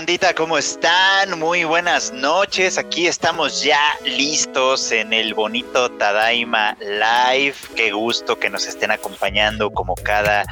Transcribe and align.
bandita? 0.00 0.32
¿Cómo 0.32 0.56
están? 0.56 1.38
Muy 1.38 1.64
buenas 1.64 2.10
noches. 2.10 2.78
Aquí 2.78 3.06
estamos 3.06 3.62
ya 3.62 3.82
listos 4.06 4.92
en 4.92 5.12
el 5.12 5.34
bonito 5.34 5.90
Tadaima 5.90 6.74
Live. 6.80 7.54
Qué 7.76 7.92
gusto 7.92 8.38
que 8.38 8.48
nos 8.48 8.66
estén 8.66 8.92
acompañando 8.92 9.70
como 9.70 9.94
cada 9.96 10.46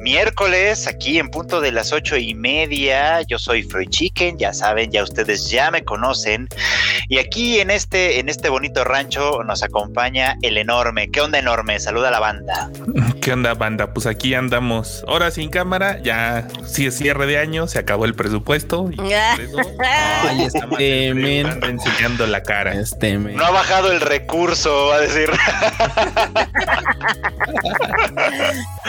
miércoles 0.00 0.86
aquí 0.86 1.18
en 1.18 1.28
punto 1.28 1.60
de 1.60 1.70
las 1.70 1.92
ocho 1.92 2.16
y 2.16 2.34
media. 2.34 3.20
Yo 3.20 3.38
soy 3.38 3.62
Freud 3.62 3.90
Chicken, 3.90 4.38
ya 4.38 4.54
saben, 4.54 4.90
ya 4.90 5.02
ustedes 5.02 5.50
ya 5.50 5.70
me 5.70 5.84
conocen. 5.84 6.48
Y 7.10 7.18
aquí 7.18 7.60
en 7.60 7.70
este, 7.70 8.20
en 8.20 8.30
este 8.30 8.48
bonito 8.48 8.84
rancho 8.84 9.44
nos 9.44 9.62
acompaña 9.62 10.38
el 10.40 10.56
enorme. 10.56 11.10
¿Qué 11.10 11.20
onda 11.20 11.38
enorme? 11.38 11.78
Saluda 11.78 12.08
a 12.08 12.12
la 12.12 12.20
banda. 12.20 12.70
¿Qué 13.20 13.32
onda 13.34 13.52
banda? 13.52 13.92
Pues 13.92 14.06
aquí 14.06 14.32
andamos. 14.32 15.04
Ahora 15.06 15.30
sin 15.30 15.50
cámara, 15.50 16.00
ya 16.02 16.48
si 16.66 16.86
es 16.86 16.96
cierre 16.96 17.26
de 17.26 17.36
año, 17.36 17.66
se 17.66 17.78
acabó 17.78 18.06
el 18.06 18.14
presupuesto. 18.14 18.90
Y 18.96 19.12
Ay, 19.82 20.44
este 20.44 21.08
enseñando 21.08 22.26
la 22.26 22.42
cara. 22.42 22.72
Este 22.74 23.16
No 23.18 23.44
ha 23.44 23.50
bajado 23.50 23.92
el 23.92 24.00
recurso, 24.00 24.88
va 24.88 24.96
a 24.96 25.00
decir. 25.00 25.30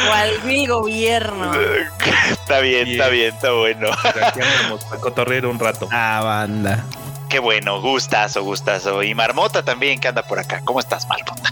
¿Cuál 0.08 0.30
mi 0.46 0.68
gobierno? 0.68 1.54
está 2.32 2.60
bien, 2.60 2.88
está 2.90 3.10
bien, 3.10 3.34
está 3.34 3.52
bueno. 3.52 3.90
Aquí 3.92 4.40
andamos 4.42 4.86
a 4.92 4.98
cotorrear 4.98 5.46
un 5.46 5.60
rato. 5.60 5.88
Ah, 5.92 6.22
banda. 6.24 6.84
Qué 7.30 7.40
bueno, 7.40 7.82
gustazo, 7.82 8.44
gustazo. 8.44 9.04
Y 9.04 9.16
Marmota 9.16 9.64
también 9.64 10.00
que 10.00 10.08
anda 10.08 10.24
por 10.24 10.40
acá. 10.40 10.62
¿Cómo 10.64 10.80
estás, 10.80 11.08
Marmota? 11.08 11.52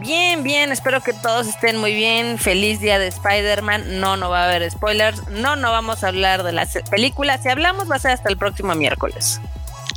Bien, 0.00 0.42
bien, 0.42 0.72
espero 0.72 1.00
que 1.00 1.12
todos 1.12 1.46
estén 1.46 1.76
muy 1.76 1.94
bien. 1.94 2.38
Feliz 2.38 2.80
día 2.80 2.98
de 2.98 3.08
Spider-Man. 3.08 4.00
No, 4.00 4.16
no 4.16 4.30
va 4.30 4.42
a 4.42 4.44
haber 4.48 4.68
spoilers. 4.70 5.28
No, 5.28 5.56
no 5.56 5.70
vamos 5.70 6.04
a 6.04 6.08
hablar 6.08 6.42
de 6.42 6.52
las 6.52 6.76
películas. 6.90 7.42
Si 7.42 7.48
hablamos 7.48 7.90
va 7.90 7.96
a 7.96 7.98
ser 7.98 8.12
hasta 8.12 8.28
el 8.28 8.36
próximo 8.36 8.74
miércoles. 8.74 9.40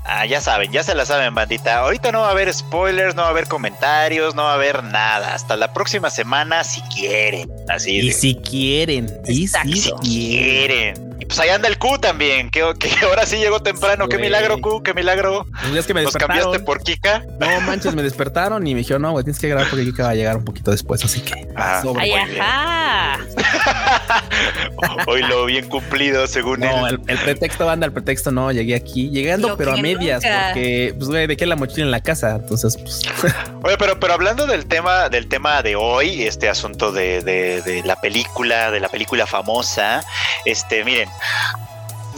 Ah, 0.10 0.26
ya 0.26 0.40
saben, 0.40 0.72
ya 0.72 0.84
se 0.84 0.96
la 0.96 1.06
saben, 1.06 1.36
bandita. 1.36 1.80
Ahorita 1.80 2.14
no 2.14 2.22
va 2.22 2.30
a 2.30 2.32
haber 2.32 2.54
spoilers, 2.54 3.14
no 3.14 3.24
va 3.24 3.28
a 3.28 3.32
haber 3.32 3.48
comentarios, 3.48 4.36
no 4.36 4.44
va 4.44 4.52
a 4.52 4.56
haber 4.56 4.82
nada. 4.84 5.34
Hasta 5.34 5.58
la 5.58 5.74
próxima 5.74 6.10
semana 6.10 6.64
si 6.64 6.82
quieren. 6.84 7.52
Así 7.68 7.98
Y 7.98 8.14
si 8.14 8.36
quieren. 8.36 9.12
Y 9.28 9.48
si 9.48 9.92
quieren. 10.02 11.17
Y 11.20 11.26
pues 11.26 11.40
ahí 11.40 11.50
anda 11.50 11.68
el 11.68 11.78
Q 11.78 11.98
también, 12.00 12.50
que, 12.50 12.62
ahora 13.04 13.26
sí 13.26 13.38
llegó 13.38 13.60
temprano. 13.60 14.08
Qué 14.08 14.18
milagro, 14.18 14.60
Q, 14.62 14.84
qué 14.84 14.94
milagro. 14.94 15.46
Pues 15.62 15.76
es 15.76 15.88
que 15.88 15.94
me 15.94 16.04
¿Nos 16.04 16.14
cambiaste 16.14 16.60
por 16.60 16.84
Kika? 16.84 17.24
No 17.40 17.62
manches, 17.62 17.96
me 17.96 18.04
despertaron 18.04 18.66
y 18.68 18.74
me 18.74 18.80
dijeron, 18.80 19.02
no, 19.02 19.12
güey, 19.12 19.24
tienes 19.24 19.40
que 19.40 19.48
grabar 19.48 19.70
porque 19.70 19.86
Kika 19.86 20.04
va 20.04 20.10
a 20.10 20.16
llegar 20.16 20.38
un 20.38 20.46
poquito 20.46 20.72
después, 20.72 21.04
así 21.04 21.22
que. 21.22 21.48
Ah, 21.56 21.82
Ay, 21.98 22.12
ajá. 22.12 23.20
Hoy 25.08 25.24
lo 25.24 25.46
bien 25.46 25.68
cumplido, 25.68 26.28
según 26.28 26.64
él. 26.64 26.70
No, 26.70 26.88
el, 26.88 27.00
pretexto, 27.00 27.66
banda, 27.66 27.86
el 27.86 27.94
pretexto 27.94 28.32
no, 28.32 28.52
llegué 28.52 28.76
aquí, 28.76 29.10
llegando, 29.10 29.58
pero 29.58 29.74
a 29.74 29.78
medias, 29.78 30.24
porque, 30.24 30.94
pues, 30.98 31.10
güey, 31.10 31.28
dejé 31.28 31.46
la 31.46 31.56
mochila 31.56 31.86
en 31.86 31.92
la 31.92 32.02
casa, 32.02 32.36
entonces, 32.36 32.78
pues. 32.78 33.02
Oye, 33.64 33.78
pero, 33.78 34.00
pero 34.00 34.14
hablando 34.14 34.46
del 34.46 34.66
tema, 34.66 35.10
del 35.10 35.28
tema 35.28 35.62
de 35.62 35.76
hoy, 35.76 36.24
este 36.24 36.48
asunto 36.48 36.92
de, 36.92 37.22
de, 37.22 37.62
de 37.62 37.84
la 37.84 38.00
película, 38.00 38.72
de 38.72 38.80
la 38.80 38.90
película 38.90 39.26
famosa, 39.26 40.04
este, 40.46 40.84
miren, 40.84 41.07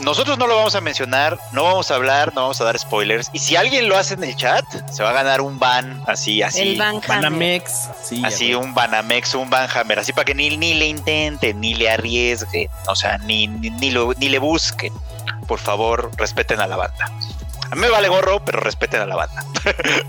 nosotros 0.00 0.38
no 0.38 0.46
lo 0.46 0.56
vamos 0.56 0.74
a 0.74 0.80
mencionar, 0.80 1.38
no 1.52 1.64
vamos 1.64 1.90
a 1.90 1.94
hablar, 1.94 2.32
no 2.34 2.42
vamos 2.42 2.60
a 2.60 2.64
dar 2.64 2.78
spoilers. 2.78 3.30
Y 3.32 3.38
si 3.38 3.56
alguien 3.56 3.88
lo 3.88 3.96
hace 3.96 4.14
en 4.14 4.24
el 4.24 4.34
chat, 4.36 4.64
se 4.90 5.02
va 5.02 5.10
a 5.10 5.12
ganar 5.12 5.40
un 5.40 5.58
ban 5.58 6.02
así, 6.06 6.42
así. 6.42 6.60
El 6.60 6.78
ban 6.78 7.00
Banamex. 7.06 7.90
Sí, 8.02 8.22
así 8.24 8.54
un 8.54 8.74
Banamex, 8.74 9.34
un 9.34 9.50
Banhammer, 9.50 9.98
así 9.98 10.12
para 10.12 10.24
que 10.24 10.34
ni, 10.34 10.56
ni 10.56 10.74
le 10.74 10.86
intenten, 10.86 11.60
ni 11.60 11.74
le 11.74 11.90
arriesguen, 11.90 12.70
o 12.88 12.94
sea, 12.94 13.18
ni, 13.18 13.46
ni, 13.46 13.90
lo, 13.90 14.12
ni 14.14 14.28
le 14.28 14.38
busquen. 14.38 14.92
Por 15.46 15.58
favor, 15.58 16.10
respeten 16.16 16.60
a 16.60 16.66
la 16.66 16.76
banda. 16.76 17.10
A 17.70 17.74
mí 17.76 17.82
me 17.82 17.88
vale 17.88 18.08
gorro, 18.08 18.44
pero 18.44 18.60
respeten 18.60 19.00
a 19.00 19.06
la 19.06 19.16
banda. 19.16 19.44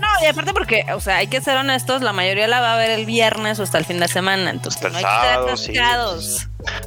No, 0.00 0.08
y 0.22 0.26
aparte 0.26 0.52
porque, 0.52 0.84
o 0.94 1.00
sea, 1.00 1.16
hay 1.16 1.26
que 1.28 1.40
ser 1.40 1.56
honestos, 1.56 2.02
la 2.02 2.12
mayoría 2.12 2.48
la 2.48 2.60
va 2.60 2.74
a 2.74 2.76
ver 2.76 2.90
el 2.90 3.06
viernes 3.06 3.60
o 3.60 3.62
hasta 3.62 3.78
el 3.78 3.84
fin 3.84 4.00
de 4.00 4.08
semana, 4.08 4.50
entonces 4.50 4.82
no 4.82 4.98
hay 4.98 5.04
que 5.04 5.70
estar 5.72 5.90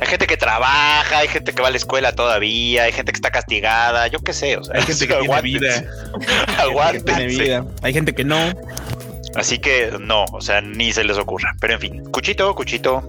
Hay 0.01 0.07
gente 0.07 0.27
que 0.27 0.37
trabaja, 0.37 1.19
hay 1.19 1.27
gente 1.27 1.53
que 1.53 1.61
va 1.61 1.69
a 1.69 1.71
la 1.71 1.77
escuela 1.77 2.13
todavía, 2.13 2.83
hay 2.83 2.91
gente 2.91 3.11
que 3.11 3.17
está 3.17 3.31
castigada, 3.31 4.07
yo 4.07 4.19
qué 4.19 4.33
sé, 4.33 4.57
o 4.57 4.63
sea, 4.63 4.75
hay 4.75 4.81
gente 4.81 5.07
que 5.07 5.15
tiene 5.15 5.41
vida. 5.41 5.83
Aguántense. 6.57 7.63
Hay 7.81 7.93
gente 7.93 8.13
que 8.13 8.25
no. 8.25 8.53
Así 9.35 9.59
que 9.59 9.91
no, 9.99 10.25
o 10.31 10.41
sea, 10.41 10.61
ni 10.61 10.93
se 10.93 11.03
les 11.03 11.17
ocurra. 11.17 11.55
Pero 11.59 11.73
en 11.73 11.79
fin, 11.79 12.11
Cuchito, 12.11 12.55
Cuchito, 12.55 13.03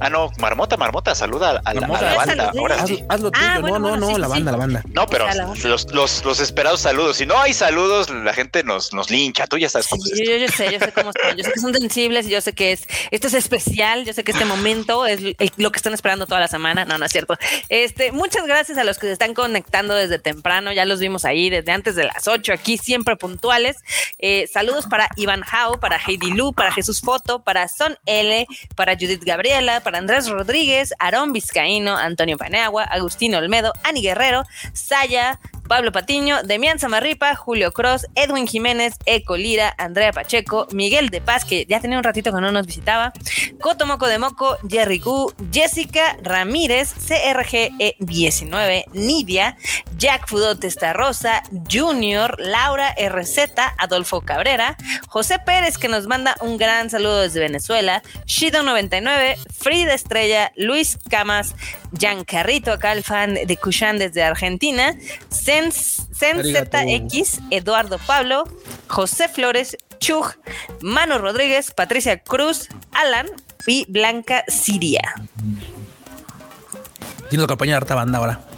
Ah, 0.00 0.10
no, 0.10 0.30
Marmota, 0.38 0.76
Marmota, 0.76 1.14
saluda 1.14 1.60
a, 1.64 1.74
la, 1.74 1.86
banda. 1.86 2.52
Ahora 2.58 2.86
sí. 2.86 3.04
Hazlo 3.08 3.30
tú. 3.30 3.40
Ah, 3.42 3.58
no, 3.60 3.78
no, 3.78 3.96
no, 3.96 4.18
la 4.18 4.28
banda, 4.28 4.52
la 4.52 4.58
banda. 4.58 4.82
No, 4.92 5.06
pero 5.06 5.26
los, 5.64 5.92
los, 5.92 6.24
los, 6.24 6.40
esperados 6.40 6.80
saludos. 6.80 7.16
Si 7.16 7.26
no 7.26 7.38
hay 7.38 7.52
saludos, 7.52 8.10
la 8.10 8.32
gente 8.32 8.64
nos, 8.64 8.92
nos 8.92 9.10
lincha. 9.10 9.46
Tú 9.46 9.58
ya 9.58 9.68
sabes 9.68 9.88
cómo 9.88 10.02
yo, 10.04 10.36
yo, 10.36 10.48
sé, 10.48 10.72
yo 10.72 10.78
sé 10.78 10.92
cómo 10.92 11.10
están. 11.10 11.36
Yo 11.36 11.44
sé 11.44 11.52
que 11.52 11.60
son 11.60 11.74
sensibles 11.74 12.26
y 12.26 12.30
yo 12.30 12.40
sé 12.40 12.52
que 12.52 12.72
es 12.72 12.86
esto 13.10 13.26
es 13.26 13.34
especial. 13.34 14.04
Yo 14.04 14.12
sé 14.12 14.24
que 14.24 14.32
este 14.32 14.44
momento 14.44 15.06
es 15.06 15.20
lo 15.56 15.72
que 15.72 15.76
están 15.76 15.94
esperando 15.94 16.26
toda 16.26 16.40
la 16.40 16.48
semana. 16.48 16.84
No, 16.84 16.98
no 16.98 17.04
es 17.04 17.12
cierto. 17.12 17.36
Este, 17.68 18.12
muchas 18.12 18.46
gracias 18.46 18.78
a 18.78 18.84
los 18.84 18.98
que 18.98 19.06
se 19.06 19.12
están 19.12 19.34
conectando 19.34 19.94
desde 19.94 20.18
temprano. 20.18 20.72
Ya 20.72 20.84
los 20.84 21.00
vimos 21.00 21.24
ahí 21.24 21.50
desde 21.50 21.72
antes 21.72 21.94
de 21.94 22.04
las 22.04 22.28
8, 22.28 22.52
aquí 22.52 22.78
siempre 22.78 23.16
puntuales. 23.16 23.76
Eh, 24.18 24.48
saludos 24.52 24.86
para 24.86 25.08
Iván 25.16 25.42
Hao, 25.50 25.80
para 25.80 25.96
Heidi 25.96 26.30
Lu, 26.30 26.52
para 26.52 26.72
Jesús 26.72 27.00
Foto, 27.00 27.42
para 27.42 27.68
Son 27.68 27.96
L, 28.06 28.46
para 28.76 28.94
Judith 28.94 29.24
Gabriela 29.24 29.71
para 29.80 29.98
Andrés 29.98 30.28
Rodríguez, 30.28 30.94
Aarón 30.98 31.32
Vizcaíno, 31.32 31.96
Antonio 31.96 32.36
Paneagua, 32.36 32.84
Agustino 32.84 33.38
Olmedo, 33.38 33.72
Ani 33.84 34.02
Guerrero, 34.02 34.44
Saya, 34.72 35.40
Pablo 35.72 35.90
Patiño, 35.90 36.42
Demián 36.42 36.78
Zamarripa, 36.78 37.34
Julio 37.34 37.72
Cross, 37.72 38.06
Edwin 38.14 38.46
Jiménez, 38.46 38.92
Eco 39.06 39.38
Lira, 39.38 39.74
Andrea 39.78 40.12
Pacheco, 40.12 40.66
Miguel 40.70 41.08
de 41.08 41.22
Paz, 41.22 41.46
que 41.46 41.64
ya 41.64 41.80
tenía 41.80 41.96
un 41.96 42.04
ratito 42.04 42.30
que 42.30 42.42
no 42.42 42.52
nos 42.52 42.66
visitaba, 42.66 43.10
Coto 43.58 43.86
Moco 43.86 44.06
de 44.06 44.18
Moco, 44.18 44.58
Jerry 44.68 45.00
Q, 45.00 45.32
Jessica 45.50 46.18
Ramírez, 46.22 46.94
CRGE19, 47.08 48.84
Nidia, 48.92 49.56
Jack 49.96 50.28
Fudo 50.28 50.58
Rosa, 50.92 51.42
Junior, 51.70 52.36
Laura 52.38 52.94
RZ, 52.98 53.38
Adolfo 53.78 54.20
Cabrera, 54.20 54.76
José 55.08 55.38
Pérez, 55.38 55.78
que 55.78 55.88
nos 55.88 56.06
manda 56.06 56.36
un 56.42 56.58
gran 56.58 56.90
saludo 56.90 57.22
desde 57.22 57.40
Venezuela, 57.40 58.02
Shido99, 58.26 59.38
Frida 59.50 59.94
Estrella, 59.94 60.52
Luis 60.54 60.98
Camas, 61.08 61.54
Jan 61.98 62.24
Carrito, 62.24 62.72
acá 62.72 62.92
el 62.92 63.04
fan 63.04 63.34
de 63.34 63.56
Cushan 63.56 63.98
desde 63.98 64.22
Argentina, 64.22 64.94
ZX, 65.70 67.40
Eduardo 67.50 67.98
Pablo, 67.98 68.44
José 68.88 69.28
Flores, 69.28 69.76
Chug, 69.98 70.26
Manu 70.80 71.18
Rodríguez, 71.18 71.70
Patricia 71.70 72.18
Cruz, 72.18 72.68
Alan 72.92 73.26
y 73.66 73.86
Blanca 73.88 74.44
Siria. 74.48 75.02
Tiene 77.30 77.42
que 77.42 77.44
acompañar 77.44 77.74
a 77.74 77.76
harta 77.78 77.94
banda 77.94 78.18
ahora. 78.18 78.51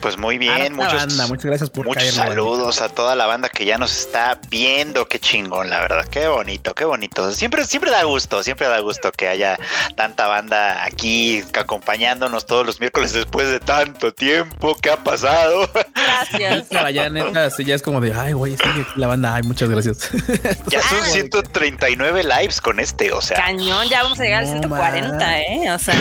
Pues 0.00 0.16
muy 0.16 0.38
bien, 0.38 0.74
muchos, 0.74 1.14
muchas 1.28 1.44
gracias 1.44 1.70
por 1.70 1.86
muchos 1.86 2.14
saludos 2.14 2.80
a 2.80 2.88
toda 2.88 3.14
la 3.14 3.26
banda 3.26 3.50
que 3.50 3.66
ya 3.66 3.76
nos 3.76 3.96
está 3.96 4.40
viendo, 4.48 5.06
qué 5.06 5.18
chingón, 5.18 5.68
la 5.68 5.80
verdad, 5.80 6.06
qué 6.10 6.26
bonito, 6.26 6.74
qué 6.74 6.86
bonito. 6.86 7.30
Siempre, 7.32 7.66
siempre 7.66 7.90
da 7.90 8.04
gusto, 8.04 8.42
siempre 8.42 8.66
da 8.66 8.80
gusto 8.80 9.12
que 9.12 9.28
haya 9.28 9.58
tanta 9.96 10.26
banda 10.26 10.84
aquí 10.84 11.44
acompañándonos 11.52 12.46
todos 12.46 12.64
los 12.64 12.80
miércoles 12.80 13.12
después 13.12 13.50
de 13.50 13.60
tanto 13.60 14.14
tiempo 14.14 14.74
que 14.76 14.90
ha 14.90 14.96
pasado. 14.96 15.70
Gracias. 15.94 16.68
ya 16.94 17.10
neta, 17.10 17.48
ya 17.58 17.74
es 17.74 17.82
como 17.82 18.00
de, 18.00 18.14
ay, 18.14 18.32
güey, 18.32 18.56
la 18.96 19.06
banda, 19.06 19.34
ay, 19.34 19.42
muchas 19.42 19.68
gracias. 19.68 20.10
Ya 20.68 20.82
son 20.88 21.04
139 21.04 22.22
lives 22.24 22.60
con 22.60 22.80
este, 22.80 23.12
o 23.12 23.20
sea. 23.20 23.36
Cañón, 23.36 23.88
ya 23.88 24.02
vamos 24.02 24.18
a 24.20 24.22
llegar 24.22 24.44
al 24.44 24.48
140, 24.48 25.40
¿eh? 25.40 25.70
O 25.72 25.78
sea, 25.78 25.94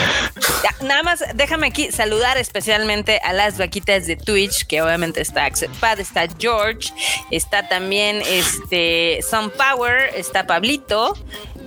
nada 0.82 1.04
más 1.04 1.24
déjame 1.34 1.68
aquí 1.68 1.92
saludar 1.92 2.38
especialmente 2.38 3.20
a 3.24 3.34
las 3.34 3.58
vaquitas 3.58 3.89
de 3.90 4.16
Twitch, 4.16 4.66
que 4.68 4.82
obviamente 4.82 5.22
está 5.22 5.50
Pad, 5.80 6.00
está 6.00 6.28
George, 6.38 6.94
está 7.32 7.68
también 7.68 8.22
este 8.28 9.20
Power, 9.58 10.12
está 10.16 10.46
Pablito, 10.46 11.18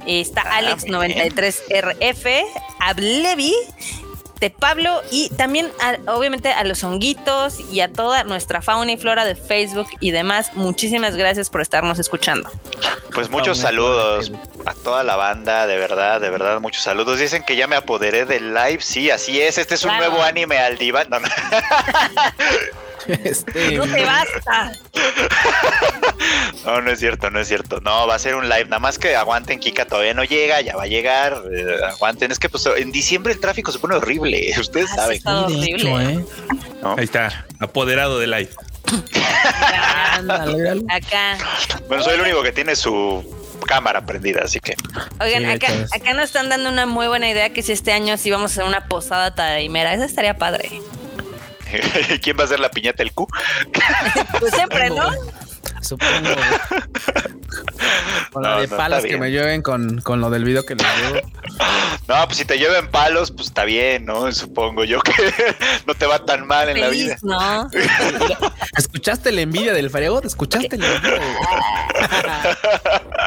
está 0.07 0.43
ah, 0.43 0.61
Alex93RF, 0.61 2.45
Ablevi, 2.79 3.55
Pablo 4.51 5.03
y 5.11 5.29
también 5.31 5.71
obviamente 6.07 6.53
a 6.53 6.65
los 6.65 6.83
honguitos 6.85 7.61
y 7.73 7.81
a 7.81 7.93
toda 7.93 8.25
nuestra 8.25 8.63
fauna 8.63 8.93
y 8.93 8.97
flora 8.97 9.25
de 9.25 9.35
Facebook 9.35 9.89
y 10.01 10.11
demás. 10.11 10.55
Muchísimas 10.55 11.17
gracias 11.17 11.51
por 11.51 11.61
estarnos 11.61 11.99
escuchando. 11.99 12.51
Pues 13.15 13.31
muchos 13.31 13.59
saludos 13.59 14.33
a 14.65 14.75
toda 14.75 15.03
la 15.03 15.17
banda, 15.17 15.67
de 15.67 15.77
verdad, 15.77 16.21
de 16.21 16.31
verdad, 16.31 16.61
muchos 16.61 16.83
saludos. 16.83 17.19
Dicen 17.19 17.45
que 17.45 17.57
ya 17.57 17.67
me 17.67 17.77
apoderé 17.77 18.25
del 18.25 18.55
live, 18.55 18.79
sí, 18.81 19.11
así 19.11 19.41
es. 19.41 19.59
Este 19.59 19.75
es 19.75 19.85
un 19.85 19.97
nuevo 19.97 20.23
anime 20.23 20.59
al 20.59 20.79
diván. 20.79 21.09
No, 21.11 21.19
Este, 23.07 23.73
no 23.77 23.85
te 23.85 24.05
basta. 24.05 24.73
No, 26.65 26.81
no 26.81 26.91
es 26.93 27.01
cierto, 27.01 27.29
no 27.31 27.41
es 27.41 27.49
cierto. 27.49 27.81
No, 27.81 28.07
va 28.07 28.15
a 28.15 28.19
ser 28.19 28.37
un 28.37 28.49
live. 28.49 28.67
Nada 28.67 28.79
más 28.79 28.99
que 28.99 29.17
aguanten, 29.17 29.59
Kika 29.59 29.85
todavía 29.87 30.15
no 30.15 30.23
llega, 30.25 30.61
ya 30.61 30.77
va 30.77 30.85
a 30.85 30.87
llegar. 30.87 31.43
Eh, 31.53 31.77
aguanten. 31.89 32.31
Es 32.31 32.39
que 32.39 32.49
pues 32.49 32.65
en 32.77 32.93
diciembre 32.93 33.33
el 33.33 33.41
tráfico 33.41 33.73
se 33.73 33.79
pone 33.81 33.97
horrible. 33.97 34.53
Ustedes 34.61 34.91
Ah, 34.93 34.97
saben. 34.97 35.17
está 35.17 35.41
horrible. 35.43 36.13
¿eh? 36.13 36.25
¿no? 36.83 36.95
Ahí 36.97 37.05
está, 37.05 37.45
apoderado 37.59 38.19
de 38.21 38.27
live. 38.29 38.51
Acá. 40.89 41.39
Bueno, 41.89 42.03
soy 42.03 42.15
el 42.15 42.21
único 42.21 42.43
que 42.43 42.53
tiene 42.53 42.77
su 42.77 43.25
cámara 43.67 44.05
prendida, 44.05 44.43
así 44.45 44.61
que. 44.61 44.75
Oigan, 45.21 45.43
Sí, 45.45 45.51
acá, 45.51 45.69
acá 45.95 46.15
nos 46.15 46.25
están 46.25 46.49
dando 46.49 46.69
una 46.71 46.87
muy 46.87 47.07
buena 47.07 47.29
idea 47.29 47.51
que 47.53 47.63
si 47.63 47.73
este 47.73 47.93
año 47.93 48.17
sí 48.17 48.31
vamos 48.31 48.51
a 48.51 48.55
hacer 48.55 48.65
una 48.65 48.87
posada 48.89 49.35
tadaimera. 49.35 49.95
Esa 49.95 50.05
estaría 50.05 50.37
padre. 50.37 50.71
¿Quién 52.23 52.37
va 52.37 52.43
a 52.43 52.45
hacer 52.45 52.61
la 52.61 52.71
piñata 52.71 53.03
el 53.03 53.13
Q? 53.13 53.27
Pues 54.39 54.53
siempre, 54.55 54.91
¿no? 54.91 55.09
Supongo. 55.83 56.31
Con 58.33 58.43
la 58.43 58.55
No, 58.55 58.61
de 58.63 58.67
no, 58.67 58.77
palos 58.77 59.05
que 59.05 59.19
me 59.19 59.31
llueven 59.31 59.61
con, 59.61 60.01
con 60.01 60.21
lo 60.23 60.31
del 60.31 60.45
video 60.45 60.65
que 60.65 60.75
les 60.75 60.87
llevo. 60.97 61.29
No, 62.09 62.25
pues 62.27 62.39
si 62.39 62.45
te 62.47 62.59
lleven 62.59 62.89
palos, 62.91 63.31
pues 63.31 63.49
está 63.49 63.65
bien, 63.65 64.07
¿no? 64.07 64.33
Supongo 64.33 64.85
yo 64.85 65.01
que 65.03 65.13
no 65.87 65.95
te 65.95 66.07
va 66.07 66.25
tan 66.25 66.47
mal 66.47 66.69
en 66.71 66.81
la 66.81 66.89
vida. 66.89 67.19
¿no? 67.23 67.69
¿Escuchaste 68.77 69.33
la 69.33 69.43
envidia 69.43 69.75
del 69.75 69.91
frego? 69.91 70.21
¿Te 70.23 70.29
escuchaste 70.29 70.79
la 70.79 70.87
envidia? 70.95 71.21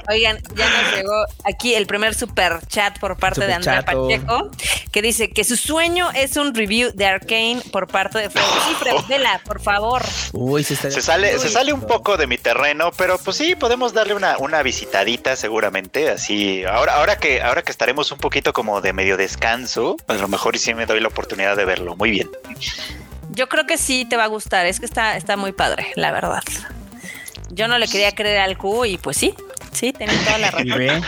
Oigan, 0.09 0.37
ya 0.55 0.69
nos 0.69 0.95
llegó 0.95 1.25
aquí 1.45 1.75
el 1.75 1.85
primer 1.87 2.15
super 2.15 2.65
chat 2.67 2.97
por 2.99 3.17
parte 3.17 3.45
de 3.45 3.53
Andrea. 3.53 3.83
Pacheco, 3.85 4.49
que 4.91 5.01
dice 5.01 5.29
que 5.29 5.43
su 5.43 5.55
sueño 5.55 6.09
es 6.15 6.35
un 6.37 6.53
review 6.55 6.91
de 6.93 7.05
Arkane 7.05 7.61
por 7.71 7.87
parte 7.87 8.19
de 8.19 8.29
Fred. 8.29 8.43
Sí, 8.67 8.75
Fred, 8.79 8.95
vela, 9.07 9.39
por 9.45 9.61
favor. 9.61 10.03
Uy, 10.33 10.61
está 10.67 10.89
Se 10.89 11.01
sale, 11.01 11.37
se 11.39 11.47
Uy. 11.47 11.53
sale 11.53 11.73
un 11.73 11.81
poco 11.81 12.17
de 12.17 12.27
mi 12.27 12.37
terreno, 12.45 12.91
pero 12.95 13.17
pues 13.17 13.37
sí, 13.37 13.55
podemos 13.55 13.91
darle 13.91 14.13
una, 14.13 14.37
una 14.37 14.61
visitadita 14.61 15.35
seguramente. 15.35 16.11
Así, 16.11 16.63
ahora, 16.63 16.93
ahora 16.93 17.17
que, 17.17 17.41
ahora 17.41 17.63
que 17.63 17.71
estaremos 17.71 18.11
un 18.11 18.19
poquito 18.19 18.53
como 18.53 18.81
de 18.81 18.93
medio 18.93 19.17
descanso, 19.17 19.97
a 20.07 20.13
lo 20.13 20.27
mejor 20.27 20.55
y 20.55 20.59
sí 20.59 20.75
me 20.75 20.85
doy 20.85 20.99
la 20.99 21.07
oportunidad 21.07 21.57
de 21.57 21.65
verlo. 21.65 21.95
Muy 21.95 22.11
bien. 22.11 22.29
Yo 23.31 23.49
creo 23.49 23.65
que 23.65 23.79
sí 23.79 24.05
te 24.05 24.15
va 24.15 24.25
a 24.25 24.27
gustar, 24.27 24.67
es 24.67 24.79
que 24.79 24.85
está, 24.85 25.17
está 25.17 25.37
muy 25.37 25.53
padre, 25.53 25.91
la 25.95 26.11
verdad. 26.11 26.43
Yo 27.49 27.67
no 27.67 27.79
le 27.79 27.87
quería 27.87 28.11
creer 28.11 28.37
al 28.37 28.59
Q 28.59 28.85
y 28.85 28.97
pues 28.99 29.17
sí, 29.17 29.33
sí, 29.71 29.91
tenía 29.91 30.23
toda 30.23 30.37
la 30.37 30.51
razón. 30.51 31.03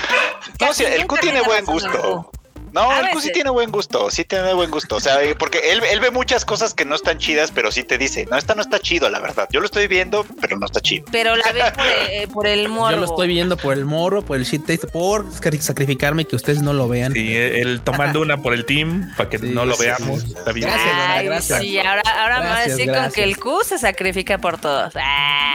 No, 0.59 0.73
sí, 0.73 0.85
el 0.85 1.05
Q 1.05 1.17
tiene 1.21 1.41
buen 1.41 1.65
gusto. 1.65 2.31
No, 2.71 2.89
A 2.91 2.99
el 2.99 3.09
Q 3.09 3.21
sí 3.21 3.31
tiene 3.31 3.49
buen 3.49 3.71
gusto, 3.71 4.09
sí 4.11 4.23
tiene 4.25 4.53
buen 4.53 4.69
gusto. 4.69 4.95
O 4.97 4.99
sea, 4.99 5.21
eh, 5.23 5.35
porque 5.35 5.59
él, 5.71 5.81
él 5.89 5.99
ve 5.99 6.11
muchas 6.11 6.45
cosas 6.45 6.73
que 6.73 6.85
no 6.85 6.95
están 6.95 7.17
chidas, 7.17 7.51
pero 7.53 7.71
sí 7.71 7.83
te 7.83 7.97
dice, 7.97 8.27
no, 8.29 8.37
esta 8.37 8.55
no 8.55 8.61
está 8.61 8.79
chido, 8.79 9.09
la 9.09 9.19
verdad. 9.19 9.47
Yo 9.51 9.59
lo 9.59 9.65
estoy 9.65 9.87
viendo, 9.87 10.25
pero 10.41 10.57
no 10.57 10.65
está 10.65 10.79
chido. 10.81 11.05
Pero 11.11 11.35
la 11.35 11.51
ve 11.51 11.63
por, 11.75 11.85
eh, 12.09 12.27
por 12.31 12.47
el 12.47 12.69
morbo. 12.69 12.91
yo 12.91 12.97
lo 12.97 13.05
estoy 13.05 13.27
viendo 13.27 13.57
por 13.57 13.73
el 13.73 13.85
morro, 13.85 14.21
por 14.23 14.37
el 14.37 14.43
shit 14.45 14.65
taste, 14.65 14.87
por 14.87 15.25
sacri- 15.31 15.59
sacrificarme 15.61 16.25
que 16.25 16.35
ustedes 16.35 16.61
no 16.61 16.73
lo 16.73 16.87
vean. 16.87 17.13
Sí, 17.13 17.35
él 17.35 17.81
tomando 17.83 18.21
una 18.21 18.37
por 18.37 18.53
el 18.53 18.65
team 18.65 19.11
para 19.17 19.29
que 19.29 19.37
Sí, 19.39 19.49
no 19.49 19.65
lo 19.65 19.75
sí, 19.75 19.83
veamos. 19.83 20.21
sí. 20.21 20.33
Está 20.37 20.51
bien. 20.51 20.67
Gracias, 20.69 20.91
Dona, 20.91 21.13
Ay, 21.13 21.25
gracias. 21.25 21.59
sí, 21.61 21.79
ahora, 21.79 22.01
ahora 22.01 22.39
me 22.41 22.45
a 22.47 22.49
Gracias, 22.49 22.77
decir 22.77 22.93
con 22.93 23.11
que 23.11 23.23
el 23.23 23.37
Q 23.37 23.61
se 23.65 23.77
sacrifica 23.79 24.37
por 24.37 24.57
todos. 24.59 24.93
Ah. 24.95 25.53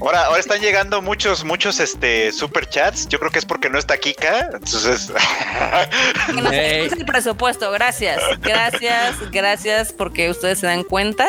Ahora, 0.00 0.24
ahora 0.26 0.40
están 0.40 0.60
llegando 0.60 1.02
muchos, 1.02 1.44
muchos 1.44 1.80
este 1.80 2.32
super 2.32 2.68
chats. 2.68 3.08
Yo 3.08 3.18
creo 3.18 3.30
que 3.30 3.38
es 3.38 3.44
porque 3.44 3.68
no 3.70 3.78
está 3.78 3.96
Kika. 3.96 4.50
Entonces, 4.54 5.12
Que 6.26 6.32
nos 6.42 6.52
el 6.52 7.04
presupuesto, 7.06 7.70
gracias, 7.70 8.20
gracias, 8.40 9.16
gracias, 9.30 9.92
porque 9.92 10.30
ustedes 10.30 10.58
se 10.58 10.66
dan 10.66 10.84
cuenta 10.84 11.26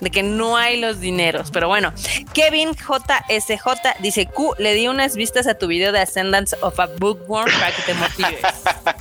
de 0.00 0.10
que 0.10 0.22
no 0.22 0.56
hay 0.56 0.80
los 0.80 1.00
dineros. 1.00 1.50
Pero 1.50 1.68
bueno, 1.68 1.92
Kevin 2.34 2.70
JSJ 2.74 4.00
dice: 4.00 4.26
Q, 4.26 4.54
le 4.58 4.74
di 4.74 4.88
unas 4.88 5.16
vistas 5.16 5.46
a 5.46 5.54
tu 5.54 5.66
video 5.66 5.92
de 5.92 6.00
Ascendance 6.00 6.56
of 6.60 6.78
a 6.80 6.86
Bookworm 6.86 7.50
para 7.52 7.74
que 7.74 7.82
te 7.82 7.94
motives. 7.94 8.40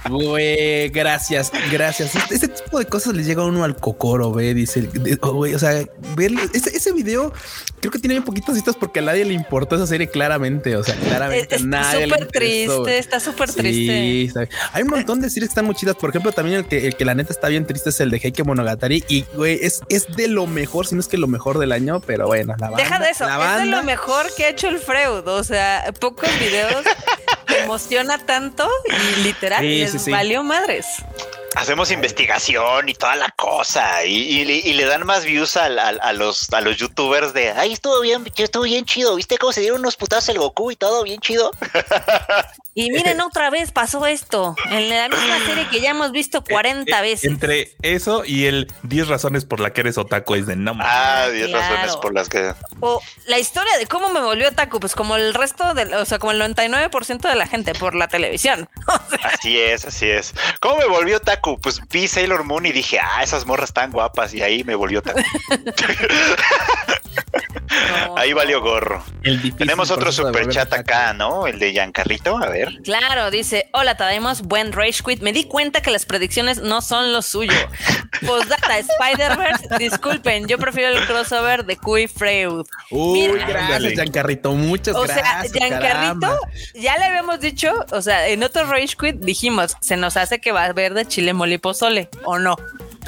Güey, 0.09 0.89
gracias, 0.89 1.51
gracias. 1.71 2.15
Este, 2.15 2.35
este 2.35 2.47
tipo 2.50 2.79
de 2.79 2.85
cosas 2.85 3.13
les 3.13 3.25
llega 3.25 3.44
a 3.44 3.45
uno 3.45 3.63
al 3.63 3.75
cocoro, 3.75 4.31
ve, 4.31 4.53
dice. 4.53 4.88
oh, 5.21 5.33
güey, 5.33 5.53
o 5.53 5.59
sea, 5.59 5.71
ver 6.15 6.31
ese, 6.53 6.75
ese 6.75 6.91
video 6.94 7.33
creo 7.79 7.91
que 7.91 8.00
tiene 8.00 8.13
bien 8.15 8.23
poquitos 8.23 8.53
vistas 8.56 8.75
porque 8.79 9.00
a 9.00 9.03
nadie 9.03 9.25
le 9.25 9.33
importó 9.33 9.75
esa 9.75 9.88
serie 9.88 10.07
claramente. 10.07 10.75
O 10.75 10.83
sea, 10.83 10.95
claramente 10.95 11.56
a 11.56 11.57
Está 11.57 11.68
nadie 11.68 12.07
le 12.07 12.13
súper 12.13 12.27
triste, 12.27 12.97
está 12.97 13.19
súper 13.19 13.50
Sí, 13.50 13.56
triste. 13.57 14.23
está 14.25 14.39
bien. 14.41 14.51
Hay 14.73 14.83
un 14.83 14.89
montón 14.89 15.10
de 15.19 15.29
series 15.29 15.49
que 15.49 15.51
están 15.51 15.65
muy 15.65 15.75
chidas. 15.75 15.95
Por 15.95 16.09
ejemplo, 16.11 16.31
también 16.31 16.59
el 16.59 16.65
que, 16.67 16.87
el 16.87 16.95
que 16.95 17.03
la 17.05 17.13
neta 17.15 17.33
está 17.33 17.47
bien 17.49 17.65
triste 17.67 17.89
es 17.89 17.99
el 17.99 18.09
de 18.11 18.17
Heike 18.17 18.43
Monogatari. 18.43 19.03
Y 19.09 19.23
güey, 19.33 19.59
es, 19.61 19.81
es 19.89 20.07
de 20.15 20.27
lo 20.27 20.47
mejor, 20.47 20.87
si 20.87 20.95
no 20.95 21.01
es 21.01 21.07
que 21.07 21.17
lo 21.17 21.27
mejor 21.27 21.57
del 21.59 21.71
año, 21.71 21.99
pero 21.99 22.27
bueno, 22.27 22.53
la 22.59 22.69
banda. 22.69 22.83
Deja 22.83 22.99
de 22.99 23.09
eso, 23.09 23.25
la 23.25 23.55
es 23.57 23.61
de 23.63 23.65
lo 23.67 23.83
mejor 23.83 24.27
que 24.35 24.45
ha 24.45 24.49
hecho 24.49 24.69
el 24.69 24.79
Freud. 24.79 25.27
O 25.27 25.43
sea, 25.43 25.91
pocos 25.99 26.29
videos 26.39 26.83
te 27.47 27.59
emociona 27.63 28.17
tanto 28.25 28.69
y 29.17 29.23
literal 29.23 29.61
Sí, 29.61 29.79
les 29.79 29.91
sí, 29.91 29.99
sí. 29.99 30.11
valió 30.11 30.43
madres. 30.43 30.85
Hacemos 31.56 31.92
investigación 31.92 32.89
y 32.89 32.94
toda 32.94 33.15
la 33.15 33.30
cosa. 33.31 34.06
Y, 34.06 34.42
y- 34.42 34.62
y 34.69 34.74
le 34.74 34.86
dan 34.86 35.06
más 35.06 35.25
views 35.25 35.57
a, 35.57 35.69
los, 36.13 36.51
a 36.53 36.62
los 36.62 36.77
youtubers 36.77 37.33
de 37.33 37.51
ay, 37.51 37.74
estuvo 37.74 38.00
bien, 38.01 38.24
estuvo 38.36 38.63
bien 38.63 38.86
chido. 38.86 39.15
¿Viste 39.15 39.38
cómo 39.38 39.51
se 39.53 39.62
dieron 39.62 39.80
unos 39.80 39.95
putazos 39.98 40.30
el 40.30 40.39
Goku 40.39 40.71
y 40.71 40.75
todo 40.75 41.03
bien 41.03 41.19
chido? 41.19 41.51
Y 42.74 42.89
miren, 42.89 43.19
otra 43.19 43.50
vez 43.50 43.69
pasó 43.74 44.06
esto 44.06 44.56
en 44.69 44.88
la 44.88 45.09
misma 45.09 45.45
serie 45.45 45.68
que 45.69 45.81
ya 45.81 45.89
hemos 45.89 46.13
visto 46.13 46.42
40 46.42 46.98
Eh, 46.98 47.01
veces. 47.01 47.30
Entre 47.30 47.75
eso 47.81 48.24
y 48.24 48.45
el 48.45 48.71
10 48.83 49.09
razones 49.09 49.44
por 49.44 49.59
la 49.59 49.74
que 49.74 49.81
eres 49.81 49.97
otaku 49.97 50.36
es 50.36 50.45
de 50.45 50.56
no. 50.56 50.74
Ah, 50.80 51.27
10 51.33 51.47
claro. 51.50 51.69
razones 51.75 51.97
por 51.97 52.13
las 52.13 52.30
que. 52.30 52.54
O 52.81 53.01
la 53.28 53.39
historia 53.39 53.78
de 53.78 53.86
cómo 53.88 54.10
me 54.10 54.19
volvió 54.19 54.50
otaku, 54.50 54.80
pues 54.80 54.95
como 54.95 55.16
el 55.16 55.33
resto 55.33 55.74
del, 55.74 55.94
o 55.94 56.06
sea, 56.06 56.19
como 56.19 56.31
el 56.31 56.42
99% 56.42 57.22
de 57.22 57.36
la 57.36 57.48
gente 57.48 57.74
por 57.74 57.95
la 57.95 58.07
televisión. 58.07 58.69
Así 59.24 59.60
es, 59.60 59.86
así 59.86 60.10
es. 60.10 60.33
¿Cómo 60.60 60.78
me 60.78 60.86
volvió 60.88 61.19
Taku? 61.19 61.60
Pues 61.60 61.81
vi 61.89 62.07
Sailor 62.07 62.44
Moon 62.44 62.66
y 62.66 62.72
dije, 62.72 63.00
ah, 63.00 63.24
esas 63.24 63.45
morras 63.45 63.69
están 63.69 63.92
guapas. 63.92 64.33
Y 64.33 64.42
ahí 64.42 64.63
me 64.63 64.75
volvió 64.75 65.01
Taku. 65.01 65.22
No, 68.07 68.18
ahí 68.18 68.33
valió 68.33 68.62
gorro. 68.62 69.03
Tenemos 69.57 69.91
otro 69.91 70.12
super 70.12 70.47
chat 70.50 70.71
acá, 70.73 71.13
¿no? 71.13 71.47
El 71.47 71.59
de 71.59 71.71
Giancarlito. 71.71 72.38
A 72.38 72.50
ver. 72.50 72.69
Claro, 72.83 73.31
dice, 73.31 73.69
hola, 73.73 73.95
traemos 73.95 74.41
buen 74.41 74.71
Rage 74.73 75.01
Quit. 75.03 75.21
Me 75.21 75.31
di 75.33 75.45
cuenta 75.45 75.81
que 75.81 75.91
las 75.91 76.06
predicciones 76.06 76.62
no 76.62 76.81
son 76.81 77.13
lo 77.13 77.21
suyo. 77.21 77.53
Postdata, 78.25 78.77
Spider-Verse, 78.79 79.68
disculpen, 79.79 80.47
yo 80.47 80.57
prefiero 80.57 80.97
el 80.97 81.06
crossover 81.06 81.65
de 81.65 81.77
Q 81.77 81.97
y 81.97 82.07
Freud. 82.07 82.65
Uy, 82.91 83.27
Mira. 83.29 83.45
gracias. 83.47 83.94
Giancarrito. 83.94 84.51
Muchas 84.53 84.95
O 84.95 85.06
sea, 85.07 85.15
gracias. 85.18 85.53
Giancarlito, 85.53 85.88
caramba. 85.88 86.38
ya 86.75 86.97
le 86.97 87.06
habíamos 87.06 87.39
dicho, 87.39 87.73
o 87.91 88.01
sea, 88.01 88.27
en 88.27 88.44
otro 88.44 88.65
Rage 88.65 88.95
Quit 89.00 89.15
dijimos, 89.18 89.75
se 89.81 89.97
nos 89.97 90.18
hace 90.18 90.39
que 90.39 90.51
va 90.51 90.63
a 90.63 90.65
haber 90.65 90.94
de 90.94 91.06
chile 91.06 91.33
mole 91.33 91.56
y 91.56 91.57
pozole, 91.57 92.09
¿o 92.25 92.38
no? 92.38 92.57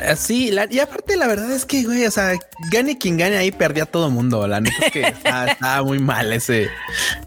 Eh, 0.01 0.15
Sí, 0.15 0.51
la- 0.51 0.67
y 0.69 0.79
aparte 0.79 1.15
la 1.17 1.27
verdad 1.27 1.51
es 1.51 1.65
que, 1.65 1.83
güey, 1.83 2.05
o 2.05 2.11
sea, 2.11 2.33
gane 2.71 2.97
quien 2.97 3.17
gane 3.17 3.37
ahí 3.37 3.51
perdía 3.51 3.85
todo 3.85 4.09
mundo. 4.09 4.47
La 4.47 4.59
neta 4.59 4.85
es 4.87 4.91
que 4.91 5.01
está 5.23 5.83
muy 5.83 5.99
mal 5.99 6.33
ese, 6.33 6.69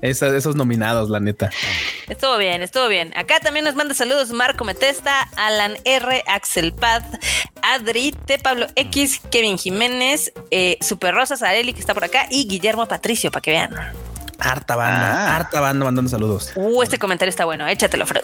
esos 0.03 0.57
nominados, 0.57 1.09
la 1.11 1.21
neta. 1.21 1.51
Estuvo 2.09 2.37
bien, 2.39 2.63
estuvo 2.63 2.89
bien. 2.89 3.13
Acá 3.17 3.39
también 3.41 3.65
nos 3.65 3.75
manda 3.77 3.95
saludos 3.95 4.31
Marco 4.31 4.65
Metesta, 4.65 5.29
Alan 5.37 5.77
R, 5.85 6.23
Axel 6.27 6.73
Paz, 6.73 7.05
Adri, 7.63 8.13
T. 8.13 8.39
Pablo 8.39 8.67
X, 8.75 9.21
Kevin 9.31 9.59
Jiménez, 9.59 10.33
eh, 10.51 10.79
Super 10.81 11.15
Rosa 11.15 11.37
Zarelli, 11.37 11.73
que 11.73 11.81
está 11.81 11.95
por 11.95 12.05
acá, 12.05 12.27
y 12.31 12.47
Guillermo 12.49 12.87
Patricio, 12.89 13.31
para 13.31 13.43
que 13.43 13.51
vean. 13.53 13.71
Harta 14.39 14.77
banda, 14.77 15.13
Ah. 15.29 15.37
harta 15.37 15.61
banda 15.61 15.85
mandando 15.85 16.11
saludos. 16.11 16.53
Uh, 16.57 16.83
este 16.83 16.99
comentario 16.99 17.31
está 17.31 17.45
bueno, 17.47 17.67
échatelo, 17.69 18.07
Fred. 18.07 18.23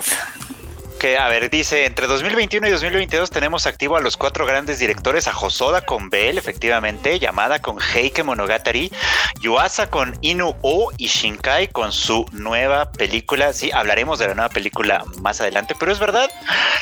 Que, 1.02 1.18
a 1.18 1.26
ver, 1.26 1.50
dice, 1.50 1.84
entre 1.84 2.06
2021 2.06 2.68
y 2.68 2.70
2022 2.70 3.28
tenemos 3.28 3.66
activo 3.66 3.96
a 3.96 4.00
los 4.00 4.16
cuatro 4.16 4.46
grandes 4.46 4.78
directores, 4.78 5.26
a 5.26 5.36
Hosoda 5.36 5.80
con 5.80 6.10
Bell, 6.10 6.38
efectivamente, 6.38 7.18
Yamada 7.18 7.58
con 7.58 7.78
Heike 7.80 8.22
Monogatari, 8.22 8.92
Yuasa 9.40 9.90
con 9.90 10.16
Inu 10.20 10.54
O 10.62 10.92
y 10.96 11.08
Shinkai 11.08 11.72
con 11.72 11.90
su 11.90 12.24
nueva 12.30 12.92
película. 12.92 13.52
Sí, 13.52 13.72
hablaremos 13.72 14.20
de 14.20 14.28
la 14.28 14.34
nueva 14.34 14.50
película 14.50 15.02
más 15.20 15.40
adelante, 15.40 15.74
pero 15.76 15.90
es 15.90 15.98
verdad, 15.98 16.30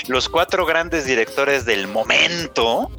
los 0.07 0.29
cuatro 0.29 0.67
grandes 0.67 1.07
directores 1.07 1.65
del 1.65 1.89
momento 1.89 2.91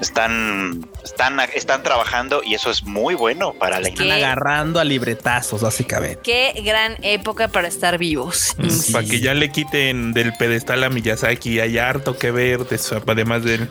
están, 0.00 0.88
están, 1.04 1.38
están 1.54 1.84
trabajando 1.84 2.42
y 2.42 2.54
eso 2.54 2.72
es 2.72 2.82
muy 2.82 3.14
bueno 3.14 3.52
para 3.52 3.78
la 3.78 3.90
Están 3.90 4.10
agarrando 4.10 4.80
a 4.80 4.84
libretazos, 4.84 5.62
básicamente. 5.62 6.18
Qué 6.24 6.60
gran 6.64 6.96
época 7.02 7.46
para 7.46 7.68
estar 7.68 7.96
vivos. 7.96 8.56
Sí. 8.68 8.92
Para 8.92 9.06
que 9.06 9.20
ya 9.20 9.34
le 9.34 9.52
quiten 9.52 10.12
del 10.12 10.32
pedestal 10.32 10.63
a 10.70 10.90
Miyazaki, 10.90 11.60
hay 11.60 11.78
harto 11.78 12.18
que 12.18 12.30
ver, 12.30 12.60
además 13.06 13.44
de 13.44 13.54
él. 13.54 13.68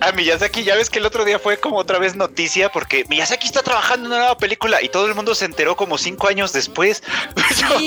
A 0.00 0.12
Miyazaki, 0.12 0.64
ya 0.64 0.76
ves 0.76 0.88
que 0.88 0.98
el 0.98 1.06
otro 1.06 1.24
día 1.24 1.38
fue 1.38 1.58
como 1.58 1.76
otra 1.76 1.98
vez 1.98 2.16
noticia 2.16 2.70
porque 2.70 3.04
Miyazaki 3.08 3.46
está 3.46 3.62
trabajando 3.62 4.06
en 4.06 4.12
una 4.12 4.20
nueva 4.20 4.38
película 4.38 4.82
y 4.82 4.88
todo 4.88 5.06
el 5.06 5.14
mundo 5.14 5.34
se 5.34 5.44
enteró 5.44 5.76
como 5.76 5.98
cinco 5.98 6.28
años 6.28 6.52
después. 6.52 7.02
Yo, 7.60 7.78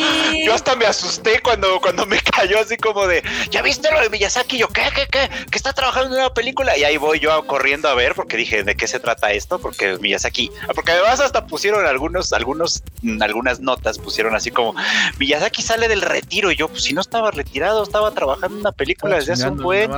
yo 0.46 0.54
hasta 0.54 0.76
me 0.76 0.86
asusté 0.86 1.40
cuando, 1.42 1.80
cuando 1.82 2.06
me 2.06 2.20
cayó 2.22 2.60
así 2.60 2.78
como 2.78 3.08
de, 3.08 3.24
¿ya 3.50 3.62
viste 3.62 3.92
lo 3.92 4.00
de 4.00 4.10
Miyazaki? 4.10 4.58
Yo, 4.58 4.68
¿qué, 4.68 4.84
qué, 4.96 5.08
qué? 5.10 5.30
Que 5.50 5.58
está 5.58 5.74
trabajando 5.74 6.08
en 6.08 6.12
una 6.12 6.20
nueva 6.22 6.34
película 6.34 6.78
y 6.78 6.84
ahí 6.84 6.98
voy 6.98 7.20
yo 7.20 7.46
corriendo 7.48 7.90
a 7.90 7.96
ver 7.96 8.14
porque 8.14 8.38
dije, 8.38 8.64
¿de 8.64 8.76
qué 8.76 8.88
se 8.88 9.00
trata 9.00 9.32
esto? 9.32 9.60
Porque 9.60 9.98
Miyazaki, 9.98 10.52
porque 10.76 10.92
además 10.92 11.20
hasta 11.20 11.48
pusieron 11.48 11.86
algunos, 11.86 12.34
algunos, 12.34 12.84
algunas 13.22 13.60
notas, 13.60 13.98
pusieron 13.98 14.36
así 14.36 14.52
como, 14.52 14.76
Miyazaki 15.18 15.62
sale 15.62 15.88
del 15.88 16.02
retiro 16.02 16.52
y 16.52 16.56
yo, 16.56 16.68
pues 16.68 16.84
si 16.84 16.94
no 16.94 17.02
estaba 17.02 17.32
retirado, 17.32 17.84
estaba 17.84 18.12
trabajando 18.12 18.56
en 18.56 18.62
una 18.62 18.72
película 18.72 19.16
desde 19.16 19.34
hace 19.34 19.48
un 19.48 19.58
buen... 19.58 19.92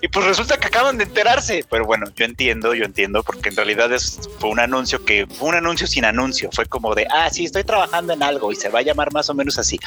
Y 0.00 0.08
pues 0.08 0.26
resulta 0.26 0.58
que 0.58 0.68
acaban 0.68 0.98
de 0.98 1.04
enterarse. 1.04 1.47
Pero 1.70 1.84
bueno, 1.84 2.06
yo 2.16 2.24
entiendo, 2.24 2.74
yo 2.74 2.84
entiendo, 2.84 3.22
porque 3.22 3.48
en 3.48 3.56
realidad 3.56 3.92
es, 3.92 4.20
fue 4.38 4.50
un 4.50 4.60
anuncio 4.60 5.04
que 5.04 5.26
fue 5.26 5.48
un 5.48 5.54
anuncio 5.56 5.86
sin 5.86 6.04
anuncio. 6.04 6.50
Fue 6.52 6.66
como 6.66 6.94
de, 6.94 7.06
ah, 7.12 7.28
sí, 7.30 7.44
estoy 7.44 7.64
trabajando 7.64 8.12
en 8.12 8.22
algo 8.22 8.52
y 8.52 8.56
se 8.56 8.68
va 8.68 8.80
a 8.80 8.82
llamar 8.82 9.12
más 9.12 9.28
o 9.30 9.34
menos 9.34 9.58
así. 9.58 9.78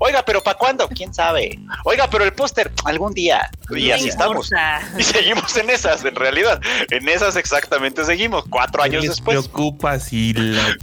Oiga, 0.00 0.24
pero 0.24 0.42
¿para 0.42 0.56
cuándo? 0.58 0.88
¿Quién 0.88 1.12
sabe? 1.14 1.58
Oiga, 1.84 2.08
pero 2.10 2.24
el 2.24 2.32
póster, 2.32 2.70
algún 2.84 3.12
día. 3.14 3.50
Y 3.70 3.90
así 3.90 4.08
estamos. 4.08 4.50
Y 4.98 5.02
seguimos 5.02 5.56
en 5.56 5.70
esas, 5.70 6.04
en 6.04 6.14
realidad. 6.14 6.60
En 6.90 7.08
esas 7.08 7.36
exactamente 7.36 8.04
seguimos, 8.04 8.44
cuatro 8.48 8.82
años 8.82 9.02
les 9.02 9.10
después. 9.16 9.38
preocupa 9.38 9.98
si 9.98 10.32
la- 10.32 10.76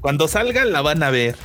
cuando 0.00 0.28
salga 0.28 0.64
la 0.64 0.80
van 0.80 1.02
a 1.02 1.10
ver. 1.10 1.36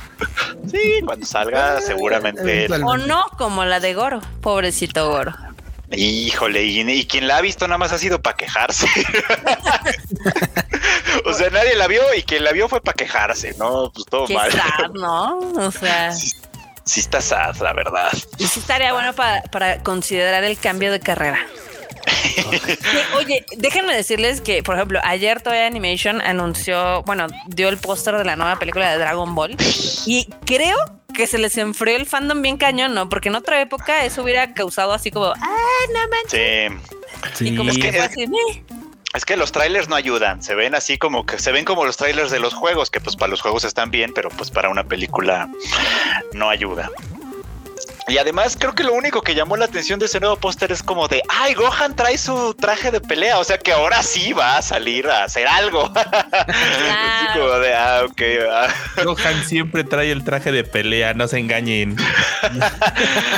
Sí, 0.70 1.00
cuando 1.04 1.26
salga 1.26 1.80
seguramente. 1.80 2.68
O 2.84 2.96
no, 2.96 3.24
como 3.36 3.64
la 3.64 3.80
de 3.80 3.94
Goro. 3.94 4.20
Pobrecito 4.40 5.08
Goro. 5.10 5.34
Híjole, 5.92 6.64
y, 6.64 6.80
y 6.80 7.06
quien 7.06 7.28
la 7.28 7.36
ha 7.36 7.40
visto 7.40 7.68
nada 7.68 7.78
más 7.78 7.92
ha 7.92 7.98
sido 7.98 8.20
para 8.20 8.36
quejarse. 8.36 8.86
o 11.24 11.32
sea, 11.32 11.50
nadie 11.50 11.74
la 11.76 11.86
vio 11.86 12.02
y 12.16 12.22
quien 12.22 12.44
la 12.44 12.52
vio 12.52 12.68
fue 12.68 12.80
para 12.80 12.94
quejarse, 12.96 13.54
¿no? 13.58 13.90
Pues 13.92 14.06
todo 14.06 14.26
Qué 14.26 14.34
mal. 14.34 14.52
sad, 14.52 14.90
¿no? 14.94 15.38
O 15.56 15.70
sea, 15.70 16.12
sí, 16.12 16.30
Sí 16.84 17.00
está 17.00 17.20
sad, 17.20 17.56
la 17.56 17.72
verdad. 17.72 18.12
estaría 18.38 18.92
bueno 18.92 19.12
para, 19.12 19.42
para 19.42 19.82
considerar 19.82 20.44
el 20.44 20.56
cambio 20.56 20.92
de 20.92 21.00
carrera. 21.00 21.44
Sí, 22.06 22.46
Oye, 23.16 23.44
déjenme 23.56 23.92
decirles 23.94 24.40
que, 24.40 24.62
por 24.62 24.76
ejemplo, 24.76 25.00
ayer 25.02 25.42
Toy 25.42 25.58
Animation 25.58 26.20
anunció, 26.20 27.02
bueno, 27.02 27.26
dio 27.48 27.68
el 27.68 27.78
póster 27.78 28.16
de 28.16 28.24
la 28.24 28.36
nueva 28.36 28.58
película 28.60 28.90
de 28.92 28.98
Dragon 28.98 29.34
Ball 29.34 29.56
y 30.06 30.28
creo 30.44 30.76
que 31.16 31.26
se 31.26 31.38
les 31.38 31.56
enfrió 31.56 31.96
el 31.96 32.06
fandom 32.06 32.42
bien 32.42 32.56
cañón, 32.58 32.94
¿no? 32.94 33.08
Porque 33.08 33.28
en 33.30 33.34
otra 33.34 33.60
época 33.60 34.04
eso 34.04 34.22
hubiera 34.22 34.52
causado 34.54 34.92
así 34.92 35.10
como, 35.10 35.26
ah, 35.26 35.56
no 35.92 35.98
manches. 36.10 36.72
Sí. 37.34 37.48
Y 37.48 37.56
como 37.56 37.72
Sí. 37.72 37.80
que 37.80 37.90
fue 37.92 38.00
Es- 38.04 38.10
así, 38.10 38.26
"Meh". 38.26 38.62
Es 39.14 39.24
que 39.24 39.36
los 39.38 39.50
trailers 39.50 39.88
no 39.88 39.96
ayudan, 39.96 40.42
se 40.42 40.54
ven 40.54 40.74
así 40.74 40.98
como 40.98 41.24
que 41.24 41.38
se 41.38 41.50
ven 41.50 41.64
como 41.64 41.86
los 41.86 41.96
trailers 41.96 42.30
de 42.30 42.38
los 42.38 42.52
juegos, 42.52 42.90
que 42.90 43.00
pues 43.00 43.16
para 43.16 43.30
los 43.30 43.40
juegos 43.40 43.64
están 43.64 43.90
bien, 43.90 44.12
pero 44.14 44.28
pues 44.28 44.50
para 44.50 44.68
una 44.68 44.84
película 44.84 45.48
no 46.34 46.50
ayuda. 46.50 46.90
Y 48.08 48.18
además 48.18 48.56
creo 48.58 48.72
que 48.72 48.84
lo 48.84 48.92
único 48.94 49.20
que 49.22 49.34
llamó 49.34 49.56
la 49.56 49.64
atención 49.64 49.98
de 49.98 50.06
ese 50.06 50.20
nuevo 50.20 50.36
póster 50.36 50.70
es 50.70 50.80
como 50.80 51.08
de, 51.08 51.22
ay, 51.28 51.54
Gohan 51.54 51.96
trae 51.96 52.16
su 52.16 52.54
traje 52.54 52.92
de 52.92 53.00
pelea, 53.00 53.40
o 53.40 53.44
sea 53.44 53.58
que 53.58 53.72
ahora 53.72 54.00
sí 54.04 54.32
va 54.32 54.58
a 54.58 54.62
salir 54.62 55.08
a 55.08 55.24
hacer 55.24 55.48
algo. 55.48 55.90
Así 55.94 57.38
como 57.38 57.48
de, 57.58 57.74
ah, 57.74 58.02
ok. 58.04 58.22
ah. 58.48 58.68
Gohan 59.02 59.44
siempre 59.44 59.82
trae 59.82 60.12
el 60.12 60.22
traje 60.22 60.52
de 60.52 60.62
pelea, 60.62 61.14
no 61.14 61.26
se 61.28 61.38
engañen. 61.38 61.96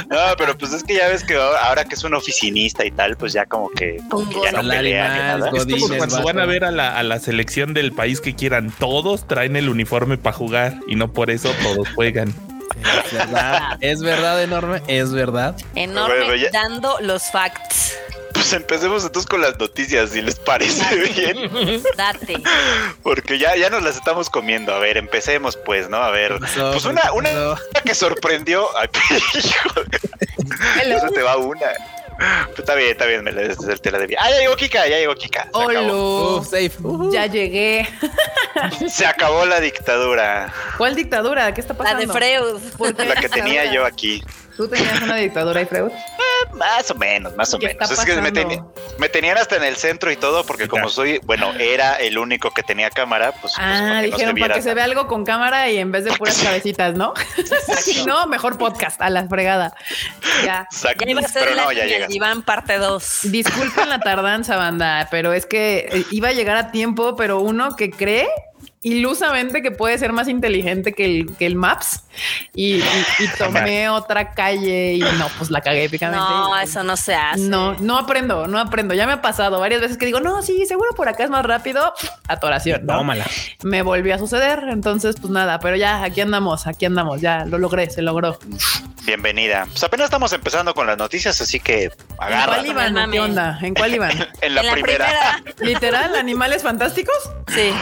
No, 0.08 0.18
pero 0.36 0.56
pues 0.56 0.72
es 0.72 0.84
que 0.84 0.94
ya 0.94 1.08
ves 1.08 1.24
que 1.24 1.34
ahora 1.34 1.84
que 1.84 1.94
es 1.94 2.04
un 2.04 2.14
oficinista 2.14 2.84
y 2.84 2.90
tal, 2.90 3.16
pues 3.16 3.32
ya 3.32 3.46
como 3.46 3.68
que, 3.70 3.98
como 4.08 4.28
que 4.28 4.36
ya 4.42 4.52
no 4.52 4.68
pelea 4.68 5.08
ni 5.08 5.18
nada. 5.18 5.46
Es 5.46 5.64
como 5.64 5.78
Godines, 5.78 5.98
cuando 5.98 6.22
van 6.22 6.38
a 6.38 6.46
ver 6.46 6.64
a 6.64 6.70
la, 6.70 6.96
a 6.96 7.02
la 7.02 7.18
selección 7.18 7.74
del 7.74 7.92
país 7.92 8.20
que 8.20 8.34
quieran, 8.34 8.72
todos 8.78 9.26
traen 9.26 9.56
el 9.56 9.68
uniforme 9.68 10.18
para 10.18 10.36
jugar 10.36 10.74
y 10.86 10.96
no 10.96 11.12
por 11.12 11.30
eso 11.30 11.52
todos 11.62 11.88
juegan. 11.94 12.34
Es 13.04 13.12
verdad, 13.12 13.78
es 13.80 14.02
verdad, 14.02 14.42
enorme, 14.42 14.82
es 14.86 15.12
verdad. 15.12 15.56
enorme 15.74 16.16
Bueno, 16.18 16.34
ya- 16.36 16.50
dando 16.52 16.96
los 17.00 17.22
facts. 17.30 17.94
Pues 18.34 18.52
empecemos 18.52 19.04
entonces 19.04 19.28
con 19.28 19.40
las 19.40 19.58
noticias, 19.58 20.10
si 20.10 20.22
les 20.22 20.36
parece 20.36 20.84
bien. 20.96 21.82
Date. 21.96 22.40
Porque 23.02 23.36
ya, 23.38 23.56
ya 23.56 23.68
nos 23.68 23.82
las 23.82 23.96
estamos 23.96 24.30
comiendo. 24.30 24.72
A 24.72 24.78
ver, 24.78 24.96
empecemos 24.96 25.56
pues, 25.56 25.88
¿no? 25.88 25.96
A 25.96 26.10
ver. 26.10 26.38
Pues 26.38 26.84
una, 26.84 27.02
¿Qué 27.02 27.10
una 27.10 27.30
que 27.84 27.94
sorprendió. 27.94 28.68
Ay, 28.78 28.88
hijo, 29.34 29.70
eso 30.84 31.08
te 31.08 31.22
va 31.22 31.36
una. 31.36 31.66
Pues 32.18 32.58
está 32.58 32.74
bien, 32.74 32.90
está 32.90 33.06
bien, 33.06 33.22
me 33.22 33.30
la, 33.30 33.54
te 33.54 33.90
la 33.92 33.98
debía. 33.98 34.18
Ah, 34.20 34.30
ya 34.30 34.38
llegó 34.40 34.56
Kika, 34.56 34.88
ya 34.88 34.98
llegó 34.98 35.14
Kika. 35.14 35.44
Se 35.44 35.48
acabó, 35.48 35.66
Olo. 35.68 36.36
Uf, 36.38 36.44
safe. 36.46 36.72
Ujú. 36.82 37.12
Ya 37.12 37.26
llegué. 37.26 37.88
se 38.88 39.06
acabó 39.06 39.46
la 39.46 39.60
dictadura. 39.60 40.52
¿Cuál 40.76 40.96
dictadura? 40.96 41.54
¿Qué 41.54 41.60
está 41.60 41.74
La 41.74 41.78
pasando? 41.78 42.00
de 42.00 42.12
Freud. 42.12 42.60
¿Por 42.76 42.94
qué 42.96 43.04
La 43.04 43.14
que 43.16 43.28
tenía 43.28 43.72
yo 43.72 43.84
aquí. 43.84 44.22
¿Tú 44.58 44.66
tenías 44.66 45.00
una 45.02 45.14
dictadura 45.14 45.62
y 45.62 45.66
Freud? 45.66 45.92
Más 46.52 46.90
o 46.90 46.94
menos, 46.94 47.36
más 47.36 47.52
o 47.54 47.58
¿Qué 47.58 47.68
menos. 47.68 47.90
Es 47.90 48.00
que 48.00 48.16
me, 48.20 49.08
tenían 49.08 49.38
hasta 49.38 49.56
en 49.56 49.64
el 49.64 49.76
centro 49.76 50.10
y 50.10 50.16
todo, 50.16 50.44
porque 50.44 50.66
como 50.66 50.88
soy, 50.88 51.20
bueno, 51.24 51.52
era 51.58 51.94
el 51.96 52.16
único 52.16 52.50
que 52.52 52.62
tenía 52.62 52.90
cámara, 52.90 53.32
pues. 53.32 53.54
pues, 53.54 53.54
Ah, 53.58 53.60
para 53.60 53.78
que 53.78 53.84
no 53.84 54.00
se 54.00 54.06
dijeron 54.06 54.36
para 54.38 54.54
que 54.54 54.62
se 54.62 54.74
vea 54.74 54.84
algo 54.84 55.06
con 55.08 55.24
cámara 55.24 55.68
y 55.68 55.78
en 55.78 55.92
vez 55.92 56.04
de 56.04 56.12
puras 56.12 56.38
cabecitas, 56.42 56.94
¿no? 56.94 57.12
Si 57.78 58.04
no, 58.04 58.26
mejor 58.26 58.56
podcast, 58.56 59.00
a 59.00 59.10
la 59.10 59.28
fregada. 59.28 59.74
Ya. 60.44 60.66
Exacto. 60.70 61.04
Ya 61.04 61.10
iba 61.10 61.20
a 61.20 61.28
ser 61.28 61.44
Pero 61.44 61.56
la 61.56 61.64
no, 61.64 61.72
ya 61.72 61.84
llegas. 61.84 62.10
Iván 62.10 62.42
parte 62.42 62.78
2. 62.78 63.20
Disculpen 63.24 63.88
la 63.88 64.00
tardanza, 64.00 64.56
banda, 64.56 65.08
pero 65.10 65.32
es 65.32 65.46
que 65.46 65.88
eh, 65.90 66.04
iba 66.10 66.28
a 66.28 66.32
llegar 66.32 66.56
a 66.56 66.70
tiempo, 66.70 67.14
pero 67.16 67.40
uno 67.40 67.76
que 67.76 67.90
cree 67.90 68.28
ilusamente 68.82 69.62
que 69.62 69.70
puede 69.70 69.98
ser 69.98 70.12
más 70.12 70.28
inteligente 70.28 70.92
que 70.92 71.04
el, 71.04 71.36
que 71.36 71.46
el 71.46 71.54
Maps 71.56 72.04
y, 72.54 72.76
y- 72.76 72.82
y 73.18 73.28
tomé 73.38 73.88
otra 73.88 74.32
calle 74.32 74.94
y 74.94 75.00
no, 75.00 75.28
pues 75.36 75.50
la 75.50 75.60
cagué 75.60 75.84
épicamente. 75.84 76.24
No, 76.24 76.56
eso 76.58 76.82
no 76.84 76.96
se 76.96 77.14
hace. 77.14 77.40
No, 77.40 77.74
no 77.74 77.98
aprendo, 77.98 78.46
no 78.46 78.58
aprendo. 78.58 78.94
Ya 78.94 79.06
me 79.06 79.12
ha 79.14 79.22
pasado 79.22 79.58
varias 79.60 79.80
veces 79.80 79.96
que 79.98 80.06
digo, 80.06 80.20
no, 80.20 80.42
sí, 80.42 80.64
seguro 80.66 80.92
por 80.94 81.08
acá 81.08 81.24
es 81.24 81.30
más 81.30 81.44
rápido. 81.44 81.92
Atoración. 82.28 82.86
¿no? 82.86 82.98
Tómala. 82.98 83.26
Me 83.62 83.82
volvió 83.82 84.14
a 84.14 84.18
suceder. 84.18 84.64
Entonces, 84.68 85.16
pues 85.20 85.30
nada, 85.32 85.58
pero 85.60 85.76
ya 85.76 86.02
aquí 86.02 86.20
andamos, 86.20 86.66
aquí 86.66 86.84
andamos. 86.86 87.20
Ya 87.20 87.44
lo 87.44 87.58
logré, 87.58 87.90
se 87.90 88.02
logró. 88.02 88.38
Bienvenida. 89.04 89.64
Pues 89.66 89.82
apenas 89.84 90.04
estamos 90.04 90.32
empezando 90.32 90.74
con 90.74 90.86
las 90.86 90.98
noticias, 90.98 91.40
así 91.40 91.58
que 91.60 91.84
¿En 91.84 91.92
agarra. 92.18 92.54
cuál 92.56 92.66
iban? 92.66 93.10
¿Qué 93.10 93.20
onda? 93.20 93.58
¿En 93.62 93.74
cuál 93.74 93.94
iban? 93.94 94.10
En 94.40 94.54
la, 94.54 94.60
en 94.60 94.66
la 94.66 94.72
primera. 94.72 95.06
primera. 95.06 95.54
¿Literal? 95.60 96.14
¿Animales 96.16 96.62
fantásticos? 96.62 97.16
Sí. 97.48 97.72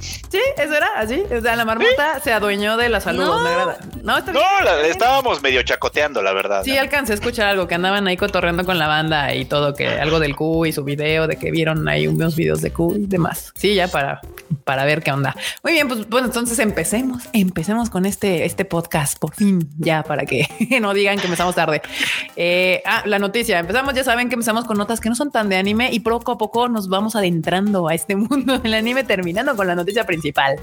Sí, 0.00 0.40
eso 0.58 0.74
era 0.74 0.88
así. 0.96 1.22
O 1.34 1.40
sea, 1.40 1.56
la 1.56 1.64
marmota 1.64 2.20
se 2.22 2.32
adueñó 2.32 2.76
de 2.76 2.88
la 2.88 3.00
salud. 3.00 3.24
No. 3.24 3.40
Me 3.42 3.48
agrada. 3.50 3.78
No, 4.02 4.18
está 4.18 4.32
bien. 4.32 4.44
No, 4.58 4.64
la- 4.64 4.86
estábamos 4.86 5.42
medio 5.42 5.62
chacoteando, 5.62 6.20
la 6.22 6.32
verdad. 6.32 6.62
Sí, 6.64 6.76
alcancé 6.76 7.12
a 7.12 7.14
escuchar 7.14 7.46
algo 7.48 7.66
que 7.68 7.74
andaban 7.76 8.06
ahí 8.06 8.16
cotorreando 8.16 8.64
con 8.64 8.78
la 8.78 8.86
banda 8.88 9.34
y 9.34 9.44
todo, 9.44 9.74
que 9.74 9.88
algo 9.88 10.18
del 10.20 10.34
Q 10.36 10.66
y 10.66 10.72
su 10.72 10.84
video, 10.84 11.26
de 11.26 11.36
que 11.36 11.50
vieron 11.50 11.88
ahí 11.88 12.06
unos 12.08 12.36
videos 12.36 12.60
de 12.60 12.72
Q 12.72 12.96
y 12.96 13.06
demás. 13.06 13.52
Sí, 13.54 13.74
ya 13.74 13.88
para, 13.88 14.20
para 14.64 14.84
ver 14.84 15.02
qué 15.02 15.12
onda. 15.12 15.34
Muy 15.62 15.72
bien, 15.72 15.88
pues 15.88 16.08
bueno, 16.08 16.26
entonces 16.26 16.58
empecemos, 16.58 17.22
empecemos 17.32 17.88
con 17.88 18.04
este, 18.04 18.44
este 18.44 18.64
podcast, 18.64 19.18
por 19.18 19.34
fin, 19.34 19.70
ya 19.78 20.02
para 20.02 20.24
que 20.26 20.46
no 20.80 20.92
digan 20.92 21.18
que 21.18 21.24
empezamos 21.26 21.54
tarde. 21.54 21.80
Eh, 22.34 22.82
ah, 22.84 23.02
la 23.06 23.18
noticia, 23.18 23.58
empezamos, 23.58 23.94
ya 23.94 24.04
saben 24.04 24.28
que 24.28 24.34
empezamos 24.34 24.64
con 24.64 24.76
notas 24.76 25.00
que 25.00 25.08
no 25.08 25.14
son 25.14 25.30
tan 25.30 25.48
de 25.48 25.56
anime 25.56 25.88
y 25.92 26.00
poco 26.00 26.32
a 26.32 26.38
poco 26.38 26.68
nos 26.68 26.88
vamos 26.88 27.16
adentrando 27.16 27.88
a 27.88 27.94
este 27.94 28.16
mundo 28.16 28.58
del 28.58 28.74
anime, 28.74 29.04
terminando 29.04 29.56
con 29.56 29.65
la 29.66 29.74
noticia 29.74 30.04
principal. 30.04 30.56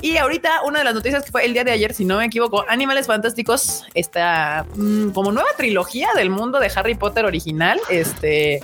Y 0.00 0.16
ahorita 0.16 0.62
una 0.64 0.80
de 0.80 0.84
las 0.84 0.94
noticias 0.94 1.24
que 1.24 1.30
fue 1.30 1.44
el 1.44 1.52
día 1.52 1.64
de 1.64 1.72
ayer, 1.72 1.94
si 1.94 2.04
no 2.04 2.18
me 2.18 2.26
equivoco, 2.26 2.64
Animales 2.68 3.06
Fantásticos, 3.06 3.84
esta 3.94 4.66
mm, 4.74 5.10
como 5.10 5.32
nueva 5.32 5.50
trilogía 5.56 6.08
del 6.14 6.30
mundo 6.30 6.60
de 6.60 6.70
Harry 6.74 6.94
Potter 6.94 7.24
original, 7.24 7.80
este, 7.88 8.60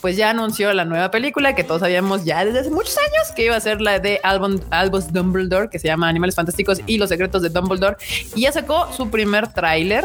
pues 0.00 0.16
ya 0.16 0.30
anunció 0.30 0.72
la 0.72 0.84
nueva 0.84 1.10
película 1.10 1.54
que 1.54 1.64
todos 1.64 1.80
sabíamos 1.80 2.24
ya 2.24 2.44
desde 2.44 2.60
hace 2.60 2.70
muchos 2.70 2.96
años 2.98 3.32
que 3.34 3.44
iba 3.44 3.56
a 3.56 3.60
ser 3.60 3.80
la 3.80 3.98
de 3.98 4.20
Albon, 4.22 4.62
Albus 4.70 5.12
Dumbledore, 5.12 5.68
que 5.68 5.78
se 5.78 5.88
llama 5.88 6.08
Animales 6.08 6.34
Fantásticos 6.34 6.80
y 6.86 6.98
los 6.98 7.08
secretos 7.08 7.42
de 7.42 7.48
Dumbledore, 7.48 7.96
y 8.34 8.42
ya 8.42 8.52
sacó 8.52 8.92
su 8.92 9.10
primer 9.10 9.52
tráiler. 9.52 10.04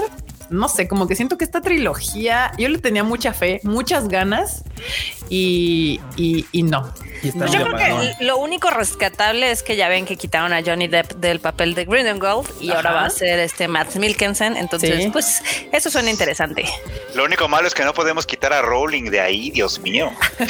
No 0.49 0.67
sé, 0.67 0.87
como 0.87 1.07
que 1.07 1.15
siento 1.15 1.37
que 1.37 1.45
esta 1.45 1.61
trilogía, 1.61 2.51
yo 2.57 2.69
le 2.69 2.77
tenía 2.77 3.03
mucha 3.03 3.33
fe, 3.33 3.59
muchas 3.63 4.07
ganas 4.07 4.63
y, 5.29 5.99
y, 6.15 6.45
y 6.51 6.63
no. 6.63 6.93
Y 7.23 7.31
Pues 7.31 7.51
yo 7.53 7.63
creo 7.63 7.77
que 7.77 8.13
lo 8.25 8.35
único 8.37 8.69
rescatable 8.69 9.49
es 9.49 9.63
que 9.63 9.77
ya 9.77 9.87
ven 9.87 10.05
que 10.05 10.17
quitaron 10.17 10.51
a 10.51 10.61
Johnny 10.61 10.89
Depp 10.89 11.13
del 11.13 11.39
papel 11.39 11.73
de 11.73 11.85
Grindelwald 11.85 12.45
y 12.59 12.69
ahora 12.71 12.91
va 12.91 13.05
a 13.05 13.09
ser 13.09 13.39
este 13.39 13.69
Matt 13.69 13.95
Mikkelsen. 13.95 14.57
Entonces, 14.57 15.03
Sí. 15.05 15.09
pues 15.09 15.41
eso 15.71 15.89
suena 15.89 16.09
interesante. 16.09 16.65
Lo 17.15 17.23
único 17.23 17.47
malo 17.47 17.65
es 17.65 17.73
que 17.73 17.85
no 17.85 17.93
podemos 17.93 18.25
quitar 18.25 18.51
a 18.51 18.61
Rowling 18.61 19.09
de 19.09 19.21
ahí, 19.21 19.51
Dios 19.51 19.79
mío. 19.79 20.11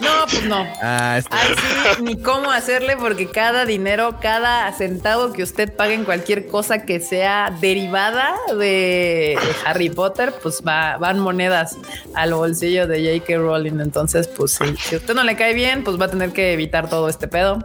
No, 0.00 0.26
pues 0.28 0.42
no. 0.44 0.66
Ah, 0.82 1.16
está- 1.18 1.36
Ay, 1.40 1.54
sí, 1.96 2.02
ni 2.02 2.20
cómo 2.22 2.50
hacerle 2.50 2.96
porque 2.96 3.30
cada 3.30 3.64
dinero, 3.64 4.16
cada 4.20 4.72
centavo 4.72 5.32
que 5.32 5.42
usted 5.42 5.74
pague 5.74 5.94
en 5.94 6.04
cualquier 6.04 6.46
cosa 6.46 6.84
que 6.84 7.00
sea 7.00 7.52
derivada 7.60 8.34
de, 8.48 8.54
de 8.54 9.38
Harry 9.66 9.90
Potter, 9.90 10.32
pues 10.42 10.62
va, 10.66 10.96
van 10.98 11.18
monedas 11.18 11.76
al 12.14 12.34
bolsillo 12.34 12.86
de 12.86 13.18
J.K. 13.20 13.38
Rowling. 13.42 13.80
Entonces, 13.80 14.28
pues 14.28 14.52
sí, 14.52 14.64
si 14.78 14.94
a 14.94 14.98
usted 14.98 15.14
no 15.14 15.24
le 15.24 15.36
cae 15.36 15.52
bien, 15.54 15.84
pues 15.84 16.00
va 16.00 16.06
a 16.06 16.10
tener 16.10 16.30
que 16.32 16.52
evitar 16.52 16.88
todo 16.88 17.08
este 17.08 17.28
pedo. 17.28 17.58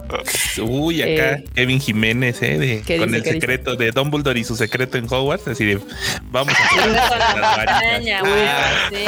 Uy, 0.62 1.02
acá 1.02 1.34
Eh, 1.36 1.46
Kevin 1.56 1.80
Jiménez, 1.80 2.42
¿eh? 2.42 2.58
De, 2.58 2.82
¿qué 2.86 2.98
con 2.98 3.08
dice, 3.08 3.18
el 3.18 3.24
qué 3.24 3.30
dice? 3.34 3.42
secreto 3.42 3.76
de 3.76 3.92
Dumbledore 3.92 4.40
y 4.40 4.44
su 4.44 4.56
secreto 4.56 4.98
en 4.98 5.06
Hogwarts. 5.06 5.48
Así 5.48 5.66
de, 5.66 5.80
vamos 6.24 6.54
a. 6.54 7.62
Araña, 7.62 8.22
Ah, 8.26 8.90
sí. 8.90 9.06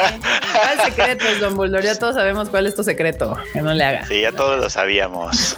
¿Cuál 0.53 0.85
secreto 0.85 1.25
es, 1.27 1.39
Don 1.39 1.55
Bulldor? 1.55 1.83
Ya 1.83 1.95
todos 1.97 2.15
sabemos 2.15 2.49
cuál 2.49 2.67
es 2.67 2.75
tu 2.75 2.83
secreto. 2.83 3.37
Que 3.53 3.61
no 3.61 3.73
le 3.73 3.83
haga. 3.83 4.05
Sí, 4.07 4.21
ya 4.21 4.31
todos 4.31 4.59
lo 4.59 4.69
sabíamos. 4.69 5.55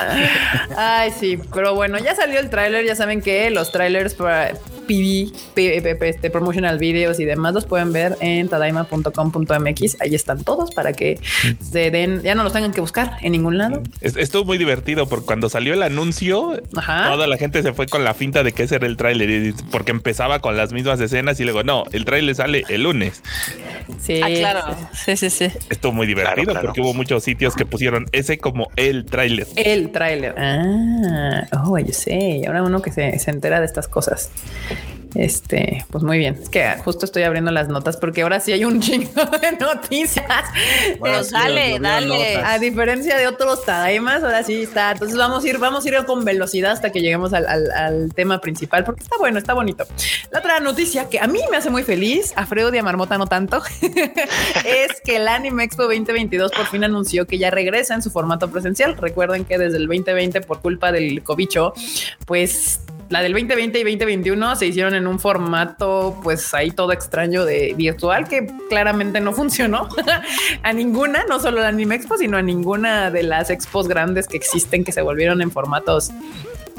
Ay, 0.76 1.12
sí, 1.18 1.38
pero 1.54 1.74
bueno, 1.74 1.98
ya 1.98 2.14
salió 2.14 2.40
el 2.40 2.50
tráiler, 2.50 2.84
ya 2.86 2.94
saben 2.96 3.20
que 3.20 3.50
los 3.50 3.70
trailers 3.72 4.14
para 4.14 4.52
PV, 4.86 5.98
este, 6.08 6.30
promotional 6.30 6.78
videos 6.78 7.20
y 7.20 7.24
demás 7.24 7.54
los 7.54 7.66
pueden 7.66 7.92
ver 7.92 8.16
en 8.20 8.48
tadaima.com.mx, 8.48 9.96
ahí 10.00 10.14
están 10.14 10.44
todos 10.44 10.70
para 10.72 10.92
que 10.92 11.18
se 11.60 11.90
den, 11.90 12.22
ya 12.22 12.34
no 12.34 12.42
los 12.44 12.52
tengan 12.52 12.72
que 12.72 12.80
buscar 12.80 13.16
en 13.22 13.32
ningún 13.32 13.58
lado. 13.58 13.82
es- 14.00 14.16
Estuvo 14.16 14.44
muy 14.44 14.58
divertido 14.58 15.08
porque 15.08 15.26
cuando 15.26 15.48
salió 15.48 15.74
el 15.74 15.82
anuncio, 15.82 16.60
Ajá. 16.76 17.10
toda 17.10 17.26
la 17.26 17.36
gente 17.36 17.62
se 17.62 17.72
fue 17.72 17.86
con 17.86 18.04
la 18.04 18.14
finta 18.14 18.42
de 18.42 18.52
que 18.52 18.64
ese 18.64 18.76
era 18.76 18.86
el 18.86 18.96
tráiler 18.96 19.54
porque 19.70 19.90
empezaba 19.90 20.40
con 20.40 20.56
las 20.56 20.72
mismas 20.72 21.00
escenas 21.00 21.38
y 21.40 21.44
luego 21.44 21.62
no, 21.62 21.84
el 21.92 22.04
tráiler 22.04 22.34
sale 22.34 22.64
el 22.68 22.82
lunes. 22.84 23.22
Sí, 24.00 24.20
Ah, 24.22 24.28
claro. 24.28 24.76
Sí, 24.92 25.16
sí, 25.16 25.30
sí. 25.30 25.48
Estuvo 25.68 25.92
muy 25.92 26.06
divertido 26.06 26.34
Claro, 26.44 26.50
claro. 26.52 26.66
porque 26.68 26.80
hubo 26.80 26.94
muchos 26.94 27.24
sitios 27.24 27.54
que 27.54 27.66
pusieron 27.66 28.06
ese 28.12 28.38
como 28.38 28.68
el 28.76 29.04
tráiler. 29.04 29.46
El 29.56 29.90
tráiler. 29.90 30.34
Ah, 30.38 31.46
oh, 31.64 31.78
yo 31.78 31.92
sé. 31.92 32.16
Y 32.42 32.46
ahora 32.46 32.62
uno 32.62 32.82
que 32.82 32.92
se, 32.92 33.18
se 33.18 33.30
entera 33.30 33.58
de 33.60 33.66
estas 33.66 33.88
cosas. 33.88 34.30
Este, 35.16 35.84
pues 35.90 36.04
muy 36.04 36.18
bien. 36.18 36.38
Es 36.40 36.48
que 36.48 36.64
justo 36.84 37.04
estoy 37.04 37.24
abriendo 37.24 37.50
las 37.50 37.66
notas 37.66 37.96
porque 37.96 38.22
ahora 38.22 38.38
sí 38.38 38.52
hay 38.52 38.64
un 38.64 38.80
chingo 38.80 39.24
de 39.40 39.52
noticias. 39.58 40.24
Bueno, 41.00 41.16
Pues 41.16 41.26
sí, 41.26 41.32
dale, 41.34 41.78
dale. 41.80 42.06
notas. 42.36 42.44
A 42.54 42.58
diferencia 42.60 43.16
de 43.16 43.26
otros 43.26 43.64
Tadaimas, 43.64 44.22
ahora 44.22 44.44
sí 44.44 44.62
está. 44.62 44.92
Entonces 44.92 45.18
vamos 45.18 45.42
a 45.42 45.48
ir, 45.48 45.58
vamos 45.58 45.84
a 45.84 45.88
ir 45.88 45.96
con 46.04 46.24
velocidad 46.24 46.70
hasta 46.70 46.92
que 46.92 47.00
lleguemos 47.00 47.32
al, 47.32 47.46
al- 47.48 47.72
al 47.72 48.14
tema 48.14 48.40
principal, 48.40 48.84
porque 48.84 49.02
está 49.02 49.16
bueno, 49.18 49.38
está 49.38 49.52
bonito. 49.52 49.84
La 50.30 50.38
otra 50.38 50.60
noticia 50.60 51.08
que 51.08 51.18
a 51.18 51.26
mí 51.26 51.40
me 51.50 51.56
hace 51.56 51.70
muy 51.70 51.82
feliz, 51.82 52.32
a 52.36 52.42
a 52.50 52.82
Marmota 52.82 53.18
no 53.18 53.26
tanto, 53.26 53.60
es 54.64 55.00
que 55.04 55.16
el 55.16 55.26
Anime 55.28 55.64
Expo 55.64 55.82
2022 55.84 56.52
por 56.52 56.66
fin 56.66 56.84
anunció 56.84 57.26
que 57.26 57.36
ya 57.38 57.50
regresa 57.50 57.94
en 57.94 58.02
su 58.02 58.10
formato 58.12 58.48
presencial. 58.50 58.96
Recuerden 58.96 59.44
que 59.44 59.58
desde 59.58 59.78
el 59.78 59.86
2020, 59.88 60.40
por 60.42 60.60
culpa 60.60 60.92
del 60.92 61.22
cobicho, 61.24 61.72
pues 62.26 62.80
la 63.10 63.22
del 63.22 63.32
2020 63.32 63.80
y 63.80 63.82
2021 63.82 64.56
se 64.56 64.66
hicieron 64.66 64.94
en 64.94 65.08
un 65.08 65.18
formato, 65.18 66.18
pues 66.22 66.54
ahí 66.54 66.70
todo 66.70 66.92
extraño 66.92 67.44
de 67.44 67.74
virtual 67.76 68.28
que 68.28 68.46
claramente 68.68 69.20
no 69.20 69.32
funcionó 69.32 69.88
a 70.62 70.72
ninguna, 70.72 71.24
no 71.28 71.40
solo 71.40 71.60
la 71.60 71.68
Anime 71.68 71.96
Expo, 71.96 72.16
sino 72.16 72.36
a 72.36 72.42
ninguna 72.42 73.10
de 73.10 73.24
las 73.24 73.50
expos 73.50 73.88
grandes 73.88 74.28
que 74.28 74.36
existen 74.36 74.84
que 74.84 74.92
se 74.92 75.02
volvieron 75.02 75.42
en 75.42 75.50
formatos 75.50 76.12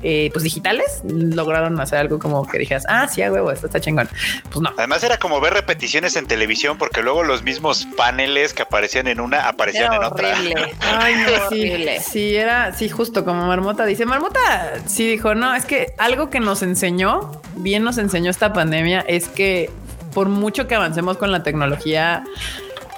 eh, 0.04 0.30
pues 0.34 0.44
digitales. 0.44 1.02
Lograron 1.04 1.80
hacer 1.80 2.00
algo 2.00 2.20
como 2.20 2.48
que 2.48 2.60
dijeras, 2.60 2.86
ah, 2.88 3.08
sí, 3.08 3.22
a 3.22 3.32
huevo, 3.32 3.52
esto 3.52 3.68
está 3.68 3.80
chingón. 3.80 4.10
Pues 4.50 4.62
no. 4.62 4.72
Además 4.78 5.04
era 5.04 5.18
como 5.18 5.40
ver 5.40 5.54
repeticiones 5.54 6.16
en 6.16 6.28
televisión 6.28 6.78
porque 6.78 7.02
luego 7.02 7.24
los 7.24 7.44
mismos 7.44 7.88
paneles 7.98 8.54
que 8.54 8.64
aparecían 8.64 9.08
en 9.08 9.20
una 9.20 9.48
aparecían 9.48 9.94
Era 9.94 9.96
en 9.96 10.04
otra. 10.04 10.34
Ay, 10.82 11.16
no, 11.16 11.50
sí, 11.50 11.72
Horrible. 11.72 12.00
sí, 12.00 12.36
era, 12.36 12.74
sí, 12.74 12.90
justo 12.90 13.26
como 13.26 13.46
Marmota 13.46 13.86
dice. 13.86 14.06
Marmota 14.06 14.40
sí 14.86 15.10
dijo, 15.10 15.36
no, 15.36 15.54
es 15.56 15.66
que 15.66 15.94
algo 15.98 16.30
que 16.30 16.40
nos 16.40 16.62
enseñó, 16.62 17.32
bien 17.56 17.84
nos 17.84 17.98
enseñó 17.98 18.32
esta 18.32 18.54
pandemia, 18.54 19.02
es 19.02 19.28
que 19.28 19.70
por 20.14 20.30
mucho 20.30 20.68
que 20.68 20.76
avancemos 20.76 21.18
con 21.18 21.32
la 21.32 21.44
tecnología, 21.44 22.24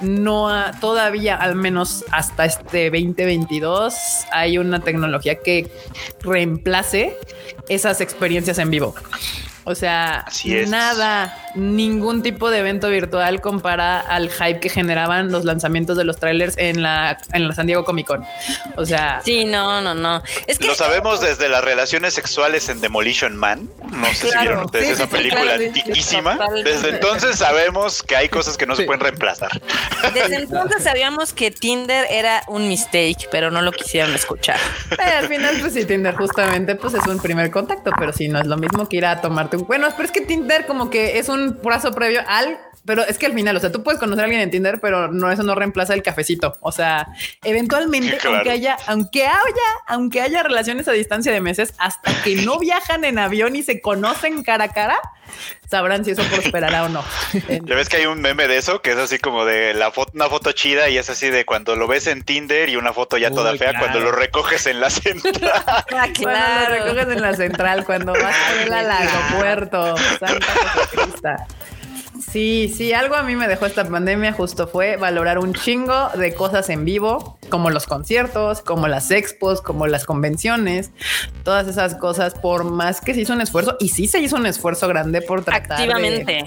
no 0.04 0.50
ha- 0.50 0.72
todavía, 0.80 1.36
al 1.36 1.56
menos 1.56 2.04
hasta 2.12 2.46
este 2.46 2.90
2022, 2.90 3.94
hay 4.32 4.58
una 4.58 4.80
tecnología 4.82 5.40
que 5.40 5.72
reemplace 6.22 7.18
esas 7.70 8.02
experiencias 8.02 8.58
en 8.60 8.70
vivo. 8.70 8.96
O 9.66 9.76
sea, 9.76 10.20
Así 10.28 10.58
es. 10.58 10.70
nada, 10.70 11.38
ningún 11.56 12.22
tipo 12.22 12.50
de 12.50 12.60
evento 12.60 12.90
virtual 12.90 13.40
compara 13.42 14.00
al 14.00 14.30
hype 14.30 14.60
que 14.60 14.70
generaban 14.70 15.32
los 15.32 15.46
lanzamientos 15.46 15.96
de 15.98 16.04
los 16.04 16.18
trailers 16.18 16.58
en 16.58 16.82
la, 16.84 17.18
en 17.32 17.48
la 17.48 17.56
San 17.56 17.68
Diego 17.68 17.86
Comic 17.86 18.08
Con. 18.08 18.26
O 18.76 18.86
sea, 18.86 19.22
Sí, 19.24 19.46
no, 19.46 19.82
no, 19.82 19.94
no. 19.96 20.22
Es 20.48 20.60
que 20.60 20.68
Lo 20.68 20.76
sabemos 20.76 21.22
desde 21.22 21.48
las 21.50 21.64
relaciones 21.64 22.14
sexuales 22.14 22.68
en 22.70 22.82
Demolition 22.82 23.36
Man. 23.38 23.70
No 23.92 24.08
sé 24.14 24.32
si 24.32 24.38
vieron 24.40 24.66
ustedes 24.66 24.86
Sí, 24.88 24.92
esa 24.94 25.04
sí, 25.06 25.10
película 25.12 25.42
claro, 25.44 25.64
antiquísima. 25.66 26.38
Desde 26.64 26.90
entonces 26.90 27.38
sabemos 27.38 28.04
que 28.04 28.16
hay 28.16 28.28
cosas 28.30 28.58
que 28.58 28.66
no 28.66 28.76
se 28.76 28.84
pueden 28.84 29.00
reemplazar. 29.02 29.62
desde 30.14 30.36
entonces 30.36 30.84
sabíamos 30.84 31.32
que 31.34 31.52
Tinder 31.52 32.06
era 32.10 32.44
un 32.48 32.68
mistake, 32.68 33.28
pero 33.32 33.50
no 33.52 33.62
lo 33.62 33.72
quisieron 33.72 34.14
escuchar. 34.14 34.58
eh, 34.92 35.02
al 35.20 35.28
final, 35.28 35.58
pues 35.62 35.74
sí, 35.74 35.86
Tinder 35.86 36.16
justamente 36.16 36.76
pues 36.76 36.94
es 36.96 37.06
un 37.08 37.20
primer 37.20 37.50
contacto, 37.52 37.92
pero 37.98 38.12
sí, 38.12 38.28
no 38.28 38.40
es 38.40 38.48
lo 38.48 38.58
mismo 38.58 38.90
que 38.90 38.98
ir 38.98 39.06
a 39.06 39.22
tomarte 39.22 39.53
Bueno, 39.58 39.88
pero 39.92 40.04
es 40.06 40.12
que 40.12 40.22
Tinder 40.22 40.66
como 40.66 40.90
que 40.90 41.18
es 41.20 41.30
un 41.30 41.58
paso 41.62 41.92
previo 41.92 42.22
al... 42.28 42.58
Pero 42.86 43.02
es 43.04 43.18
que 43.18 43.26
al 43.28 43.34
final, 43.34 43.56
o 43.56 43.62
sea, 43.62 43.72
tú 43.72 43.82
puedes 43.82 43.98
conocer 43.98 44.24
a 44.24 44.26
alguien 44.26 44.42
en 44.42 44.52
Tinder, 44.52 44.82
pero 44.82 45.08
no, 45.08 45.32
eso 45.32 45.42
no 45.44 45.56
reemplaza 45.56 45.94
el 45.94 46.04
cafecito. 46.04 46.58
O 46.60 46.74
sea, 46.74 47.08
eventualmente, 47.42 48.18
Claro. 48.18 48.36
aunque 48.36 48.52
haya, 48.52 48.78
aunque 48.88 49.26
haya, 49.26 49.38
aunque 49.88 50.22
haya 50.22 50.44
relaciones 50.44 50.90
a 50.90 50.92
distancia 50.92 51.32
de 51.32 51.40
meses, 51.40 51.74
hasta 51.78 52.12
que 52.24 52.36
no 52.36 52.60
viajan 52.60 53.06
en 53.06 53.20
avión 53.20 53.56
y 53.56 53.64
se 53.64 53.80
conocen 53.80 54.44
cara 54.44 54.66
a 54.66 54.70
cara, 54.74 55.00
sabrán 55.70 56.06
si 56.06 56.12
eso 56.12 56.24
prosperará 56.24 56.84
o 56.86 56.90
no. 56.90 57.04
Ya 57.64 57.76
ves 57.76 57.90
que 57.90 57.98
hay 57.98 58.06
un 58.06 58.22
meme 58.22 58.48
de 58.48 58.58
eso 58.58 58.82
que 58.82 58.92
es 58.92 58.98
así 58.98 59.20
como 59.20 59.46
de 59.46 59.74
la 59.74 59.92
foto, 59.92 60.12
una 60.14 60.30
foto 60.30 60.52
chida 60.52 60.90
y 60.90 60.98
es 60.98 61.10
así 61.10 61.30
de 61.30 61.46
cuando 61.46 61.76
lo 61.76 61.88
ves 61.88 62.08
en 62.08 62.24
Tinder 62.24 62.70
y 62.70 62.76
una 62.76 62.94
foto 62.94 63.18
ya 63.18 63.32
toda 63.32 63.52
fea 63.52 63.72
claro. 63.72 63.80
cuando 63.80 64.00
lo 64.00 64.12
recoges 64.12 64.68
en 64.68 64.80
la 64.80 64.90
central. 64.90 65.34
Ah, 65.94 66.08
Cuando 66.20 66.60
lo 66.60 66.70
recoges 66.70 67.08
en 67.16 67.22
la 67.22 67.34
central, 67.36 67.86
cuando 67.86 68.14
vas 68.14 68.36
a 68.36 68.54
ver 68.56 68.74
al 68.74 68.92
aeropuerto. 68.92 69.96
Santa. 70.20 71.48
Sí, 72.34 72.74
sí, 72.76 72.94
algo 72.94 73.14
a 73.16 73.22
mí 73.22 73.36
me 73.36 73.48
dejó 73.48 73.68
esta 73.68 73.88
pandemia 73.88 74.34
justo 74.34 74.68
fue 74.68 74.98
valorar 74.98 75.38
un 75.38 75.54
chingo 75.54 76.10
de 76.18 76.34
cosas 76.34 76.68
en 76.70 76.84
vivo, 76.84 77.38
como 77.50 77.70
los 77.70 77.86
conciertos, 77.86 78.62
como 78.62 78.88
las 78.88 79.12
expos, 79.12 79.62
como 79.62 79.86
las 79.86 80.04
convenciones, 80.06 80.90
todas 81.44 81.68
esas 81.68 81.94
cosas, 81.94 82.34
por 82.34 82.64
más 82.64 83.02
que 83.02 83.14
se 83.14 83.22
hizo 83.22 83.34
un 83.34 83.42
esfuerzo, 83.42 83.78
y 83.80 83.90
sí 83.90 84.08
se 84.08 84.20
hizo 84.20 84.36
un 84.36 84.48
esfuerzo 84.48 84.88
grande 84.88 85.22
por 85.22 85.44
tratar 85.46 85.78
de- 85.78 85.84
Activamente. 85.84 86.46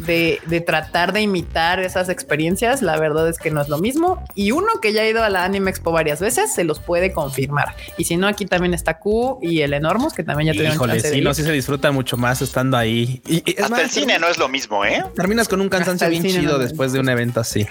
de, 0.00 0.38
de 0.44 0.60
tratar 0.60 1.14
de 1.14 1.22
imitar 1.22 1.80
esas 1.80 2.10
experiencias, 2.10 2.82
la 2.82 2.98
verdad 2.98 3.26
es 3.28 3.38
que 3.38 3.50
no 3.50 3.62
es 3.62 3.68
lo 3.70 3.78
mismo. 3.78 4.22
Y 4.34 4.50
uno 4.52 4.66
que 4.82 4.92
ya 4.92 5.00
ha 5.02 5.08
ido 5.08 5.24
a 5.24 5.30
la 5.30 5.44
Anime 5.44 5.70
Expo 5.70 5.92
varias 5.92 6.20
veces 6.20 6.52
se 6.52 6.64
los 6.64 6.78
puede 6.78 7.12
confirmar. 7.12 7.74
Y 7.96 8.04
si 8.04 8.18
no, 8.18 8.26
aquí 8.26 8.44
también 8.44 8.74
está 8.74 8.98
Q 8.98 9.38
y 9.40 9.62
el 9.62 9.72
Enormous, 9.72 10.12
que 10.12 10.24
también 10.24 10.48
ya 10.48 10.52
tuvieron 10.52 10.74
Híjole, 10.74 10.92
chance 10.94 11.06
de 11.08 11.12
sí, 11.14 11.18
ir. 11.20 11.24
no, 11.24 11.32
sí 11.32 11.42
se 11.42 11.52
disfruta 11.52 11.90
mucho 11.90 12.18
más 12.18 12.42
estando 12.42 12.76
ahí. 12.76 13.22
Y, 13.26 13.36
y 13.48 13.54
es 13.56 13.60
Hasta 13.64 13.68
más, 13.70 13.80
el 13.84 13.90
cine 13.90 14.18
no 14.18 14.28
es 14.28 14.36
lo 14.36 14.48
mismo, 14.50 14.84
¿eh? 14.84 15.02
Terminas 15.22 15.46
con 15.48 15.60
un 15.60 15.68
cansancio 15.68 16.08
bien 16.08 16.22
cine 16.22 16.40
chido 16.40 16.52
no- 16.54 16.58
después 16.58 16.92
de 16.92 16.98
un 17.00 17.08
evento 17.08 17.38
así. 17.40 17.64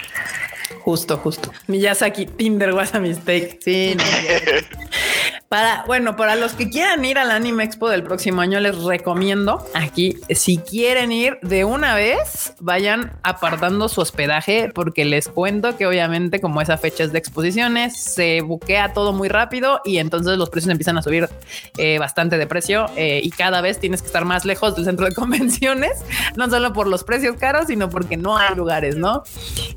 Justo, 0.80 1.18
justo. 1.18 1.52
Miyazaki, 1.66 2.26
Tinder 2.26 2.72
was 2.72 2.94
a 2.94 2.98
mistake. 3.00 3.58
Sí, 3.62 3.94
no. 3.96 4.02
Para, 5.52 5.84
bueno, 5.86 6.16
para 6.16 6.34
los 6.34 6.54
que 6.54 6.70
quieran 6.70 7.04
ir 7.04 7.18
al 7.18 7.30
Anime 7.30 7.64
Expo 7.64 7.90
del 7.90 8.02
próximo 8.02 8.40
año, 8.40 8.58
les 8.58 8.74
recomiendo 8.84 9.62
aquí, 9.74 10.16
si 10.30 10.56
quieren 10.56 11.12
ir 11.12 11.38
de 11.42 11.66
una 11.66 11.94
vez, 11.94 12.54
vayan 12.58 13.12
apartando 13.22 13.90
su 13.90 14.00
hospedaje, 14.00 14.70
porque 14.74 15.04
les 15.04 15.28
cuento 15.28 15.76
que 15.76 15.86
obviamente 15.86 16.40
como 16.40 16.62
esa 16.62 16.78
fecha 16.78 17.04
es 17.04 17.12
de 17.12 17.18
exposiciones, 17.18 18.02
se 18.02 18.40
buquea 18.40 18.94
todo 18.94 19.12
muy 19.12 19.28
rápido 19.28 19.82
y 19.84 19.98
entonces 19.98 20.38
los 20.38 20.48
precios 20.48 20.70
empiezan 20.70 20.96
a 20.96 21.02
subir 21.02 21.28
eh, 21.76 21.98
bastante 21.98 22.38
de 22.38 22.46
precio 22.46 22.86
eh, 22.96 23.20
y 23.22 23.28
cada 23.28 23.60
vez 23.60 23.78
tienes 23.78 24.00
que 24.00 24.06
estar 24.06 24.24
más 24.24 24.46
lejos 24.46 24.74
del 24.74 24.86
centro 24.86 25.04
de 25.04 25.14
convenciones, 25.14 26.02
no 26.34 26.48
solo 26.48 26.72
por 26.72 26.86
los 26.86 27.04
precios 27.04 27.36
caros, 27.36 27.66
sino 27.66 27.90
porque 27.90 28.16
no 28.16 28.38
hay 28.38 28.54
lugares, 28.54 28.96
¿no? 28.96 29.22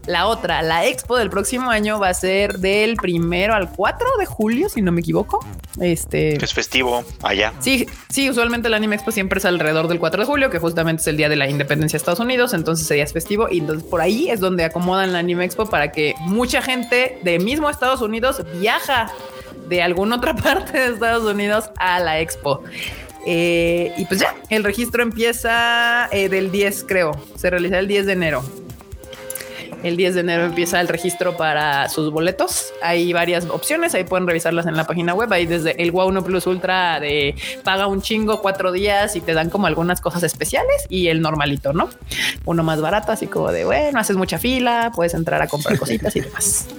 La 0.08 0.28
otra, 0.28 0.62
la 0.62 0.86
expo 0.86 1.18
del 1.18 1.30
próximo 1.30 1.70
año 1.70 2.00
va 2.00 2.08
a 2.08 2.14
ser 2.14 2.60
del 2.60 2.96
primero 2.96 3.54
al 3.54 3.70
4 3.70 4.08
de 4.20 4.26
julio, 4.26 4.70
si 4.70 4.82
no 4.82 4.94
me 4.94 5.02
equivoco. 5.02 5.46
Este 5.80 6.44
Es 6.44 6.54
festivo 6.54 7.04
allá. 7.22 7.54
Sí, 7.60 7.88
sí, 8.10 8.30
usualmente 8.30 8.68
el 8.68 8.74
Anime 8.74 8.96
Expo 8.96 9.12
siempre 9.12 9.40
es 9.40 9.46
alrededor 9.46 9.88
del 9.88 10.00
4 10.00 10.22
de 10.22 10.26
julio, 10.26 10.50
que 10.50 10.60
justamente 10.60 11.02
es 11.02 11.08
el 11.08 11.18
día 11.18 11.30
de 11.30 11.36
la 11.36 11.50
independencia 11.50 11.98
de 11.98 12.02
Estados 12.02 12.20
Unidos, 12.20 12.54
entonces 12.54 12.86
ese 12.86 12.96
día 12.96 13.04
es 13.04 13.14
festivo 13.14 13.48
y 13.52 13.60
entonces 13.60 13.86
por 13.88 14.02
ahí 14.02 14.30
es 14.30 14.40
donde 14.40 14.64
acomodan 14.64 15.12
la 15.12 15.20
Anime 15.20 15.46
Expo 15.46 15.66
para 15.66 15.92
que 15.92 16.16
mucha 16.22 16.62
gente 16.62 17.20
de 17.24 17.40
mismo 17.40 17.70
Estados 17.70 18.02
Unidos 18.02 18.42
viaja 18.60 19.12
de 19.68 19.82
alguna 19.82 20.18
otra 20.18 20.36
parte 20.36 20.78
de 20.78 20.94
Estados 20.94 21.24
Unidos 21.24 21.70
a 21.78 22.00
la 22.00 22.20
Expo. 22.20 22.64
Eh, 23.28 23.92
y 23.98 24.06
pues 24.06 24.20
ya, 24.20 24.36
el 24.50 24.64
registro 24.64 25.02
empieza 25.02 26.08
eh, 26.12 26.30
del 26.30 26.52
10, 26.52 26.86
creo. 26.88 27.12
Se 27.36 27.50
realiza 27.50 27.80
el 27.80 27.88
10 27.88 28.06
de 28.06 28.14
enero. 28.14 28.46
El 29.84 29.98
10 29.98 30.16
de 30.16 30.20
enero 30.22 30.46
empieza 30.46 30.82
el 30.82 30.88
registro 30.88 31.38
para 31.38 31.90
sus 31.90 32.12
boletos. 32.12 32.74
Hay 32.82 33.14
varias 33.14 33.46
opciones, 33.46 33.94
ahí 33.94 34.04
pueden 34.04 34.26
revisarlas 34.28 34.66
en 34.66 34.76
la 34.76 34.86
página 34.86 35.14
web. 35.14 35.32
Hay 35.32 35.46
desde 35.46 35.82
el 35.82 35.92
Wow 35.92 36.08
1 36.08 36.24
Plus 36.24 36.48
Ultra 36.48 37.00
de 37.00 37.36
paga 37.64 37.88
un 37.88 38.02
chingo 38.02 38.42
cuatro 38.42 38.72
días 38.72 39.16
y 39.16 39.22
te 39.22 39.34
dan 39.34 39.50
como 39.50 39.68
algunas 39.68 40.02
cosas 40.02 40.24
especiales 40.24 40.86
y 40.90 41.08
el 41.10 41.22
normalito, 41.22 41.74
¿no? 41.74 41.90
Uno 42.46 42.64
más 42.64 42.82
barato, 42.82 43.12
así 43.12 43.28
como 43.28 43.52
de 43.52 43.66
bueno, 43.66 44.00
haces 44.00 44.16
mucha 44.18 44.40
fila, 44.40 44.92
puedes 44.96 45.14
entrar 45.14 45.42
a 45.42 45.48
comprar 45.48 45.78
cositas 45.78 46.16
y 46.16 46.22
demás. 46.22 46.68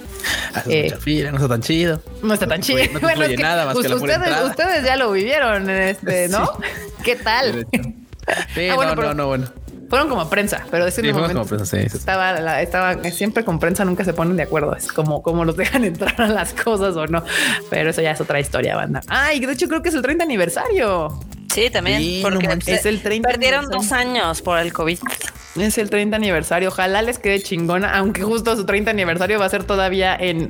Haces 0.53 0.73
Eh, 0.73 0.83
mucha 0.85 0.97
fila, 0.97 1.31
no 1.31 1.37
está 1.37 1.47
tan 1.47 1.61
chido. 1.61 2.01
No 2.21 2.33
está 2.33 2.47
tan 2.47 2.61
chido. 2.61 2.79
No 2.91 2.99
te 2.99 3.13
es 3.13 3.29
que 3.29 3.37
nada 3.37 3.65
más 3.65 3.77
que 3.77 3.87
la 3.87 3.95
ustedes, 3.95 4.43
ustedes 4.43 4.83
ya 4.83 4.97
lo 4.97 5.11
vivieron, 5.11 5.69
este, 5.69 6.27
¿no? 6.27 6.49
¿Qué 7.03 7.15
tal? 7.15 7.65
Sí, 8.53 8.67
Ah, 8.69 8.75
bueno, 8.75 8.91
no, 8.91 8.95
pero- 8.97 9.07
no, 9.09 9.13
no, 9.13 9.27
bueno. 9.27 9.47
Fueron 9.89 10.09
como 10.09 10.29
prensa, 10.29 10.65
pero 10.69 10.85
ese 10.85 11.01
Sí, 11.01 11.13
momento 11.13 11.33
como 11.33 11.45
prensa, 11.45 11.77
sí, 11.77 11.89
sí. 11.89 11.97
estaba, 11.97 12.33
la- 12.33 12.61
estaba 12.61 13.01
siempre 13.11 13.45
con 13.45 13.57
prensa, 13.59 13.85
nunca 13.85 14.03
se 14.03 14.13
ponen 14.13 14.35
de 14.35 14.43
acuerdo. 14.43 14.75
Es 14.75 14.91
como, 14.91 15.21
como 15.21 15.45
los 15.45 15.55
dejan 15.57 15.85
entrar 15.85 16.19
a 16.21 16.27
las 16.27 16.53
cosas 16.53 16.95
o 16.97 17.07
no. 17.07 17.23
Pero 17.69 17.89
eso 17.91 18.01
ya 18.01 18.11
es 18.11 18.19
otra 18.21 18.39
historia, 18.39 18.75
banda. 18.75 19.01
Ay, 19.07 19.39
de 19.39 19.51
hecho 19.53 19.67
creo 19.67 19.81
que 19.81 19.89
es 19.89 19.95
el 19.95 20.01
30 20.01 20.23
aniversario. 20.25 21.19
Sí, 21.53 21.69
también. 21.69 21.99
Sí, 21.99 22.19
porque. 22.21 22.47
Es 22.67 22.85
el 22.85 23.01
30 23.01 23.27
perdieron 23.29 23.67
dos 23.69 23.91
años 23.91 24.41
por 24.41 24.59
el 24.59 24.73
COVID. 24.73 24.99
Es 25.55 25.77
el 25.79 25.89
30 25.89 26.15
aniversario. 26.17 26.69
Ojalá 26.69 27.01
les 27.01 27.17
quede 27.17 27.41
chingona, 27.41 27.97
aunque 27.97 28.21
justo 28.21 28.55
su 28.55 28.65
30 28.65 28.91
aniversario 28.91 29.39
va 29.39 29.45
a 29.45 29.49
ser 29.49 29.63
todavía 29.63 30.15
en 30.15 30.49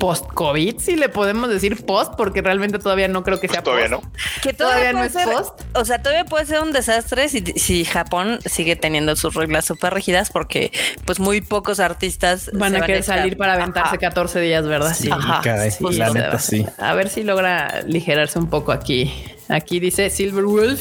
post-COVID, 0.00 0.78
si 0.80 0.96
le 0.96 1.08
podemos 1.08 1.48
decir 1.48 1.84
post, 1.86 2.14
porque 2.16 2.42
realmente 2.42 2.80
todavía 2.80 3.06
no 3.06 3.22
creo 3.22 3.38
que 3.38 3.46
sea 3.46 3.62
Todavía 3.62 3.88
post. 3.88 4.02
no. 4.04 4.12
Que 4.42 4.52
Todavía 4.52 4.90
todavía, 4.90 4.92
no 5.00 5.04
es 5.04 5.12
ser, 5.12 5.28
post. 5.28 5.60
o 5.74 5.84
sea, 5.84 6.02
todavía 6.02 6.24
puede 6.24 6.46
ser 6.46 6.60
un 6.60 6.72
desastre 6.72 7.28
si, 7.28 7.40
si 7.54 7.84
Japón 7.84 8.40
sigue 8.46 8.74
teniendo 8.74 9.14
sus 9.14 9.34
reglas 9.34 9.64
súper 9.66 9.94
rígidas 9.94 10.30
porque 10.30 10.72
pues 11.04 11.20
muy 11.20 11.40
pocos 11.40 11.78
artistas 11.78 12.50
Van 12.52 12.74
a 12.74 12.80
querer 12.84 13.04
salir 13.04 13.36
para 13.36 13.52
aventarse 13.54 13.90
Ajá. 13.90 13.98
14 13.98 14.40
días, 14.40 14.66
¿verdad? 14.66 14.94
Sí, 14.98 15.08
Ajá. 15.12 15.40
caray. 15.44 15.70
Sí, 15.70 15.84
la 15.92 16.10
neta, 16.10 16.38
sí. 16.40 16.66
A 16.78 16.94
ver 16.94 17.08
si 17.08 17.22
logra 17.22 17.66
aligerarse 17.66 18.38
un 18.38 18.48
poco 18.48 18.72
aquí. 18.72 19.12
Aquí 19.48 19.78
dice 19.80 20.10
Silver 20.10 20.44
Wolf. 20.44 20.80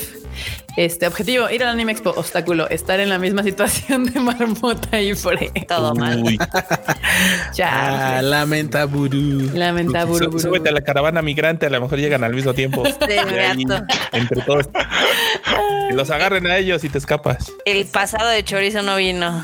Este 0.78 1.08
objetivo, 1.08 1.50
ir 1.50 1.64
al 1.64 1.70
Anime 1.70 1.92
Expo, 1.92 2.12
obstáculo, 2.12 2.70
estar 2.70 3.00
en 3.00 3.10
la 3.10 3.18
misma 3.20 3.44
situación 3.44 4.06
de 4.06 4.20
Marmota 4.20 5.02
y 5.02 5.14
Fre. 5.16 5.52
Todo 5.68 5.94
mal. 5.96 6.22
Uy, 6.24 6.38
Ah, 6.52 7.52
Ya. 7.54 8.22
lamenta 8.22 8.86
burú. 8.86 9.50
Lamenta, 9.54 10.06
buru. 10.06 10.40
súbete 10.40 10.70
a 10.70 10.72
la 10.72 10.82
caravana 10.82 11.22
migrante, 11.22 11.66
a 11.66 11.70
lo 11.70 11.82
mejor 11.82 12.00
llegan 12.00 12.24
al 12.24 12.34
mismo 12.34 12.54
tiempo. 12.54 12.84
Ahí, 12.86 13.66
entre 14.14 14.42
todos. 14.44 14.70
Los 15.92 16.10
agarren 16.12 16.46
a 16.48 16.58
ellos 16.58 16.84
y 16.84 16.90
te 16.90 16.98
escapas. 16.98 17.52
El 17.66 17.86
pasado 17.88 18.30
de 18.30 18.44
chorizo 18.44 18.82
no 18.84 18.96
vino. 18.96 19.44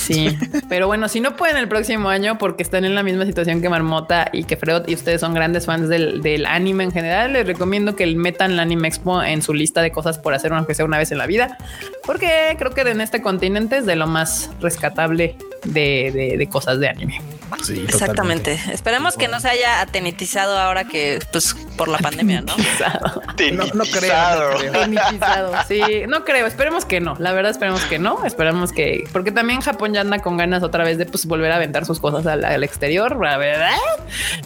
Sí, 0.00 0.36
pero 0.68 0.86
bueno, 0.86 1.08
si 1.08 1.20
no 1.20 1.36
pueden 1.36 1.56
el 1.58 1.68
próximo 1.68 2.08
año 2.08 2.38
porque 2.38 2.62
están 2.62 2.84
en 2.84 2.94
la 2.94 3.02
misma 3.02 3.26
situación 3.26 3.60
que 3.60 3.68
Marmota 3.68 4.30
y 4.32 4.44
que 4.44 4.56
Freud 4.56 4.82
y 4.86 4.94
ustedes 4.94 5.20
son 5.20 5.34
grandes 5.34 5.66
fans 5.66 5.88
del, 5.88 6.22
del 6.22 6.46
anime 6.46 6.84
en 6.84 6.92
general, 6.92 7.34
les 7.34 7.46
recomiendo 7.46 7.96
que 7.96 8.06
metan 8.16 8.56
la 8.56 8.62
Anime 8.62 8.88
Expo 8.88 9.22
en 9.22 9.42
su 9.42 9.52
lista 9.52 9.82
de 9.82 9.90
cosas 9.92 10.18
por 10.18 10.32
hacer 10.34 10.52
aunque 10.52 10.74
sea 10.74 10.84
una 10.84 10.96
vez 10.98 11.12
en 11.12 11.18
la 11.18 11.26
vida, 11.26 11.58
porque 12.06 12.56
creo 12.58 12.70
que 12.72 12.80
en 12.80 13.00
este 13.00 13.20
continente 13.20 13.76
es 13.78 13.86
de 13.86 13.96
lo 13.96 14.06
más 14.06 14.50
rescatable 14.60 15.36
de, 15.64 16.10
de- 16.14 16.36
de 16.38 16.46
cosas 16.48 16.80
de 16.80 16.88
anime. 16.88 17.20
Sí, 17.62 17.84
Exactamente. 17.88 18.58
Esperemos 18.72 19.16
que 19.16 19.28
no 19.28 19.40
se 19.40 19.48
haya 19.48 19.80
atenitizado 19.80 20.58
ahora 20.58 20.84
que, 20.84 21.20
pues, 21.32 21.54
por 21.76 21.88
la 21.88 21.98
pandemia, 21.98 22.42
¿no? 22.42 22.56
No, 22.56 23.64
no 23.74 23.84
creo, 23.84 24.50
no 24.52 24.58
creo. 24.58 24.72
Tecnificado. 24.72 25.52
Sí, 25.66 25.82
no 26.08 26.24
creo. 26.24 26.46
Esperemos 26.46 26.84
que 26.84 27.00
no. 27.00 27.16
La 27.18 27.32
verdad, 27.32 27.50
esperemos 27.50 27.82
que 27.82 27.98
no. 27.98 28.24
Esperamos 28.24 28.72
que, 28.72 29.04
porque 29.12 29.32
también 29.32 29.60
Japón 29.60 29.94
ya 29.94 30.02
anda 30.02 30.18
con 30.20 30.36
ganas 30.36 30.62
otra 30.62 30.84
vez 30.84 30.98
de 30.98 31.06
pues 31.06 31.26
volver 31.26 31.52
a 31.52 31.56
aventar 31.56 31.86
sus 31.86 32.00
cosas 32.00 32.26
al, 32.26 32.44
al 32.44 32.64
exterior, 32.64 33.18
la 33.22 33.36
verdad. 33.36 33.76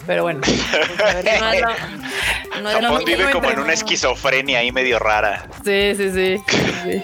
Pero 0.05 0.23
bueno, 0.23 0.41
pues, 0.41 0.61
a 1.03 1.13
ver 1.13 1.23
qué 1.25 2.61
No 2.61 2.69
Japón 2.69 3.03
vive 3.05 3.31
como 3.31 3.49
en 3.49 3.59
una 3.59 3.73
esquizofrenia 3.73 4.59
ahí 4.59 4.71
medio 4.71 4.99
rara. 4.99 5.47
Sí, 5.63 5.93
sí, 5.95 6.11
sí. 6.11 6.37
sí. 6.83 7.03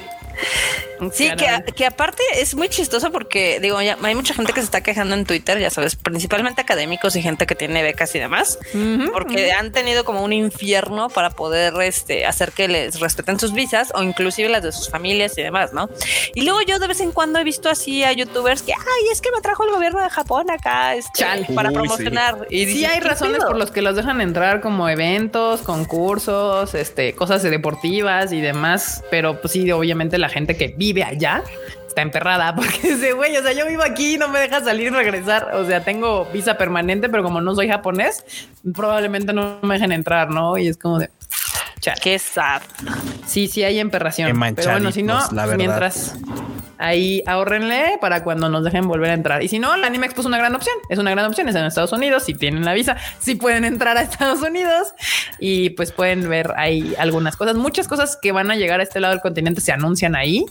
Sí, 1.13 1.29
que, 1.31 1.45
Caray. 1.45 1.63
que 1.75 1.85
aparte 1.85 2.21
es 2.35 2.53
muy 2.53 2.69
chistoso 2.69 3.11
porque 3.11 3.59
digo, 3.59 3.81
ya 3.81 3.97
hay 4.03 4.13
mucha 4.13 4.35
gente 4.35 4.53
que 4.53 4.59
se 4.59 4.65
está 4.65 4.81
quejando 4.81 5.15
en 5.15 5.25
Twitter, 5.25 5.57
ya 5.59 5.71
sabes, 5.71 5.95
principalmente 5.95 6.61
académicos 6.61 7.15
y 7.15 7.23
gente 7.23 7.47
que 7.47 7.55
tiene 7.55 7.81
becas 7.81 8.13
y 8.13 8.19
demás, 8.19 8.59
porque 9.11 9.51
han 9.51 9.71
tenido 9.71 10.05
como 10.05 10.23
un 10.23 10.31
infierno 10.31 11.09
para 11.09 11.31
poder 11.31 11.73
este, 11.81 12.25
hacer 12.27 12.51
que 12.51 12.67
les 12.67 12.99
respeten 12.99 13.39
sus 13.39 13.53
visas 13.53 13.91
o 13.95 14.03
inclusive 14.03 14.47
las 14.49 14.61
de 14.61 14.71
sus 14.71 14.89
familias 14.89 15.35
y 15.37 15.41
demás, 15.41 15.73
¿no? 15.73 15.89
Y 16.35 16.41
luego 16.41 16.61
yo 16.61 16.77
de 16.77 16.87
vez 16.87 16.99
en 16.99 17.11
cuando 17.11 17.39
he 17.39 17.43
visto 17.43 17.69
así 17.69 18.03
a 18.03 18.11
youtubers 18.11 18.61
que, 18.61 18.73
ay, 18.73 19.07
es 19.11 19.21
que 19.21 19.31
me 19.31 19.41
trajo 19.41 19.63
el 19.63 19.71
gobierno 19.71 20.03
de 20.03 20.09
Japón 20.09 20.51
acá 20.51 20.93
este, 20.95 21.19
Chale. 21.23 21.47
para 21.55 21.69
Uy, 21.69 21.75
sí. 21.75 21.81
promocionar. 21.81 22.47
Y 22.49 22.59
Sí 22.59 22.65
dices, 22.65 22.89
hay 22.91 22.99
¿qué 22.99 23.07
razones 23.07 23.43
por 23.43 23.57
los 23.57 23.71
que 23.71 23.81
los 23.81 23.95
dejan 23.95 24.21
entrar 24.21 24.61
como 24.61 24.87
eventos, 24.87 25.61
concursos, 25.61 26.75
este, 26.75 27.15
cosas 27.15 27.41
deportivas 27.41 28.31
y 28.33 28.41
demás, 28.41 29.03
pero 29.09 29.41
pues 29.41 29.53
sí, 29.53 29.71
obviamente 29.71 30.17
la 30.17 30.29
gente 30.31 30.55
que 30.55 30.69
vive 30.69 31.03
allá 31.03 31.43
está 31.87 32.01
emperrada 32.01 32.55
porque 32.55 32.79
dice, 32.81 33.13
güey, 33.13 33.35
o 33.37 33.41
sea, 33.41 33.53
yo 33.53 33.67
vivo 33.67 33.83
aquí, 33.83 34.17
no 34.17 34.27
me 34.27 34.39
deja 34.39 34.61
salir 34.61 34.87
y 34.87 34.89
regresar, 34.89 35.53
o 35.53 35.65
sea, 35.65 35.83
tengo 35.83 36.25
visa 36.25 36.57
permanente, 36.57 37.09
pero 37.09 37.23
como 37.23 37.41
no 37.41 37.53
soy 37.53 37.67
japonés, 37.67 38.23
probablemente 38.73 39.33
no 39.33 39.59
me 39.61 39.75
dejen 39.75 39.91
entrar, 39.91 40.29
¿no? 40.29 40.57
Y 40.57 40.67
es 40.67 40.77
como 40.77 40.99
de... 40.99 41.09
chale. 41.81 41.99
Qué 42.01 42.17
sad. 42.17 42.61
Sí, 43.25 43.47
sí 43.47 43.63
hay 43.63 43.79
emperración. 43.79 44.31
Qué 44.31 44.53
Pero 44.55 44.71
bueno, 44.71 44.91
si 44.91 45.03
no, 45.03 45.19
la 45.31 45.45
verdad. 45.45 45.57
mientras 45.57 46.15
ahí 46.77 47.21
ahorrenle 47.27 47.97
para 48.01 48.23
cuando 48.23 48.49
nos 48.49 48.63
dejen 48.63 48.87
volver 48.87 49.11
a 49.11 49.13
entrar. 49.13 49.43
Y 49.43 49.47
si 49.47 49.59
no, 49.59 49.75
la 49.77 49.87
Anime 49.87 50.05
Expo 50.05 50.21
es 50.21 50.27
una 50.27 50.37
gran 50.37 50.55
opción. 50.55 50.75
Es 50.89 50.97
una 50.97 51.11
gran 51.11 51.25
opción. 51.25 51.47
Es 51.47 51.55
en 51.55 51.65
Estados 51.65 51.91
Unidos. 51.91 52.23
Si 52.23 52.33
tienen 52.33 52.65
la 52.65 52.73
visa, 52.73 52.97
si 53.19 53.35
pueden 53.35 53.65
entrar 53.65 53.97
a 53.97 54.01
Estados 54.01 54.41
Unidos 54.41 54.93
y 55.39 55.71
pues 55.71 55.91
pueden 55.91 56.27
ver 56.29 56.53
ahí 56.57 56.95
algunas 56.97 57.35
cosas. 57.35 57.55
Muchas 57.55 57.87
cosas 57.87 58.17
que 58.21 58.31
van 58.31 58.51
a 58.51 58.55
llegar 58.55 58.79
a 58.79 58.83
este 58.83 58.99
lado 58.99 59.13
del 59.13 59.21
continente 59.21 59.61
se 59.61 59.71
anuncian 59.71 60.15
ahí. 60.15 60.45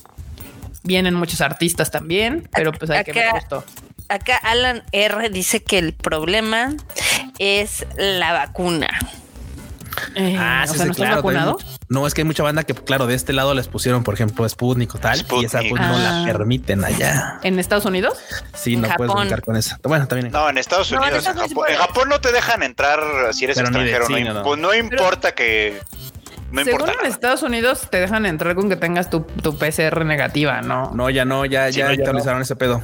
Vienen 0.83 1.15
muchos 1.15 1.41
artistas 1.41 1.91
también, 1.91 2.49
pero 2.55 2.73
pues 2.73 2.91
hay 2.91 3.05
que 3.05 3.13
ver 3.13 3.31
justo. 3.31 3.65
Acá 4.09 4.37
Alan 4.39 4.83
R 4.91 5.29
dice 5.29 5.63
que 5.63 5.79
el 5.79 5.93
problema 5.93 6.75
es 7.39 7.87
la 7.97 8.33
vacuna. 8.33 8.89
Eh, 10.15 10.37
Ah, 10.39 10.63
o 10.65 10.67
sí, 10.73 10.75
sea, 10.75 10.83
sí, 10.83 10.87
¿no 10.87 10.93
estás 10.93 10.97
claro. 10.97 11.17
vacunado? 11.17 11.57
también- 11.57 11.79
No, 11.89 12.07
es 12.07 12.15
que 12.15 12.21
hay 12.21 12.25
mucha 12.25 12.43
banda 12.43 12.63
que, 12.65 12.75
claro, 12.75 13.07
de 13.07 13.15
este 13.15 13.33
lado 13.33 13.55
les 13.55 13.69
pusieron, 13.69 14.05
por 14.05 14.15
ejemplo, 14.15 14.49
Sputnik 14.49 14.95
o 14.95 14.99
tal, 14.99 15.19
y 15.19 15.45
esa 15.45 15.59
Sputnik. 15.61 15.71
pues, 15.71 15.81
no 15.83 15.97
Ah. 15.97 16.21
la 16.21 16.25
permiten 16.33 16.85
allá. 16.85 17.39
¿En 17.43 17.59
Estados 17.59 17.85
Unidos? 17.85 18.19
Sí, 18.55 18.75
En 18.75 18.83
no 18.83 18.89
puedes 18.97 19.09
Japón. 19.11 19.23
brincar 19.23 19.43
con 19.43 19.57
esa. 19.57 19.79
Bueno, 19.83 20.07
también 20.07 20.27
en 20.27 20.33
No, 20.33 20.49
en 20.49 20.59
Estados 20.59 20.91
No, 20.93 20.99
en 20.99 21.03
Unidos. 21.05 21.19
Estados 21.19 21.37
en, 21.37 21.39
Unidos 21.43 21.51
Japón, 21.51 21.67
sí 21.67 21.73
en 21.73 21.77
puedes. 21.77 21.95
Japón 21.95 22.09
no 22.09 22.21
te 22.21 22.33
dejan 22.33 22.63
entrar 22.63 23.01
si 23.33 23.45
eres 23.45 23.57
Pero 23.57 23.71
ni 23.71 23.79
de- 23.85 23.91
extranjero. 23.91 24.17
sí, 24.19 24.25
no, 24.25 24.33
no, 24.35 24.39
no. 24.41 24.45
Pues 24.45 24.61
no 24.61 24.75
importa 24.75 25.33
que. 25.33 25.81
No 26.53 26.65
Según 26.65 26.81
importa. 26.81 26.93
en 26.95 26.99
nada. 26.99 27.09
Estados 27.09 27.43
Unidos 27.45 27.89
te 27.93 28.01
dejan 28.01 28.27
entrar 28.27 28.57
con 28.57 28.69
que 28.69 28.75
tengas 28.77 29.09
tu, 29.09 29.21
tu 29.21 29.57
PCR 29.57 30.05
negativa, 30.05 30.63
¿no? 30.63 30.91
No, 30.95 31.09
ya 31.09 31.25
no, 31.25 31.45
ya, 31.45 31.71
Sí, 31.71 31.79
ya 31.79 31.87
no, 31.87 31.93
ya 31.95 32.01
actualizaron 32.01 32.43
ese 32.43 32.57
pedo. 32.57 32.83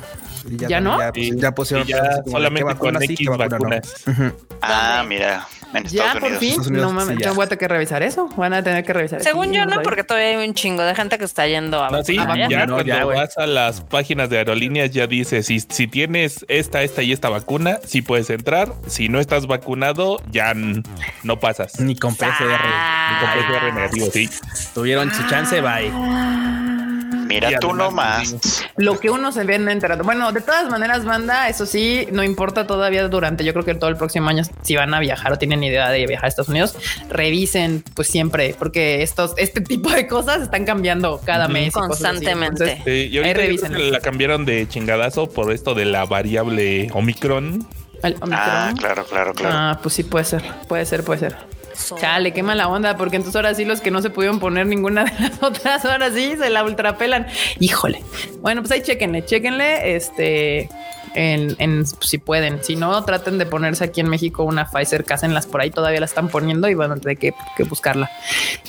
Y 0.49 0.57
¿Ya 0.69 0.81
no? 0.81 0.97
Ya, 1.01 1.11
Sí. 1.13 1.33
ya 1.37 1.51
pusieron 1.53 1.85
Y 1.85 1.91
ya 1.91 2.23
solamente 2.25 2.61
¿qué 2.61 2.65
vacuna 2.65 2.93
con 3.01 3.09
sí, 3.09 3.13
X 3.15 3.27
no? 3.29 3.37
vacunas. 3.37 4.05
Ujú. 4.07 4.33
Ah, 4.63 5.05
mira. 5.09 5.49
En 5.79 5.85
Ya, 5.85 6.13
Estados 6.13 6.21
por 6.21 6.29
Unidos. 6.33 6.41
fin. 6.41 6.61
Unidos, 6.73 6.89
no 6.89 6.93
mames, 6.93 7.17
sí, 7.19 7.23
yo 7.25 7.35
voy 7.35 7.45
a 7.45 7.49
tener 7.49 7.59
que 7.59 7.69
revisar 7.69 8.03
eso. 8.03 8.29
Van 8.37 8.53
a 8.55 8.63
tener 8.63 8.85
que 8.85 8.93
revisar 8.93 9.21
eso. 9.21 9.29
Según 9.29 9.53
yo 9.53 9.65
no, 9.67 9.83
porque 9.83 10.05
todavía 10.05 10.39
hay 10.39 10.49
un 10.49 10.55
chingo 10.55 10.83
de 10.83 10.95
gente 10.95 11.19
que 11.19 11.25
está 11.25 11.47
yendo 11.47 11.83
a 11.83 11.91
No, 11.91 12.03
sí, 12.03 12.17
Ah, 12.19 12.35
ya, 12.37 12.49
ya, 12.49 12.67
no, 12.67 12.75
cuando 12.75 12.93
ya, 12.93 13.05
vas 13.05 13.37
a 13.39 13.47
las 13.47 13.81
páginas 13.83 14.31
de 14.31 14.39
aerolíneas 14.39 14.91
ya 14.91 15.07
dice 15.07 15.43
si, 15.43 15.61
si 15.61 15.87
tienes 15.87 16.45
esta, 16.49 16.83
esta 16.83 17.03
y 17.03 17.13
esta 17.13 17.29
vacuna, 17.29 17.79
sí 17.85 18.03
puedes 18.03 18.31
entrar. 18.31 18.73
Si 18.87 19.09
no 19.09 19.21
estás 19.21 19.47
vacunado, 19.47 20.21
ya 20.31 20.55
no 20.55 21.41
pasas. 21.41 21.79
Ni 21.81 21.97
con 21.97 22.15
PCR. 22.15 22.25
Y 22.33 23.21
con 23.21 23.31
PCR 23.55 23.75
negativo, 23.75 24.07
sí. 24.13 24.29
Tuvieron 24.75 25.13
su 25.15 25.27
chance, 25.29 25.61
bye. 25.61 26.76
Mira, 27.37 27.53
Y 27.53 27.57
tú 27.57 27.73
nomás. 27.75 28.35
Lo 28.77 28.99
que 28.99 29.11
uno 29.11 29.33
se 29.33 29.45
ve 29.45 29.57
enterado. 29.57 30.05
Bueno, 30.05 30.33
de 30.33 30.41
todas 30.41 30.69
maneras, 30.71 31.05
banda, 31.05 31.49
eso 31.49 31.67
sí, 31.67 32.07
no 32.13 32.23
importa 32.25 32.67
todavía 32.67 33.09
durante, 33.09 33.45
yo 33.45 33.53
creo 33.53 33.65
que 33.65 33.75
todo 33.75 33.91
el 33.91 33.97
próximo 33.97 34.29
año, 34.29 34.43
si 34.63 34.77
van 34.77 34.93
a 34.95 35.01
viajar 35.01 35.33
o 35.33 35.39
tienen 35.39 35.63
idea 35.63 35.91
de 35.91 36.07
viajar 36.07 36.27
a 36.27 36.29
Estados 36.29 36.49
Unidos, 36.49 36.77
revisen 37.09 37.83
pues 37.95 38.09
siempre, 38.09 38.55
porque 38.59 39.03
estos, 39.03 39.35
este 39.37 39.61
tipo 39.61 39.91
de 39.91 40.07
cosas 40.07 40.43
están 40.43 40.65
cambiando 40.65 41.21
cada 41.25 41.49
mes. 41.49 41.73
Constantemente. 41.73 42.65
Entonces, 42.73 42.85
Sí, 42.85 43.09
y 43.13 43.17
ahorita 43.19 43.19
yo 43.19 43.23
creo 43.23 43.35
revísenlo. 43.47 43.79
que 43.79 43.91
la 43.91 44.01
cambiaron 44.01 44.45
de 44.45 44.69
chingadazo 44.69 45.29
por 45.29 45.53
esto 45.53 45.75
de 45.75 45.85
la 45.85 46.05
variable 46.05 46.89
Omicron. 46.93 47.67
Ah, 48.03 48.73
claro, 48.79 49.05
claro, 49.05 49.33
claro. 49.35 49.55
Ah, 49.57 49.79
pues 49.83 49.95
sí, 49.95 50.05
puede 50.05 50.25
ser, 50.25 50.43
puede 50.69 50.85
ser, 50.87 51.03
puede 51.03 51.21
ser. 51.21 51.37
Chale, 51.99 52.33
qué 52.33 52.43
mala 52.43 52.69
onda, 52.69 52.97
porque 52.97 53.17
entonces 53.17 53.37
ahora 53.37 53.55
sí 53.55 53.65
los 53.65 53.81
que 53.81 53.91
no 53.91 54.03
se 54.03 54.11
pudieron 54.11 54.41
poner 54.41 54.67
ninguna 54.67 55.05
de 55.05 55.13
las 55.21 55.43
otras, 55.43 55.85
ahora 55.85 56.11
sí 56.11 56.35
se 56.37 56.51
la 56.51 56.65
ultrapelan. 56.65 57.27
Híjole. 57.61 58.03
Bueno, 58.41 58.63
pues 58.63 58.73
ahí 58.73 58.83
chéquenle, 58.83 59.25
chéquenle, 59.25 59.97
este, 59.97 60.69
en, 61.17 61.57
en- 61.59 61.85
si 61.87 62.19
pueden. 62.19 62.63
Si 62.63 62.77
no, 62.77 63.03
traten 63.05 63.39
de 63.39 63.47
ponerse 63.47 63.83
aquí 63.85 64.01
en 64.01 64.09
México 64.09 64.45
una 64.45 64.67
Pfizer, 64.71 65.05
cásenlas 65.05 65.47
por 65.47 65.61
ahí, 65.61 65.71
todavía 65.71 65.99
la 66.01 66.07
están 66.07 66.29
poniendo 66.29 66.69
y 66.69 66.75
van 66.75 66.93
a 66.93 66.97
tener 66.97 67.17
que, 67.19 67.33
que 67.57 67.65
buscarla. 67.65 68.11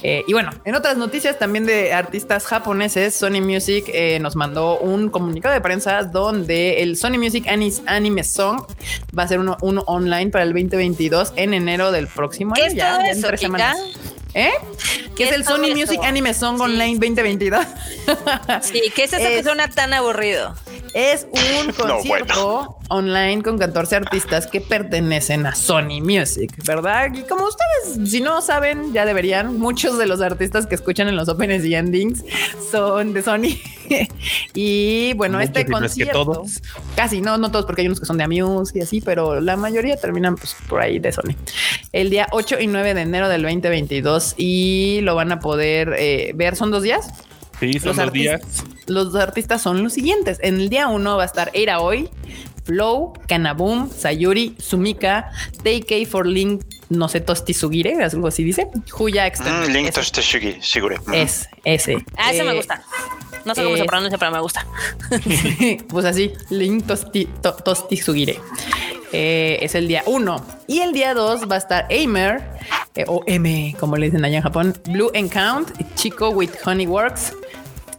Eh, 0.02 0.24
y 0.28 0.34
bueno, 0.34 0.52
en 0.66 0.74
otras 0.76 0.98
noticias 0.98 1.38
también 1.38 1.66
de 1.66 1.94
artistas 1.94 2.46
japoneses, 2.46 3.14
Sony 3.16 3.42
Music 3.42 3.86
eh, 3.94 4.20
nos 4.20 4.36
mandó 4.36 4.80
un 4.80 5.10
comunicado 5.10 5.54
de 5.54 5.62
prensa 5.62 6.04
donde 6.04 6.82
el 6.82 6.98
Sony 6.98 7.18
Music 7.20 7.46
Anis- 7.48 7.84
Anime 7.86 8.24
Song 8.24 8.62
va 9.18 9.24
a 9.24 9.28
ser 9.28 9.40
uno, 9.40 9.58
uno 9.62 9.84
online 9.88 10.32
para 10.32 10.44
el 10.44 10.54
2022 10.54 11.34
en 11.36 11.54
enero 11.54 11.92
del 11.92 12.08
próximo 12.08 12.54
¿Qué 12.54 12.62
año. 12.64 12.72
es 12.72 12.76
ya, 12.76 13.00
ya 13.06 13.12
en 13.12 13.22
tres 13.22 13.40
semanas. 13.42 13.78
¿Eh? 14.38 14.52
¿Qué 15.10 15.14
Que 15.16 15.24
es 15.24 15.30
es 15.32 15.36
el 15.38 15.44
Sony 15.46 15.66
eso? 15.66 15.76
Music 15.76 16.00
Anime 16.04 16.34
Song 16.34 16.58
Sí. 16.58 16.64
Online 16.64 16.94
2022. 17.00 17.66
Sí, 18.62 18.82
¿qué 18.96 19.04
es 19.06 19.14
eso 19.14 19.18
que 19.18 19.40
Es- 19.40 19.46
suena 19.46 19.68
tan 19.70 19.94
aburrido? 19.94 20.54
Es 20.94 21.28
un 21.32 21.68
No, 21.68 21.74
concierto 21.74 22.78
online 22.90 23.44
con 23.44 23.58
14 23.58 23.96
artistas 23.98 24.48
que 24.48 24.62
pertenecen 24.62 25.46
a 25.46 25.54
Sony 25.56 26.02
Music, 26.02 26.54
¿verdad? 26.66 27.14
Y 27.14 27.24
como 27.24 27.46
ustedes, 27.48 28.10
si 28.10 28.22
no 28.22 28.42
saben, 28.42 28.94
ya 28.94 29.06
deberían. 29.06 29.58
Muchos 29.60 29.98
de 29.98 30.06
los 30.06 30.22
artistas 30.22 30.66
que 30.68 30.76
escuchan 30.76 31.08
en 31.10 31.16
los 31.16 31.28
opens 31.30 31.66
y 31.66 31.76
endings 31.76 32.24
son 32.72 33.14
de 33.14 33.22
Sony. 33.24 33.60
y 34.54 35.14
bueno, 35.16 35.40
Muchos, 35.40 35.50
este 35.50 35.62
y 35.62 35.64
no 35.66 35.78
es 35.78 35.82
que 35.96 36.06
concierto, 36.06 36.26
todos. 36.26 36.62
casi 36.96 37.22
no, 37.22 37.38
no 37.38 37.52
todos, 37.52 37.66
porque 37.66 37.82
hay 37.82 37.88
unos 37.88 38.00
que 38.00 38.06
son 38.06 38.18
de 38.18 38.24
Amuse 38.24 38.78
y 38.78 38.82
así, 38.82 39.02
pero 39.02 39.42
la 39.42 39.58
mayoría 39.58 39.98
terminan 39.98 40.36
pues, 40.36 40.56
por 40.70 40.82
ahí 40.82 41.00
de 41.00 41.12
Sony. 41.12 41.36
El 41.92 42.10
día 42.10 42.28
8 42.32 42.58
y 42.60 42.68
9 42.68 42.94
de 42.94 43.02
enero 43.02 43.30
del 43.30 43.42
2022 43.44 44.27
y 44.38 45.00
lo 45.02 45.16
van 45.16 45.32
a 45.32 45.40
poder 45.40 45.96
eh, 45.98 46.32
ver. 46.36 46.56
Son 46.56 46.72
dos 46.72 46.84
días. 46.84 47.10
Sí, 47.60 47.74
son 47.80 47.90
Los 47.90 48.00
artistas- 48.00 48.42
días. 48.42 48.64
Los 48.88 49.16
artistas 49.16 49.62
son 49.62 49.84
los 49.84 49.94
siguientes. 49.94 50.40
En 50.42 50.56
el 50.60 50.70
día 50.70 50.88
1 50.88 51.18
va 51.18 51.24
a 51.24 51.26
estar 51.26 51.50
Eira 51.54 51.80
Hoy, 51.80 52.10
Flow, 52.66 53.14
Kanaboom, 53.28 53.90
Sayuri, 53.92 54.56
Sumika, 54.60 55.32
TK 55.64 56.06
for 56.10 56.26
Link, 56.28 56.64
no 56.90 57.10
sé, 57.10 57.20
Tosti 57.20 57.54
Sugire, 57.54 58.02
algo 58.04 58.28
así 58.28 58.44
dice. 58.44 58.68
Huya. 58.98 59.30
Mm, 59.40 59.72
Link 59.72 59.88
Ese- 59.90 60.12
to 60.12 60.22
Shigi, 60.22 60.58
seguro. 60.62 60.98
Mm. 61.08 61.14
es 61.16 61.50
ese. 61.66 61.98
Ah, 62.16 62.32
ese 62.32 62.44
me 62.44 62.52
Eh, 62.52 62.56
gusta. 62.56 62.82
No 63.44 63.56
sé 63.56 63.64
cómo 63.64 63.76
eh, 63.76 63.80
se 63.80 63.86
pronuncia, 63.86 64.18
pero 64.18 64.32
me 64.32 64.40
gusta. 64.42 64.66
pues 65.90 66.06
así, 66.06 66.34
Link 66.50 66.86
Tosti, 66.86 67.26
To- 67.42 67.54
Tosti 67.56 67.98
Sugire. 67.98 68.40
Eh, 69.14 69.60
es 69.62 69.74
el 69.76 69.88
día 69.88 70.04
1. 70.06 70.46
Y 70.68 70.80
el 70.80 70.92
día 70.94 71.14
2 71.14 71.50
va 71.50 71.56
a 71.56 71.60
estar 71.60 71.88
Aimer, 71.90 72.44
o 73.08 73.24
M, 73.28 73.76
como 73.80 73.96
le 73.98 74.08
dicen 74.08 74.24
allá 74.26 74.38
en 74.38 74.44
Japón, 74.44 74.74
Blue 74.90 75.12
Encount, 75.14 75.70
Chico 75.96 76.30
with 76.30 76.50
Honeyworks, 76.66 77.34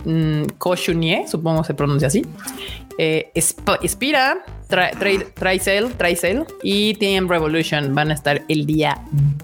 mm, 0.04 0.42
Koshunie, 0.58 1.26
supongo 1.28 1.64
se 1.64 1.74
pronuncia 1.74 2.08
así. 2.08 2.24
Eh, 3.00 3.30
Sp- 3.38 3.78
Spira, 3.86 4.38
Tricel, 5.34 5.92
Tricel 5.96 6.44
y 6.64 6.94
TM 6.94 7.28
Revolution 7.28 7.94
van 7.94 8.10
a 8.10 8.14
estar 8.14 8.42
el 8.48 8.66
día 8.66 8.98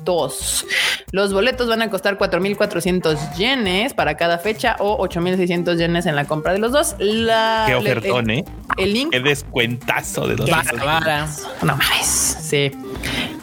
2. 0.05 0.67
Los 1.13 1.33
boletos 1.33 1.69
van 1.69 1.81
a 1.83 1.89
costar 1.89 2.19
4.400 2.19 3.37
yenes 3.37 3.95
para 3.95 4.17
cada 4.17 4.39
fecha 4.39 4.77
o 4.81 4.99
8.600 5.09 5.79
yenes 5.79 6.07
en 6.07 6.17
la 6.17 6.25
compra 6.27 6.53
de 6.53 6.59
los 6.59 6.73
dos. 6.73 6.97
La, 6.99 7.65
Qué 7.69 7.75
ofertón, 7.77 8.29
el, 8.31 8.41
¿eh? 8.41 8.45
el 8.77 8.93
link 8.93 9.11
Qué 9.13 9.21
descuentazo 9.21 10.27
de 10.27 10.35
dos 10.37 10.51
pesos. 10.51 10.85
vara. 10.85 11.29
No 11.63 11.77
mames. 11.77 12.07
Sí. 12.43 12.73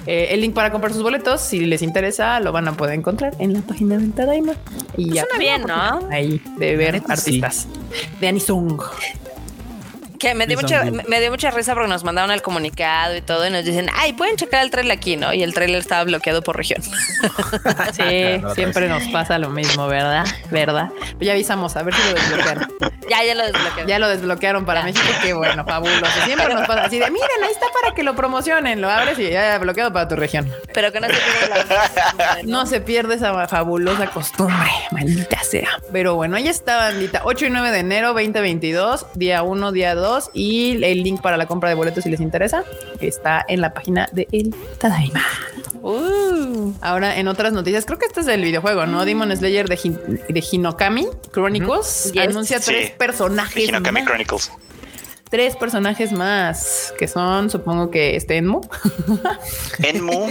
Eh, 0.07 0.29
el 0.31 0.41
link 0.41 0.53
para 0.53 0.71
comprar 0.71 0.93
sus 0.93 1.03
boletos, 1.03 1.41
si 1.41 1.59
les 1.61 1.81
interesa, 1.81 2.39
lo 2.39 2.51
van 2.51 2.67
a 2.67 2.73
poder 2.73 2.95
encontrar 2.97 3.35
en 3.39 3.53
la 3.53 3.61
página 3.61 3.97
de 3.97 4.07
Tadaima. 4.07 4.53
Y 4.97 5.13
ya. 5.13 5.23
Suena 5.23 5.37
bien, 5.37 5.61
¿no? 5.67 6.07
Ahí, 6.09 6.41
de 6.57 6.75
ver 6.75 7.01
artistas. 7.07 7.67
De 8.19 8.27
Anisung. 8.27 8.81
Que 10.21 10.35
me 10.35 10.45
dio, 10.45 10.55
mucha, 10.55 10.83
me 10.83 11.19
dio 11.19 11.31
mucha 11.31 11.49
risa 11.49 11.73
porque 11.73 11.89
nos 11.89 12.03
mandaron 12.03 12.29
el 12.29 12.43
comunicado 12.43 13.15
y 13.15 13.21
todo 13.21 13.47
y 13.47 13.49
nos 13.49 13.65
dicen, 13.65 13.89
ay, 13.91 14.13
pueden 14.13 14.35
checar 14.35 14.63
el 14.63 14.69
trailer 14.69 14.95
aquí, 14.95 15.17
¿no? 15.17 15.33
Y 15.33 15.41
el 15.41 15.51
trailer 15.51 15.79
estaba 15.79 16.03
bloqueado 16.03 16.43
por 16.43 16.57
región. 16.57 16.83
Sí, 17.93 18.41
siempre 18.55 18.87
nos 18.87 19.03
pasa 19.07 19.37
lo 19.37 19.49
mismo, 19.49 19.87
¿verdad? 19.87 20.25
¿Verdad? 20.51 20.89
Pues 21.13 21.25
ya 21.25 21.33
avisamos, 21.33 21.75
a 21.75 21.83
ver 21.83 21.93
si 21.93 22.01
lo 22.07 22.13
desbloquearon. 22.13 22.73
ya, 23.09 23.23
ya 23.23 23.35
lo 23.35 23.43
desbloquearon. 23.43 23.87
Ya 23.87 23.99
lo 23.99 24.07
desbloquearon 24.09 24.65
para 24.65 24.83
México, 24.83 25.05
qué 25.21 25.33
bueno, 25.33 25.65
fabuloso. 25.65 26.21
Siempre 26.25 26.53
nos 26.53 26.67
pasa 26.67 26.83
así 26.83 26.99
de, 26.99 27.09
miren, 27.09 27.43
ahí 27.43 27.51
está 27.51 27.67
para 27.81 27.95
que 27.95 28.03
lo 28.03 28.15
promocionen, 28.15 28.79
lo 28.79 28.89
abres 28.89 29.17
y 29.17 29.29
ya 29.29 29.57
bloqueado 29.57 29.91
para 29.91 30.07
tu 30.07 30.15
región. 30.15 30.51
Pero 30.73 30.91
que 30.91 30.99
no 30.99 31.07
se 31.07 31.13
pierda 31.13 31.65
la... 31.65 32.43
No 32.43 32.65
se 32.67 32.79
pierde 32.79 33.15
esa 33.15 33.47
fabulosa 33.47 34.07
costumbre, 34.07 34.69
maldita 34.91 35.43
sea. 35.43 35.69
Pero 35.91 36.15
bueno, 36.15 36.37
ahí 36.37 36.47
está, 36.47 36.77
bandita. 36.77 37.21
8 37.23 37.47
y 37.47 37.49
9 37.49 37.71
de 37.71 37.79
enero 37.79 38.09
2022, 38.09 39.07
día 39.15 39.43
1, 39.43 39.71
día 39.71 39.95
2. 39.95 40.10
Y 40.33 40.83
el 40.83 41.03
link 41.03 41.21
para 41.21 41.37
la 41.37 41.45
compra 41.45 41.69
de 41.69 41.75
boletos, 41.75 42.03
si 42.03 42.09
les 42.09 42.19
interesa, 42.19 42.63
está 42.99 43.45
en 43.47 43.61
la 43.61 43.73
página 43.73 44.09
de 44.11 44.27
El 44.31 44.53
Tadaima. 44.79 45.23
Uh, 45.81 46.73
Ahora, 46.81 47.17
en 47.17 47.27
otras 47.27 47.53
noticias, 47.53 47.85
creo 47.85 47.97
que 47.97 48.05
este 48.05 48.21
es 48.21 48.27
el 48.27 48.41
videojuego, 48.43 48.85
¿no? 48.85 49.03
Demon 49.05 49.35
Slayer 49.35 49.67
de, 49.67 49.77
Hin- 49.77 50.27
de 50.27 50.43
Hinokami 50.51 51.07
Chronicles 51.31 52.11
Yes. 52.13 52.27
anuncia 52.27 52.59
Sí. 52.59 52.65
tres 52.71 52.91
personajes 52.91 53.67
Hinokami 53.69 54.01
más. 54.01 54.07
Chronicles. 54.07 54.51
Tres 55.29 55.55
personajes 55.55 56.11
más, 56.11 56.93
que 56.99 57.07
son, 57.07 57.49
supongo 57.49 57.89
que 57.89 58.15
este 58.17 58.37
Enmu. 58.37 58.61
Enmu, 59.83 60.29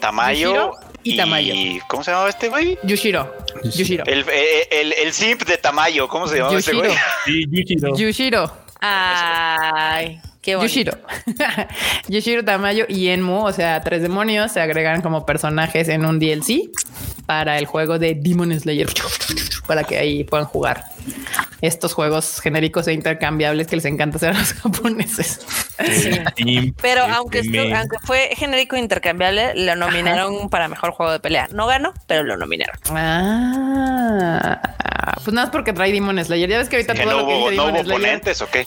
Tamayo 0.00 0.50
Yushiro 0.52 0.72
y 1.04 1.16
Tamayo. 1.16 1.54
¿Cómo 1.88 2.02
se 2.02 2.10
llamaba 2.10 2.28
este 2.28 2.48
güey? 2.48 2.76
Yushiro. 2.82 3.32
Yushiro. 3.62 4.04
El, 4.06 4.20
el, 4.28 4.66
el, 4.70 4.92
el 4.92 5.12
simp 5.12 5.44
de 5.44 5.56
Tamayo. 5.58 6.08
¿Cómo 6.08 6.26
se 6.26 6.38
llamaba 6.38 6.58
este 6.58 6.72
Yushiro. 6.72 6.88
güey? 6.88 6.98
Sí, 7.24 7.46
Yushiro. 7.48 7.96
Yushiro. 7.96 8.52
Ay, 8.80 10.20
qué 10.42 10.56
bonito. 10.56 10.92
Yushiro. 10.92 10.98
Yushiro 12.08 12.44
Tamayo 12.44 12.84
y 12.88 13.08
Enmu, 13.08 13.44
o 13.44 13.52
sea, 13.52 13.80
tres 13.82 14.02
demonios, 14.02 14.52
se 14.52 14.60
agregan 14.60 15.02
como 15.02 15.26
personajes 15.26 15.88
en 15.88 16.04
un 16.04 16.18
DLC 16.18 16.70
para 17.26 17.58
el 17.58 17.66
juego 17.66 17.98
de 17.98 18.14
Demon 18.14 18.58
Slayer, 18.58 18.88
para 19.66 19.82
que 19.84 19.98
ahí 19.98 20.22
puedan 20.24 20.46
jugar 20.46 20.84
estos 21.60 21.92
juegos 21.94 22.40
genéricos 22.40 22.86
e 22.88 22.92
intercambiables 22.92 23.66
que 23.66 23.76
les 23.76 23.84
encanta 23.84 24.16
hacer 24.18 24.30
a 24.30 24.38
los 24.38 24.52
japoneses. 24.62 25.40
Sí. 26.36 26.72
Pero 26.80 27.02
aunque, 27.02 27.40
esto- 27.40 27.50
me- 27.50 27.74
aunque 27.76 27.96
fue 28.04 28.30
genérico 28.36 28.76
intercambiable, 28.76 29.52
lo 29.56 29.74
nominaron 29.76 30.48
para 30.50 30.68
mejor 30.68 30.92
juego 30.92 31.10
de 31.12 31.18
pelea. 31.20 31.48
No 31.52 31.66
ganó, 31.66 31.92
pero 32.06 32.22
lo 32.22 32.36
nominaron. 32.36 32.76
Ah, 32.90 34.25
pues 35.26 35.34
nada 35.34 35.46
más 35.48 35.52
porque 35.52 35.72
trae 35.72 35.92
Demon 35.92 36.24
Slayer. 36.24 36.48
Ya 36.48 36.58
ves 36.58 36.68
que 36.68 36.76
ahorita 36.76 36.94
todo 36.94 37.04
no 37.04 37.10
lo 37.20 37.26
que 37.26 37.34
hubo, 37.34 37.50
dice 37.50 37.56
no 37.56 37.66
Demon 37.66 37.74
hubo 37.80 37.84
Slayer. 37.84 38.00
oponentes 38.00 38.42
o 38.42 38.48
qué. 38.48 38.64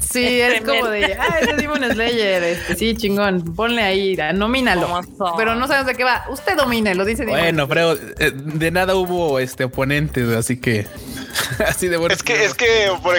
Sí, 0.00 0.40
es 0.42 0.60
como 0.62 0.88
de, 0.88 1.14
ah, 1.18 1.38
ese 1.40 1.54
Demon 1.54 1.82
Slayer, 1.90 2.42
este, 2.42 2.74
sí, 2.74 2.96
chingón, 2.96 3.54
ponle 3.54 3.82
ahí, 3.82 4.16
nomínalo. 4.34 5.00
Pero 5.38 5.54
no 5.54 5.66
sabes 5.68 5.86
de 5.86 5.94
qué 5.94 6.04
va. 6.04 6.24
Usted 6.28 6.56
domine, 6.56 6.94
lo 6.96 7.04
dice 7.04 7.24
Demon 7.24 7.40
Bueno, 7.40 7.68
pero 7.68 7.92
eh, 8.18 8.32
de 8.34 8.70
nada 8.72 8.94
hubo 8.96 9.38
este 9.38 9.64
oponentes, 9.64 10.28
así 10.36 10.60
que 10.60 10.86
así 11.66 11.88
de 11.88 11.96
bueno. 11.96 12.12
Es 12.14 12.22
que, 12.22 12.44
es 12.44 12.52
que, 12.54 12.90
por, 13.02 13.14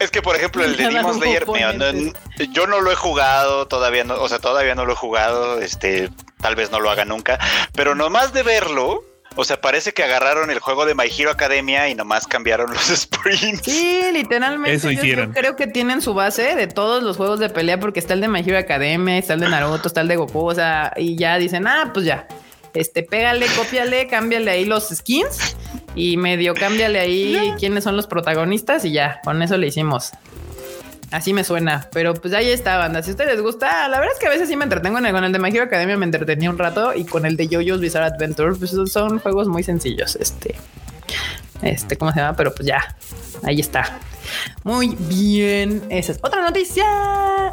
es 0.00 0.10
que, 0.10 0.20
por 0.20 0.36
ejemplo, 0.36 0.64
el 0.64 0.76
de 0.76 0.88
Demon 0.88 1.14
Slayer, 1.14 1.46
no- 1.46 2.12
yo 2.52 2.66
no 2.66 2.80
lo 2.80 2.90
he 2.90 2.96
jugado 2.96 3.66
todavía, 3.68 4.02
no, 4.04 4.14
o 4.20 4.28
sea, 4.28 4.40
todavía 4.40 4.74
no 4.74 4.84
lo 4.84 4.92
he 4.92 4.96
jugado, 4.96 5.60
este, 5.60 6.10
tal 6.42 6.56
vez 6.56 6.70
no 6.70 6.80
lo 6.80 6.90
haga 6.90 7.04
nunca, 7.04 7.38
pero 7.74 7.94
nomás 7.94 8.32
de 8.34 8.42
verlo, 8.42 9.04
o 9.36 9.44
sea, 9.44 9.60
parece 9.60 9.92
que 9.92 10.02
agarraron 10.02 10.50
el 10.50 10.58
juego 10.58 10.86
de 10.86 10.94
My 10.94 11.06
Hero 11.06 11.30
Academia 11.30 11.88
y 11.88 11.94
nomás 11.94 12.26
cambiaron 12.26 12.72
los 12.72 12.82
sprints. 12.96 13.62
Sí, 13.64 14.02
literalmente. 14.12 14.74
Eso 14.74 14.90
yo 14.90 15.00
hicieron. 15.00 15.32
creo 15.32 15.56
que 15.56 15.66
tienen 15.66 16.02
su 16.02 16.14
base 16.14 16.54
de 16.54 16.66
todos 16.66 17.02
los 17.02 17.16
juegos 17.16 17.40
de 17.40 17.48
pelea, 17.48 17.80
porque 17.80 18.00
está 18.00 18.14
el 18.14 18.20
de 18.20 18.28
My 18.28 18.40
Hero 18.40 18.58
Academia, 18.58 19.18
está 19.18 19.34
el 19.34 19.40
de 19.40 19.48
Naruto, 19.48 19.88
está 19.88 20.00
el 20.00 20.08
de 20.08 20.16
Goku, 20.16 20.46
o 20.50 20.54
sea, 20.54 20.92
y 20.96 21.16
ya 21.16 21.38
dicen, 21.38 21.66
ah, 21.66 21.90
pues 21.92 22.06
ya. 22.06 22.26
Este, 22.74 23.04
pégale, 23.04 23.46
cópiale, 23.56 24.08
cámbiale 24.08 24.50
ahí 24.50 24.64
los 24.64 24.88
skins 24.88 25.56
y 25.94 26.16
medio 26.16 26.54
cámbiale 26.54 26.98
ahí 26.98 27.54
quiénes 27.56 27.84
son 27.84 27.96
los 27.96 28.08
protagonistas 28.08 28.84
y 28.84 28.90
ya, 28.90 29.20
con 29.24 29.40
eso 29.42 29.56
le 29.56 29.68
hicimos. 29.68 30.10
Así 31.14 31.32
me 31.32 31.44
suena, 31.44 31.88
pero 31.92 32.12
pues 32.12 32.34
ahí 32.34 32.50
está, 32.50 32.76
banda. 32.76 33.00
Si 33.00 33.10
a 33.10 33.12
ustedes 33.12 33.30
les 33.30 33.40
gusta, 33.40 33.86
la 33.86 34.00
verdad 34.00 34.14
es 34.14 34.18
que 34.18 34.26
a 34.26 34.30
veces 34.30 34.48
sí 34.48 34.56
me 34.56 34.64
entretengo 34.64 34.98
en 34.98 35.06
el, 35.06 35.12
con 35.12 35.22
el 35.22 35.30
de 35.30 35.38
My 35.38 35.48
Hero 35.48 35.62
Academia, 35.62 35.96
me 35.96 36.06
entretenía 36.06 36.50
un 36.50 36.58
rato 36.58 36.92
y 36.92 37.04
con 37.04 37.24
el 37.24 37.36
de 37.36 37.46
JoJo's 37.46 37.80
Bizarre 37.80 38.06
Adventure, 38.06 38.56
pues 38.56 38.74
son 38.90 39.20
juegos 39.20 39.46
muy 39.46 39.62
sencillos. 39.62 40.16
Este, 40.16 40.56
este, 41.62 41.96
¿cómo 41.96 42.10
se 42.10 42.18
llama? 42.18 42.36
Pero 42.36 42.52
pues 42.52 42.66
ya, 42.66 42.96
ahí 43.44 43.60
está. 43.60 44.00
Muy 44.64 44.96
bien. 44.98 45.84
Esa 45.88 46.10
es 46.10 46.18
otra 46.20 46.42
noticia. 46.42 46.84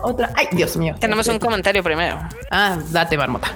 Otra. 0.02 0.32
Ay, 0.36 0.47
Dios 0.54 0.76
mío. 0.76 0.95
Tenemos 1.00 1.28
un 1.28 1.38
comentario 1.38 1.84
primero. 1.84 2.19
Ah, 2.50 2.80
date, 2.89 3.15
marmota. 3.15 3.54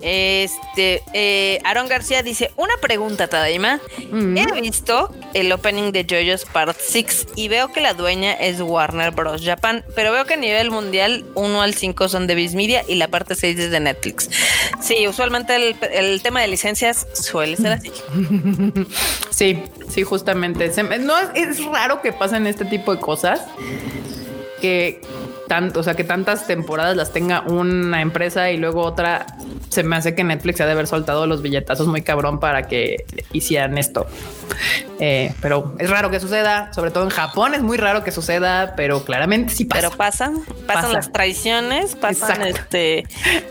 Este, 0.00 1.02
eh, 1.14 1.60
Aaron 1.64 1.88
García 1.88 2.22
dice, 2.22 2.50
una 2.56 2.74
pregunta, 2.80 3.28
Tadaima. 3.28 3.80
Mm. 4.10 4.36
He 4.36 4.60
visto 4.60 5.10
el 5.32 5.50
opening 5.52 5.92
de 5.92 6.04
JoJo's 6.04 6.44
Part 6.44 6.76
6 6.78 7.26
y 7.36 7.48
veo 7.48 7.72
que 7.72 7.80
la 7.80 7.94
dueña 7.94 8.32
es 8.34 8.60
Warner 8.60 9.12
Bros. 9.12 9.42
Japan, 9.44 9.84
pero 9.94 10.12
veo 10.12 10.24
que 10.26 10.34
a 10.34 10.36
nivel 10.36 10.70
mundial 10.70 11.24
1 11.34 11.62
al 11.62 11.74
5 11.74 12.08
son 12.08 12.26
de 12.26 12.34
Viz 12.34 12.54
Media 12.54 12.84
y 12.86 12.96
la 12.96 13.08
parte 13.08 13.34
6 13.34 13.58
es 13.58 13.70
de 13.70 13.80
Netflix. 13.80 14.28
Sí, 14.80 15.06
usualmente 15.08 15.56
el, 15.56 15.76
el 15.92 16.22
tema 16.22 16.40
de 16.42 16.48
licencias 16.48 17.06
suele 17.14 17.56
ser 17.56 17.72
así. 17.72 17.92
Sí, 19.30 19.60
sí, 19.88 20.04
justamente. 20.04 20.72
Se 20.72 20.84
me- 20.84 20.98
no 20.98 21.18
es, 21.18 21.28
es 21.34 21.64
raro 21.64 22.00
que 22.00 22.12
pasen 22.12 22.46
este 22.46 22.64
tipo 22.64 22.94
de 22.94 23.00
cosas. 23.00 23.40
Que 24.60 25.00
tanto, 25.48 25.80
o 25.80 25.82
sea, 25.82 25.94
que 25.94 26.04
tantas 26.04 26.46
temporadas 26.46 26.96
las 26.96 27.12
tenga 27.12 27.42
una 27.42 28.00
empresa 28.00 28.50
y 28.50 28.56
luego 28.56 28.82
otra. 28.82 29.26
Se 29.68 29.82
me 29.82 29.96
hace 29.96 30.14
que 30.14 30.24
Netflix 30.24 30.60
ha 30.60 30.66
de 30.66 30.72
haber 30.72 30.86
soltado 30.86 31.26
los 31.26 31.42
billetazos 31.42 31.86
muy 31.88 32.02
cabrón 32.02 32.38
para 32.40 32.66
que 32.68 33.04
hicieran 33.32 33.76
esto. 33.78 34.06
Eh, 35.00 35.32
pero 35.40 35.74
es 35.78 35.90
raro 35.90 36.10
que 36.10 36.20
suceda, 36.20 36.72
sobre 36.72 36.90
todo 36.92 37.02
en 37.04 37.10
Japón 37.10 37.54
es 37.54 37.62
muy 37.62 37.76
raro 37.76 38.04
que 38.04 38.12
suceda, 38.12 38.74
pero 38.76 39.04
claramente 39.04 39.52
sí 39.52 39.64
pasa. 39.64 39.80
Pero 39.82 39.96
pasan, 39.96 40.40
pasan 40.66 40.82
Pasa. 40.82 40.92
las 40.92 41.12
traiciones, 41.12 41.96
pasan 41.96 42.42
Exacto. 42.42 42.76
este 42.76 43.04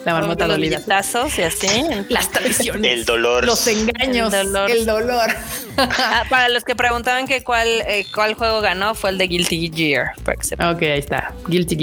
La 0.06 0.14
marmota 0.14 0.48
los 0.48 0.56
dolida. 0.56 0.78
billetazos 0.78 1.38
y 1.38 1.42
así. 1.44 1.68
Las 2.10 2.32
traiciones, 2.32 2.92
El 2.92 3.06
dolor. 3.06 3.46
los 3.46 3.68
engaños, 3.68 4.34
El 4.34 4.54
dolor. 4.54 4.72
el 4.72 4.86
dolor. 4.86 5.30
Ah, 5.78 6.24
para 6.30 6.50
los 6.50 6.64
que 6.64 6.76
preguntaban 6.76 7.28
que 7.28 7.44
cuál, 7.44 7.68
eh, 7.88 8.06
cuál 8.14 8.36
juego 8.36 8.62
ganó, 8.62 8.96
fue 8.96 9.10
el 9.10 9.18
de 9.18 9.28
Guilty 9.28 9.72
Gear. 9.74 10.12
sepan. 10.42 10.76
ok, 10.76 10.82
ahí 10.84 11.00
está. 11.00 11.34
Guilty 11.48 11.76
Gear. 11.76 11.83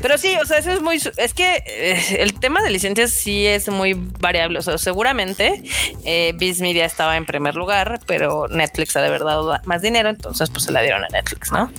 Pero 0.00 0.18
sí, 0.18 0.36
o 0.42 0.44
sea, 0.44 0.58
eso 0.58 0.72
es 0.72 0.82
muy. 0.82 1.00
Es 1.16 1.34
que 1.34 1.62
eh, 1.66 2.16
el 2.18 2.34
tema 2.34 2.62
de 2.62 2.70
licencias 2.70 3.12
sí 3.12 3.46
es 3.46 3.68
muy 3.68 3.94
variable. 3.94 4.58
O 4.58 4.62
sea, 4.62 4.78
seguramente 4.78 5.62
eh, 6.04 6.32
Viz 6.36 6.60
Media 6.60 6.84
estaba 6.84 7.16
en 7.16 7.24
primer 7.24 7.54
lugar, 7.54 8.00
pero 8.06 8.48
Netflix 8.48 8.96
ha 8.96 9.00
de 9.00 9.08
haber 9.08 9.22
dado 9.22 9.58
más 9.64 9.82
dinero, 9.82 10.08
entonces 10.08 10.50
pues 10.50 10.64
se 10.64 10.72
la 10.72 10.82
dieron 10.82 11.04
a 11.04 11.08
Netflix, 11.08 11.52
¿no? 11.52 11.70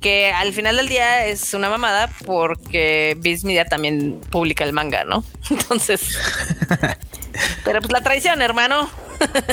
Que 0.00 0.32
al 0.32 0.52
final 0.52 0.76
del 0.76 0.88
día 0.88 1.26
es 1.26 1.54
una 1.54 1.70
mamada 1.70 2.10
porque 2.26 3.16
Viz 3.20 3.44
Media 3.44 3.64
también 3.64 4.20
publica 4.30 4.64
el 4.64 4.72
manga, 4.72 5.04
¿no? 5.04 5.24
Entonces. 5.50 6.18
pero 7.64 7.80
pues 7.80 7.92
la 7.92 8.00
traición, 8.00 8.40
hermano. 8.42 8.88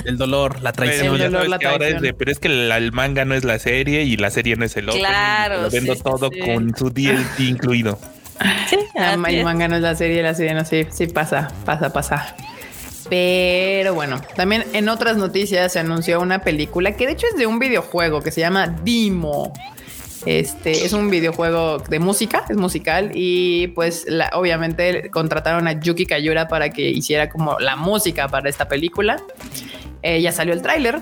El 0.06 0.18
dolor, 0.18 0.62
la 0.62 0.72
Pero, 0.74 0.86
traición. 0.88 1.14
El 1.16 1.20
ya 1.20 1.26
dolor, 1.26 1.40
sabes 1.40 1.50
la 1.50 1.60
que 1.60 1.66
ahora 1.66 1.86
es 1.86 1.92
traición. 1.94 2.04
de, 2.04 2.14
pero 2.14 2.32
es 2.32 2.40
que 2.40 2.50
la- 2.50 2.78
el 2.78 2.92
manga 2.92 3.26
no 3.26 3.34
es 3.34 3.44
la 3.44 3.58
serie 3.58 4.04
y 4.04 4.16
la 4.18 4.30
serie 4.30 4.56
no 4.56 4.66
es 4.66 4.78
el 4.78 4.90
otro. 4.90 5.00
Claro, 5.00 5.64
Lo 5.64 5.70
vendo 5.72 5.96
sí, 5.96 6.02
todo 6.04 6.30
sí. 6.32 6.40
con 6.40 6.76
su 6.76 6.90
DLC 6.92 7.40
incluido. 7.40 8.00
Sí, 8.70 8.78
así 9.00 9.20
el 9.34 9.36
es. 9.40 9.44
manga 9.44 9.68
no 9.68 9.76
es 9.78 9.82
la 9.82 9.96
serie, 9.96 10.22
la 10.22 10.36
serie 10.36 10.54
no, 10.54 10.64
sí, 10.66 10.86
sí 10.92 11.08
pasa, 11.08 11.48
pasa, 11.66 11.92
pasa. 11.92 12.36
Pero 13.10 13.94
bueno, 13.94 14.20
también 14.36 14.66
en 14.74 14.90
otras 14.90 15.16
noticias 15.18 15.74
se 15.74 15.80
anunció 15.80 16.20
una 16.22 16.40
película 16.40 16.96
que 16.96 17.06
de 17.06 17.14
hecho 17.14 17.28
es 17.32 17.38
de 17.38 17.46
un 17.46 17.60
videojuego 17.60 18.22
que 18.22 18.32
se 18.32 18.42
llama 18.42 18.68
Dimo. 18.84 19.54
Este 20.26 20.86
es 20.86 20.94
un 20.94 21.10
videojuego 21.10 21.78
de 21.78 22.00
música, 22.00 22.46
es 22.50 22.58
musical 22.58 23.12
y 23.14 23.68
pues 23.70 24.06
la- 24.08 24.32
obviamente 24.34 25.10
contrataron 25.12 25.68
a 25.68 25.74
Yuki 25.80 26.06
Kayura 26.06 26.48
para 26.48 26.70
que 26.72 26.90
hiciera 26.90 27.30
como 27.30 27.60
la 27.60 27.76
música 27.76 28.28
para 28.28 28.50
esta 28.50 28.68
película. 28.68 29.22
Eh, 30.02 30.22
ya 30.22 30.32
salió 30.32 30.54
el 30.54 30.62
tráiler 30.62 31.00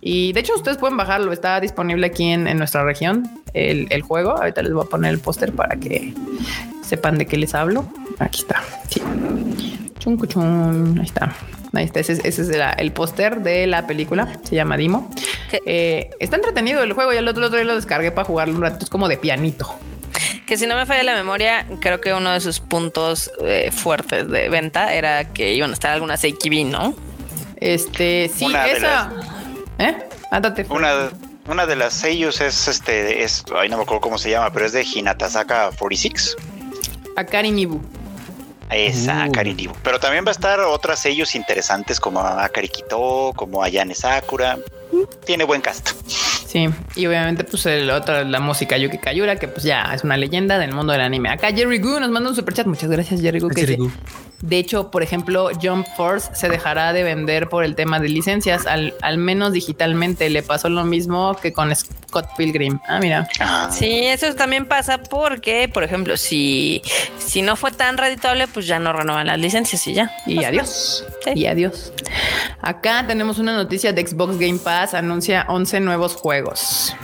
y 0.00 0.32
de 0.32 0.40
hecho 0.40 0.54
ustedes 0.54 0.78
pueden 0.78 0.96
bajarlo, 0.96 1.32
está 1.32 1.60
disponible 1.60 2.06
aquí 2.06 2.24
en, 2.24 2.44
nuestra 2.58 2.82
región 2.84 3.28
el, 3.54 4.02
juego. 4.02 4.30
Ahorita 4.32 4.62
les 4.62 4.72
voy 4.72 4.84
a 4.84 4.88
poner 4.88 5.12
el 5.12 5.20
póster 5.20 5.52
para 5.52 5.76
que 5.76 6.12
sepan 6.82 7.18
de 7.18 7.26
qué 7.26 7.36
les 7.36 7.54
hablo. 7.54 7.86
Aquí 8.18 8.40
está. 8.40 8.62
Chun, 9.98 10.16
cuchun. 10.16 10.98
Ahí 10.98 11.06
está. 11.06 11.34
Ahí 11.74 11.84
está. 11.84 12.00
Ese, 12.00 12.12
es- 12.14 12.24
ese 12.24 12.42
es 12.42 12.48
la- 12.48 12.72
el 12.72 12.92
póster 12.92 13.40
de 13.40 13.66
la 13.66 13.86
película. 13.86 14.38
Se 14.42 14.54
llama 14.54 14.76
Dimo. 14.76 15.10
Eh, 15.66 16.10
está 16.20 16.36
entretenido 16.36 16.82
el 16.82 16.92
juego. 16.92 17.12
Ya 17.12 17.20
el 17.20 17.28
otro, 17.28 17.40
el 17.42 17.46
otro 17.46 17.58
día 17.58 17.66
lo 17.66 17.74
descargué 17.76 18.10
para 18.12 18.26
jugarlo 18.26 18.54
un 18.54 18.62
rato. 18.62 18.84
Es 18.84 18.90
como 18.90 19.08
de 19.08 19.16
pianito. 19.16 19.74
Que 20.46 20.56
si 20.58 20.66
no 20.66 20.76
me 20.76 20.84
falla 20.84 21.02
la 21.02 21.14
memoria, 21.14 21.66
creo 21.80 22.00
que 22.00 22.12
uno 22.12 22.30
de 22.32 22.40
sus 22.40 22.60
puntos 22.60 23.30
eh, 23.42 23.70
fuertes 23.72 24.28
de 24.28 24.48
venta 24.50 24.92
era 24.94 25.32
que 25.32 25.54
iban 25.54 25.70
a 25.70 25.72
estar 25.72 25.92
algunas 25.92 26.22
AKB, 26.24 26.64
¿no? 26.66 26.94
Este, 27.56 28.30
sí, 28.34 28.46
Una 28.46 28.64
de 28.64 28.72
esa. 28.72 29.12
¿Eh? 29.78 29.96
Ándate. 30.30 30.66
Una, 30.68 31.10
una 31.48 31.64
de 31.66 31.76
las 31.76 31.94
sellos 31.94 32.40
es 32.40 32.68
este, 32.68 33.22
es, 33.22 33.44
ay 33.56 33.68
no 33.68 33.76
me 33.78 33.84
acuerdo 33.84 34.00
cómo 34.02 34.18
se 34.18 34.30
llama, 34.30 34.52
pero 34.52 34.66
es 34.66 34.72
de 34.72 34.82
Hinatasaka 34.84 35.70
46. 35.78 36.36
Akari 37.16 37.52
Mibu. 37.52 37.80
Esa, 38.74 39.24
Uh. 39.26 39.30
Akari. 39.30 39.70
Pero 39.82 39.98
también 40.00 40.24
va 40.24 40.30
a 40.30 40.32
estar 40.32 40.60
otras 40.60 41.00
sellos 41.00 41.34
interesantes 41.34 42.00
como 42.00 42.20
Akari 42.20 42.68
Kito, 42.68 43.32
como 43.36 43.62
Ayane 43.62 43.94
Sakura. 43.94 44.58
Tiene 45.24 45.44
buen 45.44 45.60
cast. 45.60 45.90
Sí, 46.52 46.68
y 46.96 47.06
obviamente, 47.06 47.44
pues 47.44 47.64
el 47.64 47.88
otro, 47.90 48.24
la 48.24 48.38
música 48.38 48.76
Yuki 48.76 48.98
Kayura, 48.98 49.36
que 49.36 49.48
pues 49.48 49.64
ya 49.64 49.94
es 49.94 50.04
una 50.04 50.18
leyenda 50.18 50.58
del 50.58 50.74
mundo 50.74 50.92
del 50.92 51.00
anime. 51.00 51.30
Acá 51.30 51.50
Jerry 51.50 51.78
Gu 51.78 51.98
nos 51.98 52.10
manda 52.10 52.28
un 52.28 52.36
superchat. 52.36 52.66
Muchas 52.66 52.90
gracias, 52.90 53.22
Jerry 53.22 53.38
Gu. 53.38 53.48
que 53.48 53.60
Jerry 53.62 53.76
dice, 53.76 53.82
Gu. 53.88 53.90
De 54.42 54.58
hecho, 54.58 54.90
por 54.90 55.02
ejemplo, 55.02 55.48
Jump 55.62 55.86
Force 55.96 56.28
se 56.34 56.50
dejará 56.50 56.92
de 56.92 57.04
vender 57.04 57.48
por 57.48 57.64
el 57.64 57.74
tema 57.74 58.00
de 58.00 58.08
licencias, 58.10 58.66
al, 58.66 58.92
al 59.00 59.16
menos 59.16 59.52
digitalmente. 59.52 60.28
Le 60.28 60.42
pasó 60.42 60.68
lo 60.68 60.84
mismo 60.84 61.36
que 61.40 61.54
con 61.54 61.74
Scott 61.74 62.26
Pilgrim. 62.36 62.78
Ah, 62.86 62.98
mira. 63.00 63.28
Ah, 63.40 63.70
Sí, 63.72 64.04
eso 64.04 64.34
también 64.34 64.66
pasa 64.66 64.98
porque, 64.98 65.70
por 65.72 65.84
ejemplo, 65.84 66.18
si, 66.18 66.82
si 67.18 67.40
no 67.40 67.56
fue 67.56 67.70
tan 67.70 67.96
redituable, 67.96 68.46
pues 68.48 68.66
ya 68.66 68.78
no 68.78 68.92
renovan 68.92 69.28
las 69.28 69.38
licencias 69.38 69.86
y 69.86 69.94
ya. 69.94 70.10
Y 70.26 70.44
adiós. 70.44 71.04
Sí. 71.24 71.30
Y 71.34 71.46
adiós. 71.46 71.92
Acá 72.60 73.04
tenemos 73.06 73.38
una 73.38 73.54
noticia 73.54 73.92
de 73.92 74.06
Xbox 74.06 74.38
Game 74.38 74.58
Pass. 74.58 74.94
Anuncia 74.94 75.46
11 75.48 75.80
nuevos 75.80 76.14
juegos. 76.16 76.94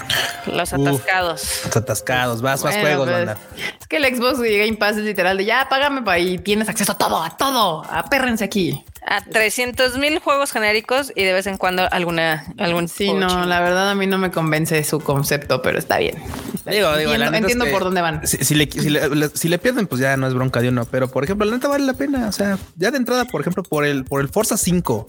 Los 0.47 0.73
Uf. 0.73 0.81
atascados. 0.89 1.61
Los 1.67 1.77
atascados, 1.77 2.43
vas, 2.43 2.63
más 2.65 2.75
Bueno, 2.75 2.89
juegos, 2.89 3.07
pues, 3.09 3.27
banda. 3.27 3.41
Es 3.81 3.87
que 3.87 3.97
el 3.97 4.05
Xbox 4.17 4.39
Game 4.41 4.75
Pass 4.75 4.97
es 4.97 5.05
literal 5.05 5.37
de 5.39 5.45
ya 5.45 5.67
págame 5.69 6.03
pa- 6.03 6.19
y 6.19 6.39
tienes 6.39 6.69
acceso 6.69 6.93
a 6.93 6.99
todo, 6.99 7.23
a 7.23 7.37
todo. 7.37 7.85
Apérrense 7.91 8.45
aquí. 8.45 8.85
A 9.11 9.25
300 9.25 9.97
mil 9.97 10.19
juegos 10.19 10.53
genéricos 10.53 11.13
y 11.15 11.25
de 11.25 11.33
vez 11.33 11.47
en 11.47 11.57
cuando 11.57 11.91
alguna, 11.91 12.45
algún 12.59 12.89
Sí, 12.89 13.13
no, 13.13 13.47
la 13.47 13.61
verdad 13.61 13.91
a 13.91 13.95
mí 13.95 14.07
no 14.07 14.19
me 14.19 14.31
convence 14.31 14.85
su 14.85 15.01
concepto, 15.01 15.63
pero 15.63 15.79
está 15.79 15.97
bien. 15.99 16.17
Está 16.55 16.71
Digo, 16.73 16.89
bien. 16.89 16.99
digo, 17.01 17.11
la 17.17 17.27
entiendo 17.27 17.37
es 17.49 17.53
entiendo 17.53 17.65
que 17.65 17.71
por 17.71 17.85
dónde 17.85 18.03
van. 18.03 18.27
Si, 18.27 18.37
si 18.45 18.55
le, 18.55 18.71
si, 18.71 18.91
le, 18.91 19.29
si 19.31 19.49
le 19.49 19.59
pierden, 19.59 19.87
pues 19.87 20.01
ya 20.01 20.17
no 20.19 20.27
es 20.27 20.35
bronca 20.35 20.61
de 20.61 20.69
uno. 20.69 20.85
Pero 20.85 21.09
por 21.09 21.25
ejemplo, 21.25 21.47
la 21.47 21.57
neta 21.57 21.69
vale 21.69 21.87
la 21.87 21.95
pena. 21.95 22.29
O 22.29 22.33
sea, 22.33 22.59
ya 22.77 22.91
de 22.91 22.99
entrada, 22.99 23.25
por 23.25 23.41
ejemplo, 23.41 23.63
por 23.63 23.87
el 23.87 24.05
por 24.05 24.21
el 24.21 24.29
Forza 24.29 24.57
5 24.59 25.07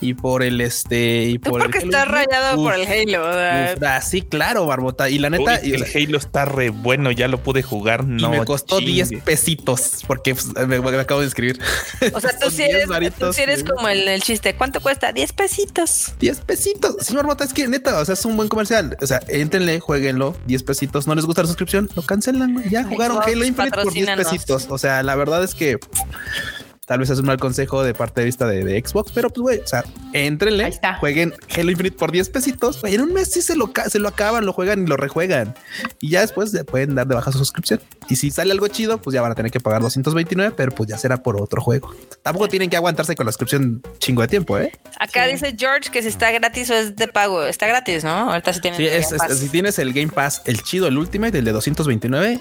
y 0.00 0.14
por 0.14 0.42
el 0.42 0.60
este 0.62 1.24
y 1.24 1.38
Tú 1.38 1.50
por 1.50 1.60
porque 1.62 1.78
el 1.78 1.94
Halo 1.94 1.98
Infinite, 1.98 2.26
rayado 2.30 2.58
uf, 2.58 2.64
por 2.64 2.74
el 2.74 2.86
Halo. 2.86 3.30
uf, 3.74 3.82
ah, 3.82 4.00
sí, 4.00 4.22
claro, 4.22 4.66
Barbota. 4.66 5.10
Y 5.10 5.18
la 5.18 5.28
neta, 5.28 5.60
Uy, 5.62 5.70
y, 5.70 5.74
el 5.74 5.84
Halo 5.84 6.16
está 6.16 6.46
re 6.46 6.70
bueno, 6.70 7.10
ya 7.10 7.28
lo 7.28 7.38
pude 7.42 7.62
jugar. 7.62 8.02
y 8.04 8.22
No, 8.22 8.30
me 8.30 8.44
costó 8.44 8.78
chingue. 8.78 9.04
10 9.04 9.22
pesitos 9.24 10.04
porque 10.06 10.34
pues, 10.34 10.46
me, 10.66 10.80
me 10.80 10.98
acabo 11.00 11.20
de 11.20 11.26
escribir. 11.26 11.60
O 12.14 12.20
sea, 12.20 12.38
tú 12.38 12.50
sí 12.50 12.64
10 12.64 12.68
eres, 12.90 13.14
tú 13.14 13.32
eres 13.42 13.64
como 13.64 13.88
el, 13.88 14.06
el 14.08 14.22
chiste. 14.22 14.54
¿Cuánto 14.54 14.80
cuesta? 14.80 15.12
10 15.12 15.32
pesitos. 15.32 16.12
10 16.20 16.40
pesitos. 16.40 16.96
Sí, 17.00 17.14
Barbota, 17.14 17.44
es 17.44 17.52
que 17.52 17.68
neta, 17.68 17.98
o 17.98 18.04
sea, 18.04 18.14
es 18.14 18.24
un 18.24 18.36
buen 18.36 18.48
comercial. 18.48 18.96
O 19.00 19.06
sea, 19.06 19.20
éntrenle, 19.28 19.80
jueguenlo, 19.80 20.36
10 20.46 20.62
pesitos. 20.62 21.06
No 21.06 21.14
les 21.14 21.24
gusta 21.24 21.42
la 21.42 21.48
suscripción, 21.48 21.88
lo 21.94 22.02
cancelan. 22.02 22.54
güey. 22.54 22.68
Ya 22.70 22.84
jugaron 22.84 23.16
Xbox, 23.18 23.26
Halo 23.32 23.44
Infinite 23.44 23.70
por 23.82 23.92
10 23.92 24.06
patrocínanos. 24.06 24.26
pesitos. 24.32 24.66
O 24.70 24.78
sea, 24.78 25.02
la 25.02 25.14
verdad 25.14 25.42
es 25.44 25.54
que 25.54 25.78
tal 26.86 26.98
vez 26.98 27.10
es 27.10 27.18
un 27.18 27.26
mal 27.26 27.38
consejo 27.38 27.82
de 27.84 27.94
parte 27.94 28.20
de 28.20 28.24
vista 28.26 28.46
de, 28.46 28.64
de 28.64 28.82
Xbox, 28.84 29.12
pero 29.14 29.30
pues, 29.30 29.40
güey, 29.42 29.58
o 29.60 29.66
sea, 29.66 29.84
éntrenle, 30.12 30.64
Ahí 30.64 30.70
está. 30.72 30.96
jueguen 30.96 31.32
Halo 31.56 31.70
Infinite 31.70 31.96
por 31.96 32.10
10 32.12 32.28
pesitos. 32.30 32.80
güey, 32.80 32.94
en 32.94 33.02
un 33.02 33.12
mes 33.12 33.30
sí 33.30 33.40
se 33.42 33.54
lo, 33.56 33.72
se 33.88 33.98
lo 33.98 34.08
acaban, 34.08 34.44
lo 34.44 34.52
juegan 34.52 34.82
y 34.82 34.86
lo 34.86 34.96
rejuegan. 34.96 35.54
Y 36.00 36.10
ya 36.10 36.20
después 36.20 36.52
le 36.52 36.64
pueden 36.64 36.94
dar 36.94 37.06
de 37.06 37.14
baja 37.14 37.30
su 37.32 37.38
suscripción. 37.38 37.80
Y 38.08 38.16
si 38.16 38.30
sale 38.30 38.52
algo 38.52 38.66
chido, 38.68 38.98
pues 39.00 39.14
ya 39.14 39.22
van 39.22 39.32
a 39.32 39.34
tener 39.34 39.50
que 39.52 39.60
pagar 39.60 39.80
229, 39.80 40.54
pero 40.56 40.72
pues 40.72 40.88
ya 40.90 40.98
será 40.98 41.22
por 41.22 41.40
otro 41.40 41.62
juego. 41.62 41.94
Tampoco 42.22 42.48
tienen 42.48 42.68
que 42.68 42.76
aguantarse 42.76 43.14
con 43.14 43.26
la 43.26 43.32
suscripción 43.32 43.80
chingo 43.98 44.22
de 44.22 44.28
tiempo, 44.28 44.58
¿eh? 44.58 44.72
Acá 44.98 45.26
Sí. 45.26 45.32
dice 45.34 45.54
George 45.56 45.90
que 45.90 46.02
si 46.02 46.08
está 46.08 46.30
gratis 46.32 46.68
o 46.70 46.74
es 46.74 46.96
de 46.96 47.08
pago. 47.08 47.44
Está 47.44 47.66
gratis, 47.68 48.02
¿no? 48.04 48.10
Ahorita 48.32 48.52
sí 48.52 48.60
tiene. 48.60 48.76
Sí, 48.76 48.86
es, 48.86 49.12
es- 49.12 49.38
si 49.38 49.48
tienes 49.48 49.78
el 49.78 49.92
Game 49.92 50.08
Pass, 50.12 50.42
el 50.46 50.62
chido, 50.62 50.88
el 50.88 50.98
Ultimate, 50.98 51.38
el 51.38 51.44
de 51.44 51.52
229, 51.52 52.40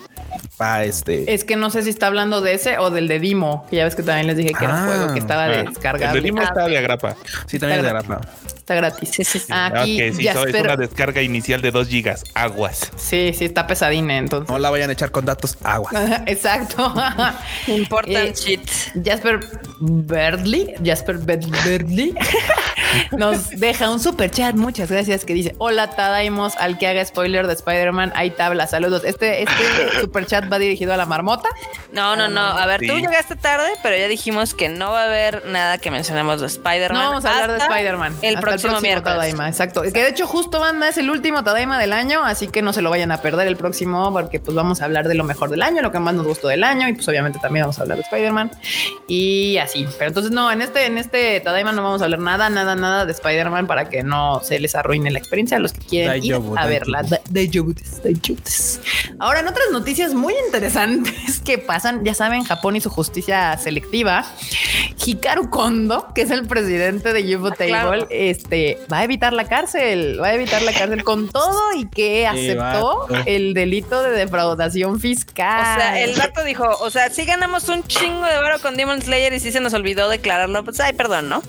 para 0.58 0.84
este. 0.86 1.32
Es 1.34 1.44
que 1.44 1.56
no 1.56 1.70
sé 1.70 1.84
si 1.84 1.90
está 1.90 2.08
hablando 2.08 2.42
de 2.42 2.54
ese 2.56 2.78
o 2.80 2.90
del 2.90 3.08
de 3.08 3.20
Dimo, 3.20 3.66
que 3.70 3.78
ya 3.78 3.84
ves 3.86 3.96
que 3.96 4.04
también 4.04 4.31
les 4.32 4.38
dije 4.38 4.54
que 4.58 4.66
era 4.66 4.74
un 4.74 4.80
Ah, 4.80 4.86
juego 4.86 5.14
que 5.14 5.20
estaba 5.20 5.44
Ah, 5.46 5.48
descargable. 5.64 6.08
El 6.08 6.14
de 6.14 6.22
Dimo 6.22 6.42
Ah, 6.42 6.46
está 6.46 6.66
de 6.68 6.78
agrapa. 6.78 7.16
Sí, 7.48 7.60
también 7.60 7.80
es 7.80 7.84
de 7.86 7.98
está 8.00 8.08
grapa. 8.08 8.28
Está 8.72 8.76
gratis. 8.76 9.10
Sí, 9.12 9.24
sí, 9.24 9.40
sí. 9.40 9.46
Aquí 9.50 10.02
Ok, 10.10 10.16
sí, 10.18 10.28
so- 10.32 10.48
es 10.48 10.56
una 10.56 10.76
descarga 10.78 11.22
inicial 11.22 11.62
de 11.62 11.72
2 11.72 11.88
gigas. 11.88 12.24
Aguas. 12.34 12.92
Sí, 12.96 13.34
sí, 13.38 13.46
está 13.46 13.68
pesadina 13.68 14.18
entonces. 14.18 14.50
No 14.50 14.60
la 14.60 14.70
vayan 14.70 14.90
a 14.90 14.94
echar 14.94 15.12
con 15.12 15.26
datos 15.26 15.58
agua. 15.64 15.92
Exacto. 16.26 16.94
Important 17.68 18.18
Eh, 18.18 18.34
shit. 18.36 18.62
Jasper 19.04 19.40
Berdley, 19.80 20.76
Jasper 20.84 21.18
Berdley, 21.18 22.14
nos 23.18 23.50
deja 23.50 23.90
un 23.90 24.00
super 24.00 24.30
chat. 24.32 24.56
Muchas 24.56 24.90
gracias. 24.92 25.26
Que 25.26 25.34
dice: 25.34 25.56
Hola, 25.58 25.90
Tadaimos. 25.90 26.56
Al 26.58 26.78
que 26.78 26.88
haga 26.88 27.04
spoiler 27.06 27.48
de 27.48 27.54
Spider-Man, 27.54 28.14
hay 28.16 28.32
tabla. 28.32 28.68
Saludos. 28.68 29.04
Este, 29.06 29.44
este 29.44 29.54
super 30.02 30.26
chat 30.26 30.52
va 30.52 30.60
dirigido 30.60 30.94
a 30.94 30.98
la 30.98 31.06
marmota. 31.06 31.50
No, 31.92 32.16
no, 32.16 32.28
no. 32.28 32.42
A 32.42 32.66
ver, 32.66 32.80
tú 32.82 32.94
llegaste 32.98 33.36
tarde, 33.36 33.70
pero 33.84 33.98
ya 33.98 34.08
dijimos 34.08 34.54
que 34.54 34.70
no 34.70 34.92
va 34.92 35.04
a 35.04 35.06
haber 35.06 35.46
nada 35.48 35.78
que 35.78 35.92
mencionemos 35.92 36.42
de 36.42 36.48
Spider-Man. 36.48 37.02
No 37.02 37.10
vamos 37.10 37.26
a 37.26 37.32
hablar 37.34 37.52
de 37.52 37.58
Spider-Man. 37.58 38.16
El 38.22 38.36
Hasta 38.36 38.42
próximo, 38.70 38.82
miércoles. 38.82 39.18
Tadaima, 39.18 39.48
exacto. 39.50 39.82
Que 39.82 39.90
de 40.04 40.10
hecho, 40.10 40.28
justo 40.28 40.60
banda 40.60 40.88
es 40.90 40.98
el 40.98 41.10
último 41.10 41.44
Tadaima 41.44 41.80
del 41.80 41.94
año, 41.94 42.24
así 42.24 42.48
que 42.48 42.62
no 42.62 42.74
se 42.74 42.82
lo 42.82 42.90
vayan 42.90 43.12
a 43.12 43.22
perder 43.22 43.48
el 43.48 43.58
próximo, 43.58 44.12
porque 44.12 44.40
pues 44.40 44.56
vamos 44.56 44.82
a 44.82 44.86
hablar 44.86 45.08
de 45.08 45.16
lo 45.16 45.24
mejor 45.24 45.50
del 45.50 45.62
año, 45.62 45.82
lo 45.82 45.92
que 45.92 46.00
más 46.00 46.14
nos 46.14 46.26
gustó 46.28 46.48
del 46.48 46.64
año, 46.64 46.88
y 46.88 46.94
pues 46.94 47.08
obviamente 47.08 47.40
también 47.40 47.64
vamos 47.64 47.80
a 47.80 47.82
hablar 47.84 47.98
de 47.98 48.04
Spider-Man 48.04 48.52
y 49.08 49.58
así. 49.58 49.88
Pero 49.98 50.10
entonces, 50.10 50.32
no, 50.32 50.52
en 50.52 50.62
este, 50.62 50.86
en 50.86 50.98
este 50.98 51.40
Tadaima 51.42 51.72
no 51.72 51.84
vamos 51.84 52.02
a 52.02 52.06
hablar 52.06 52.20
nada, 52.20 52.50
nada, 52.50 52.76
nada 52.76 53.06
de 53.06 53.12
Spider-Man 53.12 53.68
para 53.68 53.90
que 53.90 54.04
no 54.04 54.42
se 54.44 54.60
les 54.60 54.76
arruine 54.76 55.12
la 55.12 55.20
experiencia 55.20 55.58
a 55.58 55.60
los 55.60 55.74
que 55.74 55.80
quieren 55.86 56.24
ir 56.24 56.36
a 56.58 56.66
verla. 56.66 57.04
Da- 57.04 57.22
daijoubudes, 57.30 58.04
daijoubudes. 58.04 58.80
Ahora, 59.20 59.40
en 59.42 59.48
otras 59.48 59.66
noticias 59.72 60.14
muy 60.14 60.34
interesantes 60.46 61.40
que 61.42 61.58
pasan, 61.58 62.04
ya 62.04 62.14
saben, 62.14 62.44
Japón 62.44 62.76
y 62.76 62.82
su 62.82 62.90
justicia 62.90 63.58
selectiva, 63.58 64.26
Hikaru 65.06 65.50
Kondo, 65.50 66.08
que 66.14 66.22
es 66.22 66.32
el 66.32 66.46
presidente 66.48 67.14
de 67.14 67.36
UFO 67.36 67.52
Table, 67.52 67.68
claro. 67.70 68.08
Este 68.42 68.80
va 68.92 69.00
a 69.00 69.04
evitar 69.04 69.34
la 69.34 69.46
cárcel, 69.46 70.20
va 70.22 70.28
a 70.28 70.34
evitar 70.34 70.62
la 70.62 70.74
cárcel 70.74 71.04
con 71.04 71.30
todo 71.30 71.74
y 71.76 71.88
que 71.90 72.28
aceptó 72.28 73.08
el 73.26 73.54
delito 73.54 74.02
de 74.04 74.12
defraudación 74.12 75.00
fiscal. 75.00 75.78
O 75.78 75.80
sea, 75.80 76.02
el 76.02 76.16
vato 76.16 76.44
dijo, 76.44 76.68
o 76.80 76.90
sea, 76.90 77.10
sí 77.10 77.26
ganamos 77.26 77.70
un 77.70 77.84
chingo 77.84 78.26
de 78.26 78.38
varo 78.38 78.60
con 78.60 78.76
Demon 78.76 79.02
Slayer 79.02 79.34
y 79.34 79.40
sí 79.40 79.52
se 79.52 79.60
nos 79.60 79.74
olvidó 79.74 80.10
declararlo, 80.10 80.64
pues 80.64 80.80
ay, 80.80 80.94
perdón, 80.94 81.30
¿no? 81.30 81.42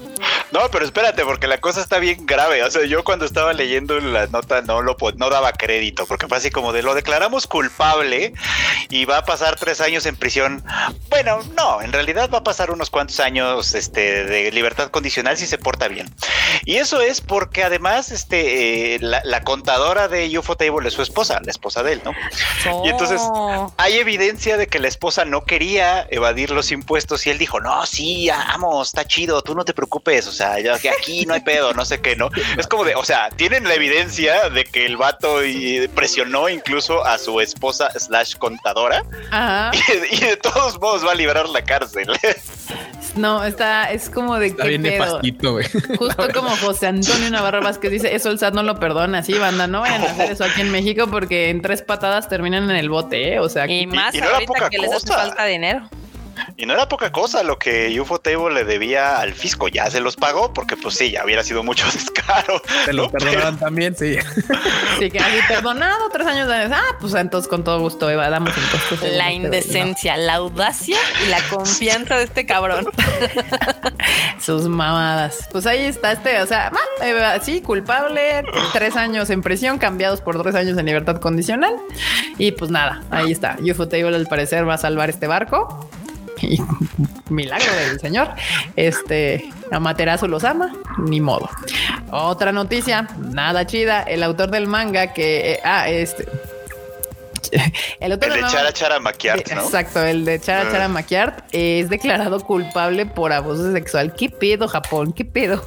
No, 0.52 0.60
pero 0.70 0.84
espérate, 0.84 1.24
porque 1.24 1.46
la 1.46 1.58
cosa 1.58 1.80
está 1.80 1.98
bien 1.98 2.26
grave. 2.26 2.62
O 2.62 2.70
sea, 2.70 2.84
yo 2.84 3.02
cuando 3.04 3.24
estaba 3.24 3.54
leyendo 3.54 3.98
la 4.00 4.26
nota 4.26 4.60
no 4.60 4.82
lo 4.82 4.96
no 5.16 5.30
daba 5.30 5.52
crédito, 5.52 6.06
porque 6.06 6.28
fue 6.28 6.36
así 6.36 6.50
como 6.50 6.72
de 6.72 6.82
lo 6.82 6.94
declaramos 6.94 7.46
culpable 7.46 8.34
y 8.90 9.04
va 9.06 9.18
a 9.18 9.24
pasar 9.24 9.56
tres 9.56 9.80
años 9.80 10.04
en 10.04 10.16
prisión. 10.16 10.62
Bueno, 11.08 11.40
no, 11.56 11.80
en 11.80 11.92
realidad 11.92 12.28
va 12.32 12.38
a 12.38 12.44
pasar 12.44 12.70
unos 12.70 12.90
cuantos 12.90 13.18
años 13.20 13.74
este, 13.74 14.24
de 14.24 14.52
libertad 14.52 14.90
condicional 14.90 15.38
si 15.38 15.46
se 15.46 15.56
porta 15.56 15.88
bien. 15.88 16.12
Y 16.66 16.76
eso 16.82 17.00
es 17.00 17.20
porque 17.20 17.64
además 17.64 18.10
este, 18.10 18.94
eh, 18.94 18.98
la, 19.00 19.22
la 19.24 19.42
contadora 19.42 20.08
de 20.08 20.38
UFO 20.38 20.56
Table 20.56 20.86
es 20.88 20.94
su 20.94 21.02
esposa, 21.02 21.40
la 21.44 21.50
esposa 21.50 21.82
de 21.82 21.94
él, 21.94 22.02
¿no? 22.04 22.12
Y 22.84 22.88
entonces 22.90 23.20
Oh. 23.24 23.72
hay 23.76 23.94
evidencia 23.98 24.56
de 24.56 24.66
que 24.66 24.78
la 24.78 24.88
esposa 24.88 25.24
no 25.24 25.44
quería 25.44 26.06
evadir 26.10 26.50
los 26.50 26.70
impuestos 26.72 27.26
y 27.26 27.30
él 27.30 27.38
dijo, 27.38 27.60
no, 27.60 27.86
sí, 27.86 28.28
vamos, 28.28 28.88
está 28.88 29.04
chido, 29.06 29.42
tú 29.42 29.54
no 29.54 29.64
te 29.64 29.72
preocupes, 29.74 30.26
o 30.26 30.32
sea, 30.32 30.58
ya 30.60 30.78
que 30.78 30.90
aquí 30.90 31.24
no 31.26 31.34
hay 31.34 31.40
pedo, 31.40 31.72
no 31.72 31.84
sé 31.84 32.00
qué, 32.00 32.16
¿no? 32.16 32.30
Es 32.58 32.66
como 32.66 32.84
de, 32.84 32.94
o 32.94 33.04
sea, 33.04 33.30
tienen 33.30 33.64
la 33.64 33.74
evidencia 33.74 34.50
de 34.50 34.64
que 34.64 34.84
el 34.86 34.96
vato 34.96 35.44
y- 35.44 35.88
presionó 35.94 36.48
incluso 36.48 37.04
a 37.04 37.18
su 37.18 37.40
esposa 37.40 37.90
slash 37.98 38.34
contadora 38.36 39.04
Ajá. 39.30 39.70
y, 40.10 40.16
y 40.16 40.20
de 40.20 40.36
todos 40.36 40.78
modos 40.80 41.06
va 41.06 41.12
a 41.12 41.14
librar 41.14 41.48
la 41.48 41.62
cárcel. 41.64 42.08
No, 43.14 43.44
está, 43.44 43.90
es 43.92 44.08
como 44.08 44.38
de 44.38 44.46
Está 44.48 44.62
qué 44.62 44.68
bien 44.70 44.82
pedo. 44.82 45.04
nefastito, 45.04 45.52
güey. 45.52 45.66
Justo 45.98 46.28
como 46.34 46.48
José 46.56 46.71
Antonio 46.82 47.30
Navarro 47.30 47.62
Vázquez 47.62 47.90
dice, 47.90 48.14
eso 48.14 48.30
el 48.30 48.38
SAT 48.38 48.54
no 48.54 48.62
lo 48.62 48.78
perdona, 48.78 49.22
sí, 49.22 49.34
banda, 49.34 49.66
no 49.66 49.80
vayan 49.80 50.02
a 50.02 50.06
hacer 50.06 50.32
eso 50.32 50.44
aquí 50.44 50.60
en 50.60 50.70
México 50.70 51.08
porque 51.10 51.50
en 51.50 51.62
tres 51.62 51.82
patadas 51.82 52.28
terminan 52.28 52.70
en 52.70 52.76
el 52.76 52.88
bote, 52.88 53.34
¿eh? 53.34 53.38
o 53.40 53.48
sea, 53.48 53.66
Y 53.66 53.86
más 53.86 54.14
y 54.14 54.20
no 54.20 54.28
ahorita 54.28 54.70
que 54.70 54.78
les 54.78 54.92
hace 54.92 55.12
falta 55.12 55.44
dinero. 55.44 55.88
Y 56.56 56.66
no 56.66 56.74
era 56.74 56.88
poca 56.88 57.12
cosa 57.12 57.42
lo 57.42 57.58
que 57.58 57.98
UFO 58.00 58.18
Table 58.20 58.54
le 58.54 58.64
debía 58.64 59.18
al 59.18 59.32
fisco, 59.32 59.68
ya 59.68 59.90
se 59.90 60.00
los 60.00 60.16
pagó 60.16 60.52
porque 60.52 60.76
pues 60.76 60.94
sí, 60.96 61.10
ya 61.10 61.24
hubiera 61.24 61.42
sido 61.44 61.62
mucho 61.62 61.84
descaro. 61.92 62.60
Te 62.84 62.92
lo 62.92 63.04
¿no? 63.04 63.10
perdonaron 63.10 63.58
también, 63.58 63.96
sí. 63.96 64.16
sí 64.98 65.10
que 65.10 65.18
así 65.18 65.38
perdonado, 65.48 66.08
tres 66.12 66.26
años 66.26 66.48
de 66.48 66.54
ah, 66.54 66.82
pues 67.00 67.14
entonces 67.14 67.48
con 67.48 67.64
todo 67.64 67.80
gusto, 67.80 68.08
Eva, 68.10 68.28
damos 68.30 68.56
impuestos. 68.56 69.02
La 69.12 69.26
No. 69.26 69.30
indecencia, 69.32 70.16
la 70.16 70.34
audacia 70.34 70.96
y 71.24 71.28
la 71.28 71.40
confianza 71.48 72.16
de 72.16 72.24
este 72.24 72.46
cabrón. 72.46 72.86
Sus 74.40 74.68
mamadas. 74.68 75.48
Pues 75.52 75.66
ahí 75.66 75.84
está 75.84 76.12
este, 76.12 76.40
o 76.42 76.46
sea, 76.46 76.70
ah, 76.74 77.04
Eva, 77.06 77.38
sí, 77.40 77.60
culpable, 77.60 78.42
tres 78.72 78.96
años 78.96 79.30
en 79.30 79.42
prisión, 79.42 79.78
cambiados 79.78 80.20
por 80.20 80.40
tres 80.42 80.54
años 80.54 80.78
en 80.78 80.86
libertad 80.86 81.18
condicional. 81.20 81.74
Y 82.38 82.52
pues 82.52 82.70
nada, 82.70 83.02
ahí 83.10 83.30
está. 83.32 83.56
UFO 83.60 83.88
Table 83.88 84.14
al 84.16 84.26
parecer 84.26 84.68
va 84.68 84.74
a 84.74 84.78
salvar 84.78 85.10
este 85.10 85.26
barco. 85.26 85.88
Y 86.42 86.58
milagro 87.30 87.72
del 87.74 88.00
señor. 88.00 88.28
Este 88.76 89.50
Amaterasu 89.70 90.28
los 90.28 90.44
ama, 90.44 90.72
ni 90.98 91.20
modo. 91.20 91.48
Otra 92.10 92.52
noticia, 92.52 93.08
nada 93.18 93.66
chida. 93.66 94.02
El 94.02 94.22
autor 94.22 94.50
del 94.50 94.66
manga 94.66 95.12
que, 95.12 95.52
eh, 95.52 95.60
ah, 95.64 95.88
este. 95.88 96.28
El 98.00 98.12
autor 98.12 98.32
El 98.32 98.42
de 98.42 98.48
Chara 98.50 98.72
Chara 98.72 99.00
Maquiart, 99.00 99.50
¿no? 99.52 99.62
Exacto, 99.62 100.02
el 100.02 100.24
de 100.24 100.40
Chara 100.40 100.70
Chara 100.70 100.84
Ah. 100.84 100.88
Maquiart 100.88 101.44
es 101.52 101.88
declarado 101.88 102.40
culpable 102.40 103.06
por 103.06 103.32
abuso 103.32 103.72
sexual. 103.72 104.14
¿Qué 104.14 104.28
pedo, 104.30 104.68
Japón? 104.68 105.12
¿Qué 105.12 105.24
pedo? 105.24 105.64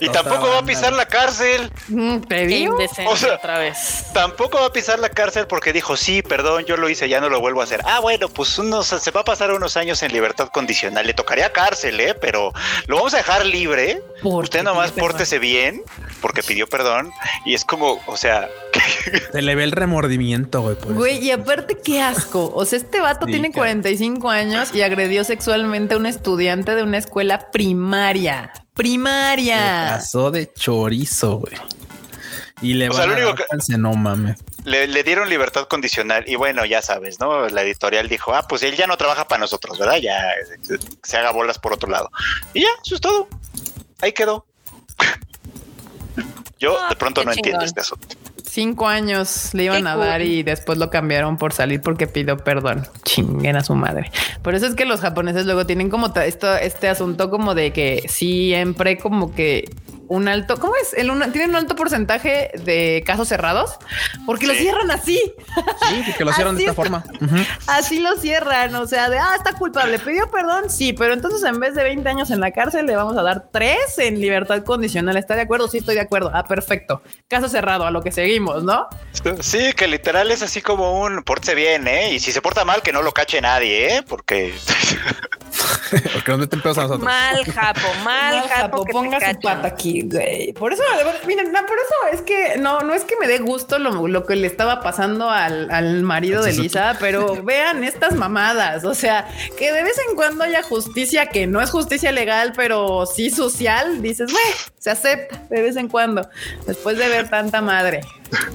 Y 0.00 0.08
tampoco 0.08 0.48
va 0.48 0.58
a 0.58 0.64
pisar 0.64 0.92
la 0.92 1.06
cárcel. 1.06 1.70
Mm, 1.88 2.18
¿Te 2.20 2.46
digo? 2.46 2.76
O 3.06 3.16
sea- 3.16 3.34
otra 3.34 3.58
vez. 3.58 4.06
Tampoco 4.12 4.58
va 4.60 4.66
a 4.66 4.72
pisar 4.72 4.98
la 4.98 5.08
cárcel 5.08 5.46
porque 5.46 5.72
dijo, 5.72 5.96
sí, 5.96 6.22
perdón, 6.22 6.64
yo 6.66 6.76
lo 6.76 6.88
hice, 6.88 7.08
ya 7.08 7.20
no 7.20 7.28
lo 7.28 7.40
vuelvo 7.40 7.60
a 7.60 7.64
hacer. 7.64 7.80
Ah, 7.84 8.00
bueno, 8.00 8.28
pues 8.28 8.58
unos, 8.58 8.86
se 8.86 9.10
va 9.10 9.20
a 9.20 9.24
pasar 9.24 9.52
unos 9.52 9.76
años 9.76 10.02
en 10.02 10.12
libertad 10.12 10.48
condicional. 10.48 11.06
Le 11.06 11.14
tocaría 11.14 11.52
cárcel, 11.52 11.98
¿eh? 12.00 12.14
Pero 12.14 12.52
lo 12.86 12.96
vamos 12.96 13.14
a 13.14 13.18
dejar 13.18 13.46
libre. 13.46 14.02
Usted 14.22 14.62
nomás 14.62 14.92
perdón. 14.92 15.10
pórtese 15.10 15.38
bien 15.38 15.82
porque 16.20 16.42
pidió 16.42 16.66
perdón. 16.66 17.10
Y 17.46 17.54
es 17.54 17.64
como, 17.64 18.00
o 18.06 18.16
sea, 18.16 18.48
Se 19.32 19.42
le 19.42 19.54
ve 19.54 19.64
el 19.64 19.72
remordimiento, 19.72 20.60
güey. 20.62 20.76
por. 20.76 20.92
Güey, 21.00 21.18
y 21.24 21.30
aparte 21.30 21.78
qué 21.82 22.00
asco. 22.02 22.52
O 22.54 22.64
sea, 22.64 22.78
este 22.78 23.00
vato 23.00 23.26
Sí, 23.26 23.32
tiene 23.32 23.50
claro. 23.50 23.62
45 23.70 24.28
años 24.30 24.74
y 24.74 24.82
agredió 24.82 25.24
sexualmente 25.24 25.94
a 25.94 25.96
un 25.96 26.06
estudiante 26.06 26.74
de 26.74 26.82
una 26.82 26.98
escuela 26.98 27.50
primaria. 27.50 28.52
Se 28.54 28.60
Primaria. 28.74 29.86
pasó 29.96 30.30
de 30.30 30.52
chorizo, 30.52 31.38
güey. 31.38 31.54
Y 32.62 32.74
le 32.74 32.88
O 32.90 32.92
sea, 32.92 33.06
lo 33.06 33.14
a 33.14 33.16
único 33.16 33.34
que- 33.34 33.76
no 33.78 33.94
mames. 33.94 34.38
le, 34.64 34.86
le 34.86 35.02
dieron 35.02 35.28
libertad 35.30 35.66
condicional. 35.68 36.24
Y 36.26 36.36
bueno, 36.36 36.64
ya 36.66 36.82
sabes, 36.82 37.18
¿no? 37.18 37.48
La 37.48 37.62
editorial 37.62 38.08
dijo, 38.08 38.34
ah, 38.34 38.46
pues 38.48 38.62
él 38.62 38.76
ya 38.76 38.86
no 38.86 38.96
trabaja 38.98 39.26
para 39.28 39.40
nosotros, 39.40 39.78
¿verdad? 39.78 39.96
Ya 39.96 40.30
eh, 40.32 40.78
se 41.02 41.16
haga 41.16 41.30
bolas 41.32 41.58
por 41.58 41.72
otro 41.72 41.88
lado. 41.90 42.10
Y 42.54 42.60
ya, 42.62 42.68
eso 42.84 42.94
es 42.96 43.00
todo. 43.00 43.28
Ahí 44.02 44.12
quedó. 44.12 44.46
Yo 46.58 46.78
Ah, 46.78 46.88
de 46.90 46.96
pronto 46.96 47.24
no 47.24 47.32
entiendo 47.32 47.64
este 47.64 47.80
asunto. 47.80 48.16
Cinco 48.50 48.88
años 48.88 49.50
le 49.52 49.64
iban 49.64 49.84
Qué 49.84 49.88
a 49.88 49.94
cool. 49.94 50.04
dar 50.04 50.22
y 50.22 50.42
después 50.42 50.76
lo 50.76 50.90
cambiaron 50.90 51.36
por 51.36 51.52
salir 51.52 51.80
porque 51.80 52.08
pidió 52.08 52.36
perdón. 52.36 52.84
Chinguen 53.04 53.54
a 53.54 53.62
su 53.62 53.76
madre. 53.76 54.10
Por 54.42 54.56
eso 54.56 54.66
es 54.66 54.74
que 54.74 54.86
los 54.86 55.00
japoneses 55.00 55.46
luego 55.46 55.66
tienen 55.66 55.88
como 55.88 56.12
esto, 56.16 56.56
este 56.56 56.88
asunto 56.88 57.30
como 57.30 57.54
de 57.54 57.72
que 57.72 58.02
siempre 58.08 58.98
como 58.98 59.32
que 59.36 59.70
un 60.10 60.26
alto, 60.26 60.58
¿cómo 60.58 60.74
es? 60.82 60.92
El 60.94 61.08
una, 61.08 61.30
tienen 61.30 61.50
un 61.50 61.56
alto 61.56 61.76
porcentaje 61.76 62.50
de 62.64 63.04
casos 63.06 63.28
cerrados 63.28 63.76
porque 64.26 64.48
lo 64.48 64.54
cierran 64.54 64.90
así. 64.90 65.20
Sí, 65.88 66.02
porque 66.04 66.24
lo 66.24 66.32
de 66.32 66.36
Así 66.42 66.50
esta 66.50 66.60
está. 66.62 66.74
forma. 66.74 67.04
Así 67.68 68.00
lo 68.00 68.16
cierran. 68.16 68.74
O 68.74 68.88
sea, 68.88 69.08
de 69.08 69.18
ah, 69.18 69.34
está 69.36 69.52
culpable, 69.52 70.00
pidió 70.00 70.28
perdón. 70.28 70.68
Sí, 70.68 70.92
pero 70.92 71.14
entonces 71.14 71.44
en 71.44 71.60
vez 71.60 71.76
de 71.76 71.84
20 71.84 72.08
años 72.08 72.32
en 72.32 72.40
la 72.40 72.50
cárcel, 72.50 72.86
le 72.86 72.96
vamos 72.96 73.16
a 73.16 73.22
dar 73.22 73.50
tres 73.52 73.98
en 73.98 74.20
libertad 74.20 74.64
condicional. 74.64 75.16
¿Está 75.16 75.36
de 75.36 75.42
acuerdo? 75.42 75.68
Sí, 75.68 75.78
estoy 75.78 75.94
de 75.94 76.00
acuerdo. 76.00 76.32
Ah, 76.34 76.42
perfecto. 76.44 77.02
Caso 77.28 77.48
cerrado, 77.48 77.86
a 77.86 77.92
lo 77.92 78.02
que 78.02 78.10
seguimos, 78.10 78.64
¿no? 78.64 78.88
Sí, 79.38 79.72
que 79.74 79.86
literal 79.86 80.32
es 80.32 80.42
así 80.42 80.60
como 80.60 81.00
un 81.02 81.22
pórtese 81.22 81.54
bien, 81.54 81.86
¿eh? 81.86 82.12
Y 82.14 82.18
si 82.18 82.32
se 82.32 82.42
porta 82.42 82.64
mal, 82.64 82.82
que 82.82 82.92
no 82.92 83.02
lo 83.02 83.12
cache 83.12 83.40
nadie, 83.40 83.98
¿eh? 83.98 84.02
Porque 84.02 84.52
Porque 86.12 86.30
nos 86.30 86.40
meten 86.40 86.60
pedos 86.60 86.78
a 86.78 86.82
nosotros. 86.82 87.04
Mal 87.04 87.44
japo, 87.44 87.88
mal 88.04 88.36
No, 88.36 88.42
japo. 88.42 88.54
Japo, 88.60 88.84
que 88.84 88.86
te 88.86 88.92
ponga 88.92 89.32
su 89.32 89.40
pata 89.40 89.68
aquí, 89.68 90.02
güey. 90.02 90.52
Por 90.52 90.72
eso, 90.72 90.82
miren, 91.26 91.52
no, 91.52 91.60
por 91.66 91.76
eso 91.76 92.14
es 92.14 92.22
que 92.22 92.56
no, 92.58 92.80
no 92.80 92.94
es 92.94 93.04
que 93.04 93.16
me 93.20 93.26
dé 93.26 93.38
gusto 93.38 93.78
lo, 93.78 94.06
lo 94.06 94.26
que 94.26 94.36
le 94.36 94.46
estaba 94.46 94.80
pasando 94.82 95.30
al, 95.30 95.70
al 95.70 96.02
marido 96.02 96.42
de. 96.42 96.52
Lisa, 96.52 96.96
pero 97.00 97.42
vean 97.44 97.84
estas 97.84 98.14
mamadas. 98.14 98.84
O 98.84 98.94
sea, 98.94 99.28
que 99.58 99.72
de 99.72 99.82
vez 99.82 99.96
en 100.08 100.14
cuando 100.16 100.44
haya 100.44 100.62
justicia 100.62 101.26
que 101.26 101.46
no 101.46 101.60
es 101.60 101.70
justicia 101.70 102.12
legal, 102.12 102.52
pero 102.54 103.06
sí 103.06 103.30
social. 103.30 104.02
Dices, 104.02 104.30
güey, 104.30 104.44
se 104.78 104.90
acepta 104.90 105.42
de 105.50 105.62
vez 105.62 105.76
en 105.76 105.88
cuando. 105.88 106.28
Después 106.66 106.98
de 106.98 107.08
ver 107.08 107.28
tanta 107.28 107.60
madre 107.60 108.00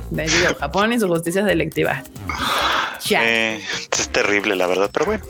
de 0.09 0.27
Japón 0.59 0.93
y 0.93 0.99
su 0.99 1.07
justicia 1.07 1.45
selectiva. 1.45 2.03
Ya. 3.05 3.21
eh, 3.23 3.61
es 3.91 4.09
terrible, 4.09 4.55
la 4.55 4.67
verdad. 4.67 4.89
Pero 4.91 5.05
bueno, 5.05 5.25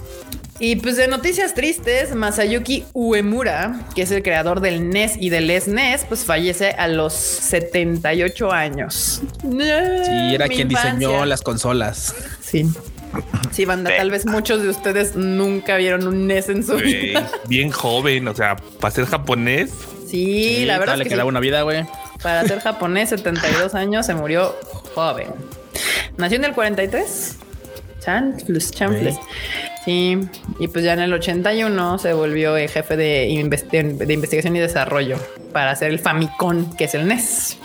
Y 0.58 0.78
pues 0.78 0.95
de 0.95 1.08
noticias 1.10 1.53
tristes, 1.53 2.16
Masayuki 2.16 2.86
Uemura, 2.93 3.82
que 3.93 4.03
es 4.03 4.12
el 4.12 4.24
creador 4.24 4.62
del 4.62 4.89
NES 4.89 5.18
y 5.20 5.30
del 5.30 5.49
SNES, 5.62 6.06
pues 6.08 6.24
fallece 6.24 6.70
a 6.72 6.88
los 6.88 7.14
78 7.14 8.51
años. 8.53 9.22
Sí, 9.41 9.58
era 10.34 10.47
Mi 10.47 10.56
quien 10.56 10.72
infancia. 10.72 10.93
diseñó 10.93 11.26
las 11.26 11.41
consolas. 11.41 12.16
Sí. 12.41 12.66
Sí, 13.51 13.66
banda, 13.66 13.91
tal 13.95 14.12
vez 14.12 14.26
muchos 14.26 14.62
de 14.62 14.70
ustedes 14.70 15.16
nunca 15.16 15.76
vieron 15.78 16.08
un 16.08 16.28
NES 16.28 16.49
en 16.49 16.66
su 16.66 16.76
vida. 16.76 17.30
bien 17.47 17.70
joven, 17.72 18.28
o 18.28 18.36
sea, 18.36 18.56
para 18.80 18.93
ser 18.93 19.06
japonés, 19.06 19.72
Sí, 20.10 20.64
la 20.66 20.78
verdad 20.78 20.95
le 20.97 21.03
es 21.03 21.08
que 21.10 21.16
quedaba 21.16 21.28
sí. 21.28 21.30
una 21.32 21.39
vida, 21.39 21.64
güey. 21.64 21.86
para 22.22 22.45
ser 22.47 22.60
japonés, 22.62 23.10
72 23.10 23.74
años, 23.76 24.06
se 24.06 24.14
murió 24.16 24.56
joven. 24.93 25.28
Nació 26.18 26.38
en 26.38 26.45
el 26.45 26.53
43. 26.53 27.38
Chanfles, 28.06 28.72
chanfles. 28.72 29.16
Sí, 29.84 30.18
y 30.60 30.68
pues 30.68 30.84
ya 30.86 30.93
en 30.93 30.99
el 31.01 31.14
81 31.14 31.97
se 31.99 32.14
volvió 32.14 32.56
eh, 32.58 32.68
jefe 32.68 32.95
de, 32.97 33.28
investi- 33.30 33.97
de 33.97 34.14
investigación 34.14 34.56
y 34.56 34.60
desarrollo 34.60 35.18
para 35.51 35.72
hacer 35.72 35.91
el 35.91 35.99
Famicom, 35.99 36.76
que 36.76 36.86
es 36.86 36.95
el 36.95 37.08
NES. 37.08 37.58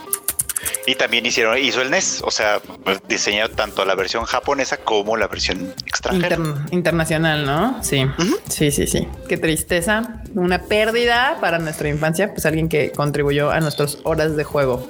Y 0.86 0.94
también 0.94 1.24
hicieron, 1.26 1.56
hizo 1.58 1.82
el 1.82 1.90
NES, 1.90 2.22
o 2.24 2.30
sea, 2.30 2.60
pues, 2.84 3.00
diseñó 3.08 3.48
tanto 3.50 3.84
la 3.84 3.94
versión 3.94 4.24
japonesa 4.24 4.78
como 4.78 5.16
la 5.16 5.28
versión 5.28 5.72
extranjera. 5.86 6.36
Inter- 6.36 6.54
internacional, 6.72 7.44
¿no? 7.46 7.82
Sí, 7.82 8.06
sí, 8.48 8.70
sí, 8.70 8.86
sí. 8.86 9.06
Qué 9.28 9.36
tristeza. 9.36 10.22
Una 10.34 10.62
pérdida 10.62 11.36
para 11.40 11.58
nuestra 11.58 11.88
infancia, 11.88 12.32
pues 12.32 12.44
alguien 12.46 12.68
que 12.68 12.92
contribuyó 12.92 13.50
a 13.50 13.60
nuestras 13.60 13.98
horas 14.04 14.36
de 14.36 14.44
juego. 14.44 14.88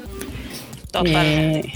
Totalmente. 0.90 1.68
Eh, 1.68 1.72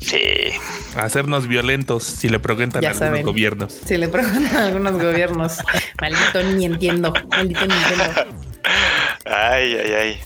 Sí. 0.00 0.52
hacernos 0.96 1.46
violentos 1.46 2.04
si 2.04 2.28
le 2.28 2.38
preguntan 2.38 2.80
Ya 2.82 2.88
a 2.88 2.92
algunos 2.92 3.08
saben. 3.10 3.26
gobiernos. 3.26 3.72
si 3.86 3.96
le 3.98 4.08
preguntan 4.08 4.56
a 4.56 4.66
algunos 4.66 4.92
gobiernos, 4.94 5.58
maldito 6.00 6.42
ni 6.42 6.64
entiendo, 6.64 7.12
maldito 7.28 7.66
ni 7.66 7.74
entiendo. 7.74 8.04
Ay, 9.26 9.74
ay, 9.76 9.92
ay. 9.92 10.20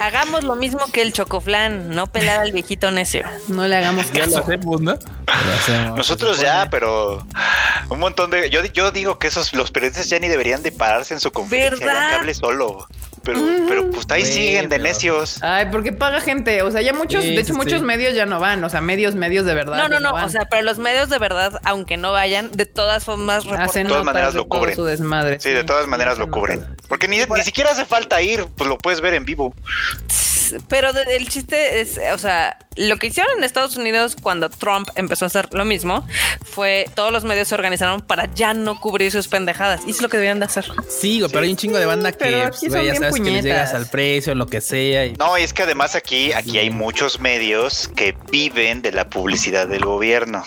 Hagamos 0.00 0.44
lo 0.44 0.54
mismo 0.54 0.78
que 0.92 1.02
el 1.02 1.12
chocoflán, 1.12 1.90
no 1.90 2.06
pelar 2.06 2.40
al 2.40 2.52
viejito 2.52 2.90
necio. 2.92 3.24
No 3.48 3.66
le 3.66 3.76
hagamos 3.76 4.10
Ya 4.12 4.26
lo 4.26 4.32
caso. 4.32 4.38
hacemos, 4.44 4.80
¿no? 4.80 4.92
Lo 4.92 5.52
hacemos, 5.54 5.96
Nosotros 5.98 6.38
ya, 6.40 6.68
pero 6.70 7.26
un 7.90 7.98
montón 7.98 8.30
de. 8.30 8.48
Yo, 8.48 8.64
yo 8.66 8.92
digo 8.92 9.18
que 9.18 9.26
esos 9.26 9.52
los 9.54 9.72
periodistas 9.72 10.08
ya 10.08 10.20
ni 10.20 10.28
deberían 10.28 10.62
de 10.62 10.70
pararse 10.70 11.14
en 11.14 11.20
su 11.20 11.32
conferencia, 11.32 11.84
¿Verdad? 11.84 12.08
que 12.10 12.14
hable 12.16 12.34
solo. 12.34 12.86
Pero, 13.34 13.40
pero 13.68 13.90
pues 13.90 14.06
ahí 14.08 14.24
siguen 14.24 14.68
de 14.70 14.78
necios. 14.78 15.42
Ay, 15.42 15.66
porque 15.70 15.92
paga 15.92 16.20
gente. 16.20 16.62
O 16.62 16.70
sea, 16.70 16.80
ya 16.80 16.94
muchos, 16.94 17.22
Sí, 17.22 17.34
de 17.34 17.40
hecho, 17.42 17.52
sí, 17.52 17.58
muchos 17.58 17.82
medios 17.82 18.14
ya 18.14 18.24
no 18.24 18.40
van. 18.40 18.64
O 18.64 18.70
sea, 18.70 18.80
medios, 18.80 19.14
medios 19.14 19.44
de 19.44 19.52
verdad. 19.54 19.76
No, 19.76 19.88
no, 19.88 20.00
no. 20.00 20.12
van. 20.14 20.24
O 20.24 20.28
sea, 20.30 20.46
pero 20.46 20.62
los 20.62 20.78
medios 20.78 21.10
de 21.10 21.18
verdad, 21.18 21.60
aunque 21.64 21.96
no 21.98 22.12
vayan, 22.12 22.50
de 22.52 22.64
todas 22.64 23.04
formas 23.04 23.44
hacen 23.58 23.84
de 23.84 23.90
todas 23.90 24.04
maneras 24.04 24.34
lo 24.34 24.48
cubren. 24.48 24.74
su 24.74 24.84
desmadre. 24.84 25.38
Sí, 25.40 25.50
de 25.50 25.64
todas 25.64 25.86
maneras 25.86 26.16
lo 26.18 26.30
cubren. 26.30 26.64
Porque 26.88 27.06
ni, 27.06 27.18
ni 27.18 27.42
siquiera 27.42 27.70
hace 27.72 27.84
falta 27.84 28.22
ir, 28.22 28.46
pues 28.56 28.68
lo 28.68 28.78
puedes 28.78 29.00
ver 29.02 29.12
en 29.14 29.24
vivo. 29.26 29.54
Pero 30.68 30.92
de- 30.94 31.16
el 31.16 31.28
chiste 31.28 31.80
es, 31.80 32.00
o 32.14 32.18
sea, 32.18 32.56
lo 32.78 32.96
que 32.96 33.08
hicieron 33.08 33.38
en 33.38 33.44
Estados 33.44 33.76
Unidos 33.76 34.16
cuando 34.20 34.48
Trump 34.48 34.88
empezó 34.94 35.24
a 35.24 35.28
hacer 35.28 35.48
lo 35.52 35.64
mismo 35.64 36.06
fue 36.44 36.86
todos 36.94 37.12
los 37.12 37.24
medios 37.24 37.48
se 37.48 37.54
organizaron 37.54 38.00
para 38.00 38.32
ya 38.34 38.54
no 38.54 38.80
cubrir 38.80 39.10
sus 39.10 39.28
pendejadas. 39.28 39.82
Y 39.86 39.90
es 39.90 40.00
lo 40.00 40.08
que 40.08 40.16
deberían 40.16 40.38
de 40.38 40.46
hacer. 40.46 40.66
Sí, 40.88 41.22
pero 41.28 41.40
hay 41.40 41.50
un 41.50 41.56
chingo 41.56 41.78
de 41.78 41.86
banda 41.86 42.12
que, 42.12 42.18
pero 42.18 42.48
pues, 42.48 42.56
aquí 42.56 42.68
güey, 42.68 42.80
son 42.80 42.86
ya 42.86 42.92
bien 42.92 43.02
sabes 43.02 43.20
que 43.20 43.30
les 43.30 43.44
llegas 43.44 43.74
al 43.74 43.86
precio, 43.86 44.34
lo 44.34 44.46
que 44.46 44.60
sea. 44.60 45.06
Y, 45.06 45.12
No, 45.14 45.36
y 45.38 45.42
es 45.42 45.52
que 45.52 45.62
además 45.64 45.94
aquí, 45.94 46.32
aquí 46.32 46.58
hay 46.58 46.70
muchos 46.70 47.20
medios 47.20 47.88
que 47.96 48.16
viven 48.30 48.82
de 48.82 48.92
la 48.92 49.08
publicidad 49.08 49.66
del 49.66 49.84
gobierno. 49.84 50.44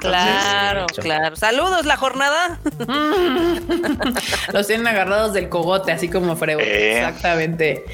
Claro, 0.00 0.86
claro. 0.86 1.36
Saludos, 1.36 1.84
la 1.84 1.96
jornada. 1.96 2.58
Los 4.52 4.66
tienen 4.66 4.86
agarrados 4.86 5.32
del 5.32 5.48
cogote, 5.48 5.92
así 5.92 6.08
como 6.08 6.36
frego. 6.36 6.60
Eh. 6.60 6.98
Exactamente. 6.98 7.84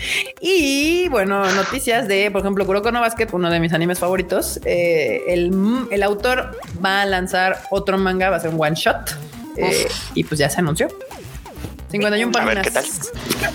Y 0.41 1.09
bueno, 1.09 1.45
noticias 1.53 2.09
de, 2.09 2.30
por 2.30 2.41
ejemplo, 2.41 2.66
Kuroko 2.66 2.93
no 2.93 3.01
Basket, 3.01 3.28
uno 3.32 3.51
de 3.51 3.61
mis 3.61 3.72
animes 3.81 3.99
favoritos. 3.99 4.61
eh, 4.64 5.22
el, 5.28 5.51
el 5.91 6.03
autor 6.03 6.59
va 6.85 7.03
a 7.03 7.07
lanzar 7.07 7.62
otro 7.70 7.99
manga, 7.99 8.31
va 8.31 8.37
a 8.37 8.41
ser 8.41 8.51
un 8.51 8.61
one 8.61 8.74
shot. 8.76 9.11
eh, 9.57 9.89
y 10.14 10.24
pues 10.24 10.39
ya 10.39 10.49
se 10.49 10.61
anunció. 10.61 10.89
51 11.91 12.39
A 12.39 12.45
ver 12.45 12.62
páginas. 12.62 12.64
qué 12.64 12.70
tal. 12.70 13.55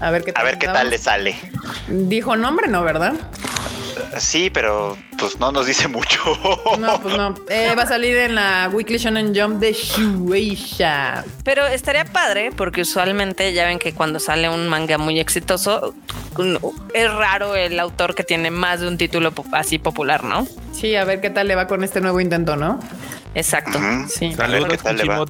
A 0.00 0.10
ver 0.10 0.24
qué 0.24 0.32
tal. 0.32 0.42
A 0.42 0.44
ver 0.44 0.58
qué 0.58 0.66
tal 0.66 0.90
le 0.90 0.98
sale. 0.98 1.36
Dijo 1.88 2.34
nombre, 2.36 2.66
no, 2.68 2.82
¿verdad? 2.82 3.12
Sí, 4.18 4.50
pero 4.50 4.96
pues 5.18 5.38
no 5.38 5.52
nos 5.52 5.66
dice 5.66 5.88
mucho. 5.88 6.18
No, 6.78 7.00
pues 7.00 7.16
no. 7.16 7.34
Eh, 7.48 7.74
va 7.76 7.82
a 7.82 7.86
salir 7.86 8.16
en 8.16 8.34
la 8.34 8.68
Weekly 8.72 8.98
Shonen 8.98 9.34
Jump 9.34 9.58
de 9.60 9.72
Shueisha. 9.72 11.24
Pero 11.44 11.66
estaría 11.66 12.04
padre 12.04 12.50
porque 12.56 12.82
usualmente 12.82 13.52
ya 13.52 13.66
ven 13.66 13.78
que 13.78 13.92
cuando 13.94 14.18
sale 14.20 14.48
un 14.48 14.68
manga 14.68 14.98
muy 14.98 15.18
exitoso 15.20 15.94
es 16.94 17.12
raro 17.12 17.54
el 17.54 17.78
autor 17.78 18.14
que 18.14 18.24
tiene 18.24 18.50
más 18.50 18.80
de 18.80 18.88
un 18.88 18.96
título 18.98 19.32
así 19.52 19.78
popular, 19.78 20.24
¿no? 20.24 20.46
Sí, 20.72 20.96
a 20.96 21.04
ver 21.04 21.20
qué 21.20 21.30
tal 21.30 21.48
le 21.48 21.54
va 21.54 21.66
con 21.66 21.84
este 21.84 22.00
nuevo 22.00 22.20
intento, 22.20 22.56
¿no? 22.56 22.78
Exacto. 23.34 23.78
Ujú. 23.78 24.08
Sí. 24.08 24.34
A 24.38 24.46
ver 24.46 24.66
qué 24.68 24.76
tal 24.78 24.96
le 24.96 25.04
va. 25.04 25.16
No, 25.18 25.28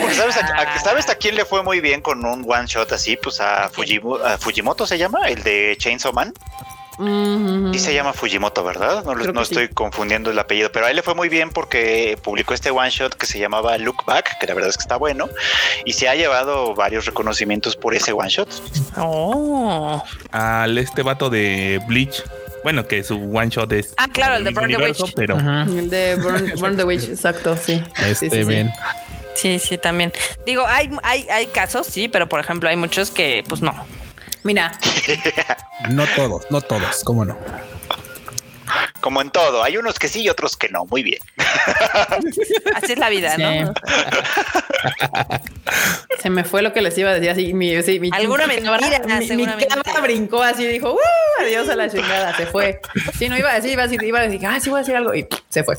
porque 0.00 0.14
sabes 0.14 0.36
a, 0.36 0.40
a- 0.46 0.78
¿sabes 0.80 1.08
a 1.08 1.14
quién 1.14 1.34
le 1.36 1.44
fue 1.44 1.62
muy 1.62 1.80
bien 1.80 2.00
con 2.02 2.24
un 2.24 2.44
one 2.46 2.66
shot 2.66 2.92
así? 2.92 3.16
Pues 3.22 3.40
a, 3.40 3.68
Fujimo- 3.70 4.20
a 4.22 4.36
Fujimoto 4.38 4.86
se 4.86 4.98
llama, 4.98 5.28
el 5.28 5.42
de 5.42 5.74
Chainsaw 5.78 6.12
Man. 6.12 6.32
Sí 6.96 7.78
se 7.78 7.94
llama 7.94 8.12
Fujimoto, 8.12 8.62
¿verdad? 8.62 9.04
No, 9.04 9.14
no 9.14 9.44
sí. 9.44 9.52
estoy 9.52 9.68
confundiendo 9.68 10.30
el 10.30 10.38
apellido, 10.38 10.70
pero 10.70 10.86
a 10.86 10.90
él 10.90 10.96
le 10.96 11.02
fue 11.02 11.14
muy 11.14 11.28
bien 11.28 11.50
porque 11.50 12.16
publicó 12.22 12.54
este 12.54 12.70
one 12.70 12.90
shot 12.90 13.14
que 13.14 13.26
se 13.26 13.38
llamaba 13.38 13.76
Look 13.78 14.04
Back, 14.06 14.38
que 14.38 14.46
la 14.46 14.54
verdad 14.54 14.70
es 14.70 14.76
que 14.76 14.82
está 14.82 14.96
bueno, 14.96 15.28
y 15.84 15.94
se 15.94 16.08
ha 16.08 16.14
llevado 16.14 16.74
varios 16.74 17.06
reconocimientos 17.06 17.76
por 17.76 17.94
ese 17.94 18.12
one 18.12 18.28
shot. 18.28 18.48
Oh. 18.96 20.02
Al 20.30 20.78
este 20.78 21.02
vato 21.02 21.30
de 21.30 21.80
Bleach. 21.86 22.22
Bueno, 22.62 22.86
que 22.86 23.02
su 23.02 23.16
one 23.16 23.50
shot 23.50 23.70
es. 23.72 23.92
Ah, 23.98 24.08
claro, 24.10 24.36
el 24.36 24.44
de 24.44 24.50
Burn 24.50 24.68
the 24.68 24.78
Witch. 24.78 25.14
Pero 25.14 25.36
Ajá. 25.36 25.64
El 25.64 25.90
de 25.90 26.16
Burn, 26.16 26.52
Burn 26.58 26.76
the 26.76 26.84
Witch, 26.84 27.04
exacto, 27.04 27.56
sí. 27.56 27.82
Este, 28.06 28.30
Sí, 28.30 28.44
ven. 28.44 28.72
Sí, 29.34 29.58
sí, 29.58 29.76
también. 29.76 30.12
Digo, 30.46 30.64
hay, 30.66 30.90
hay, 31.02 31.26
hay 31.28 31.46
casos, 31.48 31.86
sí, 31.86 32.08
pero 32.08 32.28
por 32.28 32.40
ejemplo, 32.40 32.68
hay 32.68 32.76
muchos 32.76 33.10
que, 33.10 33.44
pues 33.46 33.60
no. 33.60 33.74
Mira, 34.44 34.72
No 35.90 36.06
todos, 36.14 36.44
no 36.50 36.60
todos, 36.60 37.02
cómo 37.02 37.24
no. 37.24 37.34
Como 39.04 39.20
en 39.20 39.28
todo, 39.28 39.62
hay 39.62 39.76
unos 39.76 39.98
que 39.98 40.08
sí 40.08 40.22
y 40.22 40.30
otros 40.30 40.56
que 40.56 40.70
no. 40.70 40.86
Muy 40.86 41.02
bien. 41.02 41.18
Así 42.74 42.92
es 42.94 42.98
la 42.98 43.10
vida, 43.10 43.36
¿no? 43.36 43.74
se 46.20 46.30
me 46.30 46.42
fue 46.44 46.62
lo 46.62 46.72
que 46.72 46.80
les 46.80 46.96
iba 46.96 47.10
a 47.10 47.14
decir 47.14 47.28
así. 47.30 47.52
Mi, 47.52 47.82
sí, 47.82 48.00
mi 48.00 48.08
Alguna 48.12 48.46
mentira, 48.46 48.78
mi, 49.36 49.66
cabra 49.66 50.00
brincó 50.00 50.42
así, 50.42 50.66
dijo, 50.66 50.94
"Uh, 50.94 50.98
adiós 51.42 51.68
a 51.68 51.76
la 51.76 51.90
chingada, 51.90 52.34
se 52.34 52.46
fue. 52.46 52.80
Sí, 53.18 53.28
no 53.28 53.36
iba 53.36 53.50
a 53.50 53.54
decir, 53.56 53.72
iba 53.72 53.82
a 53.82 53.86
decir, 53.88 54.02
iba 54.02 54.20
a 54.20 54.22
decir, 54.22 54.46
ah, 54.46 54.58
sí 54.58 54.70
voy 54.70 54.78
a 54.78 54.80
decir 54.80 54.96
algo 54.96 55.14
y 55.14 55.26
se 55.50 55.64
fue. 55.64 55.76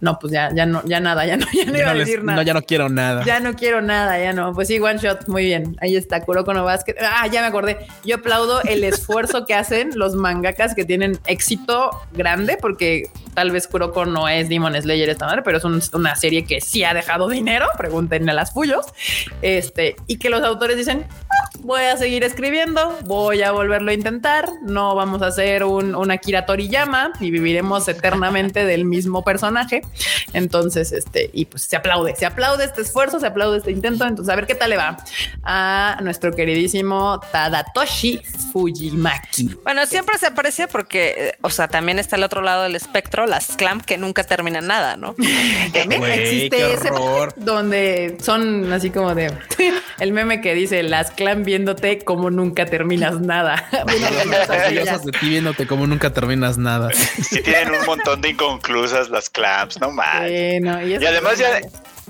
No, 0.00 0.18
pues 0.18 0.32
ya, 0.32 0.50
ya 0.54 0.64
no, 0.66 0.82
ya 0.84 1.00
nada, 1.00 1.24
ya 1.26 1.36
no, 1.36 1.46
ya 1.52 1.64
no 1.64 1.72
Ya 1.72 1.78
iba 1.78 1.86
no, 1.86 1.90
a 1.90 1.94
les- 1.94 2.06
decir 2.06 2.22
nada. 2.22 2.36
no, 2.36 2.42
ya 2.42 2.52
no 2.54 2.62
quiero 2.62 2.88
nada. 2.90 3.24
Ya 3.24 3.40
no 3.40 3.54
quiero 3.54 3.80
nada, 3.80 4.18
ya 4.20 4.32
no. 4.34 4.52
Pues 4.52 4.68
sí, 4.68 4.78
one 4.78 4.98
shot, 4.98 5.26
muy 5.26 5.44
bien. 5.44 5.76
Ahí 5.80 5.96
está, 5.96 6.20
Kuroko 6.20 6.52
no 6.52 6.64
Basket. 6.64 6.96
Ah, 7.00 7.26
ya 7.28 7.40
me 7.40 7.46
acordé. 7.48 7.78
Yo 8.04 8.16
aplaudo 8.16 8.60
el 8.62 8.84
esfuerzo 8.84 9.46
que 9.46 9.54
hacen 9.54 9.90
los 9.94 10.14
mangakas 10.14 10.74
que 10.74 10.84
tienen 10.84 11.18
éxito 11.26 11.90
grande, 12.12 12.57
porque 12.60 13.10
tal 13.34 13.50
vez 13.50 13.66
Kuroko 13.68 14.04
no 14.06 14.28
es 14.28 14.48
Demon 14.48 14.74
Slayer 14.80 15.08
esta 15.08 15.26
madre, 15.26 15.42
pero 15.42 15.58
es 15.58 15.64
un- 15.64 15.82
una 15.94 16.14
serie 16.16 16.44
que 16.44 16.60
sí 16.60 16.84
ha 16.84 16.92
dejado 16.94 17.28
dinero. 17.28 17.66
Pregúntenle 17.78 18.30
a 18.30 18.34
las 18.34 18.52
Fullos. 18.52 18.86
Este, 19.42 19.96
y 20.06 20.18
que 20.18 20.30
los 20.30 20.42
autores 20.42 20.76
dicen, 20.76 21.06
"Ah, 21.27 21.27
voy 21.60 21.82
a 21.82 21.96
seguir 21.96 22.24
escribiendo, 22.24 22.98
voy 23.04 23.42
a 23.42 23.52
volverlo 23.52 23.90
a 23.90 23.94
intentar, 23.94 24.48
no 24.62 24.94
vamos 24.94 25.22
a 25.22 25.26
hacer 25.26 25.64
un, 25.64 25.94
un 25.94 26.10
Akira 26.10 26.46
Toriyama 26.46 27.12
y 27.20 27.30
viviremos 27.30 27.88
eternamente 27.88 28.64
del 28.64 28.84
mismo 28.84 29.22
personaje. 29.24 29.82
Entonces, 30.32 30.92
este, 30.92 31.30
y 31.32 31.46
pues 31.46 31.62
se 31.62 31.76
aplaude, 31.76 32.14
se 32.16 32.26
aplaude 32.26 32.64
este 32.64 32.82
esfuerzo, 32.82 33.20
se 33.20 33.26
aplaude 33.26 33.58
este 33.58 33.70
intento. 33.70 34.06
Entonces, 34.06 34.32
a 34.32 34.36
ver 34.36 34.46
qué 34.46 34.54
tal 34.54 34.70
le 34.70 34.76
va 34.76 34.96
a 35.42 35.98
nuestro 36.02 36.32
queridísimo 36.32 37.20
Tadatoshi 37.32 38.20
Fujimaki. 38.52 39.56
Bueno, 39.62 39.86
siempre 39.86 40.18
se 40.18 40.26
aprecia 40.26 40.68
porque, 40.68 41.14
eh, 41.16 41.38
o 41.42 41.50
sea, 41.50 41.68
también 41.68 41.98
está 41.98 42.16
el 42.16 42.24
otro 42.24 42.42
lado 42.42 42.62
del 42.64 42.76
espectro, 42.76 43.26
las 43.26 43.56
clamp 43.56 43.84
que 43.84 43.98
nunca 43.98 44.24
terminan 44.24 44.66
nada, 44.66 44.96
¿no? 44.96 45.14
También 45.72 46.04
existe 46.04 46.74
ese 46.74 46.90
donde 47.36 48.16
son 48.22 48.72
así 48.72 48.90
como 48.90 49.14
de 49.14 49.32
el 50.00 50.12
meme 50.12 50.40
que 50.40 50.54
dice 50.54 50.82
las 50.82 51.10
clan 51.28 51.44
viéndote 51.44 51.98
como 52.04 52.30
nunca 52.30 52.66
terminas 52.66 53.20
nada. 53.20 53.68
Orgullosas 54.48 55.04
de 55.04 55.12
ti 55.12 55.28
viéndote 55.28 55.66
como 55.66 55.86
nunca 55.86 56.10
terminas 56.12 56.56
nada. 56.58 56.90
Sí 56.92 57.42
tienen 57.42 57.72
un 57.72 57.84
montón 57.86 58.20
de 58.20 58.30
inconclusas 58.30 59.10
las 59.10 59.28
clamps, 59.28 59.80
no 59.80 59.90
más. 59.90 60.20
Bueno, 60.20 60.82
y, 60.86 60.94
eso 60.94 61.02
Y 61.02 61.06
además 61.06 61.38
ya, 61.38 61.60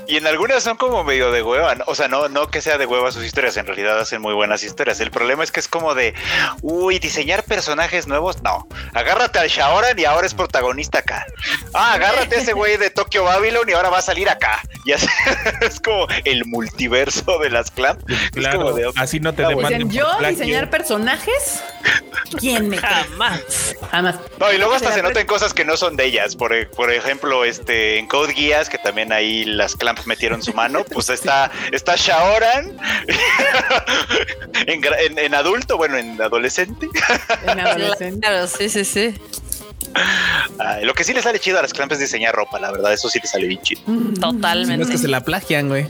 Y 0.07 0.17
en 0.17 0.27
algunas 0.27 0.63
son 0.63 0.77
como 0.77 1.05
medio 1.05 1.31
de 1.31 1.43
hueva, 1.43 1.77
o 1.87 1.95
sea, 1.95 2.09
no, 2.09 2.29
no 2.29 2.49
que 2.49 2.61
sea 2.61 2.79
de 2.79 2.87
hueva 2.87 3.11
sus 3.13 3.25
historias, 3.25 3.57
en 3.57 3.67
realidad 3.67 3.99
hacen 3.99 4.23
muy 4.23 4.35
buenas 4.35 4.63
historias. 4.63 5.01
El 5.01 5.11
problema 5.11 5.45
es 5.45 5.53
que 5.53 5.61
es 5.61 5.69
como 5.69 5.95
de, 5.95 6.15
uy, 6.63 6.99
diseñar 6.99 7.45
personajes 7.45 8.07
nuevos, 8.07 8.43
no. 8.43 8.67
Agárrate 8.95 9.39
al 9.39 9.49
Shaoran 9.49 9.99
y 9.99 10.05
ahora 10.05 10.27
es 10.27 10.35
protagonista 10.35 11.01
acá. 11.01 11.27
Ah, 11.75 11.95
agárrate 11.95 12.37
a 12.37 12.39
ese 12.41 12.53
güey 12.53 12.77
de 12.77 12.91
Tokyo 12.91 13.25
Babylon 13.25 13.69
y 13.69 13.73
ahora 13.73 13.91
va 13.91 13.99
a 13.99 14.03
salir 14.03 14.29
acá. 14.29 14.63
Y 14.85 14.93
así, 14.93 15.07
es 15.61 15.81
como 15.81 16.07
el 16.25 16.45
multiverso 16.47 17.39
de 17.39 17.51
las 17.51 17.71
clans. 17.71 18.03
Claro, 18.33 18.75
así 18.97 19.21
no 19.21 19.35
te 19.35 19.43
demanden. 19.43 19.89
Dicen, 19.89 19.91
yo 19.91 20.29
diseñar 20.29 20.71
personajes. 20.71 21.63
¿Quién 22.39 22.69
me 22.69 22.79
Jamás. 22.79 23.77
Jamás. 23.91 24.17
No, 24.39 24.53
y 24.53 24.59
luego 24.59 24.75
hasta 24.75 24.93
se 24.93 25.03
notan 25.03 25.27
cosas 25.27 25.53
que 25.55 25.65
no 25.65 25.77
son 25.77 25.97
de 25.97 26.05
ellas. 26.07 26.37
Por, 26.37 26.53
e- 26.53 26.67
por 26.67 26.93
ejemplo, 26.93 27.45
este 27.45 27.99
en 27.99 28.07
Code 28.07 28.35
Geass, 28.35 28.69
que 28.69 28.79
también 28.79 29.13
ahí 29.13 29.45
las 29.45 29.75
clamps 29.77 30.07
metieron 30.07 30.43
su 30.43 30.53
mano, 30.55 30.85
pues 30.85 31.09
está, 31.19 31.51
está 31.73 31.95
Shaoran 31.97 32.77
en- 34.67 35.19
en 35.19 35.35
adulto, 35.35 35.77
bueno, 35.77 35.97
en 35.97 36.21
adolescente. 36.21 36.89
En 37.47 37.61
adolescente. 37.61 38.21
Claro, 38.27 38.47
sí, 38.47 38.69
sí, 38.69 38.85
sí. 38.85 39.15
Ay, 40.59 40.85
lo 40.85 40.95
que 40.95 41.05
sí 41.05 41.13
le 41.13 41.23
sale 41.23 41.39
chido 41.39 41.59
a 41.59 41.63
las 41.63 41.73
clamps 41.73 41.95
es 41.95 42.01
diseñar 42.01 42.35
ropa, 42.35 42.59
la 42.59 42.71
verdad, 42.71 42.93
eso 42.93 43.09
sí 43.09 43.19
le 43.23 43.29
sale 43.29 43.47
bien 43.47 43.61
chido. 43.63 43.81
Si 43.87 43.91
no 43.93 44.33
Totalmente. 44.33 44.85
es 44.85 44.91
que 44.91 44.99
se 44.99 45.09
la 45.09 45.23
plagian, 45.23 45.69
güey. 45.69 45.87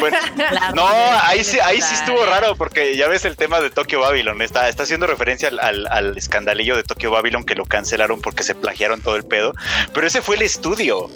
Bueno, 0.00 0.16
La 0.52 0.72
no, 0.72 0.86
ahí 1.22 1.44
sí, 1.44 1.58
ahí 1.60 1.80
sí 1.80 1.94
estuvo 1.94 2.24
raro 2.26 2.56
porque 2.56 2.96
ya 2.96 3.08
ves 3.08 3.24
el 3.24 3.36
tema 3.36 3.60
de 3.60 3.70
Tokyo 3.70 4.00
Babylon. 4.00 4.40
Está, 4.42 4.68
está 4.68 4.82
haciendo 4.84 5.06
referencia 5.06 5.48
al, 5.48 5.60
al- 5.60 5.86
al 5.90 6.16
escandalillo 6.18 6.76
de 6.76 6.82
Tokyo 6.82 7.10
Babylon 7.10 7.44
que 7.44 7.54
lo 7.54 7.64
cancelaron 7.64 8.20
porque 8.20 8.42
se 8.42 8.54
plagiaron 8.54 9.00
todo 9.00 9.16
el 9.16 9.24
pedo. 9.24 9.52
Pero 9.92 10.06
ese 10.06 10.22
fue 10.22 10.36
el 10.36 10.42
estudio. 10.42 11.10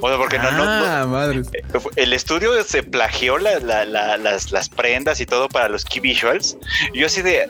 O 0.00 0.08
sea, 0.08 0.16
porque 0.16 0.38
no, 0.38 0.50
no, 0.52 0.64
no- 0.64 0.86
Ah, 0.86 1.06
madre. 1.06 1.42
el 1.96 2.12
estudio 2.12 2.52
se 2.64 2.82
plagió 2.82 3.38
la- 3.38 3.58
la- 3.58 3.84
la- 3.84 4.16
las, 4.16 4.52
las 4.52 4.68
prendas 4.68 5.20
y 5.20 5.26
todo 5.26 5.48
para 5.48 5.68
los 5.68 5.84
key 5.84 6.00
visuals. 6.00 6.56
Yo 6.94 7.06
así 7.06 7.22
de, 7.22 7.48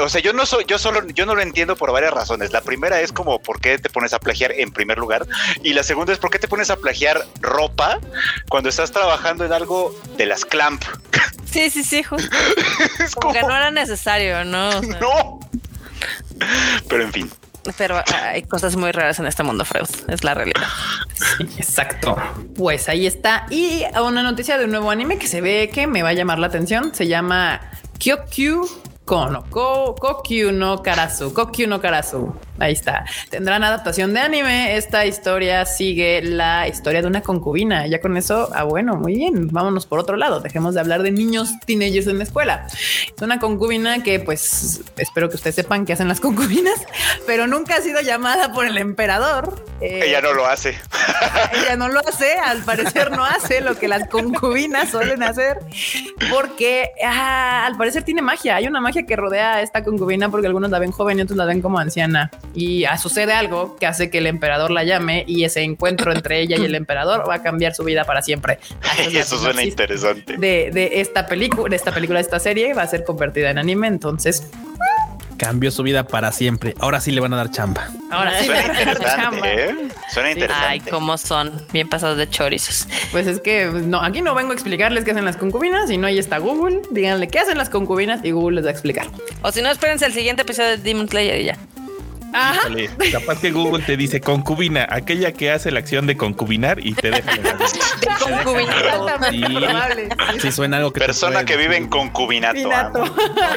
o 0.00 0.08
sea, 0.08 0.20
yo 0.20 0.32
no 0.32 0.46
soy, 0.46 0.64
yo 0.66 0.78
solo, 0.78 1.06
yo 1.08 1.26
no 1.26 1.34
lo 1.34 1.42
entiendo 1.42 1.76
por 1.76 1.90
varias 1.92 2.12
razones. 2.12 2.52
La 2.52 2.60
primera 2.60 3.00
es 3.00 3.12
como 3.12 3.40
por 3.40 3.60
qué 3.60 3.78
te 3.78 3.90
pones 3.90 4.12
a 4.12 4.18
plagiar 4.20 4.52
en 4.52 4.70
primer 4.70 4.98
lugar, 4.98 5.26
y 5.62 5.72
la 5.74 5.82
segunda 5.82 6.12
es 6.12 6.18
por 6.18 6.30
qué 6.30 6.38
te 6.38 6.48
pones 6.48 6.70
a 6.70 6.76
plagiar 6.76 7.24
ropa 7.40 7.98
cuando 8.48 8.68
estás 8.68 8.90
trabajando 8.92 9.44
en 9.44 9.52
algo 9.52 9.98
de 10.16 10.26
las 10.26 10.44
clamp. 10.44 10.84
Sí, 11.50 11.70
sí, 11.70 11.82
sí, 11.82 12.02
justo. 12.02 12.28
es 13.00 13.14
Como 13.14 13.28
como 13.28 13.32
que 13.34 13.42
no 13.42 13.56
era 13.56 13.70
necesario, 13.70 14.44
¿no? 14.44 14.68
O 14.68 14.82
sea, 14.82 14.98
no. 15.00 15.40
Pero 16.88 17.02
en 17.04 17.12
fin. 17.12 17.30
Pero 17.76 18.02
hay 18.24 18.42
cosas 18.42 18.76
muy 18.76 18.92
raras 18.92 19.18
en 19.18 19.26
este 19.26 19.42
mundo, 19.42 19.64
Freud. 19.64 19.88
Es 20.08 20.24
la 20.24 20.34
realidad. 20.34 20.66
Exacto. 21.58 22.16
Pues 22.56 22.88
ahí 22.88 23.06
está. 23.06 23.46
Y 23.50 23.82
una 24.02 24.22
noticia 24.22 24.58
de 24.58 24.64
un 24.64 24.70
nuevo 24.70 24.90
anime 24.90 25.18
que 25.18 25.26
se 25.26 25.40
ve 25.40 25.70
que 25.72 25.86
me 25.86 26.02
va 26.02 26.10
a 26.10 26.14
llamar 26.14 26.38
la 26.38 26.46
atención. 26.46 26.94
Se 26.94 27.06
llama 27.06 27.60
Kyokyu 27.98 28.66
Kono. 29.04 29.44
Ko- 29.50 29.94
Kokyu 29.94 30.52
no 30.52 30.82
Karasu. 30.82 31.32
Kokyu 31.32 31.66
no 31.68 31.80
Karasu. 31.80 32.34
Ahí 32.60 32.72
está. 32.72 33.04
Tendrán 33.30 33.62
adaptación 33.64 34.14
de 34.14 34.20
anime. 34.20 34.76
Esta 34.76 35.06
historia 35.06 35.64
sigue 35.64 36.22
la 36.22 36.66
historia 36.68 37.02
de 37.02 37.06
una 37.06 37.20
concubina. 37.20 37.86
Ya 37.86 38.00
con 38.00 38.16
eso, 38.16 38.48
ah, 38.54 38.64
bueno, 38.64 38.96
muy 38.96 39.14
bien. 39.14 39.48
Vámonos 39.48 39.86
por 39.86 39.98
otro 39.98 40.16
lado. 40.16 40.40
Dejemos 40.40 40.74
de 40.74 40.80
hablar 40.80 41.02
de 41.02 41.10
niños 41.10 41.50
teenagers 41.66 42.06
en 42.06 42.18
la 42.18 42.24
escuela. 42.24 42.66
Es 42.68 43.22
una 43.22 43.38
concubina 43.38 44.02
que, 44.02 44.20
pues, 44.20 44.80
espero 44.96 45.28
que 45.28 45.36
ustedes 45.36 45.56
sepan 45.56 45.86
qué 45.86 45.92
hacen 45.92 46.08
las 46.08 46.20
concubinas, 46.28 46.80
pero 47.26 47.46
nunca 47.46 47.76
ha 47.76 47.80
sido 47.80 48.00
llamada 48.00 48.52
por 48.52 48.66
el 48.66 48.76
emperador. 48.78 49.64
Eh, 49.80 50.00
Ella 50.06 50.20
no 50.20 50.32
lo 50.32 50.46
hace. 50.46 50.76
ella 51.52 51.76
no 51.76 51.88
lo 51.88 52.00
hace, 52.00 52.32
al 52.34 52.64
parecer 52.64 53.12
no 53.12 53.24
hace 53.24 53.60
lo 53.60 53.76
que 53.76 53.86
las 53.86 54.08
concubinas 54.08 54.90
suelen 54.90 55.22
hacer, 55.22 55.58
porque 56.30 56.90
ah, 57.04 57.66
al 57.66 57.76
parecer 57.76 58.02
tiene 58.02 58.22
magia. 58.22 58.56
Hay 58.56 58.66
una 58.66 58.80
magia 58.80 59.06
que 59.06 59.14
rodea 59.16 59.54
a 59.54 59.62
esta 59.62 59.84
concubina 59.84 60.28
porque 60.30 60.46
algunos 60.46 60.70
la 60.70 60.78
ven 60.78 60.90
joven 60.90 61.18
y 61.18 61.22
otros 61.22 61.36
la 61.36 61.44
ven 61.44 61.62
como 61.62 61.78
anciana. 61.78 62.30
Y 62.54 62.84
sucede 63.00 63.32
algo 63.32 63.76
que 63.76 63.86
hace 63.86 64.10
que 64.10 64.18
el 64.18 64.26
emperador 64.26 64.70
la 64.70 64.84
llame 64.84 65.24
y 65.26 65.44
ese 65.44 65.62
encuentro 65.62 66.12
entre 66.12 66.40
ella 66.40 66.56
y 66.58 66.64
el 66.64 66.74
emperador 66.74 67.28
va 67.28 67.34
a 67.34 67.42
cambiar 67.42 67.74
su 67.74 67.84
vida 67.84 68.04
para 68.04 68.22
siempre. 68.22 68.58
Es 68.98 69.14
Eso 69.14 69.38
suena 69.38 69.62
interesante. 69.62 70.36
De, 70.36 70.70
de 70.72 71.00
esta 71.00 71.26
película, 71.26 71.68
de 71.68 71.76
esta 71.76 71.92
película, 71.92 72.18
de 72.18 72.22
esta 72.24 72.40
serie 72.40 72.74
va 72.74 72.82
a 72.82 72.86
ser 72.86 73.04
convertida 73.04 73.50
en 73.50 73.58
anime. 73.58 73.86
Entonces, 73.86 74.44
Cambió 75.38 75.70
su 75.70 75.84
vida 75.84 76.02
para 76.04 76.32
siempre. 76.32 76.74
Ahora 76.80 77.00
sí 77.00 77.12
le 77.12 77.20
van 77.20 77.32
a 77.32 77.36
dar 77.36 77.50
chamba. 77.52 77.88
ahora 78.10 78.36
sí, 78.40 78.46
Suena 78.46 78.60
le 78.62 78.68
van 78.68 78.76
a 78.80 78.84
dar 78.84 78.98
chamba. 78.98 79.36
interesante, 79.36 79.70
¿eh? 79.70 79.88
Suena 80.12 80.30
interesante. 80.32 80.66
Ay, 80.68 80.80
cómo 80.80 81.16
son. 81.16 81.64
Bien 81.72 81.88
pasados 81.88 82.18
de 82.18 82.28
chorizos. 82.28 82.88
Pues 83.12 83.28
es 83.28 83.40
que 83.40 83.66
no, 83.66 84.02
aquí 84.02 84.20
no 84.20 84.34
vengo 84.34 84.50
a 84.50 84.54
explicarles 84.54 85.04
qué 85.04 85.12
hacen 85.12 85.24
las 85.24 85.36
concubinas, 85.36 85.88
sino 85.88 86.08
ahí 86.08 86.18
está 86.18 86.38
Google. 86.38 86.82
Díganle 86.90 87.28
qué 87.28 87.38
hacen 87.38 87.56
las 87.56 87.70
concubinas 87.70 88.24
y 88.24 88.32
Google 88.32 88.56
les 88.56 88.64
va 88.64 88.70
a 88.70 88.72
explicar. 88.72 89.06
O 89.42 89.52
si 89.52 89.62
no, 89.62 89.70
espérense 89.70 90.06
el 90.06 90.12
siguiente 90.12 90.42
episodio 90.42 90.70
de 90.70 90.78
Demon 90.78 91.08
Slayer 91.08 91.40
y 91.40 91.44
ya. 91.44 91.58
Ajá. 92.32 92.60
Híjole, 92.68 92.90
capaz 93.12 93.40
que 93.40 93.50
Google 93.50 93.82
te 93.84 93.96
dice 93.96 94.20
concubina, 94.20 94.86
aquella 94.90 95.32
que 95.32 95.50
hace 95.50 95.70
la 95.70 95.78
acción 95.80 96.06
de 96.06 96.16
concubinar 96.16 96.78
y 96.84 96.94
te 96.94 97.10
deja. 97.10 97.30
De 97.36 98.08
concubinato. 98.44 99.06
Sí. 100.40 100.52
suena 100.52 100.76
algo 100.78 100.92
que 100.92 101.00
Persona 101.00 101.34
puede 101.34 101.44
que 101.46 101.56
vive 101.56 101.76
en 101.76 101.88
concubinato. 101.88 102.68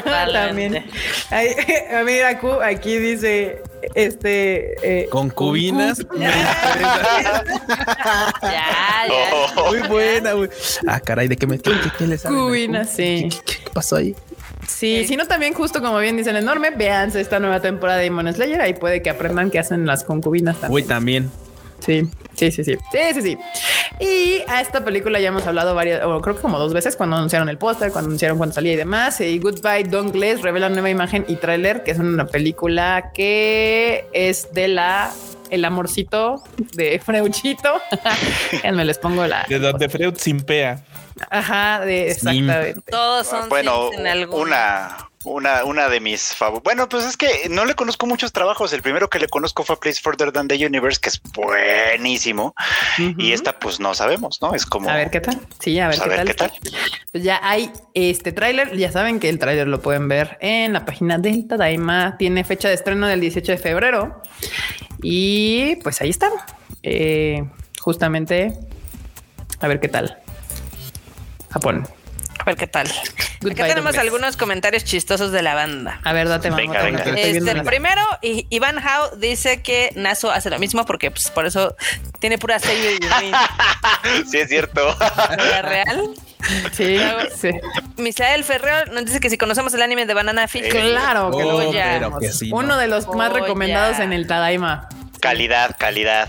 También. 0.04 0.84
Ay, 1.30 1.48
a 1.94 2.02
ver, 2.02 2.24
Aku, 2.26 2.52
aquí 2.62 2.96
dice 2.98 3.62
este 3.94 5.02
eh, 5.02 5.08
Concubinas. 5.10 5.98
Ya, 8.42 9.06
ya. 9.08 9.30
Oh. 9.32 9.66
Muy 9.68 9.80
buena, 9.88 10.32
güey. 10.32 10.48
Ah, 10.86 11.00
caray, 11.00 11.28
¿de 11.28 11.36
qué 11.36 11.46
me 11.46 11.58
qué, 11.58 11.70
qué- 11.72 12.06
qué? 12.06 12.18
Concubinas, 12.18 12.90
sí. 12.94 13.28
¿Qué, 13.30 13.36
qué- 13.44 13.64
qué 13.64 13.70
pasó 13.72 13.96
ahí? 13.96 14.14
Sí, 14.66 15.04
si 15.06 15.16
no 15.16 15.26
también 15.26 15.54
justo 15.54 15.80
como 15.80 15.98
bien 15.98 16.16
dice 16.16 16.30
el 16.30 16.36
enorme, 16.36 16.70
véanse 16.70 17.20
esta 17.20 17.38
nueva 17.40 17.60
temporada 17.60 17.98
de 17.98 18.04
Demon 18.04 18.32
Slayer, 18.32 18.60
ahí 18.60 18.74
puede 18.74 19.02
que 19.02 19.10
aprendan 19.10 19.50
qué 19.50 19.58
hacen 19.58 19.86
las 19.86 20.04
concubinas 20.04 20.60
también. 20.60 20.84
Uy, 20.84 20.88
también. 20.88 21.30
Sí, 21.84 22.08
sí, 22.34 22.52
sí, 22.52 22.62
sí. 22.62 22.76
Sí, 22.92 22.98
sí, 23.14 23.22
sí. 23.22 23.38
Y 23.98 24.42
a 24.48 24.60
esta 24.60 24.84
película 24.84 25.18
ya 25.18 25.28
hemos 25.28 25.46
hablado 25.46 25.74
varias, 25.74 26.04
o 26.04 26.20
creo 26.20 26.36
que 26.36 26.42
como 26.42 26.58
dos 26.58 26.72
veces 26.72 26.96
cuando 26.96 27.16
anunciaron 27.16 27.48
el 27.48 27.58
póster, 27.58 27.90
cuando 27.90 28.08
anunciaron 28.08 28.38
cuando 28.38 28.54
salía 28.54 28.74
y 28.74 28.76
demás. 28.76 29.20
Y 29.20 29.38
Goodbye 29.38 29.84
Don't 29.84 30.12
Glass 30.12 30.42
revela 30.42 30.68
nueva 30.68 30.90
imagen 30.90 31.24
y 31.26 31.36
tráiler, 31.36 31.82
que 31.82 31.90
es 31.90 31.98
una 31.98 32.26
película 32.26 33.10
que 33.14 34.06
es 34.12 34.52
de 34.52 34.68
la 34.68 35.12
el 35.50 35.64
amorcito 35.64 36.42
de 36.72 37.00
Freuchito. 37.04 37.80
me 38.72 38.84
les 38.84 38.98
pongo 38.98 39.26
la. 39.26 39.44
De 39.48 39.58
donde 39.58 39.88
Freud 39.88 40.14
simpea. 40.16 40.82
Ajá, 41.30 41.80
de 41.80 42.10
exactamente. 42.10 42.82
Todos 42.90 43.26
son 43.26 43.48
Bueno, 43.48 43.88
sims 43.90 44.00
en 44.00 44.06
algún. 44.06 44.40
una, 44.42 45.08
una, 45.24 45.64
una 45.64 45.88
de 45.88 46.00
mis 46.00 46.34
favoritos. 46.34 46.64
Bueno, 46.64 46.88
pues 46.88 47.04
es 47.04 47.16
que 47.16 47.48
no 47.50 47.64
le 47.64 47.74
conozco 47.74 48.06
muchos 48.06 48.32
trabajos. 48.32 48.72
El 48.72 48.82
primero 48.82 49.08
que 49.08 49.18
le 49.18 49.28
conozco 49.28 49.62
fue 49.62 49.78
Place 49.78 50.00
Further 50.02 50.32
Than 50.32 50.48
the 50.48 50.66
Universe, 50.66 51.00
que 51.00 51.08
es 51.10 51.20
buenísimo. 51.34 52.54
Y 53.18 53.32
esta, 53.32 53.58
pues 53.58 53.78
no 53.80 53.94
sabemos, 53.94 54.40
¿no? 54.42 54.54
Es 54.54 54.66
como. 54.66 54.88
A 54.90 54.96
ver 54.96 55.10
qué 55.10 55.20
tal. 55.20 55.40
Sí, 55.58 55.78
a 55.78 55.88
ver, 55.88 55.96
pues, 55.98 56.06
a 56.06 56.10
qué, 56.10 56.16
ver 56.24 56.34
tal. 56.36 56.50
qué 56.52 56.70
tal. 56.70 56.80
Pues 57.12 57.24
ya 57.24 57.40
hay 57.42 57.70
este 57.94 58.32
tráiler. 58.32 58.76
Ya 58.76 58.90
saben 58.90 59.20
que 59.20 59.28
el 59.28 59.38
tráiler 59.38 59.68
lo 59.68 59.80
pueden 59.80 60.08
ver 60.08 60.38
en 60.40 60.72
la 60.72 60.84
página 60.84 61.18
del 61.18 61.46
Tadaima. 61.46 62.16
Tiene 62.18 62.44
fecha 62.44 62.68
de 62.68 62.74
estreno 62.74 63.06
del 63.06 63.20
18 63.20 63.52
de 63.52 63.58
febrero. 63.58 64.22
Y 65.02 65.76
pues 65.76 66.00
ahí 66.00 66.10
está. 66.10 66.30
Eh, 66.82 67.44
justamente 67.80 68.52
a 69.60 69.68
ver 69.68 69.78
qué 69.78 69.88
tal. 69.88 70.18
Japón. 71.52 71.86
A 72.38 72.44
ver 72.44 72.56
qué 72.56 72.66
tal. 72.66 72.88
Goodbye, 73.40 73.52
Acá 73.62 73.68
tenemos 73.68 73.96
algunos 73.98 74.36
comentarios 74.36 74.82
chistosos 74.84 75.30
de 75.30 75.42
la 75.42 75.54
banda. 75.54 76.00
A 76.02 76.12
ver, 76.12 76.28
date 76.28 76.50
Venga, 76.50 76.82
venga. 76.82 77.02
Este, 77.04 77.50
el 77.52 77.62
primero, 77.62 78.00
Iván 78.22 78.78
Hao 78.78 79.14
dice 79.16 79.62
que 79.62 79.92
Naso 79.94 80.30
hace 80.32 80.50
lo 80.50 80.58
mismo 80.58 80.84
porque 80.84 81.10
pues, 81.12 81.30
por 81.30 81.46
eso 81.46 81.76
tiene 82.18 82.38
pura 82.38 82.58
serie 82.58 82.98
de 82.98 82.98
Sí, 84.28 84.38
es 84.38 84.48
cierto. 84.48 84.96
vida 84.96 85.62
real. 85.62 86.10
Sí, 86.72 86.98
sí. 87.40 87.50
Misael 87.96 88.42
Ferrer 88.42 88.90
nos 88.90 89.04
dice 89.04 89.20
que 89.20 89.30
si 89.30 89.38
conocemos 89.38 89.72
el 89.74 89.82
anime 89.82 90.06
de 90.06 90.14
Banana 90.14 90.48
Fish. 90.48 90.68
Claro 90.68 91.30
que 91.30 91.44
lo 91.44 91.56
Oh, 91.68 91.72
ya. 91.72 92.10
Uno 92.50 92.76
de 92.76 92.88
los 92.88 93.06
más 93.08 93.30
Joya. 93.30 93.42
recomendados 93.42 94.00
en 94.00 94.12
el 94.12 94.26
Tadaima. 94.26 94.88
calidad, 95.20 95.76
calidad. 95.78 96.28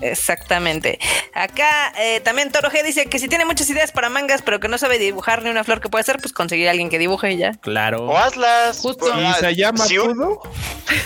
Exactamente. 0.00 0.98
Acá 1.34 1.92
eh, 1.98 2.20
también 2.20 2.50
Toro 2.52 2.70
G 2.70 2.82
dice 2.84 3.06
que 3.06 3.18
si 3.18 3.28
tiene 3.28 3.44
muchas 3.44 3.68
ideas 3.70 3.92
para 3.92 4.08
mangas, 4.08 4.42
pero 4.42 4.60
que 4.60 4.68
no 4.68 4.78
sabe 4.78 4.98
dibujar 4.98 5.42
ni 5.42 5.50
una 5.50 5.64
flor 5.64 5.80
que 5.80 5.88
puede 5.88 6.02
hacer, 6.02 6.18
pues 6.20 6.32
conseguir 6.32 6.68
a 6.68 6.70
alguien 6.72 6.90
que 6.90 6.98
dibuje 6.98 7.32
y 7.32 7.36
ya. 7.38 7.52
Claro. 7.60 8.04
O 8.06 8.16
hazlas. 8.16 8.78
Justo. 8.78 9.06
¿Y 9.20 9.32
se 9.34 9.54
llama 9.54 9.84
si 9.86 9.98
un, 9.98 10.14
Pudo? 10.14 10.42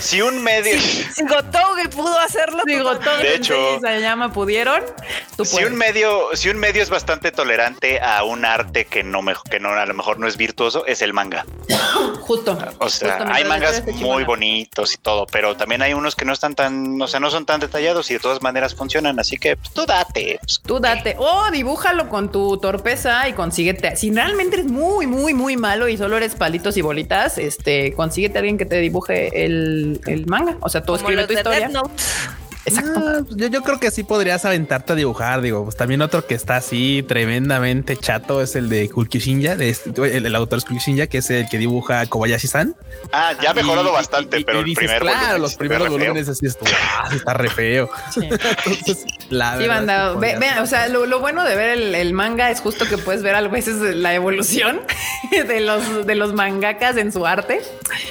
si 0.01 0.21
un 0.23 0.43
medio. 0.43 0.79
Si 0.81 1.23
Gotouge 1.25 1.89
pudo 1.91 2.19
hacerlo. 2.19 2.63
Tú 2.67 2.85
todo 3.05 3.19
De 3.19 3.35
hecho- 3.35 3.81
se 3.81 4.01
llama 4.01 4.33
pudieron. 4.33 4.83
Tú 5.37 5.45
Si 5.45 5.53
puedes. 5.57 5.71
un 5.71 5.77
medio, 5.77 6.29
si 6.35 6.49
un 6.49 6.59
medio 6.59 6.83
es 6.83 6.91
bastante 6.91 7.31
tolerante 7.33 8.01
a 8.01 8.25
un 8.25 8.45
arte 8.45 8.85
que 8.87 9.03
no 9.05 9.23
me- 9.23 9.35
que 9.51 9.61
no 9.61 9.71
a 9.71 9.87
lo 9.87 9.95
mejor 9.95 10.19
no 10.19 10.27
es 10.27 10.37
virtuoso, 10.37 10.85
es 10.87 11.03
el 11.03 11.13
manga. 11.13 11.45
Justo. 12.21 12.59
O 12.79 12.89
sea, 12.89 13.19
Justo, 13.19 13.33
hay 13.33 13.45
mangas 13.45 13.85
muy 13.87 14.25
bonitos 14.25 14.95
y 14.95 14.99
todo, 14.99 15.27
pero 15.27 15.57
también 15.57 15.83
hay 15.83 15.95
unos 15.95 16.15
que 16.17 16.25
no 16.25 16.33
están 16.33 16.55
tan, 16.55 17.01
o 17.01 17.07
sea, 17.09 17.21
no 17.21 17.31
son 17.31 17.47
tan 17.47 17.61
detallados 17.61 18.11
y 18.11 18.15
de 18.15 18.21
todas 18.21 18.43
maneras 18.43 18.75
funcionan, 18.89 19.21
así 19.21 19.37
que 19.37 19.57
pues, 19.57 19.71
tú 19.71 19.85
date. 19.87 20.39
pues, 20.41 20.61
Tú 20.65 20.81
date, 20.81 21.15
o 21.19 21.51
dibújalo 21.51 22.09
con 22.09 22.33
tu 22.33 22.57
torpeza 22.57 23.29
y 23.29 23.35
consíguete. 23.35 23.97
Si 23.97 24.11
realmente 24.11 24.57
eres 24.57 24.71
muy, 24.71 25.07
muy, 25.07 25.35
muy 25.35 25.57
malo 25.57 25.89
y 25.89 25.97
solo 25.97 26.17
eres 26.17 26.35
palitos 26.35 26.77
y 26.77 26.81
bolitas, 26.81 27.39
este, 27.39 27.93
consíguete 27.93 28.39
a 28.39 28.41
alguien 28.41 28.57
que 28.57 28.67
te 28.67 28.77
dibuje 28.79 29.45
el, 29.45 30.01
el 30.07 30.27
manga. 30.27 30.57
O 30.61 30.69
sea, 30.69 30.81
tú 30.81 30.95
Como 30.95 30.97
escribe 30.97 31.23
los 31.23 31.27
tu 31.29 31.35
historia. 31.35 31.71
Exacto. 32.69 33.01
Ah, 33.05 33.23
pues 33.25 33.37
yo, 33.37 33.47
yo 33.49 33.63
creo 33.63 33.79
que 33.81 33.91
sí 33.91 34.05
podrías 34.05 34.45
aventarte 34.45 34.93
a 34.93 34.97
dibujar. 34.97 35.41
Digo, 35.41 35.65
pues 35.65 35.77
también 35.77 36.03
otro 36.03 36.27
que 36.27 36.35
está 36.35 36.57
así 36.57 37.05
tremendamente 37.09 37.97
chato 37.97 38.43
es 38.43 38.57
el 38.57 38.69
de 38.69 38.89
Kulkyushinja, 38.89 39.57
de 39.57 39.71
este- 39.71 40.17
el, 40.17 40.27
el 40.27 40.35
autor 40.35 40.59
es 40.59 40.65
Kulkyushinja, 40.65 41.07
que 41.07 41.19
es 41.19 41.31
el 41.31 41.49
que 41.49 41.59
dibuja 41.59 42.05
Kobayashi-san. 42.07 42.77
Ah, 43.13 43.33
ya 43.43 43.51
ha 43.51 43.55
mejorado 43.55 43.91
Y- 43.91 43.93
bastante, 43.93 44.41
y- 44.41 44.45
pero 44.45 44.59
y 44.59 44.61
el 44.61 44.65
dices, 44.67 44.85
primer 44.85 45.03
claro, 45.03 45.19
volumen 45.19 45.43
los 45.43 45.55
primeros 45.57 45.89
volúmenes 45.89 46.29
así 46.29 46.47
es, 46.47 46.59
ah, 47.01 47.09
está 47.15 47.35
re 47.35 47.49
feo. 47.51 47.91
Sí. 48.13 48.21
Entonces, 48.67 49.05
la 49.31 49.53
Sí, 49.53 49.59
verdad 49.61 49.75
banda, 49.77 50.13
ve- 50.15 50.37
vean, 50.39 50.59
o 50.61 50.67
sea, 50.67 50.89
lo, 50.89 51.07
lo 51.07 51.21
bueno 51.21 51.45
de 51.45 51.55
ver 51.57 51.71
el, 51.79 51.95
el 51.95 52.13
manga 52.13 52.51
es 52.51 52.61
justo 52.61 52.87
que 52.89 52.99
puedes 52.99 53.23
ver 53.23 53.35
a 53.35 53.41
veces 53.49 53.77
la 53.97 54.15
evolución 54.15 54.81
de 55.31 55.61
los, 55.61 56.07
de 56.07 56.15
los 56.15 56.33
mangakas 56.35 56.97
en 56.97 57.13
su 57.13 57.27
arte. 57.27 57.61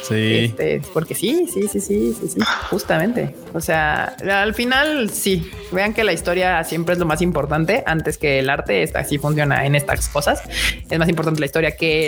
Sí. 0.07 0.45
Este, 0.45 0.81
porque 0.93 1.15
sí, 1.15 1.47
sí, 1.53 1.67
sí, 1.71 1.79
sí, 1.79 2.15
sí, 2.19 2.27
sí, 2.29 2.39
justamente. 2.69 3.35
O 3.53 3.61
sea, 3.61 4.15
al 4.47 4.53
final 4.53 5.09
sí, 5.09 5.51
vean 5.71 5.93
que 5.93 6.03
la 6.03 6.13
historia 6.13 6.63
siempre 6.63 6.93
es 6.93 6.99
lo 6.99 7.05
más 7.05 7.21
importante 7.21 7.83
antes 7.85 8.17
que 8.17 8.39
el 8.39 8.49
arte. 8.49 8.81
Esta 8.81 9.03
sí 9.03 9.17
funciona 9.17 9.65
en 9.65 9.75
estas 9.75 10.07
cosas. 10.07 10.41
Es 10.89 10.97
más 10.97 11.09
importante 11.09 11.39
la 11.41 11.45
historia 11.45 11.75
que, 11.75 12.07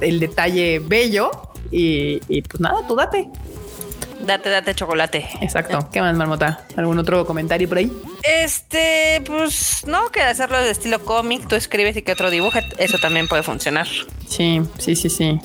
el 0.00 0.20
detalle 0.20 0.80
bello. 0.80 1.30
Y 1.70 2.42
pues 2.42 2.60
nada, 2.60 2.86
tú 2.88 2.96
date. 2.96 3.28
Date, 4.26 4.50
date 4.50 4.74
chocolate. 4.74 5.28
Exacto. 5.40 5.88
¿Qué 5.92 6.00
más, 6.00 6.16
Marmota? 6.16 6.64
¿Algún 6.76 6.98
otro 6.98 7.24
comentario 7.24 7.68
por 7.68 7.78
ahí? 7.78 7.92
Este, 8.22 9.22
pues 9.24 9.84
no, 9.86 10.10
que 10.10 10.20
hacerlo 10.20 10.60
de 10.60 10.70
estilo 10.70 11.04
cómic, 11.04 11.46
tú 11.46 11.54
escribes 11.54 11.96
y 11.96 12.02
que 12.02 12.12
otro 12.12 12.30
dibuja, 12.30 12.60
eso 12.78 12.98
también 12.98 13.28
puede 13.28 13.42
funcionar. 13.42 13.86
Sí, 14.28 14.60
sí, 14.78 14.96
sí, 14.96 15.08
sí. 15.08 15.38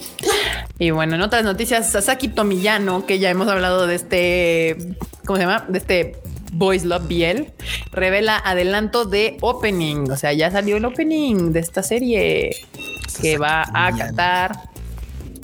Y 0.79 0.89
bueno, 0.89 1.15
en 1.15 1.21
otras 1.21 1.43
noticias, 1.43 1.91
Sasaki 1.91 2.29
Tomiyano, 2.29 3.05
que 3.05 3.19
ya 3.19 3.29
hemos 3.29 3.47
hablado 3.47 3.85
de 3.85 3.95
este, 3.95 4.77
¿cómo 5.25 5.37
se 5.37 5.43
llama? 5.43 5.65
De 5.67 5.77
este 5.77 6.15
Boys 6.53 6.83
Love 6.83 7.07
BL, 7.07 7.43
revela 7.91 8.37
adelanto 8.37 9.05
de 9.05 9.37
opening. 9.41 10.09
O 10.11 10.17
sea, 10.17 10.33
ya 10.33 10.49
salió 10.51 10.77
el 10.77 10.85
opening 10.85 11.53
de 11.53 11.59
esta 11.59 11.83
serie 11.83 12.55
que 13.21 13.37
va 13.37 13.63
a 13.73 13.95
cantar. 13.95 14.70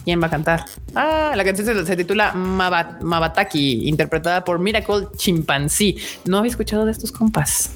¿Quién 0.08 0.22
va 0.24 0.28
a 0.28 0.30
cantar? 0.30 0.64
Ah, 0.96 1.34
la 1.36 1.44
canción 1.44 1.86
se, 1.86 1.96
titula 1.98 2.32
Maba- 2.32 2.98
Mabataki, 3.02 3.90
interpretada 3.90 4.42
por 4.46 4.58
Miracle 4.58 5.10
Chimpanzee. 5.18 5.98
No 6.24 6.38
había 6.38 6.50
escuchado 6.52 6.86
de 6.86 6.94
estos 6.94 7.12
compas. 7.12 7.72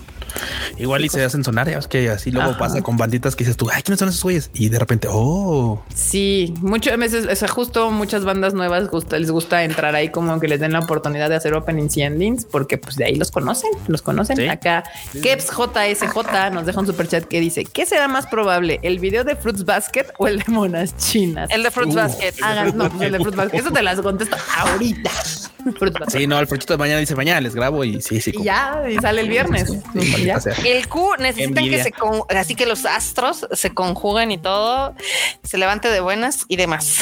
Igual 0.77 1.05
y 1.05 1.09
se 1.09 1.23
hacen 1.23 1.43
sonar, 1.43 1.69
ya 1.69 1.75
ves 1.77 1.87
que 1.87 2.09
así 2.09 2.31
luego 2.31 2.51
Ajá. 2.51 2.59
pasa 2.59 2.81
con 2.81 2.97
banditas 2.97 3.35
que 3.35 3.43
dices 3.43 3.57
tú, 3.57 3.69
ay, 3.71 3.81
¿quiénes 3.83 3.99
son 3.99 4.09
esos 4.09 4.23
güeyes? 4.23 4.49
Y 4.53 4.69
de 4.69 4.79
repente, 4.79 5.07
oh, 5.11 5.83
Sí, 5.93 6.53
muchas 6.61 6.97
veces, 6.97 7.27
o 7.31 7.35
sea, 7.35 7.47
justo 7.47 7.91
muchas 7.91 8.23
bandas 8.25 8.53
nuevas 8.53 8.89
gusta- 8.89 9.19
les 9.19 9.31
gusta 9.31 9.63
entrar 9.63 9.95
ahí 9.95 10.09
como 10.09 10.39
que 10.39 10.47
les 10.47 10.59
den 10.59 10.73
la 10.73 10.79
oportunidad 10.79 11.29
de 11.29 11.35
hacer 11.35 11.53
openings 11.53 11.97
y 11.97 12.01
endings, 12.03 12.45
porque 12.45 12.77
pues 12.77 12.95
de 12.95 13.05
ahí 13.05 13.15
los 13.15 13.31
conocen, 13.31 13.69
los 13.87 14.01
conocen. 14.01 14.37
Sí. 14.37 14.47
Acá, 14.47 14.83
Keps 15.21 15.49
JSJ 15.51 16.49
nos 16.51 16.65
deja 16.65 16.79
un 16.79 16.87
super 16.87 17.07
chat 17.07 17.25
que 17.25 17.39
dice: 17.39 17.63
¿Qué 17.65 17.85
será 17.85 18.07
más 18.07 18.27
probable? 18.27 18.79
¿El 18.83 18.99
video 18.99 19.23
de 19.23 19.35
Fruits 19.35 19.65
Basket 19.65 20.05
o 20.17 20.27
el 20.27 20.39
de 20.39 20.45
monas 20.47 20.95
chinas? 20.97 21.49
El 21.51 21.63
de 21.63 21.71
Fruits 21.71 21.93
Uh. 21.93 21.97
Basket. 21.97 22.33
Hagan, 22.41 22.77
no, 22.77 22.85
el 23.01 23.11
de 23.11 23.19
Fruits 23.19 23.35
Basket. 23.37 23.57
Eso 23.59 23.71
te 23.71 23.81
las 23.83 23.99
contesto 24.01 24.35
ahorita. 24.57 25.09
Fruits 25.77 25.99
Basket. 25.99 26.19
sí, 26.19 26.25
no, 26.27 26.39
el 26.39 26.47
fruchito 26.47 26.73
de 26.73 26.77
mañana 26.79 26.99
dice 26.99 27.15
mañana 27.15 27.39
les 27.41 27.53
grabo 27.53 27.83
y 27.83 28.01
sí, 28.01 28.19
sí. 28.19 28.31
Y 28.33 28.43
ya, 28.43 28.81
y 28.89 28.95
sale 28.97 29.21
el 29.21 29.29
viernes. 29.29 29.69
Sí, 29.69 30.20
Sea. 30.39 30.53
El 30.65 30.87
Q 30.87 31.15
necesitan 31.19 31.57
Envidia. 31.57 31.77
que 31.77 31.83
se 31.83 31.91
con- 31.91 32.23
así 32.29 32.55
que 32.55 32.65
los 32.65 32.85
astros 32.85 33.47
se 33.51 33.73
conjuguen 33.73 34.31
y 34.31 34.37
todo, 34.37 34.95
se 35.43 35.57
levante 35.57 35.89
de 35.89 35.99
buenas 35.99 36.45
y 36.47 36.55
demás. 36.57 36.99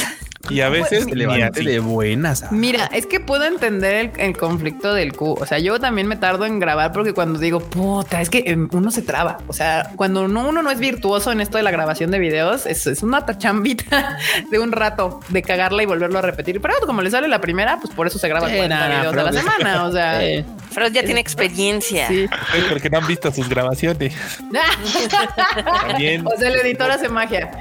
Y 0.50 0.62
a 0.62 0.70
veces 0.70 1.04
Se 1.06 1.12
ni 1.12 1.16
levante 1.16 1.64
de 1.64 1.80
buenas. 1.80 2.43
ah. 2.43 2.47
Mira, 2.52 2.89
es 2.93 3.06
que 3.06 3.20
puedo 3.20 3.45
entender 3.45 3.93
el, 3.95 4.12
el 4.18 4.38
conflicto 4.38 4.93
del 4.93 5.14
Q. 5.14 5.34
O 5.39 5.45
sea, 5.45 5.60
yo 5.60 5.80
también 5.80 6.08
me 6.08 6.16
tardo 6.16 6.45
en 6.45 6.60
grabar 6.60 6.91
porque 6.91 7.14
cuando 7.14 7.39
digo, 7.39 7.60
puta, 7.60 8.22
es 8.22 8.30
que 8.30 8.43
em, 8.47 8.68
uno 8.72 8.91
se 8.91 9.02
traba. 9.02 9.38
O 9.47 9.54
sea, 9.54 9.91
cuando 9.95 10.28
no- 10.28 10.47
uno 10.47 10.62
no 10.64 10.72
es 10.72 10.80
virtuoso 10.80 11.32
en 11.32 11.41
esto 11.41 11.58
de 11.58 11.64
la 11.64 11.72
grabación 11.72 12.12
de 12.12 12.20
videos, 12.20 12.66
es, 12.66 12.88
es 12.88 13.04
una 13.04 13.26
chambita 13.38 14.18
de 14.52 14.60
un 14.60 14.72
rato 14.72 15.20
de 15.30 15.41
cagarla 15.41 15.84
y 15.84 15.86
volverlo 15.86 16.20
a 16.20 16.22
repetir. 16.22 16.60
Pero 16.62 16.74
como 16.86 17.02
le 17.02 17.12
sale 17.12 17.28
la 17.28 17.39
primera, 17.41 17.78
pues 17.80 17.93
por 17.93 18.08
eso 18.08 18.18
se 18.20 18.28
graba 18.28 18.47
Sí, 18.50 18.56
40 18.56 18.76
nada, 18.76 19.00
videos 19.02 19.18
a 19.18 19.24
la 19.32 19.34
semana. 19.34 19.86
O 19.86 19.91
sea, 19.91 20.20
Sí. 20.20 20.45
Pero 20.74 20.88
ya 20.89 21.04
tiene 21.04 21.20
experiencia. 21.30 22.08
sí. 22.08 22.28
Porque 22.70 22.89
no 22.89 22.97
han 23.00 23.08
visto 23.08 23.32
sus 23.32 23.47
grabaciones. 23.50 24.14
También. 25.88 26.26
O 26.26 26.32
sea, 26.38 26.50
el 26.50 26.56
editor 26.58 26.91
hace 26.91 27.10
magia. 27.10 27.52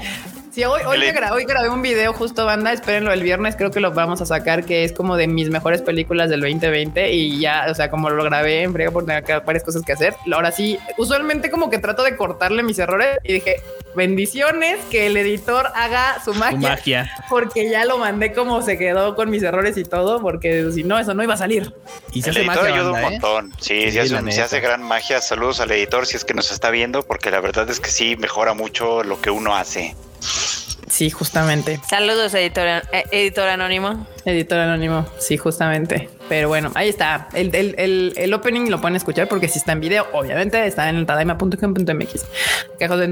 Sí, 0.59 0.64
hoy, 0.64 0.80
hoy, 0.84 0.96
El 0.96 1.00
me 1.02 1.09
ed- 1.11 1.14
gra- 1.16 1.30
hoy 1.30 1.44
grabé 1.44 1.68
un 1.68 1.82
video 1.82 2.12
justo, 2.12 2.44
banda. 2.44 2.72
Espérenlo 2.72 3.12
el 3.12 3.22
viernes. 3.22 3.54
Creo 3.54 3.70
que 3.70 3.78
lo 3.78 3.92
vamos 3.92 4.20
a 4.22 4.26
sacar, 4.26 4.64
que 4.64 4.82
es 4.82 4.92
como 4.92 5.16
de 5.16 5.28
mis 5.28 5.50
mejores 5.50 5.82
películas 5.82 6.30
del 6.30 6.40
2020. 6.40 7.12
Y 7.12 7.38
ya, 7.38 7.66
o 7.70 7.74
sea, 7.76 7.90
como 7.90 8.11
lo 8.11 8.24
grabé 8.24 8.62
en 8.64 8.72
por 8.92 9.04
tener 9.04 9.18
acá 9.22 9.38
varias 9.38 9.62
cosas 9.62 9.82
que 9.84 9.92
hacer. 9.92 10.16
Ahora 10.32 10.50
sí, 10.50 10.76
usualmente 10.96 11.48
como 11.52 11.70
que 11.70 11.78
trato 11.78 12.02
de 12.02 12.16
cortarle 12.16 12.64
mis 12.64 12.76
errores 12.80 13.18
y 13.22 13.34
dije 13.34 13.54
bendiciones 13.94 14.78
que 14.90 15.06
el 15.06 15.16
editor 15.16 15.68
haga 15.76 16.20
su 16.24 16.34
magia, 16.34 16.59
magia. 16.70 17.11
porque 17.28 17.70
ya 17.70 17.84
lo 17.84 17.98
mandé 17.98 18.32
como 18.32 18.61
se 18.62 18.76
quedó 18.78 19.14
con 19.14 19.30
mis 19.30 19.44
errores 19.44 19.76
y 19.76 19.84
todo, 19.84 20.20
porque 20.20 20.70
si 20.72 20.82
no, 20.82 20.98
eso 20.98 21.14
no 21.14 21.22
iba 21.22 21.34
a 21.34 21.38
salir. 21.38 21.72
Y 22.12 22.22
se 22.22 22.30
El 22.30 22.36
hace 22.36 22.40
editor 22.46 22.62
magia, 22.64 22.74
ayuda 22.74 22.90
un 22.90 22.98
¿eh? 22.98 23.02
montón. 23.02 23.52
Sí, 23.61 23.82
Sí, 23.82 23.92
se, 23.92 24.00
hace, 24.00 24.11
la 24.14 24.18
un- 24.22 24.24
se 24.24 24.30
neta. 24.32 24.44
hace 24.44 24.59
gran 24.61 24.82
magia. 24.82 25.20
Saludos 25.20 25.61
al 25.61 25.70
editor 25.70 26.04
si 26.04 26.16
es 26.16 26.24
que 26.24 26.34
nos 26.34 26.50
está 26.50 26.70
viendo, 26.70 27.02
porque 27.04 27.30
la 27.30 27.40
verdad 27.40 27.70
es 27.70 27.78
que 27.78 27.90
sí 27.90 28.16
mejora 28.16 28.54
mucho 28.54 29.04
lo 29.04 29.20
que 29.20 29.30
uno 29.30 29.54
hace. 29.54 29.94
Sí, 30.21 31.11
justamente. 31.11 31.81
Saludos, 31.89 32.33
editor, 32.35 32.66
eh, 32.66 33.05
editor 33.12 33.47
anónimo. 33.49 34.07
Editor 34.25 34.59
anónimo, 34.59 35.07
sí, 35.19 35.37
justamente. 35.37 36.09
Pero 36.29 36.49
bueno, 36.49 36.73
ahí 36.75 36.89
está. 36.89 37.29
El, 37.35 37.55
el, 37.55 37.75
el, 37.79 38.14
el 38.16 38.35
opening 38.35 38.69
lo 38.71 38.81
pueden 38.81 38.97
escuchar 38.97 39.29
porque 39.29 39.49
si 39.49 39.59
está 39.59 39.73
en 39.73 39.81
video, 39.81 40.07
obviamente 40.12 40.66
está 40.66 40.89
en 40.89 40.97
el 40.97 41.07
tadaima.com.mx. 41.07 42.25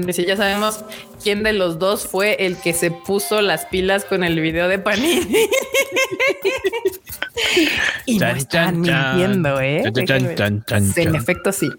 Dice, 0.05 0.25
ya 0.25 0.35
sabemos 0.35 0.83
quién 1.23 1.43
de 1.43 1.53
los 1.53 1.77
dos 1.79 2.07
fue 2.07 2.45
el 2.45 2.57
que 2.57 2.73
se 2.73 2.91
puso 2.91 3.41
las 3.41 3.65
pilas 3.65 4.05
con 4.05 4.23
el 4.23 4.39
video 4.39 4.67
de 4.67 4.79
Panini. 4.79 5.47
y 8.05 8.19
no 8.19 8.27
están 8.27 8.83
chan, 8.83 9.13
mintiendo, 9.13 9.61
¿eh? 9.61 9.83
Chan, 9.83 9.93
chan, 9.93 10.05
chan, 10.05 10.23
Déjenme- 10.23 10.35
chan, 10.35 10.63
chan, 10.65 10.93
Sí, 10.93 11.01
En 11.01 11.05
chan. 11.13 11.15
efecto, 11.15 11.51
sí. 11.51 11.69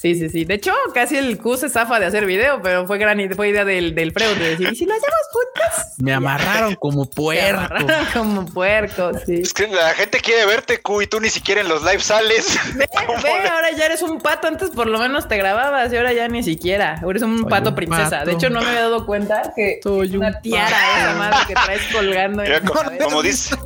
Sí, 0.00 0.14
sí, 0.14 0.28
sí. 0.28 0.44
De 0.44 0.54
hecho, 0.54 0.72
casi 0.94 1.16
el 1.16 1.38
Q 1.38 1.56
se 1.56 1.68
zafa 1.70 1.98
de 1.98 2.06
hacer 2.06 2.26
video, 2.26 2.60
pero 2.62 2.86
fue 2.86 2.98
gran 2.98 3.16
fue 3.34 3.48
idea 3.48 3.64
del, 3.64 3.94
del 3.94 4.12
Freud 4.12 4.36
de 4.36 4.50
decir, 4.50 4.68
¿y 4.72 4.76
si 4.76 4.84
lo 4.84 4.92
hacemos 4.92 5.18
juntas? 5.32 5.94
Me 5.98 6.12
amarraron 6.12 6.74
como 6.76 7.08
puerco. 7.10 7.74
como 8.12 8.44
puerco, 8.46 9.10
sí. 9.24 9.40
Es 9.42 9.52
que 9.54 9.66
la 9.68 9.94
gente 9.94 10.20
quiere 10.20 10.44
verte, 10.46 10.80
Q, 10.80 11.02
y 11.02 11.06
tú 11.06 11.18
ni 11.20 11.30
siquiera 11.30 11.60
en 11.62 11.68
los 11.68 11.82
live 11.82 12.00
sales. 12.00 12.58
Ve, 12.76 12.86
ve, 13.22 13.48
ahora 13.48 13.70
ya 13.72 13.86
eres 13.86 14.02
un 14.02 14.20
pato. 14.20 14.46
Antes 14.48 14.70
por 14.70 14.86
lo 14.86 14.98
menos 14.98 15.26
te 15.28 15.36
grababas 15.38 15.92
y 15.92 15.96
ahora 15.96 16.12
ya 16.12 16.28
ni 16.28 16.42
siquiera. 16.42 17.00
Eres 17.08 17.22
un 17.22 17.38
Soy 17.40 17.48
pato 17.50 17.70
un 17.70 17.74
princesa. 17.76 18.10
pato. 18.10 18.26
De 18.26 18.32
hecho, 18.32 18.50
no 18.50 18.60
me 18.60 18.68
había 18.68 18.82
dado 18.82 19.06
cuenta 19.06 19.52
que 19.56 19.80
Soy 19.82 20.10
un 20.10 20.16
una 20.18 20.40
tiara 20.40 20.76
esa 20.98 21.14
madre 21.14 21.38
que 21.48 21.54
traes 21.54 21.82
colgando. 21.92 22.42
en 22.42 22.48
Mira, 22.50 22.60
la 22.60 22.66
co- 22.68 22.74
cabeza. 22.74 23.04
como, 23.04 23.22
dice, 23.22 23.56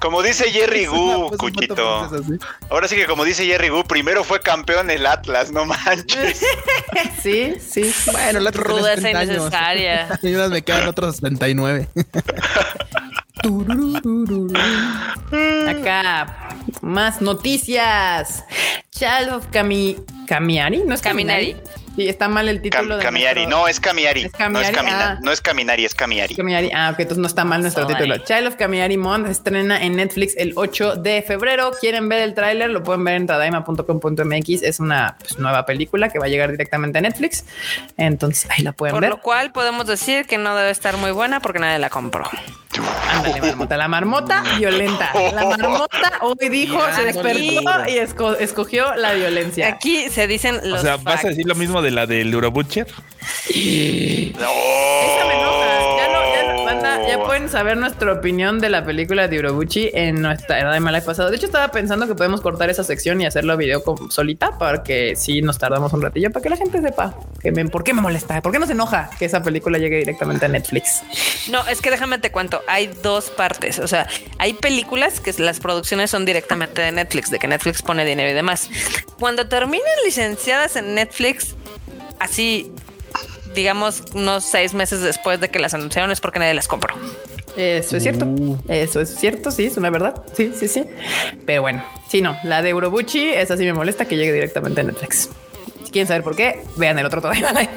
como 0.00 0.22
dice 0.22 0.50
Jerry 0.50 0.86
Gu, 0.86 1.24
pato 1.30 1.36
Cuchito. 1.38 2.08
princesa, 2.08 2.28
sí. 2.28 2.46
Ahora 2.70 2.88
sí 2.88 2.96
que 2.96 3.06
como 3.06 3.24
dice 3.24 3.44
Jerry 3.44 3.68
Gu, 3.68 3.84
primero 3.84 4.24
fue 4.24 4.40
campeón 4.40 4.90
el 4.90 5.04
Atlas, 5.06 5.52
no 5.52 5.66
manches. 5.84 6.40
Sí, 7.22 7.54
sí. 7.60 7.92
Bueno, 8.12 8.40
la 8.40 8.50
Rudeza 8.50 9.10
innecesaria. 9.10 10.16
Señoras, 10.18 10.50
me 10.50 10.62
quedan 10.62 10.88
otros 10.88 11.16
79. 11.16 11.88
Acá, 15.68 16.56
más 16.82 17.20
noticias. 17.20 18.44
Child 18.90 19.34
of 19.34 19.46
Kami, 19.48 19.96
Kamiari, 20.26 20.82
¿no 20.84 20.94
es 20.94 21.02
Kaminari? 21.02 21.52
Caminari. 21.52 21.85
Sí, 21.96 22.08
está 22.08 22.28
mal 22.28 22.48
el 22.48 22.58
Cam- 22.58 22.62
título. 22.62 22.96
de 22.98 23.02
Camiari, 23.02 23.40
nuestro- 23.42 23.58
no, 23.58 23.68
es 23.68 23.80
Camiari. 23.80 24.20
¿Es 24.22 24.32
No 24.32 24.36
es 24.36 24.38
Camiari? 24.70 24.74
Camina, 24.74 25.10
Ah. 25.12 25.18
no 25.22 25.32
es 25.32 25.40
Caminari, 25.40 25.84
es 25.84 25.94
Camiari. 25.94 26.34
Kamiari. 26.34 26.70
Ah, 26.74 26.90
ok, 26.92 27.00
entonces 27.00 27.18
no 27.22 27.26
está 27.26 27.44
mal 27.44 27.62
nuestro 27.62 27.86
título. 27.86 28.18
Child 28.18 28.46
of 28.48 28.56
Kamiari 28.56 28.96
Month 28.96 29.28
estrena 29.28 29.82
en 29.82 29.96
Netflix 29.96 30.34
el 30.36 30.52
8 30.56 30.96
de 30.96 31.22
febrero. 31.22 31.72
¿Quieren 31.80 32.08
ver 32.08 32.20
el 32.20 32.34
tráiler? 32.34 32.70
Lo 32.70 32.82
pueden 32.82 33.02
ver 33.04 33.14
en 33.16 33.26
tadaima.com.mx. 33.26 34.62
Es 34.62 34.78
una 34.80 35.16
pues, 35.18 35.38
nueva 35.38 35.64
película 35.66 36.08
que 36.10 36.18
va 36.18 36.26
a 36.26 36.28
llegar 36.28 36.50
directamente 36.50 36.98
a 36.98 37.00
Netflix. 37.00 37.44
Entonces 37.96 38.46
ahí 38.50 38.62
la 38.62 38.72
pueden 38.72 38.92
Por 38.94 39.00
ver. 39.02 39.10
lo 39.10 39.20
cual 39.20 39.52
podemos 39.52 39.86
decir 39.86 40.26
que 40.26 40.38
no 40.38 40.54
debe 40.54 40.70
estar 40.70 40.96
muy 40.98 41.10
buena 41.12 41.40
porque 41.40 41.58
nadie 41.58 41.78
la 41.78 41.88
compró. 41.90 42.24
Ándale, 43.10 43.40
marmota. 43.40 43.76
La 43.78 43.88
marmota 43.88 44.44
violenta. 44.58 45.10
La 45.32 45.44
marmota 45.46 46.12
hoy 46.20 46.48
dijo, 46.50 46.78
se 46.94 47.04
despertó 47.04 47.38
y 47.88 47.94
esco- 47.98 48.36
escogió 48.38 48.94
la 48.96 49.14
violencia. 49.14 49.68
Aquí 49.68 50.10
se 50.10 50.26
dicen 50.26 50.60
los 50.64 50.80
O 50.80 50.82
sea, 50.82 50.96
¿vas 50.98 51.24
a 51.24 51.28
decir 51.28 51.46
lo 51.46 51.54
mismo 51.54 51.80
de 51.80 51.85
la 51.90 52.06
del 52.06 52.32
Eurobutcher? 52.32 52.86
No. 52.88 53.52
Esa 53.52 55.26
me 55.26 55.34
enoja. 55.34 55.66
Ya 55.96 56.08
no, 56.08 56.34
ya 56.34 56.52
no, 56.52 56.64
banda, 56.64 57.08
ya 57.08 57.22
pueden 57.24 57.48
saber 57.48 57.76
nuestra 57.76 58.12
opinión 58.12 58.60
de 58.60 58.68
la 58.68 58.84
película 58.84 59.28
de 59.28 59.38
Urobuchi 59.38 59.90
en 59.94 60.20
nuestra 60.20 60.60
edad 60.60 60.72
de 60.72 60.80
mala 60.80 61.00
pasado. 61.00 61.30
De 61.30 61.36
hecho, 61.36 61.46
estaba 61.46 61.68
pensando 61.70 62.06
que 62.06 62.14
podemos 62.14 62.40
cortar 62.40 62.70
esa 62.70 62.84
sección 62.84 63.20
y 63.20 63.26
hacerlo 63.26 63.56
video 63.56 63.82
con, 63.82 64.10
solita 64.10 64.58
para 64.58 64.82
que 64.82 65.16
sí 65.16 65.42
nos 65.42 65.58
tardamos 65.58 65.92
un 65.92 66.02
ratillo 66.02 66.30
para 66.30 66.42
que 66.42 66.50
la 66.50 66.56
gente 66.56 66.80
sepa 66.80 67.14
que 67.40 67.52
me, 67.52 67.64
por 67.66 67.84
qué 67.84 67.94
me 67.94 68.00
molesta, 68.00 68.40
por 68.42 68.52
qué 68.52 68.58
no 68.58 68.66
se 68.66 68.72
enoja 68.72 69.10
que 69.18 69.24
esa 69.24 69.42
película 69.42 69.78
llegue 69.78 69.98
directamente 69.98 70.46
a 70.46 70.48
Netflix. 70.48 71.02
No, 71.50 71.66
es 71.68 71.80
que 71.80 71.90
déjame 71.90 72.18
te 72.18 72.30
cuento, 72.30 72.62
hay 72.66 72.88
dos 73.02 73.30
partes. 73.30 73.78
O 73.78 73.88
sea, 73.88 74.08
hay 74.38 74.54
películas 74.54 75.20
que 75.20 75.32
las 75.38 75.60
producciones 75.60 76.10
son 76.10 76.24
directamente 76.24 76.82
de 76.82 76.92
Netflix, 76.92 77.30
de 77.30 77.38
que 77.38 77.48
Netflix 77.48 77.82
pone 77.82 78.04
dinero 78.04 78.30
y 78.30 78.34
demás. 78.34 78.68
Cuando 79.18 79.48
terminen 79.48 79.84
licenciadas 80.04 80.76
en 80.76 80.94
Netflix, 80.94 81.54
así 82.18 82.72
digamos, 83.56 84.02
unos 84.14 84.44
seis 84.44 84.74
meses 84.74 85.00
después 85.00 85.40
de 85.40 85.48
que 85.48 85.58
las 85.58 85.74
anunciaron 85.74 86.12
es 86.12 86.20
porque 86.20 86.38
nadie 86.38 86.54
las 86.54 86.68
compró. 86.68 86.94
Eso 87.56 87.96
es 87.96 88.02
cierto. 88.02 88.26
Uh. 88.26 88.58
Eso 88.68 89.00
es 89.00 89.16
cierto. 89.16 89.50
Sí, 89.50 89.64
es 89.64 89.76
una 89.76 89.90
verdad. 89.90 90.22
Sí, 90.34 90.52
sí, 90.54 90.68
sí. 90.68 90.84
Pero 91.46 91.62
bueno, 91.62 91.82
sí, 92.08 92.20
no. 92.20 92.36
La 92.44 92.62
de 92.62 92.74
Urobuchi, 92.74 93.30
esa 93.30 93.56
sí 93.56 93.64
me 93.64 93.72
molesta 93.72 94.04
que 94.04 94.16
llegue 94.16 94.32
directamente 94.32 94.82
a 94.82 94.84
Netflix. 94.84 95.30
Si 95.84 95.90
quieren 95.90 96.06
saber 96.06 96.22
por 96.22 96.36
qué, 96.36 96.64
vean 96.76 96.98
el 96.98 97.06
otro 97.06 97.20
todavía. 97.20 97.52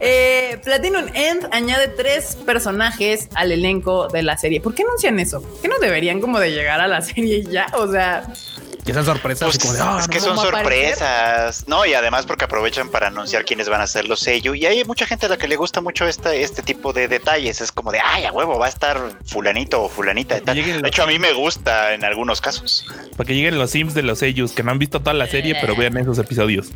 Eh, 0.00 0.58
Platinum 0.64 1.06
End 1.14 1.48
añade 1.52 1.88
tres 1.88 2.36
personajes 2.46 3.28
al 3.34 3.52
elenco 3.52 4.08
de 4.08 4.22
la 4.22 4.38
serie. 4.38 4.60
¿Por 4.60 4.74
qué 4.74 4.82
anuncian 4.82 5.18
eso? 5.18 5.42
¿Qué 5.60 5.68
no 5.68 5.78
deberían 5.78 6.20
como 6.20 6.38
de 6.38 6.52
llegar 6.52 6.80
a 6.80 6.88
la 6.88 7.02
serie 7.02 7.42
ya? 7.44 7.66
O 7.74 7.90
sea, 7.90 8.32
Que 8.88 8.94
sean 8.94 9.04
sorpresas. 9.04 9.46
Pues, 9.46 9.58
como 9.58 9.74
de, 9.74 9.80
ah, 9.82 9.98
es 10.00 10.08
que 10.08 10.18
no, 10.18 10.24
son 10.24 10.38
sorpresas, 10.38 11.68
¿no? 11.68 11.84
Y 11.84 11.92
además 11.92 12.24
porque 12.24 12.46
aprovechan 12.46 12.88
para 12.88 13.08
anunciar 13.08 13.44
quiénes 13.44 13.68
van 13.68 13.82
a 13.82 13.86
ser 13.86 14.08
los 14.08 14.20
sellos. 14.20 14.56
Y 14.56 14.64
hay 14.64 14.82
mucha 14.84 15.04
gente 15.04 15.26
a 15.26 15.28
la 15.28 15.36
que 15.36 15.46
le 15.46 15.56
gusta 15.56 15.82
mucho 15.82 16.08
este, 16.08 16.42
este 16.42 16.62
tipo 16.62 16.94
de 16.94 17.06
detalles. 17.06 17.60
Es 17.60 17.70
como 17.70 17.92
de, 17.92 18.00
ay, 18.02 18.24
a 18.24 18.32
huevo, 18.32 18.58
va 18.58 18.64
a 18.64 18.70
estar 18.70 18.98
fulanito 19.26 19.82
o 19.82 19.90
fulanita 19.90 20.38
y 20.38 20.40
tal. 20.40 20.56
De 20.56 20.88
hecho, 20.88 21.02
a 21.02 21.06
mí 21.06 21.18
me 21.18 21.34
gusta 21.34 21.92
en 21.92 22.02
algunos 22.02 22.40
casos. 22.40 22.86
Para 23.14 23.26
que 23.26 23.34
lleguen 23.34 23.58
los 23.58 23.70
sims 23.72 23.92
de 23.92 24.00
los 24.00 24.20
sellos 24.20 24.52
que 24.52 24.62
no 24.62 24.70
han 24.70 24.78
visto 24.78 25.00
toda 25.00 25.12
la 25.12 25.26
serie, 25.26 25.54
pero 25.60 25.76
vean 25.76 25.98
esos 25.98 26.18
episodios. 26.18 26.72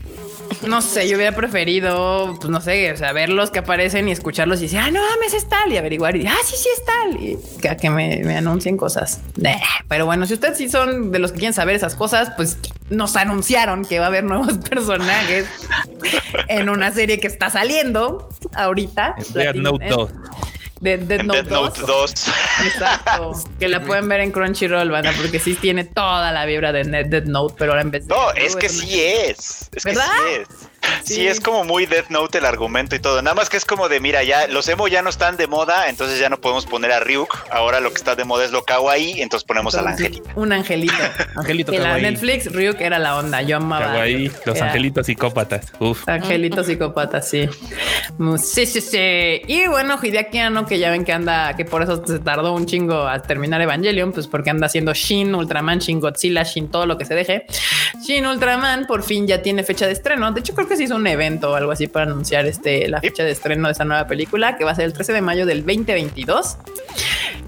no 0.66 0.82
sé, 0.82 1.08
yo 1.08 1.16
hubiera 1.16 1.34
preferido, 1.34 2.36
pues 2.38 2.50
no 2.50 2.60
sé, 2.60 2.92
o 2.92 2.96
sea, 2.98 3.14
verlos 3.14 3.50
que 3.50 3.60
aparecen 3.60 4.06
y 4.08 4.12
escucharlos 4.12 4.58
y 4.58 4.64
decir, 4.64 4.80
ah, 4.80 4.90
no 4.90 5.00
mames, 5.00 5.32
es 5.32 5.48
tal, 5.48 5.72
y 5.72 5.78
averiguar 5.78 6.14
y 6.16 6.26
ah, 6.26 6.36
sí, 6.44 6.56
sí, 6.56 6.68
es 6.74 6.84
tal, 6.84 7.22
y 7.22 7.38
que, 7.60 7.70
a 7.70 7.76
que 7.78 7.88
me, 7.88 8.20
me 8.22 8.36
anuncien 8.36 8.76
cosas. 8.76 9.20
Pero 9.88 10.04
bueno, 10.04 10.26
si 10.26 10.34
ustedes 10.34 10.58
sí 10.58 10.68
son 10.68 11.10
de 11.10 11.18
los 11.18 11.32
que 11.32 11.38
quieren 11.38 11.54
saber 11.54 11.74
esas 11.74 11.94
cosas, 11.94 12.01
pues 12.36 12.58
nos 12.90 13.16
anunciaron 13.16 13.84
que 13.84 13.98
va 13.98 14.06
a 14.06 14.08
haber 14.08 14.24
nuevos 14.24 14.58
personajes 14.70 15.46
en 16.48 16.68
una 16.68 16.92
serie 16.92 17.20
que 17.20 17.26
está 17.26 17.50
saliendo 17.50 18.28
ahorita. 18.54 19.14
Platinum 19.32 19.62
Note 19.78 19.84
End, 19.86 19.94
2. 19.94 20.10
De 20.80 20.98
Death 20.98 21.20
En 21.20 21.26
Note 21.28 21.42
Death 21.44 21.50
Note 21.52 21.80
2. 21.80 21.86
2. 21.86 22.10
Exacto. 22.66 23.32
que 23.60 23.68
la 23.68 23.80
pueden 23.84 24.08
ver 24.08 24.20
en 24.20 24.32
Crunchyroll, 24.32 24.90
banda, 24.90 25.12
porque 25.16 25.38
sí 25.38 25.54
tiene 25.54 25.84
toda 25.84 26.32
la 26.32 26.44
vibra 26.44 26.72
de 26.72 26.84
Net- 26.84 27.08
Death 27.08 27.26
Note, 27.26 27.54
pero 27.58 27.72
ahora 27.72 27.82
en 27.82 27.90
vez 27.92 28.06
de. 28.08 28.14
No, 28.14 28.30
es 28.32 28.56
que 28.56 28.68
sí 28.68 29.00
es. 29.00 29.70
Es 29.72 29.84
que 29.84 29.90
¿Verdad? 29.90 30.06
sí 30.26 30.40
es. 30.40 30.48
Sí. 31.04 31.14
Sí. 31.14 31.26
es 31.26 31.40
como 31.40 31.64
muy 31.64 31.86
Death 31.86 32.08
Note 32.10 32.38
el 32.38 32.44
argumento 32.44 32.96
y 32.96 32.98
todo. 32.98 33.22
Nada 33.22 33.34
más 33.34 33.48
que 33.50 33.56
es 33.56 33.64
como 33.64 33.88
de, 33.88 34.00
mira, 34.00 34.22
ya 34.22 34.46
los 34.48 34.68
emo 34.68 34.88
ya 34.88 35.02
no 35.02 35.10
están 35.10 35.36
de 35.36 35.46
moda, 35.46 35.88
entonces 35.88 36.18
ya 36.18 36.28
no 36.28 36.40
podemos 36.40 36.66
poner 36.66 36.92
a 36.92 37.00
Ryuk. 37.00 37.28
Ahora 37.50 37.80
lo 37.80 37.90
que 37.90 37.96
está 37.96 38.14
de 38.14 38.24
moda 38.24 38.44
es 38.44 38.52
lo 38.52 38.64
kawaii, 38.64 39.20
entonces 39.22 39.44
ponemos 39.46 39.74
al 39.74 39.86
angelito. 39.88 40.28
Un 40.36 40.52
angelito. 40.52 40.94
Angelito 41.36 41.72
En 41.72 41.82
la. 41.82 41.98
Netflix, 41.98 42.52
Ryuk 42.52 42.80
era 42.80 42.98
la 42.98 43.16
onda. 43.16 43.42
Yo 43.42 43.56
amaba. 43.58 43.86
Kawaii, 43.86 44.30
los 44.44 44.56
Era 44.56 44.66
angelitos 44.66 45.06
psicópatas. 45.06 45.72
Uf. 45.78 46.08
Angelito 46.08 46.62
psicópata, 46.64 47.22
sí. 47.22 47.48
Mm, 48.18 48.36
Sí, 48.36 48.66
sí, 48.66 48.80
sí. 48.80 49.42
Y 49.46 49.66
bueno, 49.68 49.98
Hideaki 50.02 50.38
Anno, 50.38 50.66
que 50.66 50.78
ya 50.78 50.90
ven 50.90 51.04
que 51.04 51.12
anda, 51.12 51.54
que 51.56 51.64
por 51.64 51.82
eso 51.82 52.02
se 52.06 52.18
tardó 52.18 52.52
un 52.52 52.66
chingo 52.66 53.06
a 53.06 53.22
terminar 53.22 53.60
Evangelion, 53.62 54.12
pues 54.12 54.26
porque 54.26 54.50
anda 54.50 54.66
haciendo 54.66 54.92
Shin, 54.94 55.34
Ultraman, 55.34 55.78
Shin 55.78 56.00
Godzilla, 56.00 56.42
Shin, 56.42 56.70
todo 56.70 56.86
lo 56.86 56.98
que 56.98 57.04
se 57.04 57.14
deje. 57.14 57.46
Shin 58.04 58.26
Ultraman 58.26 58.86
por 58.86 59.02
fin 59.02 59.26
ya 59.26 59.42
tiene 59.42 59.62
fecha 59.62 59.86
de 59.86 59.92
estreno. 59.92 60.30
De 60.32 60.40
hecho, 60.40 60.54
creo 60.54 60.68
que 60.68 60.76
se 60.82 60.86
hizo 60.86 60.96
un 60.96 61.06
evento 61.06 61.50
o 61.52 61.54
algo 61.54 61.70
así 61.70 61.86
para 61.86 62.10
anunciar 62.10 62.44
este, 62.46 62.88
la 62.88 63.00
fecha 63.00 63.22
de 63.22 63.30
estreno 63.30 63.68
de 63.68 63.72
esa 63.72 63.84
nueva 63.84 64.06
película, 64.08 64.56
que 64.56 64.64
va 64.64 64.72
a 64.72 64.74
ser 64.74 64.86
el 64.86 64.92
13 64.92 65.12
de 65.12 65.20
mayo 65.22 65.46
del 65.46 65.64
2022. 65.64 66.56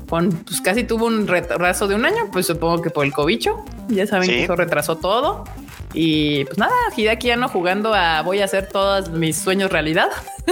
Con, 0.08 0.30
pues 0.30 0.60
casi 0.60 0.84
tuvo 0.84 1.06
un 1.06 1.26
retraso 1.26 1.88
de 1.88 1.94
un 1.96 2.04
año, 2.04 2.28
pues 2.32 2.46
supongo 2.46 2.80
que 2.82 2.90
por 2.90 3.04
el 3.04 3.12
cobicho. 3.12 3.64
Ya 3.88 4.06
saben 4.06 4.28
Sí. 4.28 4.32
que 4.34 4.44
eso 4.44 4.54
retrasó 4.54 4.96
todo. 4.96 5.44
Y 5.94 6.44
pues 6.44 6.58
nada, 6.58 6.74
Hideaki 6.96 7.30
Anno 7.30 7.48
jugando 7.48 7.94
a 7.94 8.22
voy 8.22 8.40
a 8.40 8.46
hacer 8.46 8.68
todos 8.68 9.10
mis 9.10 9.36
sueños 9.38 9.70
realidad. 9.70 10.08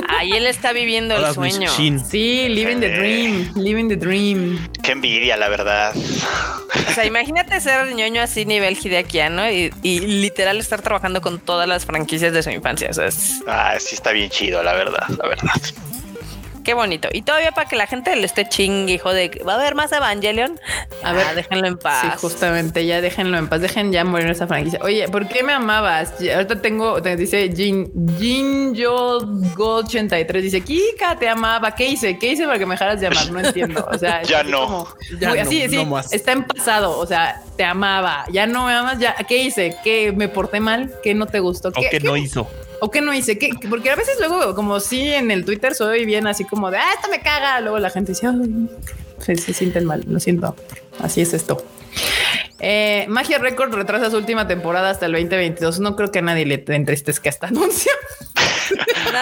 Ahí 0.08 0.32
él 0.32 0.46
está 0.46 0.72
viviendo 0.72 1.16
el 1.16 1.34
sueño. 1.34 1.68
Sí, 1.70 2.48
living 2.48 2.78
the 2.80 2.88
dream, 2.88 3.52
living 3.56 3.88
the 3.88 3.96
dream. 3.96 4.68
Qué 4.82 4.92
envidia, 4.92 5.36
la 5.36 5.48
verdad. 5.48 5.92
O 5.94 6.94
sea, 6.94 7.04
imagínate 7.04 7.60
ser 7.60 7.94
ñoño 7.94 8.22
así 8.22 8.46
nivel 8.46 8.78
hideakiano 8.82 9.50
y, 9.50 9.72
y 9.82 10.00
literal 10.00 10.58
estar 10.58 10.80
trabajando 10.80 11.20
con 11.20 11.40
todas 11.40 11.68
las 11.68 11.84
franquicias 11.84 12.32
de 12.32 12.42
su 12.42 12.50
infancia. 12.50 12.88
O 12.90 12.94
sea, 12.94 13.06
es 13.06 13.42
Ah, 13.46 13.74
sí 13.78 13.94
está 13.94 14.12
bien 14.12 14.30
chido, 14.30 14.62
la 14.62 14.72
verdad, 14.74 15.06
la 15.08 15.28
verdad. 15.28 15.50
Qué 16.62 16.74
bonito. 16.74 17.08
Y 17.12 17.22
todavía 17.22 17.52
para 17.52 17.68
que 17.68 17.76
la 17.76 17.86
gente 17.86 18.14
le 18.16 18.24
esté 18.26 18.48
chingue, 18.48 18.94
hijo 18.94 19.12
de 19.12 19.42
va 19.46 19.54
a 19.54 19.56
haber 19.60 19.74
más 19.74 19.92
Evangelion. 19.92 20.58
A 21.02 21.10
A 21.10 21.12
ver. 21.12 21.34
déjenlo 21.34 21.66
en 21.66 21.76
paz. 21.78 22.02
Sí, 22.02 22.08
justamente, 22.20 22.86
ya 22.86 23.00
déjenlo 23.00 23.36
en 23.38 23.48
paz, 23.48 23.60
dejen 23.60 23.92
ya 23.92 24.04
morir 24.04 24.28
esa 24.30 24.46
franquicia. 24.46 24.78
Oye, 24.82 25.08
¿por 25.08 25.28
qué 25.28 25.42
me 25.42 25.52
amabas? 25.52 26.18
Ya, 26.18 26.36
Ahorita 26.36 26.60
tengo, 26.62 27.00
te 27.02 27.16
dice 27.16 27.52
Jin, 27.54 27.90
Jinjo 28.18 29.20
Gold 29.56 29.86
83, 29.86 30.42
dice, 30.42 30.60
Kika, 30.60 31.16
te 31.18 31.28
amaba. 31.28 31.74
¿Qué 31.74 31.86
hice? 31.88 32.18
¿Qué 32.18 32.28
hice 32.32 32.44
para 32.46 32.58
que 32.58 32.66
me 32.66 32.74
dejaras 32.74 33.00
de 33.00 33.06
amar? 33.08 33.30
No 33.30 33.40
entiendo. 33.40 33.86
O 33.90 33.98
sea, 33.98 34.20
es 34.22 34.28
Ya 34.32 34.42
no. 34.42 34.60
como- 34.66 34.88
Ya 35.20 35.28
muy 35.28 35.38
no, 35.38 35.42
así, 35.44 35.68
sí, 35.68 35.76
no 35.76 35.84
más. 35.86 36.12
está 36.12 36.32
en 36.32 36.44
pasado. 36.44 36.98
O 36.98 37.06
sea, 37.06 37.42
te 37.56 37.64
amaba. 37.64 38.24
Ya 38.32 38.46
no 38.46 38.66
me 38.66 38.72
amas, 38.72 38.98
ya. 38.98 39.14
¿Qué 39.28 39.38
hice? 39.38 39.76
¿Qué 39.84 40.12
me 40.12 40.28
porté 40.28 40.60
mal? 40.60 40.92
¿Qué 41.02 41.14
no 41.14 41.26
te 41.26 41.40
gustó? 41.40 41.68
¿O 41.68 41.72
¿Qué, 41.72 41.88
qué 41.90 41.98
qué- 41.98 42.06
no 42.06 42.16
hizo? 42.16 42.48
¿O 42.84 42.90
qué 42.90 43.00
no 43.00 43.14
hice? 43.14 43.38
¿Qué? 43.38 43.50
Porque 43.70 43.90
a 43.90 43.94
veces 43.94 44.16
luego, 44.18 44.56
como 44.56 44.80
si 44.80 45.12
en 45.12 45.30
el 45.30 45.44
Twitter 45.44 45.72
soy 45.72 46.04
bien 46.04 46.26
así 46.26 46.44
como 46.44 46.68
de, 46.68 46.78
ah, 46.78 46.88
esto 46.96 47.08
me 47.08 47.20
caga. 47.20 47.60
Luego 47.60 47.78
la 47.78 47.90
gente 47.90 48.10
dice, 48.10 48.26
"Ay, 48.26 48.68
se, 49.20 49.36
se 49.36 49.52
sienten 49.54 49.84
mal. 49.84 50.02
Lo 50.08 50.18
siento. 50.18 50.56
Así 51.00 51.20
es 51.20 51.32
esto. 51.32 51.64
Eh, 52.58 53.06
Magia 53.08 53.38
Record 53.38 53.72
retrasa 53.72 54.10
su 54.10 54.16
última 54.16 54.48
temporada 54.48 54.90
hasta 54.90 55.06
el 55.06 55.12
2022. 55.12 55.78
No 55.78 55.94
creo 55.94 56.10
que 56.10 56.18
a 56.18 56.22
nadie 56.22 56.44
le 56.44 56.64
entristezca 56.66 57.28
este 57.28 57.46
anuncio. 57.52 57.92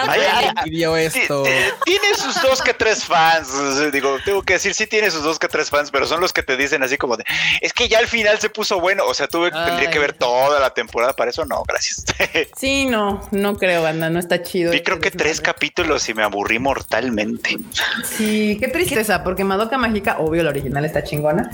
Ay, 0.07 0.19
ay, 0.33 0.45
ay. 0.55 0.63
Pidió 0.63 0.95
esto. 0.97 1.45
eh, 1.45 1.71
tiene 1.85 2.13
sus 2.15 2.41
dos 2.41 2.61
que 2.61 2.73
tres 2.73 3.05
fans. 3.05 3.91
Digo, 3.91 4.17
tengo 4.25 4.41
que 4.43 4.53
decir, 4.53 4.73
sí 4.73 4.87
tiene 4.87 5.11
sus 5.11 5.23
dos 5.23 5.39
que 5.39 5.47
tres 5.47 5.69
fans, 5.69 5.91
pero 5.91 6.05
son 6.07 6.21
los 6.21 6.33
que 6.33 6.43
te 6.43 6.57
dicen 6.57 6.83
así 6.83 6.97
como 6.97 7.17
de 7.17 7.23
es 7.61 7.73
que 7.73 7.87
ya 7.87 7.99
al 7.99 8.07
final 8.07 8.39
se 8.39 8.49
puso 8.49 8.79
bueno. 8.79 9.03
O 9.05 9.13
sea, 9.13 9.27
tuve, 9.27 9.51
tendría 9.51 9.89
que 9.89 9.97
Ay. 9.97 10.01
ver 10.01 10.13
toda 10.13 10.59
la 10.59 10.73
temporada. 10.73 11.13
Para 11.13 11.29
eso 11.31 11.45
no, 11.45 11.63
gracias. 11.67 12.05
Sí, 12.57 12.85
no, 12.85 13.27
no 13.31 13.55
creo, 13.57 13.81
banda. 13.83 14.09
No 14.09 14.19
está 14.19 14.41
chido. 14.43 14.71
Vi 14.71 14.81
creo 14.81 14.99
que 14.99 15.11
tres 15.11 15.41
capítulos 15.41 16.07
y 16.09 16.13
me 16.13 16.23
aburrí 16.23 16.59
mortalmente. 16.59 17.57
Sí, 18.03 18.57
qué 18.59 18.67
tristeza, 18.67 19.23
porque 19.23 19.43
Madoka 19.43 19.77
Mágica, 19.77 20.17
obvio, 20.19 20.43
la 20.43 20.49
original 20.51 20.85
está 20.85 21.03
chingona. 21.03 21.49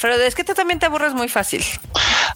Pero 0.00 0.14
es 0.14 0.34
que 0.34 0.44
tú 0.44 0.54
también 0.54 0.78
te 0.78 0.86
aburres 0.86 1.14
muy 1.14 1.28
fácil. 1.28 1.64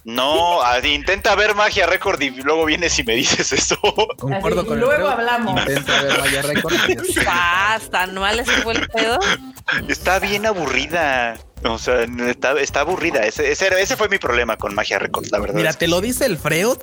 No, 0.04 0.60
intenta 0.84 1.34
ver 1.34 1.54
Magia 1.54 1.86
Record 1.86 2.20
y 2.20 2.30
luego 2.30 2.64
vienes 2.64 2.98
y 2.98 3.04
me 3.04 3.14
dices 3.14 3.52
eso. 3.52 3.78
Concuerdo 4.18 4.66
con 4.66 4.80
luego 4.80 5.08
hablamos. 5.08 5.60
Intenta 5.60 6.02
ver 6.02 6.18
Maya 6.18 6.42
Record. 6.42 6.74
Basta, 7.26 8.06
no 8.06 8.24
fue 8.62 8.74
el 8.74 8.88
pedo. 8.88 9.18
Está 9.88 10.18
bien 10.18 10.46
aburrida. 10.46 11.38
O 11.64 11.78
sea, 11.78 12.02
está, 12.28 12.52
está 12.60 12.80
aburrida. 12.80 13.20
Ese, 13.24 13.50
ese, 13.52 13.68
ese 13.80 13.96
fue 13.96 14.08
mi 14.08 14.18
problema 14.18 14.56
con 14.56 14.74
Magia 14.74 14.98
Record, 14.98 15.26
la 15.30 15.38
verdad. 15.38 15.54
Mira, 15.54 15.70
es 15.70 15.76
que 15.76 15.86
te 15.86 15.88
lo 15.90 16.00
dice 16.00 16.26
el 16.26 16.36
Freud 16.38 16.78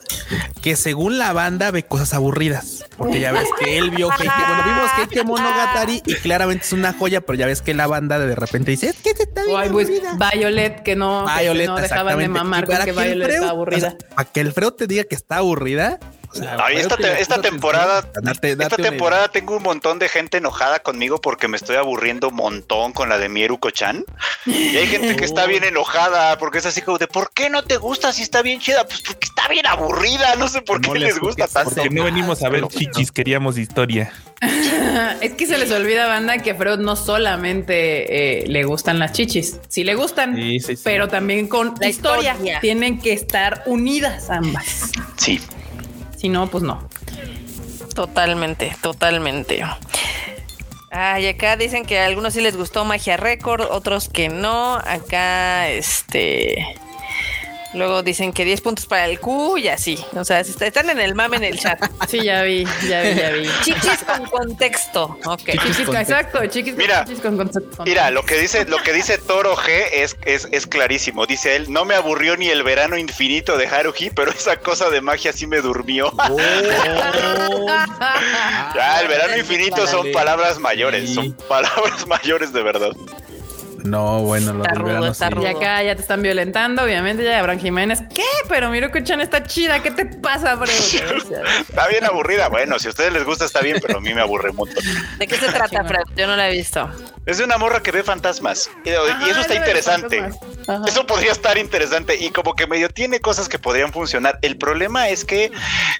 que 0.61 0.75
según 0.75 1.17
la 1.17 1.33
banda 1.33 1.71
ve 1.71 1.83
cosas 1.83 2.13
aburridas. 2.13 2.85
Porque 2.97 3.19
ya 3.19 3.31
ves 3.31 3.47
que 3.59 3.77
él 3.77 3.91
vio 3.91 4.09
que 4.09 4.23
bueno, 4.27 4.63
vimos 4.65 5.09
que 5.09 5.23
Monogatari 5.23 6.01
y 6.05 6.15
claramente 6.15 6.65
es 6.65 6.73
una 6.73 6.93
joya, 6.93 7.21
pero 7.21 7.37
ya 7.37 7.45
ves 7.45 7.61
que 7.61 7.73
la 7.73 7.87
banda 7.87 8.19
de 8.19 8.35
repente 8.35 8.71
dice, 8.71 8.89
es 8.89 8.95
que 8.97 9.13
te 9.13 9.23
está 9.23 9.43
bien 9.45 9.57
Ay, 9.57 9.69
pues. 9.69 9.89
Violet, 9.89 10.83
que 10.83 10.95
no, 10.95 11.25
que 11.37 11.41
Violet, 11.43 11.67
no 11.67 11.75
dejaban 11.77 12.17
de 12.17 12.27
mamar 12.27 12.63
Y 12.63 12.67
con 12.67 12.73
para 12.75 12.85
que 12.85 12.91
el 12.91 12.95
Violet 12.97 13.27
Freud- 13.27 13.35
está 13.35 13.49
aburrida. 13.49 13.77
o 13.87 13.91
sea, 13.91 13.97
para 14.15 14.29
que 14.31 14.39
el 14.41 14.53
Freud 14.53 14.71
te 14.73 14.87
diga 14.87 15.03
que 15.05 15.15
está 15.15 15.37
aburrida. 15.37 15.99
O 16.31 16.35
sea, 16.35 16.57
Ay, 16.59 16.75
Freud 16.75 16.79
esta, 16.81 16.97
te- 16.97 17.21
esta 17.21 17.41
temporada, 17.41 18.05
date- 18.21 18.51
esta 18.51 18.75
temporada 18.77 19.27
tengo 19.29 19.57
un 19.57 19.63
montón 19.63 19.97
de 19.99 20.07
gente 20.09 20.37
enojada 20.37 20.79
conmigo 20.79 21.19
porque 21.21 21.47
me 21.47 21.57
estoy 21.57 21.75
aburriendo 21.77 22.29
un 22.29 22.35
montón 22.35 22.93
con 22.93 23.09
la 23.09 23.17
de 23.17 23.29
Mieruko-chan. 23.29 24.05
Y 24.45 24.77
hay 24.77 24.87
gente 24.87 25.15
que 25.15 25.25
está 25.25 25.45
bien 25.47 25.63
enojada 25.63 26.37
porque 26.37 26.59
es 26.59 26.65
así 26.65 26.81
como 26.81 26.97
de 26.97 27.07
¿por 27.07 27.31
qué 27.33 27.49
no 27.49 27.63
te 27.63 27.77
gusta 27.77 28.11
si 28.13 28.21
está 28.23 28.41
bien 28.41 28.59
chida? 28.59 28.85
Pues 28.85 29.01
porque 29.01 29.25
está 29.25 29.47
bien 29.47 29.65
aburrida. 29.65 30.35
No 30.35 30.47
sé 30.47 30.61
por 30.61 30.85
No 30.85 30.93
qué 30.93 30.99
les 30.99 31.09
les 31.15 31.19
gusta 31.19 31.47
tanto. 31.47 31.71
Porque 31.75 31.89
no 31.89 32.03
venimos 32.03 32.43
a 32.43 32.49
ver 32.49 32.61
Pero- 32.61 32.69
chichis, 32.69 33.11
queríamos 33.11 33.57
historia. 33.57 34.11
Es 35.21 35.33
que 35.33 35.45
se 35.45 35.57
les 35.57 35.71
olvida, 35.71 36.07
banda, 36.07 36.37
que 36.37 36.51
a 36.51 36.55
Freud 36.55 36.79
no 36.79 36.95
solamente 36.95 38.43
eh, 38.43 38.47
le 38.47 38.63
gustan 38.63 38.99
las 38.99 39.11
chichis, 39.11 39.57
sí 39.67 39.83
le 39.83 39.95
gustan, 39.95 40.35
Sí, 40.35 40.59
sí, 40.59 40.75
sí. 40.75 40.81
pero 40.83 41.07
también 41.09 41.47
con 41.47 41.73
La 41.79 41.89
historia. 41.89 42.31
historia. 42.33 42.59
Tienen 42.61 42.99
que 42.99 43.13
estar 43.13 43.63
unidas 43.65 44.29
ambas. 44.29 44.91
Sí. 45.17 45.41
Si 46.19 46.27
no, 46.27 46.47
pues 46.47 46.65
no. 46.65 46.83
Totalmente, 47.95 48.75
totalmente. 48.81 49.63
Ay, 50.91 51.27
acá 51.27 51.55
dicen 51.55 51.85
que 51.85 51.97
a 51.99 52.07
algunos 52.07 52.33
sí 52.33 52.41
les 52.41 52.57
gustó 52.57 52.83
Magia 52.83 53.15
Record, 53.15 53.61
otros 53.71 54.09
que 54.09 54.27
no. 54.27 54.75
Acá, 54.75 55.69
este. 55.69 56.75
Luego 57.73 58.01
dicen 58.01 58.33
que 58.33 58.45
10 58.45 58.61
puntos 58.61 58.85
para 58.87 59.05
el 59.05 59.19
Q 59.19 59.57
y 59.59 59.67
así. 59.67 60.03
O 60.15 60.25
sea, 60.25 60.39
est- 60.39 60.59
están 60.61 60.89
en 60.89 60.99
el 60.99 61.13
mame 61.13 61.37
en 61.37 61.43
el 61.43 61.59
chat. 61.59 61.79
Sí, 62.07 62.23
ya 62.23 62.41
vi, 62.41 62.65
ya 62.87 63.01
vi, 63.01 63.15
ya 63.15 63.29
vi. 63.31 63.47
Chichis 63.63 64.03
con 64.05 64.25
contexto. 64.25 65.17
Ok. 65.25 65.49
Chiquis, 65.51 65.85
con- 65.85 65.97
exacto, 65.97 66.45
chiquis, 66.47 66.75
Mira, 66.75 67.05
chiquis 67.05 67.21
con 67.21 67.37
concepto. 67.37 67.83
Mira, 67.83 68.09
lo 68.09 68.23
que 68.25 68.39
dice, 68.39 68.65
lo 68.65 68.77
que 68.79 68.91
dice 68.93 69.17
Toro 69.19 69.55
G 69.55 69.69
es, 69.93 70.17
es, 70.25 70.47
es 70.51 70.65
clarísimo. 70.65 71.27
Dice 71.27 71.55
él, 71.55 71.71
no 71.71 71.85
me 71.85 71.93
aburrió 71.95 72.35
ni 72.37 72.47
el 72.49 72.63
verano 72.63 72.97
infinito 72.97 73.55
de 73.57 73.67
Haruhi, 73.67 74.09
pero 74.09 74.31
esa 74.31 74.57
cosa 74.57 74.89
de 74.89 75.01
magia 75.01 75.31
sí 75.31 75.45
me 75.45 75.61
durmió. 75.61 76.11
Ya, 78.75 79.01
el 79.01 79.07
verano 79.07 79.37
infinito 79.37 79.85
son 79.87 80.11
palabras 80.11 80.59
mayores, 80.59 81.09
Sí. 81.09 81.15
son 81.15 81.33
palabras 81.47 82.05
mayores 82.07 82.51
de 82.53 82.63
verdad. 82.63 82.91
No, 83.83 84.21
bueno, 84.21 84.53
lo 84.53 84.63
Está 84.63 84.75
rudo, 84.75 85.07
está 85.07 85.27
sí. 85.27 85.33
rudo. 85.33 85.43
Y 85.43 85.47
acá 85.47 85.83
ya 85.83 85.95
te 85.95 86.01
están 86.01 86.21
violentando, 86.21 86.83
obviamente, 86.83 87.23
ya 87.23 87.39
Abraham 87.39 87.59
Jiménez. 87.59 87.99
¿Qué? 88.13 88.23
Pero 88.47 88.69
Miruko-chan 88.69 89.21
está 89.21 89.43
chida. 89.43 89.81
¿Qué 89.81 89.91
te 89.91 90.05
pasa, 90.05 90.55
bro? 90.55 90.69
Está 90.69 91.87
bien 91.87 92.05
aburrida. 92.05 92.49
Bueno, 92.49 92.79
si 92.79 92.87
a 92.87 92.91
ustedes 92.91 93.13
les 93.13 93.23
gusta 93.23 93.45
está 93.45 93.61
bien, 93.61 93.77
pero 93.81 93.97
a 93.97 94.01
mí 94.01 94.13
me 94.13 94.21
aburre 94.21 94.51
montón. 94.51 94.83
¿De 95.17 95.27
qué 95.27 95.37
se 95.37 95.47
trata, 95.51 95.83
Fred? 95.83 96.03
Yo 96.15 96.27
no 96.27 96.35
la 96.35 96.49
he 96.49 96.53
visto. 96.53 96.89
Es 97.25 97.37
de 97.37 97.43
una 97.43 97.57
morra 97.57 97.81
que 97.81 97.91
ve 97.91 98.03
fantasmas. 98.03 98.69
Y, 98.83 98.89
eso 98.89 99.41
está 99.41 99.55
interesante. 99.55 100.29
Eso 100.87 101.05
podría 101.05 101.31
estar 101.31 101.57
interesante 101.57 102.15
y 102.17 102.31
como 102.31 102.55
que 102.55 102.67
medio 102.67 102.89
tiene 102.89 103.19
cosas 103.19 103.47
que 103.49 103.59
podrían 103.59 103.91
funcionar. 103.93 104.39
El 104.41 104.57
problema 104.57 105.09
es 105.09 105.25
que 105.25 105.51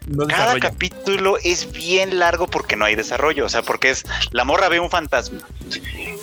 No 0.07 0.27
cada 0.27 0.59
capítulo 0.59 1.37
es 1.43 1.71
bien 1.71 2.19
largo 2.19 2.47
porque 2.47 2.75
no 2.75 2.85
hay 2.85 2.95
desarrollo. 2.95 3.45
O 3.45 3.49
sea, 3.49 3.61
porque 3.61 3.91
es 3.91 4.05
la 4.31 4.43
morra 4.43 4.69
ve 4.69 4.79
un 4.79 4.89
fantasma 4.89 5.39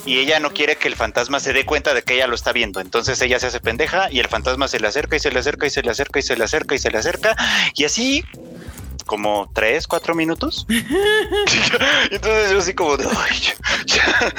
y 0.07 0.18
ella 0.20 0.40
no 0.40 0.52
quiere 0.52 0.76
que 0.76 0.88
el 0.88 0.96
fantasma 0.96 1.40
se 1.40 1.52
dé 1.52 1.66
cuenta 1.66 1.92
de 1.92 2.02
que 2.02 2.14
ella 2.14 2.26
lo 2.26 2.34
está 2.36 2.52
viendo. 2.52 2.80
Entonces 2.80 3.20
ella 3.20 3.38
se 3.40 3.48
hace 3.48 3.61
pendeja 3.61 4.11
y 4.11 4.20
el 4.20 4.28
fantasma 4.28 4.68
se 4.68 4.80
le 4.80 4.86
acerca 4.88 5.16
y 5.16 5.20
se 5.20 5.30
le 5.30 5.38
acerca 5.40 5.66
y 5.66 5.70
se 5.70 5.82
le 5.82 5.90
acerca 5.90 6.18
y 6.18 6.22
se 6.22 6.36
le 6.36 6.44
acerca 6.44 6.74
y 6.74 6.78
se 6.78 6.90
le 6.90 6.98
acerca 6.98 7.36
y 7.74 7.84
así 7.84 8.24
como 9.04 9.50
tres, 9.54 9.86
cuatro 9.86 10.14
minutos. 10.14 10.66
Entonces 12.11 12.50
yo 12.52 12.59
así 12.59 12.74
como 12.74 12.96
de, 12.96 13.07
"Ay, 13.07 13.38
ya, 13.38 13.54
ya- 13.86 14.32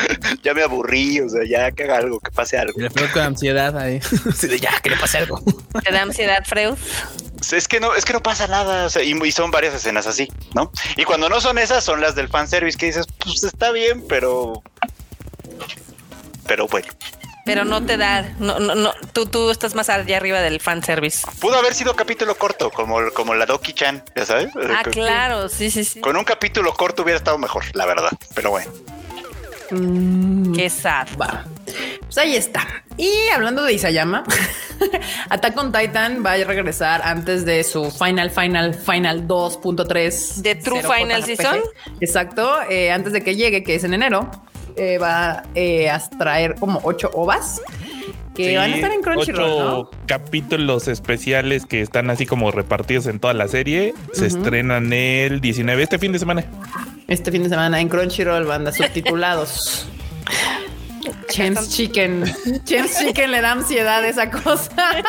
ya 0.43 0.53
me 0.53 0.63
aburrí, 0.63 1.19
o 1.21 1.29
sea, 1.29 1.41
ya 1.47 1.71
que 1.71 1.83
haga 1.83 1.97
algo, 1.97 2.19
que 2.19 2.31
pase 2.31 2.57
algo. 2.57 2.79
Le 2.79 2.89
con 2.89 3.21
ansiedad 3.21 3.77
ahí. 3.77 3.99
De 4.41 4.59
ya, 4.59 4.79
que 4.81 4.89
le 4.89 4.97
pase 4.97 5.19
algo. 5.19 5.41
¿Te 5.83 5.91
da 5.91 6.01
ansiedad, 6.01 6.43
Freud? 6.45 6.75
Es 7.51 7.67
que 7.67 7.79
no, 7.79 7.93
es 7.93 8.03
que 8.03 8.13
no 8.13 8.21
pasa 8.23 8.47
nada, 8.47 8.85
o 8.87 8.89
sea, 8.89 9.03
y, 9.03 9.11
y 9.13 9.31
son 9.31 9.51
varias 9.51 9.73
escenas 9.75 10.07
así, 10.07 10.27
¿no? 10.55 10.71
Y 10.97 11.03
cuando 11.03 11.29
no 11.29 11.39
son 11.39 11.59
esas, 11.59 11.83
son 11.83 12.01
las 12.01 12.15
del 12.15 12.29
fanservice 12.29 12.77
que 12.77 12.87
dices, 12.87 13.05
pues 13.23 13.43
está 13.43 13.71
bien, 13.71 14.03
pero. 14.09 14.63
Pero 16.47 16.67
bueno. 16.67 16.87
Pero 17.45 17.63
no 17.63 17.85
te 17.85 17.95
da. 17.95 18.23
No, 18.39 18.59
no, 18.59 18.75
no. 18.75 18.91
Tú, 19.13 19.25
tú 19.25 19.49
estás 19.51 19.73
más 19.73 19.89
allá 19.89 20.17
arriba 20.17 20.41
del 20.41 20.59
fanservice. 20.59 21.25
Pudo 21.39 21.55
haber 21.57 21.73
sido 21.73 21.95
capítulo 21.95 22.35
corto, 22.35 22.69
como, 22.71 22.97
como 23.13 23.35
la 23.35 23.45
Doki 23.45 23.71
Chan, 23.73 24.03
ya 24.15 24.25
sabes. 24.25 24.49
Ah, 24.69 24.81
Con- 24.83 24.91
claro. 24.93 25.47
Sí, 25.47 25.71
sí, 25.71 25.85
sí. 25.85 26.01
Con 26.01 26.17
un 26.17 26.25
capítulo 26.25 26.73
corto 26.73 27.03
hubiera 27.03 27.17
estado 27.17 27.37
mejor, 27.37 27.63
la 27.73 27.85
verdad. 27.85 28.09
Pero 28.35 28.49
bueno. 28.51 28.69
Mm, 29.71 30.53
Qué 30.55 30.69
sad. 30.69 31.07
Va. 31.19 31.45
Pues 32.01 32.17
ahí 32.17 32.35
está. 32.35 32.67
Y 32.97 33.09
hablando 33.33 33.63
de 33.63 33.73
Isayama, 33.73 34.23
Attack 35.29 35.57
on 35.57 35.71
Titan 35.71 36.25
va 36.25 36.33
a 36.33 36.37
regresar 36.37 37.01
antes 37.03 37.45
de 37.45 37.63
su 37.63 37.91
Final, 37.91 38.29
Final, 38.31 38.73
Final 38.73 39.27
2.3. 39.27 40.35
¿De 40.41 40.55
True 40.55 40.81
Final 40.81 41.21
JRPG. 41.21 41.25
Season? 41.37 41.59
Exacto. 42.01 42.61
eh, 42.69 42.91
antes 42.91 43.13
de 43.13 43.23
que 43.23 43.35
llegue, 43.35 43.63
que 43.63 43.75
es 43.75 43.83
en 43.83 43.93
enero, 43.93 44.29
eh, 44.77 44.97
va 44.97 45.43
eh, 45.55 45.89
a 45.89 45.99
traer 46.17 46.55
como 46.55 46.79
ocho 46.83 47.09
ovas 47.13 47.61
que 48.35 48.49
Sí, 48.49 48.55
van 48.55 48.71
a 48.71 48.75
estar 48.75 48.91
en 48.91 49.01
Crunchyroll, 49.01 49.51
ocho 49.51 49.89
¿no? 49.91 50.05
capítulos 50.05 50.87
especiales 50.87 51.65
que 51.65 51.81
están 51.81 52.11
así 52.11 52.27
como 52.27 52.51
repartidos 52.51 53.07
en 53.07 53.19
toda 53.19 53.33
la 53.33 53.47
serie. 53.47 53.95
Se 54.13 54.27
estrenan 54.27 54.93
el 54.93 55.41
19 55.41 55.81
este 55.81 55.97
fin 55.97 56.11
de 56.11 56.19
semana. 56.19 56.45
Este 57.07 57.31
fin 57.31 57.41
de 57.41 57.49
semana 57.49 57.81
en 57.81 57.89
Crunchyroll, 57.89 58.45
banda 58.45 58.71
subtitulados. 58.73 59.87
Chance 61.29 61.69
Chicken. 61.69 62.23
Chance 62.65 63.05
Chicken 63.05 63.31
le 63.31 63.41
da 63.41 63.51
ansiedad 63.51 64.03
esa 64.05 64.29
cosa. 64.29 64.71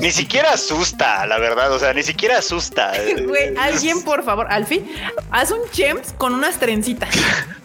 Ni 0.00 0.10
siquiera 0.10 0.52
asusta, 0.52 1.26
la 1.26 1.38
verdad. 1.38 1.72
O 1.72 1.78
sea, 1.78 1.92
ni 1.92 2.02
siquiera 2.02 2.38
asusta. 2.38 2.92
Güey, 3.26 3.54
alguien, 3.58 4.02
por 4.02 4.24
favor, 4.24 4.46
Alfie, 4.50 4.84
haz 5.30 5.50
un 5.50 5.60
Chems 5.70 6.12
con 6.16 6.34
unas 6.34 6.58
trencitas. 6.58 7.10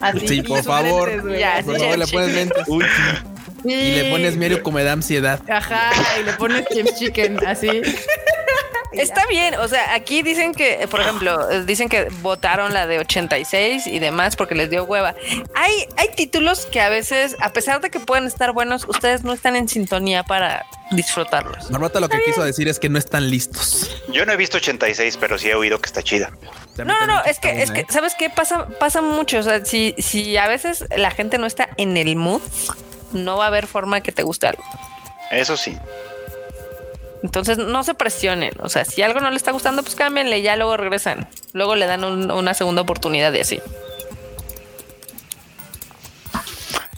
Así, 0.00 0.28
Sí, 0.28 0.42
por 0.42 0.62
favor. 0.62 1.08
lentes, 1.08 1.26
güey. 1.26 1.40
Ya, 1.40 1.62
Por 1.64 1.78
favor, 1.78 1.98
le 1.98 2.06
pones 2.06 2.34
lentes. 2.34 2.64
Uy, 2.68 2.84
Y 3.64 3.92
le 4.02 4.10
pones 4.10 4.36
Mirio 4.36 4.62
como 4.62 4.76
me 4.76 4.84
da 4.84 4.92
ansiedad. 4.92 5.40
Ajá, 5.48 5.90
y 6.20 6.24
le 6.24 6.32
pones 6.34 6.66
Chems 6.68 6.98
Chicken, 6.98 7.44
así. 7.46 7.68
Está 8.92 9.26
bien, 9.26 9.54
o 9.54 9.68
sea, 9.68 9.94
aquí 9.94 10.22
dicen 10.22 10.52
que, 10.52 10.86
por 10.90 11.00
ejemplo, 11.00 11.46
dicen 11.64 11.88
que 11.88 12.08
votaron 12.22 12.74
la 12.74 12.86
de 12.86 12.98
86 12.98 13.86
y 13.86 13.98
demás 13.98 14.36
porque 14.36 14.54
les 14.54 14.68
dio 14.70 14.84
hueva. 14.84 15.14
Hay, 15.54 15.86
hay 15.96 16.08
títulos 16.16 16.66
que 16.66 16.80
a 16.80 16.88
veces, 16.88 17.36
a 17.40 17.52
pesar 17.52 17.80
de 17.80 17.90
que 17.90 18.00
pueden 18.00 18.26
estar 18.26 18.52
buenos, 18.52 18.86
ustedes 18.88 19.22
no 19.22 19.32
están 19.32 19.56
en 19.56 19.68
sintonía 19.68 20.24
para 20.24 20.66
disfrutarlos. 20.90 21.70
Marmota 21.70 22.00
lo 22.00 22.08
que 22.08 22.20
quiso 22.24 22.42
decir 22.42 22.68
es 22.68 22.78
que 22.78 22.88
no 22.88 22.98
están 22.98 23.30
listos. 23.30 24.02
Yo 24.08 24.26
no 24.26 24.32
he 24.32 24.36
visto 24.36 24.56
86, 24.56 25.16
pero 25.18 25.38
sí 25.38 25.48
he 25.48 25.54
oído 25.54 25.80
que 25.80 25.86
está 25.86 26.02
chida. 26.02 26.30
No, 26.78 26.84
no, 26.84 27.06
no, 27.06 27.24
es 27.24 27.38
que, 27.38 27.62
es 27.62 27.70
que, 27.70 27.80
¿eh? 27.80 27.86
¿sabes 27.90 28.14
qué? 28.14 28.30
Pasa, 28.30 28.66
pasa 28.78 29.02
mucho. 29.02 29.38
O 29.38 29.42
sea, 29.42 29.64
si, 29.64 29.94
si 29.98 30.36
a 30.36 30.48
veces 30.48 30.84
la 30.96 31.10
gente 31.10 31.38
no 31.38 31.46
está 31.46 31.68
en 31.76 31.96
el 31.96 32.16
mood, 32.16 32.42
no 33.12 33.36
va 33.36 33.44
a 33.44 33.48
haber 33.48 33.66
forma 33.66 34.00
que 34.00 34.12
te 34.12 34.22
guste 34.22 34.48
algo. 34.48 34.64
Eso 35.30 35.56
sí. 35.56 35.76
Entonces 37.22 37.58
no 37.58 37.82
se 37.84 37.94
presionen. 37.94 38.52
O 38.60 38.68
sea, 38.68 38.84
si 38.84 39.02
algo 39.02 39.20
no 39.20 39.30
le 39.30 39.36
está 39.36 39.50
gustando, 39.52 39.82
pues 39.82 39.94
cámbienle 39.94 40.40
ya 40.42 40.56
luego 40.56 40.76
regresan. 40.76 41.28
Luego 41.52 41.76
le 41.76 41.86
dan 41.86 42.04
un- 42.04 42.30
una 42.30 42.54
segunda 42.54 42.82
oportunidad 42.82 43.32
y 43.34 43.40
así. 43.40 43.60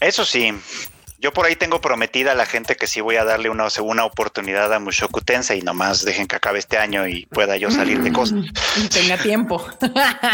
Eso 0.01 0.25
sí. 0.25 0.53
Yo 1.23 1.33
por 1.33 1.47
ahí 1.47 1.55
tengo 1.55 1.81
prometida 1.81 2.33
a 2.33 2.35
la 2.35 2.47
gente 2.47 2.75
que 2.75 2.89
sí 2.89 3.01
voy 3.01 3.15
a 3.15 3.23
darle 3.23 3.49
una 3.49 3.71
segunda 3.71 4.05
oportunidad 4.05 4.73
a 4.73 4.81
Mushoku 4.81 5.21
Tensei 5.21 5.61
y 5.61 5.63
nomás 5.63 6.05
dejen 6.05 6.27
que 6.27 6.35
acabe 6.35 6.59
este 6.59 6.79
año 6.79 7.07
y 7.07 7.27
pueda 7.27 7.57
yo 7.57 7.71
salir 7.71 8.03
de 8.03 8.13
cosas. 8.13 8.41
Y 8.77 8.89
tenga 8.89 9.17
tiempo. 9.19 9.65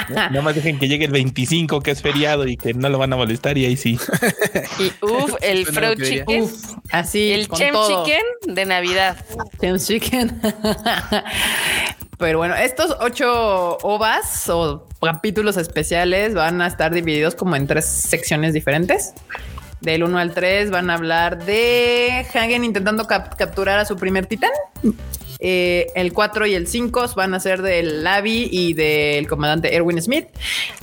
nada 0.08 0.40
más 0.40 0.54
dejen 0.54 0.78
que 0.78 0.88
llegue 0.88 1.04
el 1.04 1.10
25, 1.10 1.82
que 1.82 1.90
es 1.90 2.00
feriado 2.00 2.48
y 2.48 2.56
que 2.56 2.72
no 2.72 2.88
lo 2.88 2.96
van 2.96 3.12
a 3.12 3.16
molestar. 3.16 3.58
Y 3.58 3.66
ahí 3.66 3.76
sí. 3.76 3.98
Y 4.78 5.04
uff, 5.04 5.34
el 5.42 5.66
Freud. 5.66 6.02
Chicken. 6.02 6.44
Uf, 6.44 6.52
así. 6.90 7.32
el 7.32 7.48
con 7.48 7.58
Chem 7.58 7.72
todo. 7.74 8.06
Chicken 8.06 8.54
de 8.54 8.64
Navidad. 8.64 9.22
Chem 9.60 9.78
Chicken. 9.78 10.40
Pero 12.18 12.38
bueno, 12.38 12.54
estos 12.56 12.96
ocho 12.98 13.76
ovas 13.82 14.48
o 14.48 14.88
capítulos 15.02 15.58
especiales 15.58 16.32
van 16.32 16.62
a 16.62 16.66
estar 16.66 16.94
divididos 16.94 17.34
como 17.34 17.56
en 17.56 17.66
tres 17.66 17.84
secciones 17.84 18.54
diferentes. 18.54 19.12
Del 19.80 20.02
1 20.02 20.18
al 20.18 20.34
3 20.34 20.70
van 20.70 20.90
a 20.90 20.94
hablar 20.94 21.44
de 21.44 22.26
Hagen 22.34 22.64
intentando 22.64 23.06
cap- 23.06 23.34
capturar 23.36 23.78
a 23.78 23.84
su 23.84 23.96
primer 23.96 24.26
titán. 24.26 24.50
Eh, 25.40 25.86
el 25.94 26.12
4 26.12 26.46
y 26.46 26.54
el 26.54 26.66
5 26.66 27.12
van 27.14 27.32
a 27.32 27.38
ser 27.40 27.62
del 27.62 28.02
Lavi 28.02 28.48
y 28.50 28.72
del 28.74 29.28
comandante 29.28 29.74
Erwin 29.74 30.02
Smith. 30.02 30.26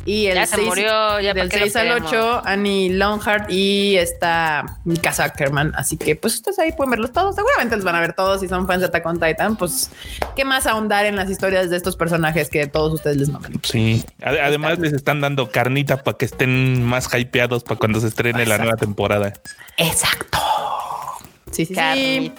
Y 0.05 0.27
el 0.27 0.35
Ya 0.35 0.45
se 0.45 0.55
6 0.55 0.67
murió, 0.67 1.19
ya 1.19 1.33
del 1.33 1.47
para 1.47 1.49
qué 1.49 1.57
lo 1.57 1.63
6 1.65 1.75
al 1.75 1.87
queremos. 1.87 2.09
8, 2.11 2.41
Annie 2.45 2.89
Longhart 2.93 3.51
y 3.51 3.97
está 3.97 4.79
Mikasa 4.85 5.25
Ackerman. 5.25 5.73
Así 5.75 5.97
que 5.97 6.15
pues 6.15 6.35
ustedes 6.35 6.57
ahí 6.59 6.71
pueden 6.71 6.91
verlos 6.91 7.11
todos. 7.11 7.35
Seguramente 7.35 7.75
los 7.75 7.83
van 7.83 7.95
a 7.95 7.99
ver 7.99 8.13
todos 8.13 8.39
si 8.41 8.47
son 8.47 8.65
fans 8.65 8.79
de 8.81 8.85
Attack 8.87 9.05
on 9.05 9.19
Titan. 9.19 9.57
Pues 9.57 9.89
qué 10.37 10.45
más 10.45 10.67
ahondar 10.67 11.05
en 11.05 11.15
las 11.17 11.29
historias 11.29 11.69
de 11.69 11.75
estos 11.77 11.97
personajes 11.97 12.49
que 12.49 12.65
todos 12.67 12.93
ustedes 12.93 13.17
les 13.17 13.29
maman. 13.29 13.59
Sí. 13.63 14.05
Ade- 14.21 14.39
Además, 14.41 14.79
les 14.79 14.93
están 14.93 15.19
dando 15.19 15.49
carnita 15.51 16.01
para 16.03 16.17
que 16.17 16.25
estén 16.25 16.81
más 16.83 17.09
hypeados 17.13 17.63
para 17.63 17.77
cuando 17.77 17.99
se 17.99 18.07
estrene 18.07 18.45
la 18.45 18.57
nueva 18.57 18.77
temporada. 18.77 19.33
Exacto. 19.77 20.37
Sí, 21.51 21.65
sí, 21.65 21.73
sí. 21.75 22.31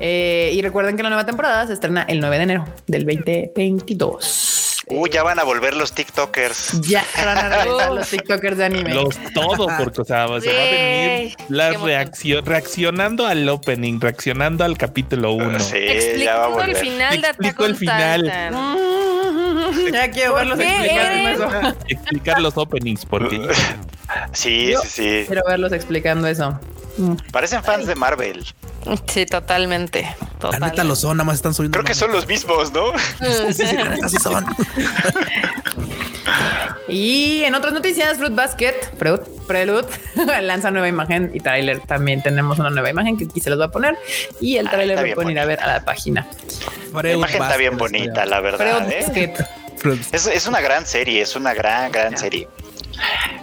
Eh, 0.00 0.50
y 0.52 0.60
recuerden 0.62 0.96
que 0.96 1.02
la 1.04 1.08
nueva 1.08 1.24
temporada 1.24 1.66
se 1.66 1.72
estrena 1.72 2.02
el 2.08 2.18
9 2.20 2.36
de 2.38 2.42
enero 2.42 2.64
del 2.86 3.04
2022. 3.06 4.82
Uy, 4.86 5.08
ya 5.10 5.22
van 5.22 5.38
a 5.38 5.44
volver 5.44 5.74
los 5.76 5.92
TikTokers. 5.94 6.80
Ya 6.82 7.04
van 7.16 7.38
a 7.38 7.48
regresar 7.48 7.92
los 7.94 8.08
TikTokers 8.08 8.58
de 8.58 8.64
anime. 8.64 8.92
Los 8.92 9.16
todo, 9.32 9.68
porque 9.78 10.02
o 10.02 10.04
sea, 10.04 10.26
se 10.26 10.52
va 10.52 10.62
a 10.62 10.64
venir 10.70 11.36
la 11.48 11.70
reacción, 11.72 12.44
reaccionando 12.44 13.26
al 13.26 13.48
opening, 13.48 14.00
reaccionando 14.00 14.64
al 14.64 14.76
capítulo 14.76 15.32
1. 15.32 15.60
Sí, 15.60 15.76
ya 16.18 16.36
va 16.38 16.64
a 16.64 16.66
Explicando 16.66 16.72
el 16.72 16.76
final 16.76 17.20
de 17.22 17.28
Explico 17.28 17.64
el 17.64 17.76
final. 17.76 18.32
Ya 19.92 20.10
quiero 20.10 20.34
verlos 20.34 20.58
qué? 20.58 20.66
explicando 20.68 21.28
eso. 21.30 21.76
Explicar 21.88 22.40
los 22.40 22.56
openings, 22.56 23.06
porque 23.06 23.48
Sí, 24.32 24.70
Yo- 24.72 24.80
sí, 24.82 24.88
sí. 24.88 25.24
Quiero 25.26 25.42
verlos 25.46 25.72
explicando 25.72 26.26
eso. 26.28 26.58
Mm. 26.96 27.14
Parecen 27.32 27.62
fans 27.64 27.86
de 27.86 27.94
Marvel. 27.94 28.44
Sí, 29.06 29.26
totalmente. 29.26 30.14
La 30.52 30.58
neta 30.58 30.84
lo 30.84 30.94
son, 30.94 31.16
nada 31.16 31.24
más 31.24 31.36
están 31.36 31.54
subiendo. 31.54 31.76
Creo 31.78 31.84
que 31.86 31.94
son 31.94 32.12
los 32.12 32.26
mismos, 32.26 32.72
¿no? 32.72 32.92
Sí, 33.18 33.54
sí, 33.54 33.66
sí, 33.66 33.76
la 33.76 33.84
neta 33.84 34.08
sí 34.08 34.16
son. 34.18 34.44
Y 36.88 37.42
en 37.44 37.54
otras 37.54 37.72
noticias, 37.72 38.18
Fruit 38.18 38.34
Basket, 38.34 38.74
Fruit, 38.98 39.20
Prelude, 39.46 39.86
lanza 40.42 40.70
nueva 40.70 40.86
imagen 40.88 41.30
y 41.34 41.40
tráiler. 41.40 41.80
También 41.80 42.22
tenemos 42.22 42.58
una 42.58 42.70
nueva 42.70 42.90
imagen 42.90 43.16
que 43.16 43.24
aquí 43.24 43.40
se 43.40 43.50
los 43.50 43.58
voy 43.58 43.66
a 43.66 43.70
poner. 43.70 43.96
Y 44.40 44.56
el 44.58 44.66
Ah, 44.68 44.70
tráiler 44.70 45.08
lo 45.08 45.14
pueden 45.14 45.30
ir 45.32 45.40
a 45.40 45.46
ver 45.46 45.60
a 45.60 45.66
la 45.66 45.84
página. 45.84 46.26
La 46.92 47.12
imagen 47.12 47.42
está 47.42 47.56
bien 47.56 47.76
bonita, 47.76 48.26
la 48.26 48.40
verdad. 48.40 48.78
Fruit 48.86 48.92
¿eh? 48.92 49.02
Basket. 49.06 50.04
Es, 50.12 50.26
es 50.26 50.46
una 50.46 50.60
gran 50.60 50.86
serie, 50.86 51.22
es 51.22 51.36
una 51.36 51.52
gran, 51.54 51.90
gran 51.90 52.16
serie. 52.16 52.48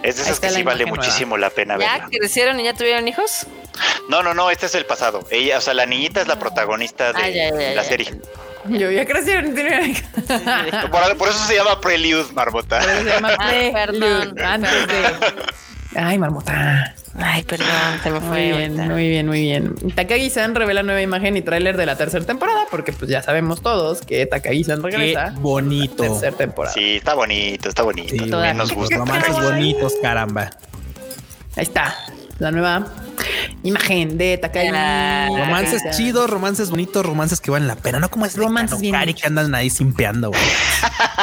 Es 0.02 0.16
de 0.16 0.22
esas 0.22 0.40
que 0.40 0.50
sí 0.50 0.62
vale 0.62 0.84
nueva. 0.84 0.96
muchísimo 0.96 1.36
la 1.36 1.50
pena 1.50 1.78
¿Ya 1.78 1.92
verla. 1.98 2.08
crecieron 2.10 2.58
y 2.60 2.64
ya 2.64 2.74
tuvieron 2.74 3.06
hijos? 3.08 3.46
No, 4.08 4.22
no, 4.22 4.34
no, 4.34 4.50
este 4.50 4.66
es 4.66 4.74
el 4.74 4.84
pasado. 4.84 5.26
Ella, 5.30 5.58
o 5.58 5.60
sea, 5.60 5.74
la 5.74 5.86
niñita 5.86 6.20
es 6.20 6.26
la 6.28 6.38
protagonista 6.38 7.12
de 7.12 7.22
Ah, 7.22 7.28
ya, 7.28 7.50
ya, 7.50 7.60
ya, 7.60 7.68
la 7.74 7.82
ya. 7.82 7.84
serie. 7.84 8.20
Yo 8.66 8.90
ya 8.90 9.04
crecieron. 9.06 9.54
Por, 10.90 11.16
por 11.16 11.28
eso 11.28 11.38
se 11.46 11.56
llama 11.56 11.80
Prelude, 11.80 12.32
Marmota. 12.32 12.80
Pero 12.84 12.98
se 12.98 13.04
llama 13.04 13.36
Ah, 13.38 13.48
Prelude, 13.48 13.72
perdón. 13.72 14.40
Antes 14.44 14.86
de. 14.86 15.04
Ay, 15.94 16.18
marmota. 16.18 16.94
Ay, 17.18 17.42
perdón, 17.42 17.66
se 18.02 18.10
me 18.10 18.20
fue. 18.20 18.28
Muy 18.28 18.42
bien, 18.58 18.70
ahorita. 18.78 18.84
muy 18.94 19.08
bien, 19.08 19.26
muy 19.26 19.40
bien. 19.42 19.74
Takagi-san 19.94 20.54
revela 20.54 20.82
nueva 20.82 21.02
imagen 21.02 21.36
y 21.36 21.42
tráiler 21.42 21.76
de 21.76 21.84
la 21.84 21.96
tercera 21.96 22.24
temporada, 22.24 22.64
porque 22.70 22.92
pues 22.92 23.10
ya 23.10 23.22
sabemos 23.22 23.60
todos 23.60 24.00
que 24.00 24.24
Takagi-san 24.26 24.80
Qué 24.82 24.90
regresa. 24.90 25.34
bonito. 25.38 26.02
Tercera 26.04 26.36
temporada. 26.36 26.72
Sí, 26.74 26.96
está 26.96 27.14
bonito, 27.14 27.68
está 27.68 27.82
bonito. 27.82 28.08
Sí, 28.08 28.16
también 28.16 28.30
Toda- 28.30 28.54
nos 28.54 28.72
gusta. 28.72 28.96
Romances 28.96 29.34
bonitos, 29.34 29.92
caramba. 30.00 30.50
Ahí 31.56 31.62
está. 31.64 31.94
La 32.38 32.50
nueva 32.50 32.86
imagen 33.62 34.18
de 34.18 34.38
Takagi. 34.38 34.68
Ah, 34.74 35.28
Romances 35.28 35.82
chidos, 35.96 36.28
romances 36.30 36.70
bonitos, 36.70 37.04
romances 37.04 37.40
que 37.40 37.50
valen 37.50 37.68
la 37.68 37.76
pena. 37.76 37.98
No 38.00 38.10
como 38.10 38.26
es 38.26 38.36
Romances 38.36 38.80
bien 38.80 38.94
Cari 38.94 39.14
que 39.14 39.26
andan 39.26 39.54
ahí 39.54 39.70
simpeando, 39.70 40.28
güey. 40.30 40.40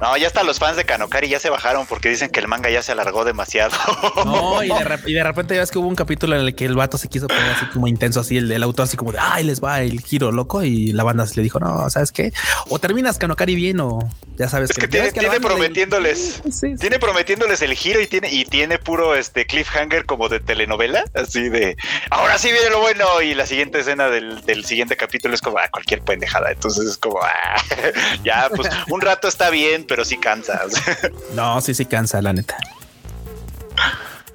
No, 0.00 0.16
ya 0.16 0.26
hasta 0.26 0.42
los 0.42 0.58
fans 0.58 0.76
de 0.76 0.84
Kanokari 0.84 1.28
ya 1.28 1.38
se 1.38 1.50
bajaron 1.50 1.86
porque 1.86 2.08
dicen 2.08 2.28
que 2.30 2.40
el 2.40 2.48
manga 2.48 2.68
ya 2.70 2.82
se 2.82 2.92
alargó 2.92 3.24
demasiado. 3.24 3.76
No, 4.24 4.62
y 4.62 4.68
de, 4.68 4.98
y 5.06 5.12
de 5.14 5.22
repente 5.24 5.54
ya 5.54 5.60
ves 5.60 5.70
que 5.70 5.78
hubo 5.78 5.88
un 5.88 5.94
capítulo 5.96 6.34
en 6.36 6.42
el 6.42 6.54
que 6.54 6.64
el 6.66 6.74
vato 6.74 6.98
se 6.98 7.08
quiso 7.08 7.26
poner 7.28 7.50
así 7.52 7.66
como 7.66 7.86
intenso, 7.86 8.20
así 8.20 8.36
el, 8.36 8.50
el 8.50 8.62
autor 8.62 8.84
así 8.84 8.96
como 8.96 9.12
de 9.12 9.18
ay, 9.20 9.44
les 9.44 9.62
va 9.62 9.80
el 9.82 10.00
giro 10.00 10.32
loco. 10.32 10.62
Y 10.62 10.92
la 10.92 11.04
banda 11.04 11.24
le 11.34 11.42
dijo, 11.42 11.58
no, 11.60 11.88
¿sabes 11.90 12.12
qué? 12.12 12.32
O 12.68 12.78
terminas 12.78 13.18
Kanokari 13.18 13.54
bien, 13.54 13.80
o 13.80 14.00
ya 14.36 14.48
sabes 14.48 14.70
Es 14.70 14.76
que 14.76 14.82
ya 14.88 15.10
tiene, 15.12 15.34
le- 15.34 15.40
prometiéndoles. 15.40 16.42
Sí, 16.44 16.52
sí. 16.52 16.74
Tiene 16.78 16.98
prometiéndoles 16.98 17.62
el 17.62 17.74
giro 17.74 18.00
y 18.00 18.06
tiene, 18.06 18.30
y 18.30 18.44
tiene 18.44 18.78
puro 18.78 19.14
este 19.14 19.46
cliffhanger 19.46 20.04
como 20.06 20.28
de 20.28 20.40
telenovela, 20.54 21.04
así 21.14 21.48
de 21.48 21.76
ahora 22.10 22.38
sí 22.38 22.52
viene 22.52 22.70
lo 22.70 22.80
bueno. 22.80 23.20
Y 23.20 23.34
la 23.34 23.44
siguiente 23.46 23.80
escena 23.80 24.08
del, 24.08 24.40
del 24.44 24.64
siguiente 24.64 24.96
capítulo 24.96 25.34
es 25.34 25.40
como 25.40 25.58
ah, 25.58 25.68
cualquier 25.70 26.00
pendejada. 26.02 26.52
Entonces 26.52 26.86
es 26.86 26.96
como 26.96 27.20
ah, 27.22 27.56
ya, 28.24 28.48
pues 28.54 28.68
un 28.88 29.00
rato 29.00 29.26
está 29.26 29.50
bien, 29.50 29.84
pero 29.84 30.04
sí 30.04 30.16
cansa. 30.16 30.62
No, 31.34 31.60
sí, 31.60 31.74
sí 31.74 31.84
cansa, 31.86 32.22
la 32.22 32.32
neta. 32.32 32.56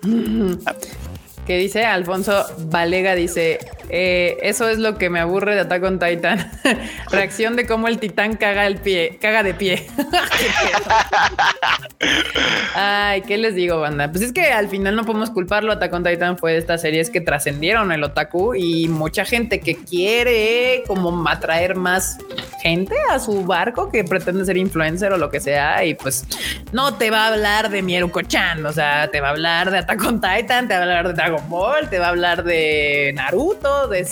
Que 1.50 1.58
dice 1.58 1.84
Alfonso 1.84 2.46
Valega, 2.60 3.16
dice, 3.16 3.58
eh, 3.90 4.38
eso 4.44 4.70
es 4.70 4.78
lo 4.78 5.00
que 5.00 5.10
me 5.10 5.20
aburre 5.20 5.56
de 5.56 5.62
Attack 5.62 5.84
on 5.84 5.98
Titan. 5.98 6.52
Reacción 7.12 7.56
de 7.56 7.66
cómo 7.66 7.88
el 7.88 7.98
titán 7.98 8.36
caga 8.36 8.68
el 8.68 8.78
pie, 8.78 9.18
caga 9.20 9.42
de 9.42 9.56
pie. 9.56 9.88
Ay, 12.76 13.24
¿qué 13.24 13.40
les 13.40 13.56
digo, 13.56 13.80
banda? 13.80 14.12
Pues 14.12 14.26
es 14.26 14.32
que 14.32 14.52
al 14.52 14.70
final 14.70 14.96
no 14.96 15.06
podemos 15.06 15.32
culparlo. 15.32 15.72
Attack 15.72 15.92
on 15.92 16.04
Titan 16.04 16.38
fue 16.38 16.52
de 16.52 16.60
estas 16.60 16.82
series 16.82 17.10
que 17.10 17.20
trascendieron 17.20 17.92
el 17.92 18.04
otaku 18.04 18.54
y 18.54 18.88
mucha 18.88 19.26
gente 19.26 19.60
que 19.60 19.76
quiere 19.76 20.84
como 20.86 21.28
atraer 21.28 21.76
más 21.76 22.20
gente 22.62 22.94
a 23.10 23.20
su 23.20 23.44
barco 23.44 23.90
que 23.90 24.04
pretende 24.04 24.46
ser 24.46 24.58
influencer 24.58 25.14
o 25.14 25.18
lo 25.18 25.32
que 25.32 25.40
sea 25.40 25.84
y 25.86 25.96
pues 25.96 26.26
no 26.74 26.96
te 26.96 27.10
va 27.10 27.26
a 27.26 27.34
hablar 27.34 27.70
de 27.70 27.82
Mieruko-chan, 27.82 28.66
o 28.66 28.74
sea, 28.74 29.10
te 29.10 29.22
va 29.22 29.30
a 29.30 29.32
hablar 29.32 29.72
de 29.72 29.80
Attack 29.80 30.04
on 30.04 30.22
Titan, 30.22 30.68
te 30.68 30.74
va 30.74 30.82
a 30.82 30.84
hablar 30.84 31.08
de 31.08 31.14
Dragon 31.14 31.39
Ball, 31.48 31.90
te 31.90 32.00
va 32.00 32.08
a 32.08 32.10
hablar 32.10 32.44
de 32.44 33.12
Naruto, 33.16 33.88
de 33.88 34.06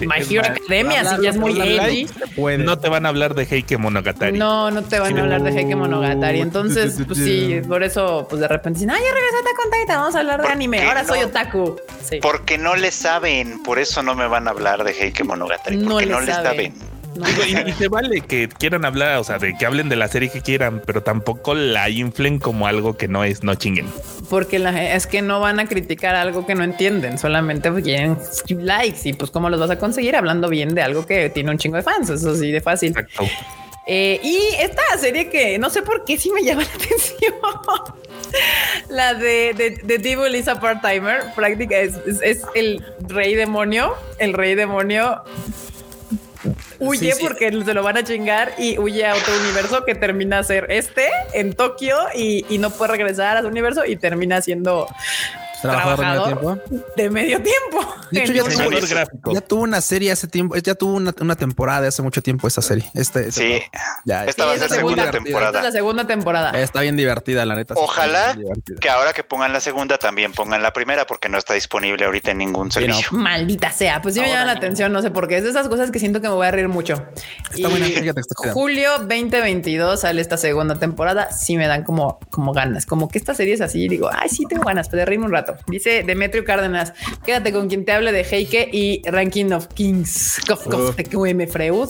My 0.00 0.22
Hero 0.30 0.42
Academia, 0.46 1.04
si 1.04 1.22
ya 1.22 1.30
es 1.30 1.36
muy 1.36 1.60
edgy. 1.60 2.08
No 2.58 2.78
te 2.78 2.88
van 2.88 3.06
a 3.06 3.08
hablar 3.08 3.34
de 3.34 3.44
Heike 3.44 3.78
Monogatari. 3.78 4.38
No, 4.38 4.70
no 4.70 4.82
te 4.82 4.98
van 4.98 5.18
a 5.18 5.22
hablar 5.22 5.42
de 5.42 5.50
Heike 5.50 5.76
Monogatari. 5.76 6.40
Entonces, 6.40 6.98
pues 7.06 7.18
sí, 7.18 7.60
por 7.66 7.82
eso, 7.82 8.26
pues 8.28 8.40
de 8.40 8.48
repente 8.48 8.80
dicen, 8.80 8.90
ay, 8.90 9.02
ya 9.02 9.12
regresé 9.12 9.36
a 9.36 9.40
Attack 9.40 9.58
on 9.64 9.70
Titan, 9.70 10.00
vamos 10.00 10.14
a 10.14 10.18
hablar 10.20 10.36
de 10.38 10.42
¿Por 10.44 10.52
anime. 10.52 10.86
Ahora 10.86 11.04
soy 11.04 11.22
otaku. 11.22 11.76
Sí. 12.04 12.18
Porque 12.22 12.58
no 12.58 12.76
le 12.76 12.90
saben, 12.90 13.62
por 13.62 13.78
eso 13.78 14.02
no 14.02 14.14
me 14.14 14.26
van 14.28 14.46
a 14.48 14.50
hablar 14.50 14.84
de 14.84 14.92
Heike 14.92 15.24
Monogatari, 15.24 15.76
No 15.76 15.90
porque 15.90 16.06
le 16.06 16.12
no, 16.12 16.20
les 16.20 16.34
saben. 16.34 16.74
No, 17.16 17.26
y, 17.46 17.70
y 17.70 17.72
se 17.72 17.88
vale 17.88 18.20
que 18.20 18.48
quieran 18.48 18.84
hablar, 18.84 19.18
o 19.18 19.24
sea, 19.24 19.38
de 19.38 19.54
que 19.56 19.66
hablen 19.66 19.88
de 19.88 19.96
la 19.96 20.08
serie 20.08 20.28
que 20.30 20.40
quieran, 20.40 20.82
pero 20.84 21.02
tampoco 21.02 21.54
la 21.54 21.88
inflen 21.88 22.38
como 22.38 22.66
algo 22.66 22.96
que 22.96 23.08
no 23.08 23.24
es, 23.24 23.42
no 23.42 23.54
chinguen. 23.54 23.86
Porque 24.30 24.58
la- 24.58 24.94
es 24.94 25.06
que 25.06 25.22
no 25.22 25.40
van 25.40 25.58
a 25.58 25.66
criticar 25.66 26.14
algo 26.14 26.46
que 26.46 26.54
no 26.54 26.62
entienden, 26.64 27.18
solamente 27.18 27.70
quieren 27.82 28.16
likes 28.48 29.00
y 29.08 29.12
pues 29.14 29.30
cómo 29.30 29.50
los 29.50 29.58
vas 29.58 29.70
a 29.70 29.78
conseguir 29.78 30.14
hablando 30.16 30.48
bien 30.48 30.74
de 30.74 30.82
algo 30.82 31.06
que 31.06 31.30
tiene 31.30 31.50
un 31.50 31.58
chingo 31.58 31.76
de 31.76 31.82
fans, 31.82 32.10
eso 32.10 32.34
sí 32.36 32.52
de 32.52 32.60
fácil. 32.60 32.90
Exacto. 32.90 33.24
Eh, 33.90 34.20
y 34.22 34.38
esta 34.60 34.82
serie 34.98 35.30
que 35.30 35.58
no 35.58 35.70
sé 35.70 35.80
por 35.80 36.04
qué 36.04 36.18
sí 36.18 36.30
me 36.30 36.42
llama 36.44 36.62
la 36.62 36.68
atención. 36.74 37.34
la 38.90 39.14
de, 39.14 39.54
de, 39.54 39.70
de 39.82 39.98
Devil 39.98 40.34
is 40.34 40.46
a 40.46 40.60
part-timer. 40.60 41.22
Práctica 41.34 41.78
es, 41.78 41.94
es- 42.06 42.20
es 42.22 42.42
el 42.54 42.84
rey 43.08 43.34
demonio. 43.34 43.94
El 44.18 44.34
rey 44.34 44.54
demonio 44.54 45.22
huye 46.78 47.12
Sí, 47.12 47.18
sí. 47.20 47.26
porque 47.26 47.50
se 47.64 47.74
lo 47.74 47.82
van 47.82 47.96
a 47.96 48.04
chingar 48.04 48.52
y 48.58 48.78
huye 48.78 49.06
a 49.06 49.14
otro 49.14 49.32
universo 49.42 49.84
que 49.84 49.94
termina 49.94 50.38
a 50.38 50.44
ser 50.44 50.66
este 50.70 51.08
en 51.32 51.52
Tokio 51.54 51.96
y, 52.14 52.44
y 52.48 52.58
no 52.58 52.70
puede 52.70 52.92
regresar 52.92 53.36
a 53.36 53.42
su 53.42 53.48
universo 53.48 53.84
y 53.84 53.96
termina 53.96 54.40
siendo 54.42 54.86
Trabajador 55.62 55.98
de 55.98 56.04
medio 56.04 56.22
trabajador 56.24 56.62
tiempo. 56.68 56.86
de 56.96 57.10
medio 57.10 57.42
tiempo. 57.42 57.94
De 58.10 58.22
hecho, 58.22 58.32
ya 58.32 58.42
tuvo, 58.44 59.32
ya 59.32 59.40
tuvo 59.40 59.62
una 59.62 59.80
serie 59.80 60.12
hace 60.12 60.28
tiempo, 60.28 60.56
ya 60.56 60.74
tuvo 60.74 60.94
una, 60.94 61.14
una 61.20 61.36
temporada 61.36 61.82
de 61.82 61.88
hace 61.88 62.00
mucho 62.02 62.22
tiempo 62.22 62.46
esa 62.48 62.62
serie. 62.62 62.88
Este, 62.94 63.30
Sí, 63.32 63.52
este- 63.52 63.70
ya, 64.04 64.24
esta 64.24 64.46
va 64.46 64.52
a 64.52 64.54
Sí, 64.54 64.60
ser 64.60 64.66
es 64.66 64.70
la 64.70 64.76
segunda 64.76 65.10
temporada. 65.10 65.46
Esta 65.48 65.58
es 65.58 65.64
la 65.64 65.72
segunda 65.72 66.06
temporada. 66.06 66.50
Está 66.60 66.80
bien 66.82 66.96
divertida, 66.96 67.44
la 67.44 67.54
neta. 67.54 67.74
sí, 67.74 67.80
Ojalá 67.82 68.36
que 68.80 68.88
ahora 68.88 69.12
que 69.12 69.24
pongan 69.24 69.52
la 69.52 69.60
segunda 69.60 69.98
también 69.98 70.32
pongan 70.32 70.62
la 70.62 70.72
primera 70.72 71.06
porque 71.06 71.28
no 71.28 71.36
está 71.38 71.54
disponible 71.54 72.04
ahorita 72.04 72.30
en 72.30 72.38
ningún 72.38 72.70
Sí, 72.70 72.80
no. 72.86 72.94
servicio. 72.94 73.18
Maldita 73.18 73.72
sea, 73.72 74.00
pues 74.00 74.14
sí 74.14 74.20
me 74.20 74.28
llama 74.28 74.44
la 74.46 74.52
no. 74.54 74.58
atención, 74.58 74.92
no 74.92 75.02
sé 75.02 75.10
por 75.10 75.28
qué. 75.28 75.36
Es 75.38 75.44
de 75.44 75.50
esas 75.50 75.68
cosas 75.68 75.90
que 75.90 75.98
siento 75.98 76.20
que 76.20 76.28
me 76.28 76.34
voy 76.34 76.46
a 76.46 76.50
reír 76.50 76.68
mucho. 76.68 76.94
Está 77.54 77.68
buena, 77.68 77.86
fíjate, 77.86 78.20
está. 78.20 78.52
Julio 78.52 78.90
2022 78.98 80.00
sale 80.00 80.20
esta 80.20 80.36
segunda 80.36 80.76
temporada. 80.76 81.30
Sí 81.32 81.56
me 81.56 81.66
dan 81.66 81.82
como, 81.84 82.18
como 82.30 82.52
ganas, 82.52 82.86
como 82.86 83.08
que 83.08 83.18
esta 83.18 83.34
serie 83.34 83.54
es 83.54 83.60
así. 83.60 83.88
Digo, 83.88 84.08
ay, 84.12 84.28
sí 84.28 84.44
tengo 84.48 84.64
ganas, 84.64 84.88
pero 84.88 85.00
de 85.00 85.04
reírme 85.06 85.26
un 85.26 85.32
rato. 85.32 85.47
Dice 85.66 86.02
Demetrio 86.02 86.44
Cárdenas, 86.44 86.92
quédate 87.24 87.52
con 87.52 87.68
quien 87.68 87.84
te 87.84 87.92
hable 87.92 88.12
de 88.12 88.24
Heike 88.24 88.70
y 88.72 89.02
Ranking 89.04 89.52
of 89.52 89.68
Kings. 89.68 90.40
Cof, 90.46 90.66
cof. 90.66 90.96
TQM 90.96 91.46
Freud. 91.48 91.88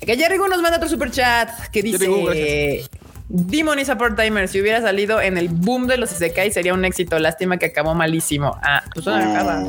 Que 0.00 0.16
Jerrigo 0.16 0.48
nos 0.48 0.60
manda 0.60 0.76
otro 0.78 0.88
super 0.88 1.10
chat 1.10 1.50
que 1.70 1.82
dice 1.82 2.86
Demon 3.28 3.78
is 3.78 3.88
a 3.88 3.98
part-timer. 3.98 4.46
Si 4.48 4.60
hubiera 4.60 4.80
salido 4.80 5.20
en 5.20 5.36
el 5.36 5.48
boom 5.48 5.86
de 5.86 5.96
los 5.96 6.12
Isekai 6.12 6.52
sería 6.52 6.74
un 6.74 6.84
éxito. 6.84 7.18
Lástima 7.18 7.56
que 7.56 7.66
acabó 7.66 7.94
malísimo. 7.94 8.56
Ah, 8.62 8.84
pues 8.92 9.04
todavía 9.04 9.32
acaba. 9.32 9.64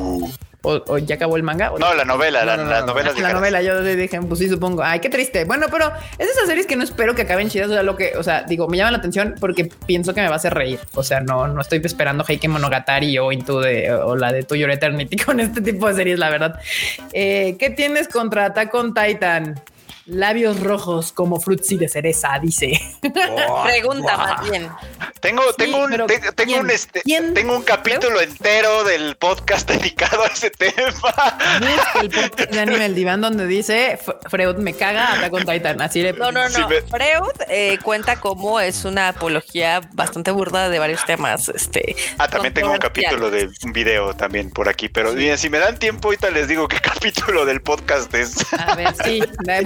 O, 0.62 0.82
o 0.88 0.98
ya 0.98 1.14
acabó 1.14 1.36
el 1.36 1.44
manga. 1.44 1.70
¿O 1.70 1.78
no, 1.78 1.94
la 1.94 2.04
novela, 2.04 2.44
la- 2.44 2.56
No, 2.56 2.64
no, 2.64 2.70
las 2.70 2.80
no, 2.80 2.86
novelas 2.88 3.18
la 3.20 3.32
novela, 3.32 3.62
yo 3.62 3.80
dije, 3.80 4.20
pues 4.22 4.40
sí, 4.40 4.48
supongo. 4.48 4.82
Ay, 4.82 4.98
qué 4.98 5.08
triste. 5.08 5.44
Bueno, 5.44 5.66
pero 5.70 5.86
es 6.12 6.18
de 6.18 6.24
esas 6.32 6.46
series 6.48 6.66
que 6.66 6.74
no 6.74 6.82
espero 6.82 7.14
que 7.14 7.22
acaben 7.22 7.48
chidas. 7.48 7.68
O 7.68 7.72
sea, 7.74 7.82
lo 7.84 7.96
que, 7.96 8.14
o 8.16 8.22
sea, 8.24 8.42
digo, 8.42 8.66
me 8.66 8.76
llama 8.76 8.90
la 8.90 8.98
atención 8.98 9.36
porque 9.40 9.70
pienso 9.86 10.12
que 10.14 10.20
me 10.20 10.26
va 10.26 10.34
a 10.34 10.36
hacer 10.36 10.54
reír. 10.54 10.80
O 10.94 11.04
sea, 11.04 11.20
no, 11.20 11.46
no 11.46 11.60
estoy 11.60 11.80
esperando 11.84 12.24
Heike 12.26 12.48
Monogatari 12.48 13.18
o 13.18 13.30
Into 13.30 13.60
de, 13.60 13.92
o 13.92 14.16
la 14.16 14.32
de 14.32 14.42
To 14.42 14.56
Your 14.56 14.70
Eternity 14.70 15.16
con 15.24 15.38
este 15.38 15.60
tipo 15.60 15.86
de 15.88 15.94
series, 15.94 16.18
la 16.18 16.28
verdad. 16.30 16.60
Eh, 17.12 17.56
¿Qué 17.58 17.70
tienes 17.70 18.08
contra 18.08 18.46
Attack 18.46 18.74
on 18.74 18.92
Titan? 18.94 19.60
Labios 20.08 20.60
rojos 20.60 21.12
como 21.12 21.40
frutzi 21.40 21.76
de 21.76 21.88
cereza, 21.88 22.38
dice. 22.40 22.72
Pregunta 23.64 24.16
más 24.16 24.48
bien. 24.48 24.68
Tengo, 25.20 25.42
tengo 25.54 25.78
un, 25.84 25.90
te- 26.06 26.18
tengo 26.32 26.32
¿quién? 26.52 26.60
un 26.60 26.70
este, 26.70 27.02
¿Quién? 27.02 27.34
tengo 27.34 27.56
un 27.56 27.62
capítulo 27.62 28.20
entero 28.20 28.84
del 28.84 29.16
podcast 29.16 29.68
dedicado 29.70 30.22
a 30.24 30.28
ese 30.28 30.50
tema. 30.50 30.78
El 32.00 32.08
podcast 32.10 32.50
de 32.50 32.60
Anime 32.60 32.86
El 32.86 32.94
Diván 32.94 33.20
donde 33.20 33.46
dice 33.46 33.98
Freud 34.30 34.56
me 34.56 34.74
caga 34.74 35.12
Attack 35.14 35.32
on 35.32 35.44
Titan. 35.44 35.82
Así 35.82 36.02
le 36.02 36.12
No, 36.12 36.32
no, 36.32 36.48
no. 36.48 36.54
Sí, 36.54 36.62
me- 36.68 36.82
Freud 36.82 37.32
eh, 37.48 37.78
cuenta 37.82 38.20
cómo 38.20 38.60
es 38.60 38.84
una 38.84 39.08
apología 39.08 39.80
bastante 39.92 40.30
burda 40.30 40.68
de 40.70 40.78
varios 40.78 41.04
temas. 41.04 41.48
Este, 41.48 41.96
Ah, 42.18 42.28
también 42.28 42.54
tengo 42.54 42.70
un 42.72 42.78
capítulo 42.78 43.30
de 43.30 43.50
un 43.64 43.72
video 43.72 44.14
también 44.14 44.50
por 44.50 44.68
aquí, 44.68 44.88
pero 44.88 45.12
miren, 45.12 45.36
si 45.38 45.50
me 45.50 45.58
dan 45.58 45.78
tiempo 45.78 46.08
ahorita 46.08 46.30
les 46.30 46.48
digo 46.48 46.66
qué 46.68 46.78
capítulo 46.82 47.44
del 47.44 47.60
podcast 47.60 48.12
es. 48.14 48.36
A 48.54 48.74
ver, 48.74 48.94
sí, 49.04 49.20
eh, 49.48 49.60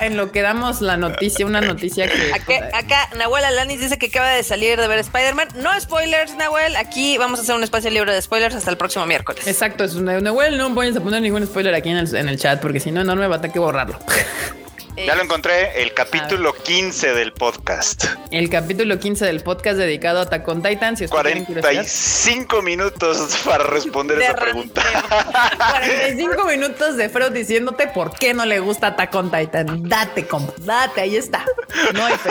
en 0.00 0.16
lo 0.16 0.32
que 0.32 0.42
damos 0.42 0.80
la 0.80 0.96
noticia, 0.96 1.46
una 1.46 1.60
noticia 1.60 2.08
que. 2.08 2.32
Acá, 2.32 2.76
acá 2.76 3.08
Nahuel 3.16 3.44
Alanis 3.44 3.80
dice 3.80 3.98
que 3.98 4.06
acaba 4.06 4.30
de 4.30 4.42
salir 4.42 4.80
de 4.80 4.88
ver 4.88 4.98
Spider-Man. 4.98 5.48
No 5.56 5.78
spoilers, 5.80 6.34
Nahuel. 6.36 6.76
Aquí 6.76 7.18
vamos 7.18 7.38
a 7.38 7.42
hacer 7.42 7.54
un 7.54 7.62
espacio 7.62 7.90
libre 7.90 8.12
de 8.12 8.20
spoilers 8.20 8.54
hasta 8.54 8.70
el 8.70 8.76
próximo 8.76 9.06
miércoles. 9.06 9.46
Exacto, 9.46 9.84
es 9.84 9.94
well, 9.94 10.56
no 10.56 10.70
voy 10.70 10.88
a 10.88 11.00
poner 11.00 11.22
ningún 11.22 11.46
spoiler 11.46 11.74
aquí 11.74 11.88
en 11.88 11.98
el, 11.98 12.14
en 12.14 12.28
el 12.28 12.38
chat 12.38 12.60
porque 12.60 12.80
si 12.80 12.90
no, 12.90 13.04
no 13.04 13.16
me 13.16 13.26
va 13.26 13.36
a 13.36 13.40
tener 13.40 13.52
que 13.52 13.58
borrarlo. 13.58 13.98
Ya 14.96 15.14
lo 15.14 15.22
encontré, 15.22 15.82
el 15.82 15.92
capítulo 15.92 16.54
15 16.54 17.12
del 17.12 17.32
podcast. 17.32 18.04
El 18.30 18.48
capítulo 18.48 18.98
15 18.98 19.26
del 19.26 19.40
podcast 19.42 19.76
dedicado 19.76 20.20
a 20.20 20.22
Attack 20.22 20.48
on 20.48 20.62
Titan. 20.62 20.96
Si 20.96 21.04
ustedes 21.04 21.22
tienen 21.24 21.44
curiosidad. 21.44 21.72
45 21.74 22.62
minutos 22.62 23.36
para 23.44 23.64
responder 23.64 24.16
De 24.18 24.24
esa 24.24 24.34
pregunta. 24.34 24.82
ranteo. 24.92 25.58
45 25.58 26.44
minutos 26.48 26.96
de 26.96 27.08
Freud 27.10 27.32
diciéndote 27.32 27.88
por 27.88 28.14
qué 28.16 28.32
no 28.32 28.46
le 28.46 28.58
gusta 28.60 28.88
Attack 28.88 29.14
on 29.14 29.30
Titan. 29.30 29.82
Date, 29.88 30.26
compa, 30.26 30.54
date, 30.60 31.02
ahí 31.02 31.16
está. 31.16 31.44
No 31.92 32.06
hay 32.06 32.14
fe. 32.16 32.30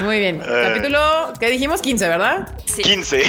Muy 0.00 0.18
bien. 0.18 0.40
Capítulo, 0.40 1.32
¿qué 1.40 1.50
dijimos? 1.50 1.80
15, 1.80 2.08
¿verdad? 2.08 2.48
Sí. 2.64 2.82
15. 2.82 3.22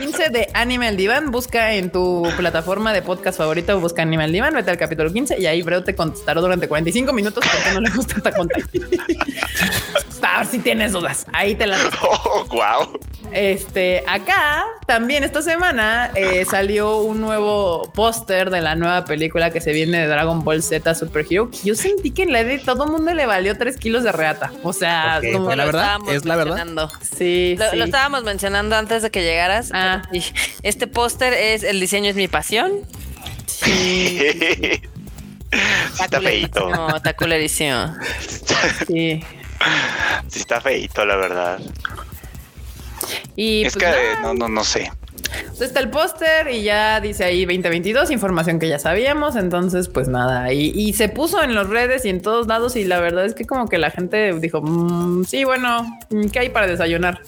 15 0.00 0.28
de 0.30 0.48
Animal 0.54 0.96
Divan. 0.96 1.30
Busca 1.30 1.74
en 1.74 1.90
tu 1.90 2.28
plataforma 2.36 2.92
de 2.92 3.02
podcast 3.02 3.38
favorito, 3.38 3.78
busca 3.80 4.02
Animal 4.02 4.32
Divan, 4.32 4.54
vete 4.54 4.70
al 4.70 4.78
capítulo 4.78 5.12
15 5.12 5.38
y 5.38 5.46
ahí 5.46 5.62
Freud 5.62 5.82
te 5.84 5.94
contestará 5.94 6.40
durante 6.40 6.68
45 6.68 7.12
minutos 7.12 7.44
por 7.46 7.62
qué 7.62 7.72
no 7.72 7.80
le 7.80 7.90
gusta 7.90 8.16
Attack 8.18 8.38
on 8.38 8.48
Titan. 8.48 8.88
A 10.22 10.38
ver 10.38 10.46
si 10.46 10.58
tienes 10.58 10.92
dudas. 10.92 11.26
Ahí 11.32 11.54
te 11.54 11.66
la 11.66 11.78
Oh, 12.02 12.44
wow. 12.50 12.98
Este, 13.32 14.02
acá 14.06 14.64
también 14.86 15.22
esta 15.22 15.42
semana 15.42 16.10
eh, 16.14 16.44
salió 16.48 16.98
un 16.98 17.20
nuevo 17.20 17.90
póster 17.92 18.48
de 18.50 18.60
la 18.62 18.74
nueva 18.74 19.04
película 19.04 19.50
que 19.50 19.60
se 19.60 19.72
viene 19.72 19.98
de 20.00 20.06
Dragon 20.06 20.42
Ball 20.44 20.62
Z 20.62 20.94
Super 20.94 21.26
Hero. 21.28 21.50
Que 21.50 21.58
yo 21.64 21.74
sentí 21.74 22.10
que 22.10 22.22
en 22.22 22.32
la 22.32 22.42
de 22.44 22.58
todo 22.58 22.86
mundo 22.86 23.12
le 23.12 23.26
valió 23.26 23.56
tres 23.58 23.76
kilos 23.76 24.02
de 24.04 24.12
reata. 24.12 24.50
O 24.62 24.72
sea, 24.72 25.20
como 25.32 25.50
la 25.50 25.56
Lo 25.56 25.66
verdad, 25.66 25.82
estábamos 25.82 26.12
es 26.14 26.24
la 26.24 26.36
verdad. 26.36 26.54
mencionando. 26.56 26.92
sí, 27.16 27.56
Lo, 27.58 27.70
sí. 27.70 27.76
lo 27.76 27.84
estábamos 27.84 28.24
mencionando 28.24 28.76
antes 28.76 29.02
de 29.02 29.10
que 29.10 29.22
llegaras. 29.22 29.70
Ah. 29.74 30.02
Y 30.12 30.22
Este 30.62 30.86
póster 30.86 31.34
es 31.34 31.62
El 31.64 31.80
diseño 31.80 32.08
es 32.10 32.16
mi 32.16 32.28
pasión. 32.28 32.72
Sí, 33.46 34.20
Sí 35.50 36.02
está 36.04 36.20
feito. 36.20 36.68
No, 36.70 36.96
está 36.96 37.14
culerísimo. 37.14 37.94
sí. 38.86 39.22
Sí 40.28 40.40
está 40.40 40.60
feito, 40.60 41.04
la 41.06 41.16
verdad. 41.16 41.58
Y 43.36 43.64
es 43.64 43.74
pues, 43.74 43.84
que 43.84 44.22
no, 44.22 44.34
no, 44.34 44.48
no 44.48 44.64
sé. 44.64 44.90
pues 45.48 45.60
está 45.62 45.80
el 45.80 45.88
póster 45.90 46.48
y 46.48 46.62
ya 46.62 47.00
dice 47.00 47.24
ahí 47.24 47.44
2022, 47.46 48.10
información 48.10 48.58
que 48.58 48.68
ya 48.68 48.78
sabíamos. 48.78 49.36
Entonces, 49.36 49.88
pues 49.88 50.08
nada. 50.08 50.52
Y, 50.52 50.70
y 50.74 50.92
se 50.92 51.08
puso 51.08 51.42
en 51.42 51.54
las 51.54 51.68
redes 51.68 52.04
y 52.04 52.08
en 52.10 52.20
todos 52.20 52.46
lados. 52.46 52.76
Y 52.76 52.84
la 52.84 53.00
verdad 53.00 53.24
es 53.24 53.34
que 53.34 53.46
como 53.46 53.68
que 53.68 53.78
la 53.78 53.90
gente 53.90 54.32
dijo, 54.40 54.60
"Mm, 54.62 55.24
sí, 55.24 55.44
bueno, 55.44 55.86
¿qué 56.32 56.40
hay 56.40 56.48
para 56.50 56.66
desayunar? 56.66 57.20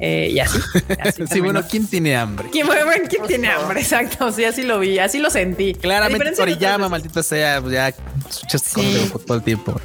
Eh, 0.00 0.30
y 0.32 0.38
así. 0.40 0.58
así 1.00 1.26
Sí, 1.30 1.40
bueno, 1.40 1.62
¿quién 1.68 1.86
tiene 1.88 2.16
hambre? 2.16 2.48
¿Quién, 2.50 2.66
bueno, 2.66 2.84
¿quién 3.08 3.26
tiene 3.26 3.48
hambre? 3.48 3.80
Exacto. 3.82 4.32
Sí, 4.32 4.44
así 4.44 4.62
lo 4.62 4.78
vi, 4.78 4.98
así 4.98 5.18
lo 5.18 5.28
sentí. 5.30 5.74
Claramente 5.74 6.32
Toriyama, 6.32 6.74
otras 6.86 6.90
maldita 6.90 7.22
sea, 7.22 7.60
pues 7.60 7.72
ya 7.74 7.88
escuchaste 7.88 8.80
Sí. 8.80 9.12
todo 9.26 9.36
el 9.36 9.42
tiempo. 9.42 9.80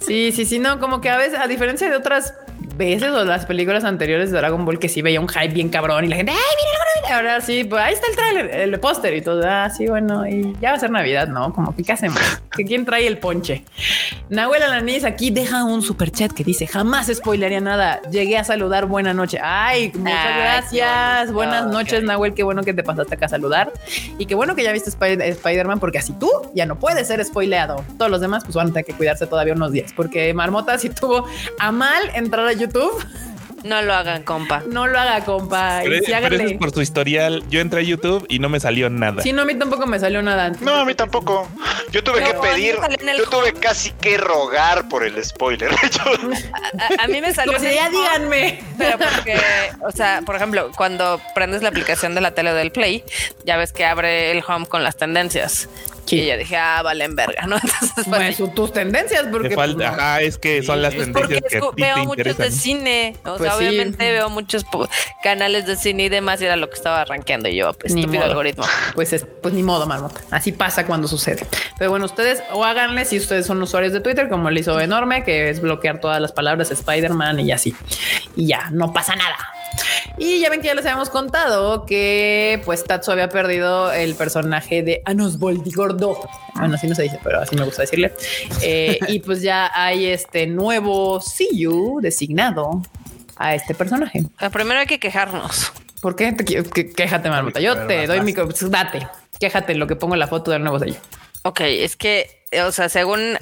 Sí, 0.00 0.32
sí, 0.32 0.44
sí, 0.44 0.58
no, 0.58 0.80
como 0.80 1.00
que 1.00 1.08
a 1.08 1.16
veces, 1.16 1.38
a 1.38 1.46
diferencia 1.46 1.88
de 1.88 1.96
otras 1.96 2.34
veces 2.76 3.10
o 3.10 3.24
las 3.24 3.46
películas 3.46 3.84
anteriores 3.84 4.30
de 4.30 4.38
Dragon 4.38 4.64
Ball 4.64 4.78
que 4.78 4.88
sí 4.88 5.02
veía 5.02 5.20
un 5.20 5.28
hype 5.28 5.48
bien 5.48 5.68
cabrón 5.68 6.04
y 6.04 6.08
la 6.08 6.16
gente, 6.16 6.32
ay, 6.32 6.38
ahora 7.12 7.40
sí, 7.40 7.64
pues 7.64 7.82
ahí 7.82 7.94
está 7.94 8.06
el 8.08 8.16
tráiler, 8.16 8.60
el 8.60 8.80
póster 8.80 9.14
y 9.14 9.22
todo, 9.22 9.42
ah, 9.46 9.70
sí, 9.70 9.86
bueno, 9.86 10.26
y 10.26 10.54
ya 10.60 10.70
va 10.70 10.76
a 10.76 10.80
ser 10.80 10.90
Navidad, 10.90 11.28
¿no? 11.28 11.52
Como 11.52 11.74
que, 11.74 11.82
¿qué 11.82 11.92
hacemos? 11.92 12.20
¿Que 12.56 12.64
¿Quién 12.64 12.84
trae 12.84 13.06
el 13.06 13.18
ponche? 13.18 13.64
Nahuel 14.28 14.62
Alanis 14.62 15.04
aquí 15.04 15.30
deja 15.30 15.64
un 15.64 15.82
super 15.82 16.10
chat 16.10 16.32
que 16.32 16.44
dice, 16.44 16.66
jamás 16.66 17.08
spoilearía 17.12 17.60
nada, 17.60 18.00
llegué 18.10 18.38
a 18.38 18.44
saludar, 18.44 18.86
buena 18.86 19.12
noche. 19.14 19.38
Ay, 19.42 19.90
muchas 19.94 20.26
Ay, 20.26 20.40
gracias, 20.40 21.32
bonito, 21.32 21.34
buenas 21.34 21.66
noches, 21.66 22.02
Nahuel, 22.02 22.34
qué 22.34 22.42
bueno 22.42 22.62
que 22.62 22.74
te 22.74 22.82
pasaste 22.82 23.14
acá 23.14 23.26
a 23.26 23.30
saludar 23.30 23.72
y 24.18 24.26
qué 24.26 24.34
bueno 24.34 24.54
que 24.54 24.62
ya 24.62 24.72
viste 24.72 24.90
Spy- 24.90 25.20
Spider-Man 25.20 25.80
porque 25.80 25.98
así 25.98 26.12
tú 26.12 26.30
ya 26.54 26.66
no 26.66 26.78
puedes 26.78 27.06
ser 27.08 27.24
spoileado. 27.24 27.84
Todos 27.98 28.10
los 28.10 28.20
demás 28.20 28.44
pues 28.44 28.54
van 28.54 28.68
a 28.68 28.70
tener 28.70 28.84
que 28.84 28.92
cuidarse 28.94 29.26
todavía 29.26 29.54
unos 29.54 29.72
días 29.72 29.92
porque 29.94 30.32
Marmota 30.34 30.78
si 30.78 30.90
tuvo 30.90 31.26
a 31.58 31.72
mal 31.72 32.02
entrar 32.14 32.46
a 32.46 32.52
YouTube, 32.52 32.92
No 33.64 33.82
lo 33.82 33.94
hagan, 33.94 34.22
compa. 34.22 34.62
no 34.66 34.86
lo 34.86 34.98
haga, 34.98 35.24
compa. 35.24 35.80
Pero, 35.82 35.96
y 35.96 35.98
sí 36.00 36.12
pero 36.20 36.34
eso 36.36 36.44
es 36.44 36.52
por 36.58 36.72
su 36.72 36.80
historial. 36.80 37.42
Yo 37.50 37.60
entré 37.60 37.80
a 37.80 37.82
YouTube 37.82 38.24
y 38.28 38.38
no 38.38 38.48
me 38.48 38.58
salió 38.60 38.88
nada. 38.90 39.22
Sí, 39.22 39.32
no, 39.32 39.42
a 39.42 39.44
mí 39.44 39.54
tampoco 39.54 39.86
me 39.86 39.98
salió 39.98 40.22
nada. 40.22 40.50
No, 40.60 40.76
a 40.76 40.84
mí 40.84 40.94
tampoco. 40.94 41.48
Yo 41.92 42.02
tuve 42.02 42.20
No, 42.20 42.26
que 42.26 42.34
pedir, 42.34 42.76
yo 43.18 43.24
tuve 43.28 43.50
home. 43.50 43.60
casi 43.60 43.90
que 43.92 44.16
rogar 44.16 44.88
por 44.88 45.04
el 45.04 45.22
spoiler. 45.24 45.70
A, 46.98 47.04
a 47.04 47.08
mí 47.08 47.20
me 47.20 47.32
salió. 47.34 47.56
El 47.56 47.62
ya 47.74 47.90
díganme. 47.90 48.62
Pero 48.78 48.98
porque, 48.98 49.38
o 49.82 49.90
sea, 49.92 50.22
por 50.24 50.36
ejemplo, 50.36 50.70
cuando 50.76 51.20
prendes 51.34 51.62
la 51.62 51.68
aplicación 51.68 52.14
de 52.14 52.20
la 52.20 52.30
tele 52.32 52.52
del 52.54 52.72
Play, 52.72 53.04
ya 53.44 53.56
ves 53.56 53.72
que 53.72 53.84
abre 53.84 54.30
el 54.30 54.42
home 54.46 54.66
con 54.66 54.82
las 54.84 54.96
tendencias. 54.96 55.68
Sí. 56.10 56.20
Y 56.22 56.26
yo 56.28 56.36
dije, 56.36 56.56
ah, 56.56 56.82
vale, 56.82 57.04
en 57.04 57.14
verga, 57.16 57.46
¿no? 57.46 57.56
Entonces, 57.62 58.04
pues, 58.08 58.36
su- 58.36 58.48
tus 58.48 58.72
tendencias, 58.72 59.24
porque 59.30 59.54
falta, 59.54 59.76
pues, 59.76 59.90
no. 59.96 60.02
ajá, 60.02 60.20
es 60.22 60.38
que 60.38 60.62
son 60.62 60.82
las 60.82 60.94
es 60.94 61.00
tendencias 61.04 61.40
que 61.48 61.58
a 61.58 61.60
ti 61.60 61.66
te 61.76 61.82
veo 61.82 61.96
muchos 62.04 62.24
de 62.24 62.30
interesan. 62.30 62.52
cine. 62.52 63.16
O 63.24 63.36
Pues 63.36 63.42
sea, 63.42 63.52
sí. 63.52 63.58
obviamente 63.58 64.10
veo 64.12 64.28
muchos 64.30 64.64
canales 65.22 65.66
de 65.66 65.76
cine 65.76 66.04
y 66.04 66.08
demás, 66.08 66.40
y 66.42 66.44
era 66.46 66.56
lo 66.56 66.68
que 66.68 66.74
estaba 66.76 67.00
arranqueando 67.02 67.48
y 67.48 67.56
yo, 67.56 67.72
pues, 67.74 67.94
Ni 67.94 68.00
estúpido 68.00 68.22
modo. 68.22 68.30
algoritmo. 68.32 68.64
Pues 68.94 69.12
es, 69.12 69.26
pues 69.42 69.54
ni 69.54 69.62
modo, 69.62 69.86
marmota. 69.86 70.20
Así 70.30 70.52
pasa 70.52 70.86
cuando 70.86 71.08
sucede. 71.08 71.46
Pero 71.78 71.90
bueno, 71.90 72.04
ustedes 72.06 72.42
o 72.52 72.64
háganle 72.64 73.04
si 73.04 73.16
ustedes 73.18 73.46
son 73.46 73.62
usuarios 73.62 73.92
de 73.92 74.00
Twitter, 74.00 74.28
como 74.28 74.50
le 74.50 74.60
hizo 74.60 74.78
enorme, 74.80 75.24
que 75.24 75.50
es 75.50 75.60
bloquear 75.60 76.00
todas 76.00 76.20
las 76.20 76.32
palabras 76.32 76.70
Spider-Man 76.70 77.40
y 77.40 77.52
así. 77.52 77.74
Y 78.36 78.46
ya, 78.46 78.68
no 78.72 78.92
pasa 78.92 79.14
nada. 79.16 79.36
Y 80.18 80.40
ya 80.40 80.50
ven 80.50 80.60
que 80.60 80.66
ya 80.66 80.74
les 80.74 80.84
habíamos 80.84 81.08
contado 81.10 81.86
que 81.86 82.60
pues 82.64 82.84
Tatsu 82.84 83.12
había 83.12 83.28
perdido 83.28 83.90
el 83.92 84.14
personaje 84.14 84.82
de 84.82 85.02
Anos 85.06 85.38
Voldigordo. 85.38 86.18
Bueno, 86.54 86.74
así 86.74 86.86
no 86.86 86.94
se 86.94 87.02
dice, 87.04 87.18
pero 87.22 87.40
así 87.40 87.56
me 87.56 87.64
gusta 87.64 87.82
decirle. 87.82 88.12
Eh, 88.62 88.98
y 89.08 89.20
pues 89.20 89.40
ya 89.42 89.70
hay 89.74 90.06
este 90.06 90.46
nuevo 90.46 91.20
CU 91.20 92.00
designado 92.02 92.82
a 93.36 93.54
este 93.54 93.74
personaje. 93.74 94.24
Pero 94.38 94.50
primero 94.50 94.80
hay 94.80 94.86
que 94.86 94.98
quejarnos. 94.98 95.72
¿Por 96.02 96.16
qué? 96.16 96.32
Te 96.32 96.44
que- 96.44 96.90
quéjate, 96.92 97.28
marmota. 97.30 97.60
Yo 97.60 97.86
te 97.86 98.06
doy 98.06 98.20
mi... 98.22 98.32
pues, 98.32 98.70
Date. 98.70 99.06
Quéjate 99.38 99.72
en 99.72 99.78
lo 99.78 99.86
que 99.86 99.96
pongo 99.96 100.16
la 100.16 100.26
foto 100.26 100.50
del 100.50 100.62
nuevo 100.62 100.78
sello. 100.78 100.96
Ok, 101.42 101.60
es 101.62 101.96
que, 101.96 102.44
o 102.66 102.70
sea, 102.72 102.88
según, 102.88 103.38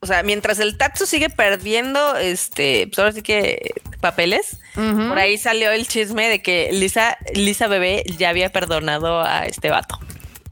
o 0.00 0.06
sea, 0.06 0.22
mientras 0.22 0.58
el 0.60 0.76
Tatsu 0.78 1.06
sigue 1.06 1.28
perdiendo, 1.28 2.16
este, 2.16 2.86
pues 2.86 2.98
ahora 3.00 3.12
sí 3.12 3.22
que 3.22 3.72
papeles, 4.00 4.58
por 4.74 5.18
ahí 5.18 5.38
salió 5.38 5.70
el 5.72 5.86
chisme 5.88 6.28
de 6.28 6.40
que 6.42 6.70
Lisa, 6.72 7.16
Lisa 7.34 7.66
Bebé 7.66 8.04
ya 8.18 8.28
había 8.28 8.50
perdonado 8.50 9.22
a 9.22 9.46
este 9.46 9.70
vato. 9.70 9.98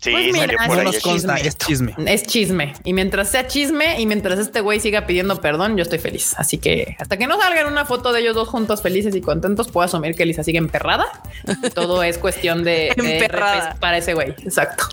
Sí, 0.02 0.12
Pues 0.12 0.32
mira, 0.32 0.46
salió 0.46 0.58
por 0.66 0.76
No 0.76 0.80
ahí. 0.80 0.84
nos 0.86 0.94
el 0.96 1.02
consta, 1.02 1.34
chisme. 1.36 1.48
es 1.48 1.58
chisme. 1.58 1.94
Es 2.06 2.22
chisme. 2.26 2.72
Y 2.84 2.92
mientras 2.94 3.28
sea 3.30 3.46
chisme 3.46 4.00
y 4.00 4.06
mientras 4.06 4.38
este 4.38 4.62
güey 4.62 4.80
siga 4.80 5.06
pidiendo 5.06 5.40
perdón, 5.42 5.76
yo 5.76 5.82
estoy 5.82 5.98
feliz. 5.98 6.34
Así 6.38 6.56
que 6.56 6.96
hasta 6.98 7.18
que 7.18 7.26
no 7.26 7.38
salga 7.38 7.60
en 7.60 7.66
una 7.66 7.84
foto 7.84 8.10
de 8.12 8.20
ellos 8.20 8.34
dos 8.34 8.48
juntos 8.48 8.80
felices 8.80 9.14
y 9.14 9.20
contentos, 9.20 9.68
puedo 9.70 9.84
asumir 9.84 10.14
que 10.14 10.24
Lisa 10.24 10.42
sigue 10.42 10.56
emperrada. 10.56 11.04
Todo 11.74 12.02
es 12.02 12.16
cuestión 12.16 12.64
de, 12.64 12.92
de 12.96 13.28
para 13.80 13.98
ese 13.98 14.14
güey. 14.14 14.30
Exacto. 14.42 14.88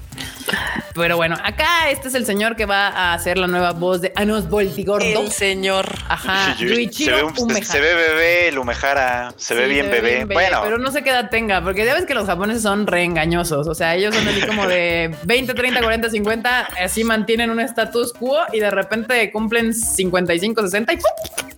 Pero 0.93 1.15
bueno, 1.17 1.35
acá 1.43 1.89
este 1.91 2.07
es 2.07 2.15
el 2.15 2.25
señor 2.25 2.55
que 2.55 2.65
va 2.65 2.87
a 2.87 3.13
hacer 3.13 3.37
la 3.37 3.45
nueva 3.47 3.71
voz 3.73 4.01
de 4.01 4.11
Anos 4.15 4.49
Voltigordo. 4.49 5.05
El 5.05 5.31
señor. 5.31 5.87
Ajá, 6.07 6.55
Sí, 6.57 6.67
se, 6.91 7.11
ve, 7.11 7.23
un- 7.23 7.33
Umehara. 7.37 7.65
se 7.65 7.79
ve 7.79 7.93
bebé 7.93 8.47
el 8.47 8.57
Umehara, 8.57 9.33
se 9.37 9.53
ve 9.53 9.67
bien 9.67 9.91
bebé. 9.91 10.25
Bueno, 10.25 10.61
pero 10.63 10.77
no 10.79 10.91
sé 10.91 11.03
qué 11.03 11.11
edad 11.11 11.29
tenga, 11.29 11.61
porque 11.63 11.85
ya 11.85 11.93
ves 11.93 12.05
que 12.05 12.15
los 12.15 12.25
japoneses 12.25 12.63
son 12.63 12.87
reengañosos. 12.87 13.67
O 13.67 13.75
sea, 13.75 13.93
ellos 13.95 14.15
son 14.15 14.27
así 14.27 14.41
como 14.41 14.65
de 14.67 15.15
20, 15.23 15.53
30, 15.53 15.81
40, 15.81 16.09
50, 16.09 16.59
así 16.83 17.03
mantienen 17.03 17.51
un 17.51 17.59
status 17.59 18.13
quo 18.13 18.39
y 18.51 18.59
de 18.59 18.71
repente 18.71 19.31
cumplen 19.31 19.73
55, 19.75 20.61
60 20.63 20.93
y 20.93 20.97
¡pum! 20.97 21.05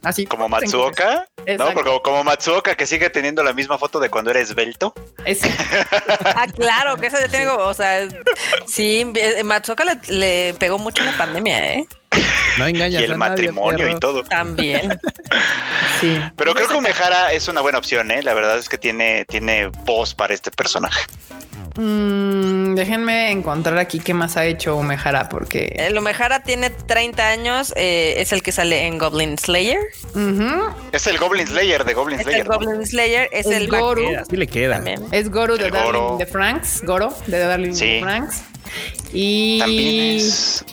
así. 0.04 0.26
como 0.26 0.50
Matsuoka, 0.50 1.28
¿no? 1.58 1.66
Porque 1.74 1.84
como, 1.90 2.02
como 2.02 2.24
Matsuoka 2.26 2.76
que 2.76 2.86
sigue 2.86 3.10
teniendo 3.10 3.44
la 3.44 3.54
misma 3.54 3.78
foto 3.78 4.00
de 4.02 4.10
cuando 4.10 4.32
era 4.32 4.40
esbelto. 4.41 4.94
Es- 5.26 5.41
Ah, 6.26 6.48
claro, 6.54 6.98
que 6.98 7.08
eso 7.08 7.18
ya 7.20 7.28
tengo, 7.30 7.56
o 7.58 7.74
sea, 7.74 8.08
sí, 8.68 9.11
eh, 9.15 9.44
Matsuoka 9.44 9.84
le, 9.84 9.99
le 10.07 10.53
pegó 10.56 10.77
mucho 10.77 11.03
en 11.03 11.11
la 11.11 11.18
pandemia, 11.18 11.73
¿eh? 11.73 11.88
No 12.57 12.68
Y 12.68 12.72
engañas 12.72 13.03
el 13.03 13.14
a 13.14 13.18
nadie, 13.18 13.30
matrimonio 13.30 13.90
y 13.90 13.99
todo. 13.99 14.23
También. 14.23 14.99
sí. 16.02 16.19
Pero 16.36 16.53
creo 16.53 16.68
que 16.68 16.73
Umehara 16.73 17.31
es 17.31 17.48
una 17.48 17.61
buena 17.61 17.77
opción, 17.77 18.11
¿eh? 18.11 18.23
La 18.23 18.34
verdad 18.34 18.57
es 18.57 18.68
que 18.68 18.77
tiene, 18.77 19.26
tiene 19.26 19.68
voz 19.68 20.14
para 20.14 20.34
este 20.34 20.52
personaje. 20.52 21.02
Mm, 21.82 22.76
déjenme 22.76 23.32
encontrar 23.32 23.78
aquí 23.78 24.00
qué 24.00 24.14
más 24.14 24.36
ha 24.36 24.44
hecho 24.46 24.76
Umehara, 24.76 25.30
porque 25.30 25.74
El 25.78 25.98
Umehara 25.98 26.44
tiene 26.44 26.70
30 26.72 27.26
años, 27.30 27.74
eh, 27.78 28.16
es 28.18 28.34
el 28.34 28.44
que 28.44 28.52
sale 28.52 28.86
en 28.86 28.98
Goblin 28.98 29.38
Slayer. 29.38 29.80
Es 30.92 31.08
el 31.08 31.18
Goblin 31.18 31.48
Slayer 31.48 31.86
de 31.86 31.94
Goblin 31.94 32.20
Es 32.20 32.26
el 32.28 32.32
Slayer. 32.34 32.48
¿no? 32.50 32.54
Goblin 32.60 32.86
Slayer, 32.86 33.30
es, 33.32 33.46
Es 33.46 33.54
el 33.56 33.70
Goru. 33.70 34.04
Sí 34.30 34.36
le 34.36 34.48
queda. 34.48 34.76
también. 34.76 35.06
es 35.14 35.32
Goro 35.32 35.56
de. 35.56 35.72
Darling 35.72 36.18
de 36.18 36.26
Franks. 36.26 36.82
Goro 36.84 37.14
de 37.28 37.40
Darling 37.40 37.74
Sí. 37.74 37.86
de 37.86 38.02
Franks. 38.02 38.42
Y 39.14 39.60
También 39.60 40.18
es. 40.18 40.66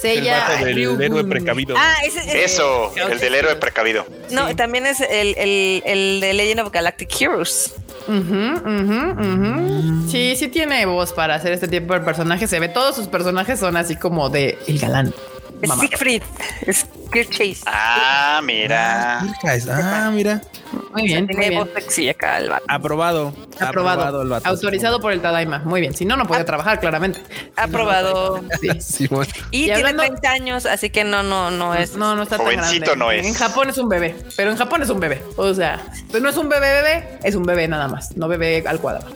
Sella 0.00 0.46
vato 0.50 0.64
del 0.64 0.74
Ryugun. 0.74 1.02
héroe 1.02 1.24
precavido. 1.24 1.74
Ah, 1.78 1.94
ese, 2.04 2.18
ese- 2.20 2.44
Eso, 2.44 2.92
el 3.10 3.18
del 3.18 3.34
héroe 3.34 3.56
precavido. 3.56 4.04
No, 4.30 4.54
también 4.56 4.86
es 4.86 5.00
el, 5.00 5.34
el, 5.38 5.82
el 5.86 6.20
de 6.20 6.34
Legend 6.34 6.60
of 6.60 6.72
Galactic 6.72 7.10
Heroes. 7.20 7.72
Ujú, 8.06 8.14
ujú. 8.14 10.08
Sí, 10.10 10.34
sí 10.36 10.48
tiene 10.48 10.84
voz 10.86 11.12
para 11.12 11.34
hacer 11.34 11.52
este 11.52 11.68
tipo 11.68 11.94
de 11.94 12.00
personajes. 12.00 12.48
Se 12.50 12.60
ve, 12.60 12.68
todos 12.68 12.94
sus 12.94 13.08
personajes 13.08 13.58
son 13.58 13.76
así 13.76 13.96
como 13.96 14.28
de 14.28 14.58
el 14.68 14.78
galán. 14.78 15.12
Es 15.62 15.68
Mamá. 15.68 15.80
Siegfried. 15.80 16.22
Es 16.66 16.86
Kirk 17.12 17.30
Chase. 17.30 17.60
Ah, 17.66 18.40
mira. 18.44 19.20
Ah, 19.70 20.10
mira. 20.12 20.42
Muy 20.92 21.04
bien, 21.04 21.24
muy 21.24 21.34
Tiene 21.36 21.58
voz 21.58 21.68
sexy 21.74 22.08
acá 22.10 22.38
el 22.38 22.50
vato. 22.50 22.64
Aprobado. 22.68 23.32
Aprobado. 23.60 24.22
el 24.22 24.28
vato. 24.28 24.48
Autorizado 24.48 25.00
por 25.00 25.12
el 25.12 25.22
Tadaima. 25.22 25.60
Muy 25.60 25.80
bien. 25.80 25.94
Si 25.94 26.04
no, 26.04 26.16
no 26.16 26.26
puede 26.26 26.44
trabajar, 26.44 26.78
claramente. 26.80 27.22
Aprobado. 27.56 28.42
Sí. 28.80 29.08
Y, 29.50 29.62
Y 29.62 29.64
tiene 29.64 29.74
hablando- 29.76 30.02
30 30.04 30.30
años, 30.30 30.66
así 30.66 30.90
que 30.90 31.04
no, 31.04 31.22
no, 31.22 31.50
no 31.50 31.74
es. 31.74 31.96
No, 31.96 32.14
no 32.16 32.22
está 32.24 32.36
tan 32.36 32.46
Jovencito 32.46 32.86
grande. 32.86 32.96
no 32.96 33.10
es. 33.10 33.26
En 33.26 33.34
Japón 33.34 33.70
es 33.70 33.78
un 33.78 33.88
bebé, 33.88 34.16
pero 34.36 34.50
en 34.50 34.56
Japón 34.56 34.82
es 34.82 34.90
un 34.90 35.00
bebé. 35.00 35.22
O 35.36 35.54
sea, 35.54 35.82
pues 36.10 36.22
no 36.22 36.28
es 36.28 36.36
un 36.36 36.48
bebé 36.48 36.66
bebé, 36.82 37.18
es 37.22 37.34
un 37.34 37.44
bebé 37.44 37.66
nada 37.68 37.88
más, 37.88 38.16
no 38.16 38.28
bebé 38.28 38.62
al 38.66 38.78
cuadrado. 38.80 39.06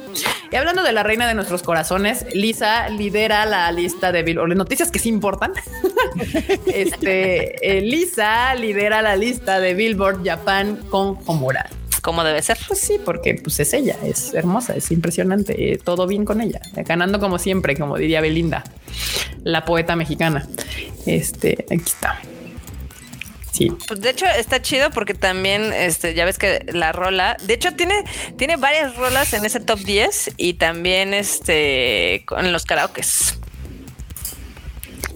Y 0.53 0.57
hablando 0.57 0.83
de 0.83 0.93
la 0.93 1.05
reina 1.05 1.29
de 1.29 1.35
nuestros 1.35 1.63
corazones, 1.63 2.27
Lisa 2.35 2.89
lidera 2.89 3.47
la 3.47 3.71
lista 3.71 4.11
de 4.11 4.25
Billboard. 4.25 4.57
Noticias 4.57 4.91
que 4.91 4.99
sí 4.99 5.09
importan. 5.09 5.53
este, 6.67 7.79
eh, 7.79 7.81
Lisa 7.83 8.55
lidera 8.57 9.01
la 9.01 9.15
lista 9.15 9.61
de 9.61 9.75
Billboard 9.75 10.25
Japan 10.25 10.77
con 10.91 11.19
Homura. 11.27 11.71
Como 12.03 12.25
debe 12.25 12.43
ser. 12.43 12.59
Pues 12.67 12.81
sí, 12.81 12.99
porque 13.05 13.35
pues 13.35 13.61
es 13.61 13.73
ella, 13.75 13.97
es 14.03 14.35
hermosa, 14.35 14.75
es 14.75 14.91
impresionante, 14.91 15.73
eh, 15.73 15.79
todo 15.79 16.07
bien 16.07 16.25
con 16.25 16.41
ella, 16.41 16.61
eh, 16.75 16.83
ganando 16.83 17.21
como 17.21 17.39
siempre, 17.39 17.77
como 17.77 17.97
diría 17.99 18.21
Belinda, 18.21 18.65
la 19.45 19.65
poeta 19.65 19.97
mexicana. 19.97 20.49
Este, 21.07 21.67
aquí 21.71 21.85
está. 21.85 22.19
Pues 23.69 24.01
de 24.01 24.11
hecho 24.11 24.27
está 24.27 24.63
chido 24.63 24.91
porque 24.91 25.15
también, 25.15 25.73
este, 25.73 26.15
ya 26.15 26.25
ves 26.25 26.39
que 26.39 26.65
la 26.73 26.93
rola, 26.93 27.37
de 27.43 27.55
hecho 27.55 27.75
tiene, 27.75 28.05
tiene 28.37 28.57
varias 28.57 28.97
rolas 28.97 29.33
en 29.35 29.45
ese 29.45 29.61
top 29.61 29.81
10 29.81 30.33
y 30.37 30.55
también 30.55 31.15
este 31.15 32.25
en 32.37 32.53
los 32.53 32.65
karaokes. 32.65 33.39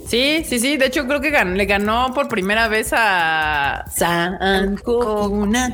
Sí, 0.07 0.45
sí, 0.47 0.59
sí. 0.59 0.77
De 0.77 0.87
hecho, 0.87 1.07
creo 1.07 1.21
que 1.21 1.33
gan- 1.33 1.55
le 1.57 1.65
ganó 1.67 2.13
por 2.15 2.29
primera 2.29 2.69
vez 2.69 2.91
a 2.93 3.85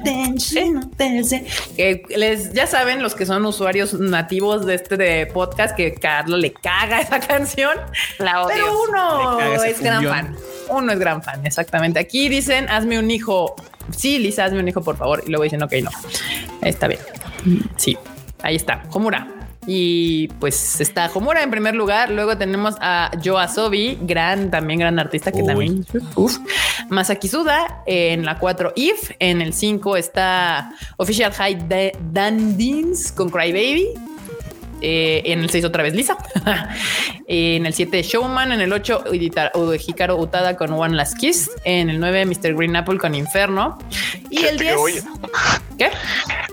Tenshi, 0.04 0.72
Tense. 0.96 1.44
que 1.76 2.02
les 2.16 2.52
ya 2.52 2.66
saben 2.66 3.02
los 3.02 3.14
que 3.14 3.26
son 3.26 3.44
usuarios 3.44 3.94
nativos 3.94 4.66
de 4.66 4.74
este 4.76 4.96
de 4.96 5.26
podcast 5.26 5.74
que 5.76 5.94
Carlos 5.94 6.38
le 6.38 6.52
caga 6.52 7.00
esa 7.00 7.18
canción. 7.20 7.76
La 8.18 8.42
odio. 8.44 8.54
Pero 8.56 8.82
uno 8.88 9.64
es 9.64 9.80
gran 9.80 10.02
fan. 10.10 10.36
Uno 10.68 10.92
es 10.92 10.98
gran 11.00 11.22
fan, 11.22 11.44
exactamente. 11.44 11.98
Aquí 11.98 12.28
dicen, 12.28 12.68
hazme 12.68 12.98
un 12.98 13.10
hijo. 13.10 13.56
Sí, 13.96 14.18
Lisa, 14.18 14.44
hazme 14.44 14.60
un 14.60 14.68
hijo, 14.68 14.82
por 14.82 14.96
favor. 14.96 15.22
Y 15.26 15.30
luego 15.30 15.42
dicen, 15.44 15.62
ok, 15.62 15.72
no. 15.82 15.90
Está 16.62 16.86
bien. 16.86 17.00
Sí, 17.76 17.98
ahí 18.42 18.54
está. 18.56 18.84
Homura. 18.92 19.26
Y 19.66 20.28
pues 20.40 20.80
está 20.80 21.10
Homura 21.12 21.42
en 21.42 21.50
primer 21.50 21.74
lugar. 21.74 22.10
Luego 22.10 22.36
tenemos 22.36 22.76
a 22.80 23.10
Yoasobi, 23.20 23.98
gran, 24.02 24.50
también 24.50 24.80
gran 24.80 24.98
artista 24.98 25.30
que 25.32 25.42
Uy. 25.42 25.46
también. 25.46 25.86
Uf. 26.16 26.38
Masaki 26.88 27.28
Suda 27.28 27.82
en 27.86 28.24
la 28.24 28.38
4, 28.38 28.72
If. 28.74 29.10
En 29.18 29.42
el 29.42 29.52
5 29.52 29.96
está 29.96 30.72
Official 30.96 31.32
High 31.32 31.68
Da- 31.68 31.98
Dandins 32.12 33.12
con 33.12 33.28
Crybaby. 33.30 33.88
Eh, 34.80 35.22
en 35.26 35.40
el 35.40 35.50
6 35.50 35.64
otra 35.64 35.82
vez 35.82 35.94
Lisa. 35.94 36.16
en 37.26 37.66
el 37.66 37.74
7 37.74 38.02
Showman. 38.02 38.52
En 38.52 38.60
el 38.60 38.72
8 38.72 39.04
Hikaru 39.12 40.16
Utada 40.16 40.56
con 40.56 40.72
One 40.72 40.96
Last 40.96 41.18
Kiss. 41.18 41.50
En 41.64 41.90
el 41.90 42.00
9 42.00 42.26
Mr. 42.26 42.54
Green 42.54 42.76
Apple 42.76 42.98
con 42.98 43.14
Inferno. 43.14 43.78
Y 44.30 44.44
el 44.44 44.58
Fíjate 44.58 44.58
que 44.58 44.64
10. 44.64 44.76
oye. 44.76 45.02
¿Qué? 45.78 45.90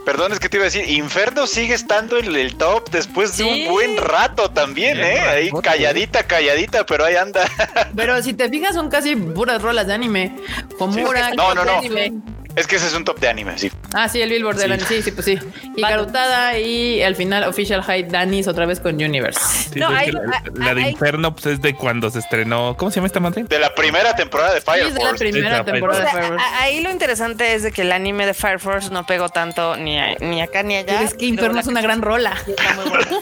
Perdón, 0.05 0.31
es 0.31 0.39
que 0.39 0.47
te 0.47 0.55
iba 0.57 0.63
a 0.63 0.69
decir, 0.69 0.89
Inferno 0.89 1.47
sigue 1.47 1.73
estando 1.73 2.17
en 2.17 2.33
el 2.33 2.55
top 2.55 2.89
después 2.91 3.35
de 3.37 3.43
Sí. 3.43 3.65
un 3.67 3.73
buen 3.73 3.97
rato 3.97 4.49
también, 4.51 4.95
Bien 4.97 5.17
¿eh? 5.17 5.19
Ahí 5.19 5.51
calladita, 5.61 6.23
calladita, 6.23 6.85
pero 6.85 7.03
ahí 7.03 7.15
anda. 7.15 7.45
Pero 7.95 8.21
si 8.23 8.33
te 8.33 8.47
fijas, 8.49 8.73
son 8.73 8.89
casi 8.89 9.15
puras 9.17 9.61
rolas 9.61 9.85
de 9.87 9.93
anime. 9.93 10.33
No, 10.79 11.53
no, 11.53 11.65
no. 11.65 11.77
anime. 11.79 12.13
Es 12.55 12.65
que 12.67 12.77
ese 12.77 12.87
es 12.87 12.93
un 12.93 13.03
top 13.03 13.19
de 13.19 13.27
anime, 13.27 13.57
sí. 13.57 13.69
Ah, 13.93 14.09
sí, 14.09 14.21
el 14.21 14.29
Billboard 14.29 14.57
de 14.57 14.67
la 14.67 14.79
sí, 14.79 15.01
sí, 15.01 15.11
pues 15.11 15.25
sí. 15.25 15.39
Hikaru 15.75 16.03
Utada 16.03 16.57
y 16.59 17.01
al 17.01 17.15
final 17.15 17.43
Official 17.45 17.81
High 17.83 18.09
Danis 18.09 18.47
otra 18.47 18.65
vez 18.65 18.79
con 18.81 18.95
Universe. 18.95 19.39
Sí, 19.73 19.79
No, 19.79 19.89
es 19.91 19.97
hay- 19.97 20.11
la, 20.11 20.21
hay- 20.69 20.75
de 20.75 20.81
hay- 20.83 20.89
Inferno 20.91 21.33
pues, 21.33 21.45
es 21.47 21.61
de 21.61 21.73
cuando 21.75 22.09
se 22.09 22.19
estrenó. 22.19 22.75
¿Cómo 22.77 22.91
se 22.91 22.95
llama 22.97 23.07
esta 23.07 23.19
madre? 23.21 23.43
De 23.43 23.59
la 23.59 23.73
primera 23.73 24.15
temporada 24.15 24.53
de 24.53 24.59
Sí, 24.59 24.65
Fire 24.65 24.87
es 24.87 24.93
de 24.93 24.99
la 24.99 25.09
Force. 25.09 25.23
primera 25.29 25.55
Esa, 25.55 25.65
temporada 25.65 25.99
O 25.99 26.03
de 26.03 26.11
sea, 26.11 26.19
Fire 26.19 26.27
Force. 26.33 26.45
a- 26.45 26.61
ahí 26.63 26.81
lo 26.81 26.91
interesante 26.91 27.53
es 27.55 27.63
de 27.63 27.71
que 27.71 27.81
el 27.83 27.91
anime 27.93 28.25
de 28.25 28.33
Fire 28.33 28.59
Force 28.59 28.89
no 28.91 29.05
pegó 29.05 29.29
tanto 29.29 29.77
ni, 29.77 29.97
a- 29.97 30.15
ni 30.19 30.41
acá 30.41 30.63
ni 30.63 30.75
allá. 30.75 31.01
Es 31.03 31.13
que 31.13 31.25
Inferno 31.25 31.59
es 31.59 31.67
una 31.67 31.81
gran 31.81 32.01
rola. 32.01 32.33
está 32.45 32.73
muy 32.75 32.89
buena. 32.89 33.07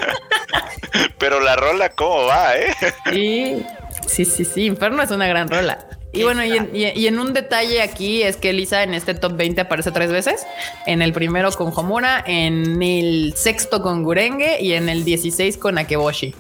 Pero 1.20 1.40
la 1.42 1.56
rola, 1.56 1.90
¿cómo 1.90 2.24
va, 2.26 2.56
eh? 2.58 2.74
Sí, 3.12 3.66
sí, 4.08 4.26
sí, 4.26 4.46
sí. 4.46 4.66
Inferno 4.66 5.02
es 5.04 5.12
una 5.12 5.28
gran 5.28 5.50
rola. 5.50 5.86
Y 6.16 6.24
bueno, 6.24 6.44
y 6.46 6.52
en, 6.58 6.70
y- 6.74 6.88
y 7.00 7.08
en 7.08 7.20
un 7.20 7.34
detalle 7.34 7.82
aquí 7.82 8.24
es 8.24 8.38
que 8.38 8.54
Lisa 8.54 8.84
en 8.84 8.94
este 8.94 9.14
top 9.14 9.34
20 9.36 9.62
aparece 9.62 9.92
tres 9.92 10.12
veces. 10.12 10.46
En 10.86 11.02
el 11.02 11.14
primero 11.14 11.52
con 11.52 11.72
Homura, 11.76 12.24
en 12.26 12.82
el 12.82 13.34
sexto 13.36 13.82
con 13.82 14.04
Gurenge 14.04 14.62
y 14.62 14.74
en 14.74 14.90
el 14.90 15.04
16 15.04 15.58
con 15.58 15.78
Akeboshi. 15.78 16.34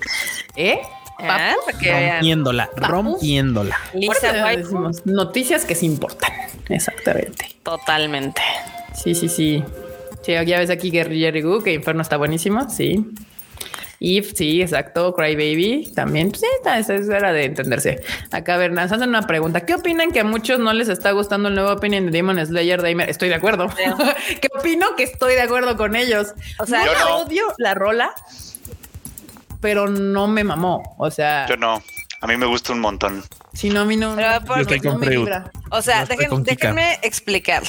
¿Eh? 0.56 0.80
Ah. 1.20 1.54
Rompiéndola, 1.72 2.70
rompiéndola. 2.76 3.78
Por 3.92 4.02
Lisa 4.02 4.32
decimos, 4.58 5.06
noticias 5.06 5.64
que 5.66 5.76
se 5.76 5.86
importan. 5.86 6.32
Exactamente. 6.70 7.48
totalmente. 7.64 8.42
Sí, 8.94 9.16
sí, 9.16 9.30
sí. 9.30 9.64
Sí, 10.24 10.34
ya 10.46 10.60
ves 10.60 10.70
aquí 10.70 10.90
Guerrilla 10.90 11.32
Gu, 11.32 11.62
que 11.62 11.74
Inferno 11.74 12.02
está 12.02 12.18
buenísimo. 12.18 12.70
Sí. 12.70 13.06
If, 14.00 14.34
sí, 14.36 14.62
exacto. 14.62 15.14
Cry 15.14 15.36
Baby 15.36 15.92
también. 15.96 16.30
Pues 16.30 16.42
sí, 16.42 16.48
esta- 16.58 16.78
esa 16.80 16.96
es 16.96 17.08
era 17.10 17.32
de 17.34 17.46
entenderse. 17.46 18.02
Acá, 18.32 18.68
nos 18.68 18.92
hacen 18.92 19.10
una 19.10 19.22
pregunta. 19.24 19.62
¿Qué 19.66 19.74
opinan 19.76 20.12
que 20.12 20.20
a 20.20 20.24
muchos 20.24 20.60
no 20.60 20.74
les 20.74 20.90
está 20.90 21.12
gustando 21.12 21.50
el 21.50 21.56
nuevo 21.56 21.72
opinion 21.72 22.06
de 22.06 22.12
Demon 22.12 22.46
Slayer 22.46 22.82
Damer? 22.82 23.10
Estoy 23.10 23.30
de 23.30 23.36
acuerdo. 23.36 23.68
¿Qué 24.42 24.48
opino? 24.60 24.96
Que 24.96 25.04
estoy 25.04 25.34
de 25.36 25.42
acuerdo 25.42 25.78
con 25.78 25.96
ellos. 25.96 26.34
O 26.60 26.66
sea, 26.66 26.86
Yo 26.86 26.92
no. 27.00 27.18
odio 27.20 27.46
la 27.58 27.74
rola, 27.74 28.14
pero 29.62 29.88
no 29.88 30.28
me 30.28 30.44
mamó. 30.44 30.96
O 30.98 31.10
sea, 31.10 31.46
Yo 31.48 31.58
no. 31.58 31.82
A 32.22 32.28
mí 32.28 32.38
me 32.38 32.46
gusta 32.46 32.74
un 32.74 32.80
montón. 32.82 33.24
Si 33.56 33.70
no, 33.70 33.82
a 33.82 33.86
mí 33.86 33.98
no, 33.98 34.16
Pero 34.16 34.32
no- 34.40 34.46
por- 34.46 34.56
Yo 34.58 34.62
estoy 34.62 34.80
no 34.82 34.92
con 34.92 35.00
me 35.00 35.06
Freud. 35.08 35.20
vibra. 35.22 35.52
O 35.72 35.82
sea, 35.82 36.06
dejen- 36.08 36.44
déjenme 36.44 37.00
explicar. 37.02 37.64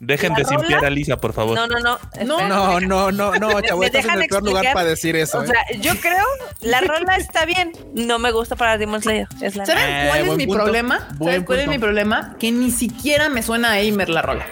Dejen 0.00 0.30
¿La 0.32 0.38
de 0.38 0.44
simpiar 0.44 0.84
a 0.84 0.90
Lisa, 0.90 1.16
por 1.16 1.32
favor. 1.32 1.54
No, 1.56 1.66
no, 1.68 1.78
no. 1.78 1.98
No. 2.26 2.48
No, 2.48 2.80
no, 2.80 3.12
no, 3.12 3.32
no, 3.32 3.60
chavo, 3.62 3.80
¿Me 3.80 3.86
estás 3.86 4.00
en 4.02 4.06
dejan 4.08 4.22
el 4.22 4.28
peor 4.28 4.42
lugar 4.42 4.72
para 4.74 4.88
decir 4.88 5.14
eso. 5.14 5.38
O 5.38 5.44
¿eh? 5.44 5.46
sea, 5.46 5.64
yo 5.80 5.94
creo 6.00 6.24
la 6.60 6.80
rola 6.80 7.16
está 7.16 7.44
bien. 7.44 7.72
No 7.94 8.18
me 8.18 8.32
gusta 8.32 8.56
para 8.56 8.78
Demon 8.78 9.00
Slayer. 9.00 9.28
Es 9.40 9.54
la 9.54 9.64
¿Saben 9.64 9.84
Eh, 9.88 10.06
cuál 10.08 10.26
es 10.28 10.36
mi 10.36 10.46
punto. 10.46 10.62
problema? 10.64 11.08
¿Sabes 11.18 11.42
cuál 11.44 11.60
es 11.60 11.68
mi 11.68 11.78
problema? 11.78 12.36
Que 12.40 12.50
ni 12.50 12.72
siquiera 12.72 13.28
me 13.28 13.42
suena 13.42 13.70
a 13.72 13.78
Eimer 13.78 14.08
la 14.08 14.22
rola. 14.22 14.44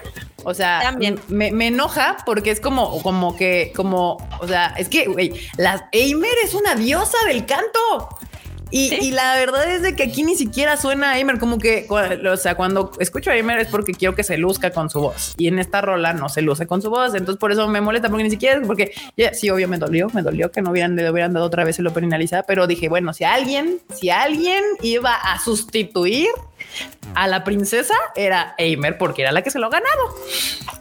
O 0.44 0.54
sea, 0.54 0.80
También. 0.82 1.20
Me, 1.28 1.50
me 1.50 1.66
enoja 1.66 2.16
porque 2.24 2.50
es 2.52 2.60
como, 2.60 3.02
como 3.02 3.36
que, 3.36 3.72
como, 3.76 4.16
o 4.40 4.46
sea, 4.48 4.72
es 4.78 4.88
que, 4.88 5.06
güey, 5.06 5.32
la 5.58 5.88
Eimer 5.92 6.32
es 6.44 6.54
una 6.54 6.76
diosa 6.76 7.18
del 7.26 7.44
canto. 7.44 8.08
Y, 8.70 8.94
y 8.94 9.10
la 9.10 9.34
verdad 9.36 9.70
es 9.70 9.82
de 9.82 9.94
que 9.94 10.04
aquí 10.04 10.22
ni 10.22 10.36
siquiera 10.36 10.76
suena 10.76 11.12
a 11.12 11.18
Eimer, 11.18 11.38
como 11.38 11.58
que, 11.58 11.86
o 11.88 12.36
sea, 12.36 12.54
cuando 12.54 12.92
escucho 12.98 13.30
a 13.30 13.36
Eimer 13.36 13.58
es 13.58 13.68
porque 13.68 13.92
quiero 13.92 14.14
que 14.14 14.22
se 14.22 14.38
luzca 14.38 14.70
con 14.70 14.90
su 14.90 15.00
voz. 15.00 15.34
Y 15.36 15.48
en 15.48 15.58
esta 15.58 15.80
rola 15.80 16.12
no 16.12 16.28
se 16.28 16.42
luce 16.42 16.66
con 16.66 16.82
su 16.82 16.90
voz. 16.90 17.14
Entonces 17.14 17.38
por 17.38 17.52
eso 17.52 17.66
me 17.68 17.80
molesta, 17.80 18.08
porque 18.08 18.24
ni 18.24 18.30
siquiera, 18.30 18.60
porque 18.66 18.92
sí, 19.32 19.50
obvio 19.50 19.68
me 19.68 19.78
dolió, 19.78 20.08
me 20.12 20.22
dolió 20.22 20.50
que 20.50 20.62
no 20.62 20.70
hubieran, 20.70 20.96
le 20.96 21.10
hubieran 21.10 21.32
dado 21.32 21.46
otra 21.46 21.64
vez 21.64 21.78
el 21.78 21.90
Lisa, 22.18 22.44
pero 22.46 22.66
dije, 22.66 22.88
bueno, 22.88 23.12
si 23.12 23.24
alguien, 23.24 23.78
si 23.94 24.10
alguien 24.10 24.62
iba 24.82 25.14
a 25.14 25.38
sustituir 25.38 26.28
a 27.14 27.26
la 27.26 27.44
princesa, 27.44 27.94
era 28.16 28.54
Eimer, 28.58 28.98
porque 28.98 29.22
era 29.22 29.32
la 29.32 29.42
que 29.42 29.50
se 29.50 29.58
lo 29.58 29.66
ha 29.66 29.70
ganado. 29.70 30.16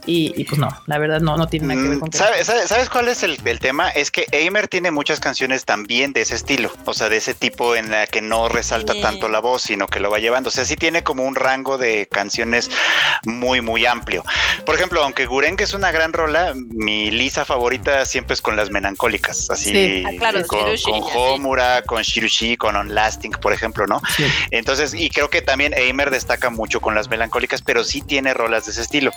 Y, 0.06 0.34
y, 0.40 0.46
pues 0.46 0.60
no, 0.60 0.70
la 0.88 0.98
verdad 0.98 1.20
no, 1.22 1.38
no 1.38 1.48
tiene 1.48 1.68
nada 1.68 1.82
que 1.82 1.88
ver 1.88 1.98
Mm, 1.98 2.00
con 2.00 2.10
que- 2.10 2.18
¿Sabes, 2.18 2.90
cuál 2.90 3.08
es 3.10 3.24
el, 3.24 3.40
el 3.46 3.60
tema? 3.60 3.90
Es 3.90 4.12
que 4.12 4.26
Eimer 4.32 4.68
tiene 4.68 4.92
muchas 4.92 5.20
canciones 5.20 5.66
también 5.66 6.14
de 6.14 6.22
ese 6.22 6.36
estilo, 6.36 6.72
o 6.86 6.94
sea, 6.94 7.10
de 7.10 7.18
ese 7.18 7.34
tipo 7.34 7.76
en 7.76 7.92
la 7.92 8.08
que 8.08 8.22
no 8.22 8.50
resalta 8.50 8.94
tanto 9.02 9.28
la 9.30 9.40
voz, 9.40 9.62
sino 9.64 9.88
que 9.88 10.00
lo 10.00 10.10
va 10.10 10.20
llevando. 10.20 10.50
O 10.50 10.52
sea, 10.52 10.66
sí 10.66 10.76
tiene 10.76 11.04
como 11.04 11.24
un 11.24 11.36
rango 11.36 11.78
de 11.78 12.08
canciones 12.08 12.70
muy, 13.26 13.62
muy 13.62 13.86
amplio. 13.86 14.24
Por 14.66 14.76
ejemplo, 14.76 15.04
aunque 15.04 15.26
Gurenge 15.26 15.64
es 15.64 15.74
una 15.74 15.92
gran 15.92 16.14
rola, 16.14 16.54
mi 16.56 17.12
Lisa 17.12 17.46
favorita 17.46 18.06
siempre 18.06 18.34
es 18.34 18.42
con 18.42 18.56
las 18.56 18.72
melancólicas, 18.72 19.50
así 19.50 19.70
Sí. 19.72 20.04
Ah, 20.08 20.12
claro, 20.18 20.46
con, 20.48 20.60
Shirushi, 20.60 20.84
con 20.92 21.04
así. 21.04 21.12
Homura, 21.16 21.82
con 21.84 22.02
Shirushi, 22.02 22.58
con 22.58 22.76
On 22.76 22.94
Lasting, 22.96 23.32
por 23.34 23.54
ejemplo, 23.54 23.86
¿no? 23.88 24.02
Sí. 24.16 24.26
Entonces, 24.52 24.94
y 24.94 25.10
creo 25.10 25.30
que 25.30 25.42
también 25.42 25.74
Eimer 25.80 26.12
destaca 26.12 26.50
mucho 26.50 26.82
con 26.82 26.96
las 26.96 27.10
melancólicas, 27.10 27.62
pero 27.62 27.84
sí 27.84 28.02
tiene 28.02 28.34
rolas 28.34 28.66
de 28.66 28.72
ese 28.72 28.82
estilo. 28.82 29.12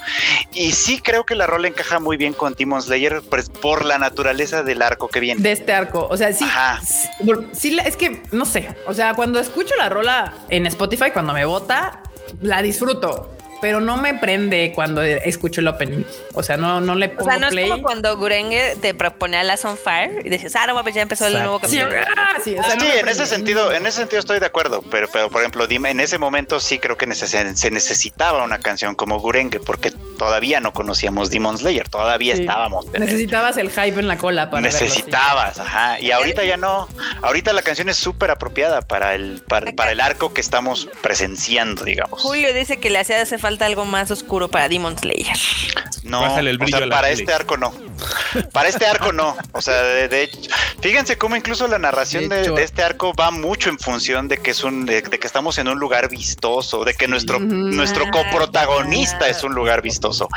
Y 0.53 0.73
sí 0.73 0.99
creo 0.99 1.25
que 1.25 1.35
la 1.35 1.47
rola 1.47 1.69
encaja 1.69 2.01
muy 2.01 2.17
bien 2.17 2.33
con 2.33 2.55
Demon 2.55 2.83
Slayer 2.83 3.23
pues, 3.29 3.49
por 3.49 3.85
la 3.85 3.99
naturaleza 3.99 4.63
del 4.63 4.83
arco 4.83 5.09
que 5.09 5.21
viene. 5.21 5.41
De 5.43 5.53
este 5.53 5.73
arco. 5.73 6.07
O 6.11 6.17
sea. 6.17 6.33
Sí, 6.33 7.79
es 7.85 7.97
que 7.97 8.23
no 8.33 8.45
sé. 8.45 8.75
O 8.87 8.95
sea, 8.95 9.15
cuando 9.15 9.39
escucho 9.41 9.75
la 9.77 9.89
rola 9.89 10.35
en 10.49 10.67
Spotify, 10.67 11.11
cuando 11.13 11.33
me 11.33 11.45
vota, 11.45 12.03
la 12.41 12.63
disfruto 12.63 13.31
pero 13.63 13.81
no 13.81 13.97
me 13.97 14.13
prende 14.15 14.73
cuando 14.75 15.01
escucho 15.03 15.61
el 15.63 15.69
opening. 15.69 16.03
O 16.35 16.43
sea, 16.43 16.57
no, 16.59 16.81
no 16.81 16.95
le 16.97 17.09
pongo 17.09 17.23
O 17.23 17.31
sea, 17.31 17.39
no 17.39 17.49
play. 17.49 17.65
es 17.65 17.71
como 17.71 17.83
cuando 17.83 18.17
Gurenge 18.19 18.77
te 18.83 18.93
proponía 18.93 19.43
Last 19.45 19.65
on 19.65 19.79
Fire 19.79 20.21
y 20.27 20.29
decías, 20.29 20.55
ah, 20.57 20.67
no, 20.67 20.83
pues 20.83 20.95
ya 20.97 21.03
empezó 21.03 21.29
el 21.29 21.35
nuevo 21.35 21.61
Sí, 21.65 21.79
capítulo. 21.79 22.03
ah, 22.17 22.35
sí, 22.43 22.57
o 22.59 22.63
sea, 22.63 22.73
Sí, 22.73 22.79
no 22.79 22.85
me 22.85 22.99
en 23.01 23.09
ese 23.09 23.25
sentido, 23.27 23.73
en 23.73 23.87
ese 23.87 23.99
sentido 23.99 24.19
estoy 24.19 24.41
de 24.41 24.47
acuerdo, 24.47 24.83
pero, 24.91 25.09
pero 25.13 25.31
por 25.31 25.41
ejemplo, 25.43 25.67
dime, 25.69 25.91
en 25.91 26.01
ese 26.01 26.19
momento 26.19 26.59
sí 26.61 26.79
creo 26.81 26.97
que 26.97 27.07
neces- 27.07 27.55
se 27.55 27.71
necesitaba 27.71 28.43
una 28.45 28.59
canción 28.59 28.97
como 28.97 29.21
Gurenge, 29.21 29.61
porque 29.61 29.93
todavía 30.19 30.59
no 30.59 30.73
conocíamos 30.73 31.31
Demon 31.31 31.57
Slayer, 31.57 31.89
todavía 31.89 32.35
Sí. 32.35 32.41
estábamos. 32.43 32.87
Necesitabas 32.93 33.57
el 33.59 33.71
hype 33.71 34.01
en 34.01 34.09
la 34.09 34.19
cola 34.19 34.51
para 34.51 34.63
verlo, 34.63 34.77
sí. 34.77 34.85
Necesitabas, 34.87 35.61
ajá. 35.61 36.01
Y 36.01 36.11
ahorita 36.11 36.43
ya 36.45 36.57
no. 36.57 36.89
Ahorita 37.23 37.53
la 37.53 37.63
canción 37.63 37.89
es 37.89 37.97
súper 37.97 38.33
apropiada 38.33 38.83
para 38.83 39.15
el, 39.15 39.41
para, 39.47 39.71
para 39.73 39.93
el 39.93 40.01
arco 40.01 40.33
que 40.35 40.41
estamos 40.41 40.89
presenciando, 41.01 41.85
digamos. 41.85 42.21
Julio 42.21 42.53
dice 42.53 42.79
que 42.79 42.91
le 42.91 42.99
hacía 42.99 43.21
hace 43.23 43.39
falta 43.39 43.52
algo 43.61 43.85
más 43.85 44.11
oscuro 44.11 44.49
para 44.49 44.69
Demon 44.69 44.97
Slayer. 44.99 45.37
No, 46.05 46.23
o 46.23 46.41
sea, 46.41 46.89
para 46.91 47.11
este 47.11 47.33
arco 47.33 47.57
no. 47.57 47.73
Para 48.53 48.69
este 48.69 48.87
arco 48.87 49.12
no. 49.12 49.37
O 49.53 49.61
sea, 49.62 49.83
de, 49.83 50.09
de 50.09 50.23
hecho, 50.24 50.39
fíjense 50.81 51.16
cómo 51.16 51.37
incluso 51.37 51.69
la 51.69 51.79
narración 51.79 52.29
De 52.29 52.37
de, 52.37 52.43
hecho- 52.43 52.55
de 52.55 52.65
este 52.65 52.83
arco 52.83 53.12
va 53.15 53.31
mucho 53.31 53.69
en 53.70 53.79
función 53.79 54.27
de 54.27 54.39
que 54.39 54.51
es 54.51 54.65
un, 54.65 54.85
de, 54.85 55.03
de 55.03 55.19
que 55.20 55.27
estamos 55.27 55.59
en 55.59 55.69
un 55.69 55.79
lugar 55.79 56.09
vistoso, 56.09 56.85
de 56.85 56.95
que 56.95 57.07
nuestro, 57.07 57.39
nuestro 57.39 58.05
coprotagonista 58.11 59.29
es 59.29 59.45
un 59.45 59.55
lugar 59.55 59.83
vistoso, 59.83 60.29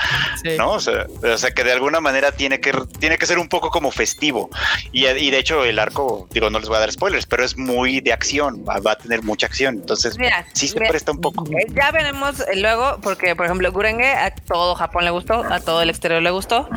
Sí. 0.44 0.52
¿no? 0.58 0.72
O 0.74 0.80
sea, 0.80 1.08
o 1.24 1.38
sea, 1.38 1.52
que 1.52 1.64
de 1.64 1.72
alguna 1.72 2.00
manera 2.00 2.32
tiene 2.32 2.60
que, 2.60 2.72
tiene 3.00 3.18
que 3.18 3.26
ser 3.26 3.40
un 3.40 3.48
poco 3.50 3.70
como 3.72 3.92
festivo. 3.92 4.50
Y, 4.92 5.06
y 5.08 5.32
de 5.32 5.40
hecho 5.40 5.64
el 5.66 5.80
arco, 5.80 6.28
digo, 6.32 6.50
no 6.50 6.60
les 6.60 6.68
voy 6.68 6.78
a 6.78 6.82
dar 6.82 6.92
spoilers, 6.92 7.26
pero 7.26 7.44
es 7.44 7.58
muy 7.58 8.02
de 8.02 8.14
acción, 8.14 8.64
va, 8.68 8.80
va 8.80 8.92
a 8.92 8.98
tener 8.98 9.24
mucha 9.24 9.48
acción. 9.48 9.76
Entonces, 9.76 10.18
Mira, 10.18 10.46
sí 10.54 10.68
se 10.68 10.80
mira, 10.80 10.90
presta 10.92 11.12
un 11.12 11.22
poco. 11.22 11.46
Eh, 11.50 11.66
Ya 11.70 11.92
veremos 11.92 12.40
eh, 12.42 12.56
luego, 12.58 13.00
porque 13.06 13.36
por 13.36 13.45
ejemplo, 13.45 13.72
Gurenge 13.72 14.11
a 14.15 14.34
todo 14.34 14.73
Japón 14.73 15.06
le 15.06 15.11
gustó, 15.11 15.36
a 15.44 15.60
todo 15.60 15.84
el 15.84 15.91
exterior 15.91 16.23
le 16.23 16.32
gustó. 16.32 16.68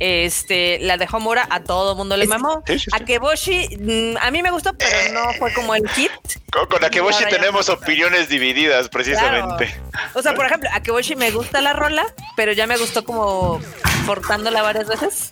Este, 0.00 0.80
la 0.80 0.96
de 0.96 1.06
Homura 1.12 1.46
a 1.48 1.60
todo 1.62 1.94
mundo 1.94 2.16
le 2.16 2.26
mamó. 2.26 2.64
Sí, 2.66 2.76
sí, 2.80 2.86
sí. 2.86 2.90
A 2.92 3.04
Keboshi, 3.04 3.68
mm, 3.78 4.16
a 4.20 4.30
mí 4.32 4.42
me 4.42 4.50
gustó, 4.50 4.72
pero 4.74 5.12
no 5.14 5.32
fue 5.34 5.52
como 5.54 5.76
el 5.76 5.88
hit. 5.90 6.10
Con, 6.50 6.66
con 6.66 6.84
Akeboshi 6.84 7.24
tenemos 7.30 7.68
opiniones 7.68 8.28
divididas, 8.28 8.88
precisamente. 8.88 9.72
O 10.14 10.22
sea, 10.22 10.34
por 10.34 10.46
ejemplo, 10.46 10.68
a 10.72 10.80
Keboshi 10.80 11.14
me 11.14 11.30
gusta 11.30 11.60
la 11.60 11.72
rola, 11.72 12.04
pero 12.34 12.52
ya 12.52 12.66
me 12.66 12.76
gustó 12.76 13.04
como 13.04 13.60
cortándola 14.06 14.62
varias 14.62 14.88
veces. 14.88 15.30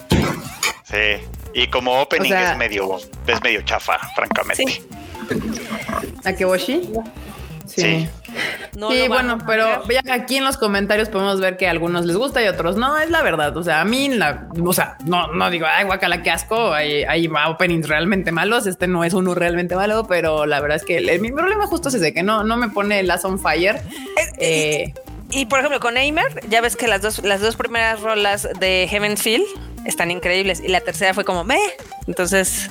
Sí. 0.84 1.26
Y 1.52 1.66
como 1.66 2.00
opening 2.00 2.32
O 2.32 2.34
sea- 2.36 2.52
es 2.52 2.58
medio, 2.58 2.98
es 3.26 3.42
medio 3.42 3.62
chafa, 3.62 3.98
francamente. 4.14 4.64
Sí. 4.64 4.86
Akeboshi. 6.24 6.90
Sí. 7.66 7.82
Sí. 7.82 8.08
No 8.76 8.90
sí, 8.90 9.06
bueno, 9.08 9.38
pero 9.46 9.82
ya 9.88 10.02
aquí 10.12 10.36
en 10.36 10.44
los 10.44 10.56
comentarios 10.56 11.08
podemos 11.08 11.40
ver 11.40 11.56
que 11.56 11.68
a 11.68 11.70
algunos 11.70 12.04
les 12.04 12.16
gusta 12.16 12.42
y 12.42 12.46
a 12.46 12.50
otros 12.50 12.76
no, 12.76 12.98
es 12.98 13.08
la 13.10 13.22
verdad. 13.22 13.56
O 13.56 13.62
sea, 13.62 13.80
a 13.80 13.84
mí, 13.84 14.08
la, 14.08 14.48
o 14.62 14.72
sea, 14.72 14.96
no, 15.04 15.28
no 15.28 15.48
digo, 15.50 15.66
ay, 15.72 15.84
guacala, 15.84 16.22
qué 16.22 16.30
asco. 16.30 16.72
Hay, 16.74 17.04
hay 17.04 17.30
openings 17.48 17.88
realmente 17.88 18.32
malos. 18.32 18.66
Este 18.66 18.88
no 18.88 19.04
es 19.04 19.14
uno 19.14 19.34
realmente 19.34 19.76
malo, 19.76 20.06
pero 20.08 20.44
la 20.46 20.60
verdad 20.60 20.76
es 20.76 20.84
que 20.84 20.96
el- 20.96 21.20
mi 21.20 21.30
problema 21.30 21.66
justo 21.68 21.88
es 21.88 21.94
ese, 21.94 22.12
que 22.12 22.22
no, 22.24 22.42
no 22.42 22.56
me 22.56 22.68
pone 22.68 23.02
Last 23.04 23.24
on 23.24 23.38
Fire. 23.38 23.80
Eh, 24.38 24.92
Y 25.30 25.46
por 25.46 25.60
ejemplo, 25.60 25.80
con 25.80 25.96
Aimer, 25.96 26.26
ya 26.48 26.60
ves 26.60 26.76
que 26.76 26.86
las 26.88 27.00
dos, 27.02 27.22
las 27.24 27.40
dos 27.40 27.56
primeras 27.56 28.00
rolas 28.00 28.48
de 28.60 28.86
Heaven's 28.90 29.22
Feel 29.22 29.42
están 29.86 30.10
increíbles. 30.10 30.60
Y 30.60 30.68
la 30.68 30.80
tercera 30.80 31.14
fue 31.14 31.24
como, 31.24 31.44
me. 31.44 31.58
Entonces, 32.06 32.68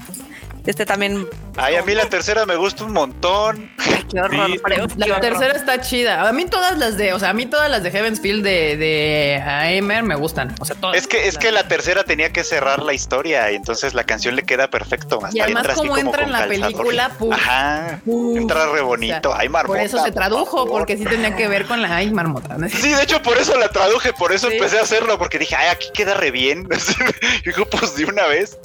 este 0.66 0.86
también. 0.86 1.28
Ay, 1.58 1.76
a 1.76 1.84
mí 1.84 1.94
la 1.94 2.06
tercera 2.06 2.46
me 2.46 2.56
gusta 2.56 2.84
un 2.86 2.94
montón. 2.94 3.70
Ay, 3.78 4.06
qué 4.12 4.20
horror. 4.20 4.50
Sí. 4.50 4.60
la 4.98 5.06
horror. 5.06 5.20
tercera 5.22 5.54
está 5.54 5.82
chida. 5.82 6.28
A 6.28 6.32
mí 6.34 6.46
todas 6.46 6.78
las 6.78 6.98
de, 6.98 7.14
o 7.14 7.20
sea, 7.20 7.30
a 7.30 7.34
mí 7.34 7.46
todas 7.46 7.70
las 7.70 7.84
de 7.84 7.92
Heaven's 7.92 8.22
Field 8.22 8.44
de, 8.44 8.78
de 8.78 9.42
Aimer 9.46 10.04
me 10.04 10.16
gustan. 10.16 10.56
O 10.60 10.66
sea, 10.66 10.76
todas. 10.76 10.98
Es 10.98 11.08
que, 11.08 11.28
es 11.28 11.38
que 11.38 11.52
la 11.52 11.68
tercera 11.68 12.04
tenía 12.04 12.32
que 12.32 12.44
cerrar 12.44 12.82
la 12.82 12.94
historia 12.94 13.52
y 13.52 13.56
entonces 13.56 13.94
la 13.94 14.04
canción 14.06 14.36
le 14.36 14.44
queda 14.44 14.70
perfecto. 14.70 15.20
Hasta 15.24 15.38
Y 15.38 15.42
además 15.42 15.64
entra 15.64 15.76
como 15.76 15.98
entra 15.98 16.24
en 16.24 16.32
la 16.32 16.40
calzador. 16.48 16.64
película, 16.72 17.10
puf, 17.20 17.34
Ajá. 17.34 18.00
Entra 18.08 18.66
re 18.72 18.80
o 18.82 18.86
bonito. 18.88 19.30
sea, 19.32 19.40
Ay, 19.40 19.50
marmota. 19.50 19.78
Por 19.80 19.86
eso 19.86 20.04
se 20.04 20.12
tradujo, 20.12 20.66
porque 20.68 20.98
sí 20.98 21.06
tenía 21.06 21.36
que 21.36 21.48
ver 21.48 21.66
con 21.66 21.82
la 21.82 21.96
ay 21.96 22.10
marmota. 22.12 22.58
¿no? 22.58 22.68
Sí, 22.84 22.90
de 22.94 23.04
hecho 23.04 23.22
por 23.22 23.38
eso 23.38 23.58
la 23.58 23.70
traduje, 23.70 24.14
por 24.14 24.32
eso 24.32 24.48
Sí. 24.50 24.56
empecé 24.56 24.80
a 24.80 24.82
hacerlo, 24.84 25.18
porque 25.18 25.38
dije, 25.40 25.56
ay, 25.56 25.68
aquí 25.70 25.88
queda 25.94 26.14
re 26.16 26.32
bien. 26.32 26.68
Y 27.46 27.50
digo, 27.50 27.66
pues 27.66 27.96
de 27.96 28.06
una 28.06 28.26
vez. 28.28 28.58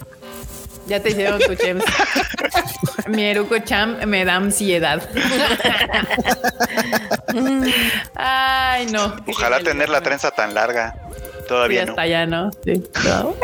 Ya 0.89 1.01
te 1.01 1.10
hicieron 1.10 1.39
tu 1.40 1.55
chems. 1.55 1.85
Mi 3.09 3.24
eruco 3.27 3.59
cham 3.60 3.98
me 4.06 4.24
da 4.24 4.35
ansiedad. 4.36 5.02
Ay, 8.15 8.86
no. 8.86 9.15
Ojalá 9.27 9.60
tener 9.60 9.89
la 9.89 10.01
trenza 10.01 10.31
tan 10.31 10.55
larga. 10.55 10.94
Sí, 11.16 11.44
Todavía 11.48 11.85
no. 11.85 11.93
hasta 11.93 12.06
ya 12.06 12.27
no. 12.27 12.51
Sí. 12.65 12.82
No. 13.05 13.35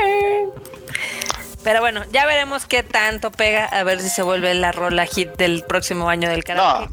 Pero 1.63 1.81
bueno, 1.81 2.03
ya 2.13 2.27
veremos 2.27 2.67
qué 2.67 2.83
tanto 2.83 3.31
pega, 3.31 3.65
a 3.65 3.83
ver 3.85 3.99
si 4.01 4.11
se 4.11 4.21
vuelve 4.23 4.53
la 4.55 4.71
rola 4.71 5.07
hit 5.07 5.31
del 5.39 5.63
próximo 5.65 6.11
año 6.11 6.29
del 6.29 6.41
No, 6.41 6.45
canal. 6.45 6.89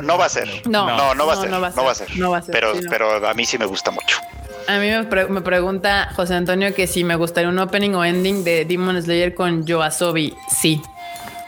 no 0.00 0.16
va 0.16 0.24
a 0.24 0.28
ser. 0.30 0.48
No, 0.66 0.86
no, 0.96 1.14
no 1.14 1.26
va 1.26 1.34
a 1.34 1.36
no, 1.36 1.42
ser. 1.42 1.50
no 1.50 1.60
va 1.60 1.66
a 1.68 1.70
No 1.72 1.84
va 1.84 1.90
a 1.90 1.94
ser, 1.94 2.08
ser. 2.08 2.18
no 2.18 2.30
va 2.30 2.38
a 2.38 2.42
ser, 2.42 2.52
Pero, 2.52 2.74
sí, 2.74 2.80
no. 2.84 2.90
pero 2.90 3.28
a 3.28 3.34
mí 3.34 3.44
sí 3.44 3.58
me 3.58 3.66
gusta 3.66 3.90
mucho. 3.90 4.18
A 4.66 4.78
mí 4.78 4.88
me, 4.88 5.04
pre- 5.04 5.26
me 5.28 5.42
pregunta 5.42 6.10
José 6.16 6.34
Antonio 6.34 6.74
que 6.74 6.86
si 6.86 7.04
me 7.04 7.16
gustaría 7.16 7.50
un 7.50 7.58
opening 7.58 7.90
o 7.94 8.04
ending 8.04 8.44
de 8.44 8.64
Demon 8.64 9.00
Slayer 9.02 9.34
con 9.34 9.64
Yoasobi. 9.66 10.34
Sí. 10.48 10.80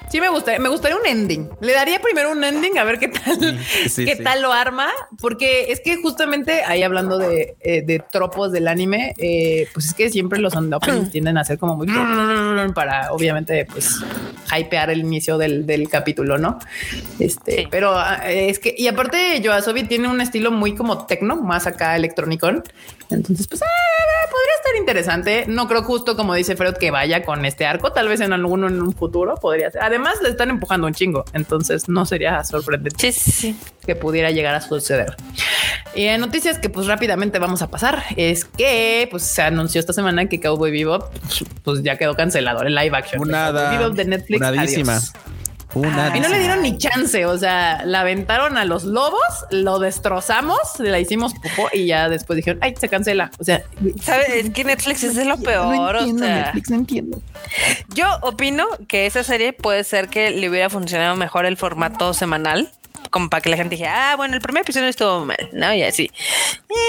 Sí 0.09 0.21
me 0.21 0.29
gustaría, 0.29 0.61
me 0.61 0.69
gustaría 0.69 0.97
un 0.97 1.05
ending. 1.05 1.49
Le 1.61 1.73
daría 1.73 1.99
primero 2.01 2.31
un 2.31 2.45
ending 2.45 2.79
a 2.79 2.85
ver 2.85 3.01
qué 3.01 3.09
tal, 3.09 3.59
sí, 3.89 4.05
qué 4.05 4.15
sí. 4.15 4.23
tal 4.23 4.41
lo 4.41 4.53
arma, 4.53 4.87
porque 5.21 5.73
es 5.73 5.81
que 5.81 5.97
justamente 5.97 6.63
ahí 6.65 6.85
hablando 6.85 7.19
de, 7.19 7.57
eh, 7.61 7.83
de 7.85 8.01
tropos 8.13 8.53
del 8.53 8.69
anime, 8.69 9.15
eh, 9.19 9.67
pues 9.75 9.87
es 9.87 9.95
que 9.95 10.09
siempre 10.09 10.39
los 10.39 10.55
openings 10.55 11.11
tienden 11.11 11.39
a 11.39 11.45
ser 11.45 11.59
como 11.59 11.75
muy 11.77 11.89
para 12.73 13.11
obviamente 13.13 13.67
pues 13.67 13.97
hypear 14.57 14.91
el 14.91 15.01
inicio 15.01 15.39
del, 15.39 15.67
del 15.67 15.89
capítulo, 15.89 16.39
¿no? 16.39 16.61
Este, 17.19 17.57
Sí. 17.63 17.69
pero 17.69 17.93
ah, 17.99 18.21
es 18.31 18.61
que 18.61 18.75
y 18.79 18.87
aparte 18.87 19.41
Yoasobi 19.41 19.85
tiene 19.85 20.07
un 20.09 20.21
estilo 20.21 20.53
muy 20.53 20.77
como 20.77 21.07
tecno, 21.07 21.35
más 21.37 21.67
acá 21.67 21.97
electronicón. 21.97 22.63
Entonces, 23.11 23.47
pues 23.49 23.63
ah, 23.63 23.67
podría 24.31 24.55
estar 24.57 24.77
interesante. 24.77 25.45
No 25.47 25.69
creo 25.69 25.83
justo 25.83 26.17
como 26.17 26.35
dice 26.35 26.57
Fred 26.57 26.75
que 26.77 26.91
vaya 26.91 27.25
con 27.25 27.45
este 27.45 27.65
arco. 27.67 27.93
Tal 27.93 28.09
vez 28.09 28.21
en 28.21 28.33
alguno 28.33 28.67
en 28.69 28.81
un 28.83 28.93
futuro 28.93 29.35
podría 29.37 29.71
ser. 29.71 29.83
Además, 29.83 30.15
le 30.23 30.29
están 30.31 30.51
empujando 30.51 30.87
un 30.87 30.95
chingo. 30.95 31.25
Entonces, 31.33 31.89
no 31.89 32.05
sería 32.07 32.43
sorprendente 32.45 33.13
Sí, 33.13 33.13
sí, 33.13 33.31
sí. 33.31 33.57
que 33.87 33.95
pudiera 33.97 34.31
llegar 34.31 34.55
a 34.55 34.61
suceder. 34.61 35.17
Y 35.95 36.05
en 36.07 36.21
noticias 36.21 36.59
que 36.59 36.69
pues 36.69 36.87
rápidamente 36.87 37.39
vamos 37.39 37.63
a 37.63 37.71
pasar 37.71 38.03
es 38.17 38.45
que 38.45 39.09
pues 39.11 39.23
se 39.23 39.43
anunció 39.43 39.79
esta 39.81 39.93
semana 39.93 40.27
que 40.29 40.41
Cowboy 40.41 40.71
Bebop 40.71 41.11
pues 41.63 41.83
ya 41.83 41.97
quedó 41.97 42.15
cancelado 42.17 42.63
el 42.63 42.75
live 42.75 42.97
action. 42.97 43.21
de 43.21 43.27
Funada. 43.27 43.63
Cowboy 43.71 43.79
Bebop 43.79 43.97
de 43.97 44.05
Netflix. 44.05 44.43
Adiós. 44.43 45.13
Y 45.75 46.21
no 46.21 46.29
le 46.29 46.39
dieron 46.39 46.63
ni 46.63 46.79
chance, 46.79 47.27
o 47.27 47.37
sea, 47.37 47.85
la 47.85 48.01
aventaron 48.01 48.57
a 48.57 48.65
los 48.65 48.85
lobos, 48.85 49.21
lo 49.51 49.79
destrozamos, 49.79 50.59
la 50.79 50.99
hicimos 50.99 51.35
popó 51.35 51.69
y 51.73 51.87
ya 51.87 52.09
después 52.09 52.37
dijeron, 52.37 52.61
ay, 52.63 52.75
se 52.79 52.89
cancela. 52.89 53.31
O 53.39 53.45
sea, 53.45 53.63
¿Sabes? 54.03 54.29
Es 54.31 54.51
que 54.51 54.65
Netflix 54.65 55.03
es 55.05 55.17
de 55.17 55.25
lo 55.25 55.37
peor. 55.43 55.67
no 55.75 55.99
o 55.99 55.99
entiendo, 55.99 56.25
sea, 56.25 56.37
Netflix, 56.45 56.71
no 56.71 56.77
entiendo. 56.77 57.23
yo 57.95 58.07
opino 58.23 58.65
que 58.89 59.07
esa 59.07 59.23
serie 59.23 59.53
puede 59.53 59.85
ser 59.85 60.09
que 60.09 60.31
le 60.31 60.49
hubiera 60.49 60.71
funcionado 60.71 61.17
mejor 61.17 61.47
el 61.47 61.57
formato 61.57 62.15
semanal. 62.15 62.71
Como 63.17 63.31
para 63.31 63.41
que 63.41 63.49
la 63.49 63.57
gente 63.57 63.77
dijera, 63.77 64.13
ah, 64.13 64.17
bueno, 64.17 64.35
el 64.35 64.43
primer 64.43 64.61
episodio 64.61 64.89
estuvo 64.89 65.25
mal, 65.25 65.39
¿no? 65.53 65.73
Y 65.73 65.83
así. 65.83 66.11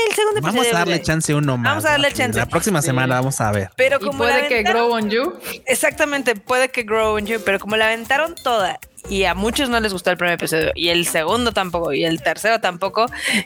El 0.09 0.13
segundo 0.13 0.41
Vamos 0.41 0.55
a 0.55 0.57
episodio, 0.57 0.77
darle 0.77 1.01
chance 1.01 1.33
uno 1.33 1.55
más. 1.57 1.71
Vamos 1.71 1.85
a 1.85 1.91
darle 1.91 2.11
chance. 2.11 2.37
La 2.37 2.47
próxima 2.47 2.81
Sí. 2.81 2.87
semana 2.87 3.15
vamos 3.15 3.39
a 3.39 3.49
ver. 3.53 3.69
Pero 3.77 3.97
Y 4.01 4.05
como 4.05 4.25
la 4.25 4.31
puede 4.31 4.47
que 4.49 4.63
Grow 4.63 4.91
on 4.91 5.09
You. 5.09 5.39
Exactamente, 5.65 6.35
puede 6.35 6.67
que 6.67 6.83
Grow 6.83 7.15
on 7.15 7.25
You, 7.27 7.39
pero 7.45 7.59
como 7.59 7.77
la 7.77 7.85
aventaron 7.85 8.35
toda 8.35 8.77
y 9.09 9.23
a 9.23 9.35
muchos 9.35 9.69
no 9.69 9.79
les 9.79 9.93
gustó 9.93 10.11
el 10.11 10.17
primer 10.17 10.33
episodio 10.33 10.73
y 10.75 10.89
el 10.89 11.07
segundo 11.07 11.53
tampoco 11.53 11.93
y 11.93 12.03
el 12.03 12.21
tercero 12.21 12.59
tampoco 12.59 13.05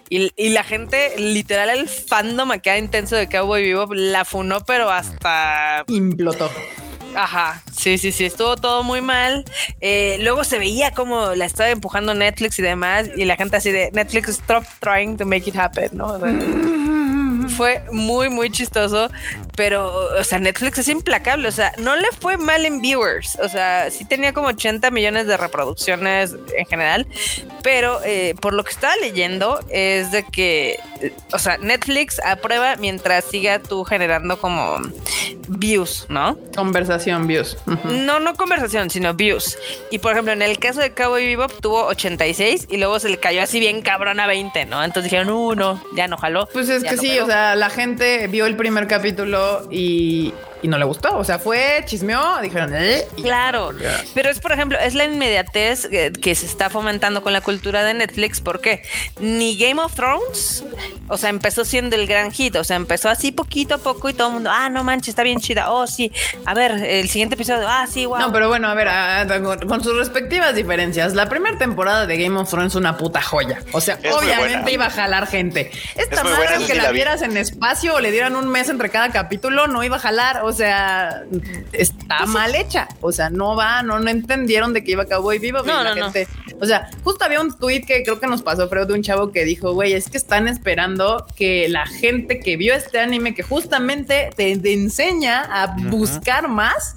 y, 0.10 0.32
y 0.36 0.50
la 0.50 0.64
gente, 0.64 1.14
literal, 1.20 1.70
el 1.70 1.88
fandom 1.88 2.50
acá 2.50 2.80
intenso 2.80 3.16
de 3.16 3.30
Cowboy 3.30 3.62
Vivo 3.62 3.86
la 3.94 4.26
funó, 4.26 4.62
pero 4.66 4.90
hasta 4.90 5.84
Implotó. 5.88 6.50
Ajá, 7.16 7.62
sí, 7.72 7.98
sí, 7.98 8.12
sí, 8.12 8.26
estuvo 8.26 8.56
todo 8.56 8.84
muy 8.84 9.02
mal. 9.02 9.46
Eh, 9.80 10.18
luego 10.22 10.44
se 10.44 10.60
veía 10.60 10.92
como 10.92 11.36
la 11.36 11.46
estaba 11.46 11.70
empujando 11.70 12.14
Netflix 12.14 12.60
y 12.60 12.62
demás, 12.62 13.10
y 13.16 13.26
la 13.26 13.36
gente 13.36 13.58
así 13.58 13.72
de 13.72 13.92
Netflix, 13.92 14.30
stop 14.30 14.64
trying 14.80 15.18
to 15.18 15.26
make 15.26 15.50
it 15.50 15.56
happen, 15.56 15.90
¿no? 15.94 16.08
O 16.08 16.20
fue 17.52 17.84
muy, 17.92 18.30
muy 18.30 18.50
chistoso, 18.50 19.10
pero, 19.56 19.94
o 20.18 20.24
sea, 20.24 20.40
Netflix 20.40 20.80
es 20.80 20.88
implacable, 20.88 21.48
o 21.48 21.52
sea, 21.52 21.72
no 21.78 21.96
le 21.96 22.08
fue 22.20 22.38
mal 22.38 22.66
en 22.66 22.82
viewers, 22.82 23.38
o 23.42 23.50
sea, 23.50 23.90
sí 23.92 24.06
tenía 24.06 24.34
como 24.34 24.48
80 24.48 24.90
millones 24.92 25.28
de 25.28 25.38
reproducciones 25.38 26.36
en 26.58 26.66
general, 26.66 27.08
pero 27.64 28.00
eh, 28.04 28.36
por 28.40 28.54
lo 28.54 28.64
que 28.64 28.72
estaba 28.72 28.96
leyendo 28.98 29.60
es 29.70 30.12
de 30.12 30.24
que, 30.24 30.80
eh, 31.02 31.14
o 31.34 31.40
sea, 31.40 31.58
Netflix 31.58 32.20
aprueba 32.24 32.76
mientras 32.78 33.26
siga 33.26 33.60
tú 33.60 33.84
generando 33.84 34.40
como 34.40 34.80
views, 35.48 36.06
¿no? 36.10 36.38
Conversación, 36.56 37.28
views. 37.28 37.58
No, 37.84 38.20
no 38.20 38.36
conversación, 38.36 38.90
sino 38.90 39.14
views. 39.14 39.58
Y 39.90 40.00
por 40.00 40.14
ejemplo, 40.14 40.34
en 40.34 40.42
el 40.42 40.60
caso 40.60 40.80
de 40.82 40.94
Cowboy 40.94 41.26
Bebop 41.26 41.52
tuvo 41.62 41.86
86 41.86 42.68
y 42.70 42.78
luego 42.78 43.00
se 43.00 43.10
le 43.10 43.18
cayó 43.18 43.42
así 43.42 43.60
bien 43.60 43.82
cabrón 43.82 44.20
a 44.20 44.28
20, 44.28 44.66
¿no? 44.66 44.84
Entonces 44.84 45.12
dijeron, 45.12 45.30
uh, 45.30 45.56
no, 45.56 45.84
ya 45.96 46.08
no 46.08 46.18
jaló. 46.18 46.48
Pues 46.54 46.70
es 46.70 46.84
que 46.84 46.96
no 46.96 47.02
sí, 47.02 47.10
pegó. 47.10 47.24
o 47.26 47.28
sea, 47.28 47.41
la 47.56 47.70
gente 47.70 48.28
vio 48.28 48.46
el 48.46 48.56
primer 48.56 48.88
capítulo 48.88 49.68
y, 49.70 50.34
y 50.62 50.68
no 50.68 50.78
le 50.78 50.86
gustó. 50.86 51.18
O 51.18 51.24
sea, 51.24 51.40
fue, 51.40 51.84
chismeó, 51.86 52.40
dijeron, 52.42 52.72
¿eh? 52.76 53.06
Claro, 53.22 53.72
pero 54.14 54.30
es 54.30 54.40
por 54.40 54.52
ejemplo, 54.52 54.78
es 54.80 54.94
la 54.96 55.06
inmediatez 55.06 55.88
que 56.22 56.36
se 56.36 56.46
está 56.46 56.70
fomentando 56.70 57.22
con 57.24 57.34
la 57.34 57.42
cultura 57.42 57.84
de 57.84 57.94
Netflix, 57.94 58.42
porque 58.42 58.84
ni 59.20 59.58
Game 59.58 59.82
of 59.82 59.94
Thrones, 59.96 60.64
o 61.08 61.18
sea, 61.18 61.30
empezó 61.30 61.66
siendo 61.66 61.96
el 61.96 62.08
gran 62.08 62.32
hit, 62.32 62.56
o 62.56 62.64
sea, 62.64 62.76
empezó 62.76 63.10
así 63.10 63.32
poquito 63.32 63.76
a 63.76 63.78
poco 63.78 64.10
y 64.10 64.14
todo 64.14 64.28
el 64.30 64.34
mundo, 64.36 64.50
ah, 64.54 64.70
no 64.70 64.84
manches, 64.84 65.10
está 65.10 65.24
bien 65.24 65.40
chida, 65.40 65.72
oh, 65.72 65.88
sí, 65.88 66.12
a 66.46 66.54
ver, 66.54 66.72
el 66.72 67.10
siguiente 67.10 67.36
episodio, 67.36 67.68
ah, 67.68 67.86
sí, 67.92 68.06
wow. 68.06 68.20
No, 68.20 68.32
pero 68.32 68.48
bueno, 68.48 68.68
a 68.68 68.74
ver, 68.74 68.88
a- 68.88 69.22
a- 69.22 69.42
con, 69.42 69.60
con 69.68 69.84
sus 69.84 69.96
respectivas 69.98 70.56
diferencias. 70.56 71.14
La 71.14 71.28
primera 71.30 71.58
temporada 71.58 72.06
de 72.06 72.18
Game 72.18 72.38
of 72.40 72.50
Thrones 72.50 72.72
es 72.74 72.76
una 72.76 72.98
puta 72.98 73.22
joya. 73.22 73.60
O 73.74 73.82
sea, 73.82 73.98
Es 74.02 74.14
obviamente 74.14 74.72
iba 74.72 74.86
a 74.86 74.90
jalar 74.90 75.28
gente. 75.28 75.72
Esta 75.96 76.24
muy 76.24 76.32
madre, 76.32 76.46
buena, 76.46 76.58
aunque 76.58 76.76
la 76.76 76.84
la 76.84 76.90
vi. 76.92 76.96
vieras 76.96 77.22
en 77.22 77.38
espacio 77.38 77.96
o 77.96 78.00
le 78.00 78.12
dieran 78.12 78.36
un 78.36 78.48
mes 78.50 78.70
entre 78.70 78.90
cada 78.90 79.10
capítulo, 79.10 79.68
no 79.68 79.84
iba 79.84 79.98
a 79.98 80.00
jalar. 80.00 80.42
O 80.44 80.51
sea, 80.52 81.24
está 81.72 82.26
mal 82.26 82.56
hecha. 82.56 82.88
O 83.02 83.12
sea, 83.12 83.30
no 83.30 83.56
va, 83.56 83.84
no, 83.84 84.00
no 84.00 84.10
entendieron 84.10 84.74
de 84.74 84.84
que 84.84 84.92
iba 84.92 85.06
Cowboy 85.06 85.40
Vivo. 85.40 85.60
No, 85.60 85.84
la 85.84 85.96
no, 85.96 85.96
no. 85.96 86.12
gente. 86.12 86.28
O 86.60 86.66
sea, 86.66 86.90
justo 87.04 87.26
había 87.26 87.42
un 87.42 87.58
tweet 87.58 87.82
que 87.82 88.04
creo 88.04 88.20
que 88.20 88.28
nos 88.28 88.42
pasó, 88.42 88.70
Freud, 88.70 88.88
de 88.88 88.94
un 88.94 89.02
chavo 89.02 89.32
que 89.32 89.46
dijo, 89.46 89.74
güey, 89.74 89.94
es 89.94 90.10
que 90.10 90.18
están 90.18 90.48
esperando 90.48 91.26
que 91.36 91.68
la 91.70 91.86
gente 91.86 92.40
que 92.40 92.58
vio 92.58 92.74
este 92.74 93.00
anime, 93.00 93.34
que 93.34 93.44
justamente 93.44 94.30
te, 94.36 94.58
te 94.58 94.74
enseña 94.74 95.42
a 95.42 95.76
buscar 95.90 96.48
más, 96.48 96.96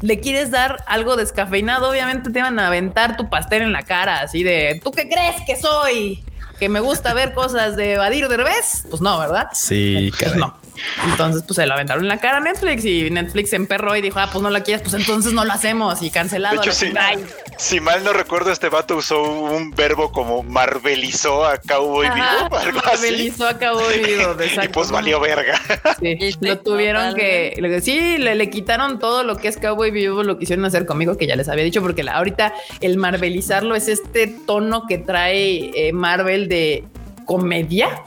le 0.00 0.20
quieres 0.20 0.50
dar 0.50 0.84
algo 0.86 1.16
descafeinado, 1.16 1.90
obviamente 1.90 2.30
te 2.30 2.40
van 2.40 2.58
a 2.58 2.66
aventar 2.66 3.16
tu 3.16 3.28
pastel 3.30 3.62
en 3.62 3.72
la 3.72 3.82
cara, 3.82 4.20
así 4.20 4.42
de, 4.42 4.80
¿tú 4.84 4.90
qué 4.92 5.08
crees 5.08 5.36
que 5.46 5.56
soy? 5.56 6.22
Que 6.58 6.68
me 6.68 6.80
gusta 6.80 7.14
ver 7.14 7.34
cosas 7.34 7.76
de 7.76 7.96
Badir 7.98 8.28
Derbez. 8.28 8.84
Pues 8.90 9.02
no, 9.02 9.18
¿verdad? 9.18 9.48
Sí, 9.52 10.10
Pues 10.18 10.36
no. 10.36 10.56
Entonces, 11.08 11.44
pues 11.46 11.54
se 11.54 11.66
lo 11.66 11.74
aventaron 11.74 12.02
en 12.02 12.08
la 12.08 12.18
cara 12.18 12.38
a 12.38 12.40
Netflix 12.40 12.84
y 12.84 13.08
Netflix 13.08 13.50
se 13.50 13.56
emperró 13.56 13.94
y 13.94 14.00
dijo, 14.02 14.18
ah, 14.18 14.28
pues 14.32 14.42
no 14.42 14.50
la 14.50 14.62
quieres, 14.64 14.82
pues 14.82 14.94
entonces 14.94 15.32
no 15.32 15.44
lo 15.44 15.52
hacemos 15.52 16.02
y 16.02 16.10
cancelado. 16.10 16.60
De 16.60 16.68
hecho, 16.68 16.86
la 16.92 17.14
sí. 17.14 17.24
Si 17.56 17.80
mal 17.80 18.02
no 18.02 18.12
recuerdo, 18.12 18.50
este 18.50 18.68
vato 18.68 18.96
usó 18.96 19.22
un 19.22 19.70
verbo 19.70 20.10
como 20.10 20.42
marvelizó 20.42 21.46
a 21.46 21.58
Cowboy 21.58 22.06
Ajá, 22.08 22.44
Vivo, 22.44 22.56
algo 22.58 22.78
así. 22.80 22.88
Marvelizó 23.06 23.46
a 23.46 23.54
Cowboy 23.58 23.98
Vivo, 24.04 24.36
Y 24.40 24.44
exacto. 24.44 24.72
pues 24.72 24.90
valió 24.90 25.20
verga. 25.20 25.60
Sí, 26.00 26.16
Sí, 26.20 26.36
lo 26.40 26.58
tuvieron 26.58 27.14
que, 27.14 27.80
sí, 27.82 28.18
le, 28.18 28.34
le 28.34 28.50
quitaron 28.50 28.98
todo 28.98 29.22
lo 29.22 29.36
que 29.36 29.46
es 29.48 29.56
Cowboy 29.58 29.92
Vivo, 29.92 30.24
lo 30.24 30.38
quisieron 30.38 30.64
hacer 30.64 30.86
conmigo, 30.86 31.16
que 31.16 31.28
ya 31.28 31.36
les 31.36 31.48
había 31.48 31.62
dicho, 31.62 31.82
porque 31.82 32.02
la- 32.02 32.14
ahorita 32.16 32.52
el 32.80 32.96
marvelizarlo 32.96 33.76
es 33.76 33.86
este 33.86 34.26
tono 34.26 34.86
que 34.88 34.98
trae 34.98 35.70
eh, 35.88 35.92
Marvel 35.92 36.43
de 36.48 36.84
comedia 37.26 38.02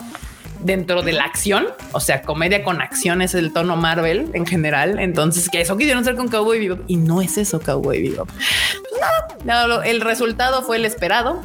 dentro 0.61 1.03
de 1.03 1.11
la 1.13 1.23
acción, 1.23 1.67
o 1.91 1.99
sea, 1.99 2.21
comedia 2.23 2.63
con 2.63 2.81
acción 2.81 3.21
es 3.21 3.35
el 3.35 3.53
tono 3.53 3.75
Marvel 3.75 4.31
en 4.33 4.45
general, 4.45 4.99
entonces 4.99 5.49
que 5.49 5.61
eso 5.61 5.77
quisieron 5.77 6.01
hacer 6.01 6.15
con 6.15 6.29
Cowboy 6.29 6.59
Vivo 6.59 6.79
y 6.87 6.97
no 6.97 7.21
es 7.21 7.37
eso 7.37 7.59
Cowboy 7.59 8.01
Vivo. 8.01 8.25
Pues 8.25 9.45
no, 9.45 9.83
el 9.83 10.01
resultado 10.01 10.63
fue 10.63 10.77
el 10.77 10.85
esperado. 10.85 11.41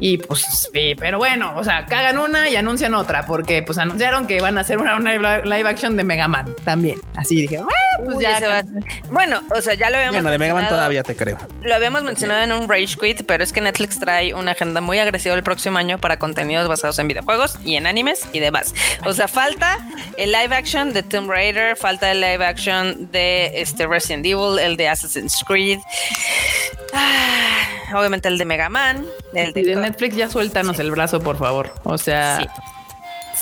Y 0.00 0.18
pues, 0.18 0.68
pero 0.98 1.18
bueno, 1.18 1.54
o 1.56 1.62
sea, 1.62 1.86
cagan 1.86 2.18
una 2.18 2.50
y 2.50 2.56
anuncian 2.56 2.94
otra, 2.94 3.24
porque 3.26 3.62
pues 3.62 3.78
anunciaron 3.78 4.26
que 4.26 4.40
van 4.40 4.58
a 4.58 4.62
hacer 4.62 4.78
una, 4.78 4.96
una 4.96 5.38
live 5.38 5.68
action 5.68 5.96
de 5.96 6.02
Mega 6.02 6.26
Man 6.26 6.52
también. 6.64 6.98
Así 7.14 7.36
dije, 7.36 7.58
"Ah, 7.58 7.66
pues 8.04 8.16
Uy, 8.16 8.22
ya. 8.22 8.36
ese 8.38 8.46
va- 8.46 8.62
Bueno, 9.10 9.42
o 9.54 9.60
sea, 9.60 9.74
ya 9.74 9.90
lo 9.90 9.96
habíamos 9.96 10.16
Bueno, 10.16 10.30
de 10.30 10.38
Mega 10.38 10.54
Man 10.54 10.62
mencionado. 10.62 10.76
todavía 10.82 11.02
te 11.02 11.14
creo. 11.16 11.38
Lo 11.62 11.74
habíamos 11.74 12.02
mencionado 12.02 12.42
en 12.42 12.52
un 12.52 12.68
Rage 12.68 12.96
Quit, 13.00 13.22
pero 13.26 13.42
es 13.44 13.52
que 13.52 13.60
Netflix 13.60 13.98
trae 14.00 14.34
una 14.34 14.52
agenda 14.52 14.80
muy 14.80 14.98
agresiva 14.98 15.34
el 15.34 15.42
próximo 15.42 15.78
año 15.78 15.98
para 15.98 16.18
contenidos 16.18 16.68
basados 16.68 16.98
en 16.98 17.08
videojuegos 17.08 17.58
y 17.64 17.76
en 17.76 17.86
animes 17.86 18.26
y 18.32 18.40
demás. 18.40 18.74
O 19.04 19.12
sea, 19.12 19.28
falta 19.28 19.78
el 20.16 20.32
live 20.32 20.54
action 20.54 20.92
de 20.92 21.02
Tomb 21.02 21.30
Raider, 21.30 21.76
falta 21.76 22.10
el 22.10 22.20
live 22.20 22.44
action 22.44 23.10
de 23.12 23.50
este 23.60 23.86
Resident 23.86 24.24
Evil, 24.26 24.58
el 24.58 24.76
de 24.76 24.88
Assassin's 24.88 25.44
Creed, 25.46 25.78
ah, 26.92 27.66
obviamente 27.98 28.28
el 28.28 28.38
de 28.38 28.44
Mega 28.44 28.68
Man, 28.68 29.04
el 29.34 29.50
Y 29.50 29.52
de 29.52 29.74
de 29.74 29.76
Netflix 29.76 30.16
ya 30.16 30.28
suéltanos 30.28 30.78
el 30.78 30.90
brazo, 30.90 31.20
por 31.20 31.38
favor. 31.38 31.72
O 31.84 31.98
sea, 31.98 32.38
Sí. 32.40 32.46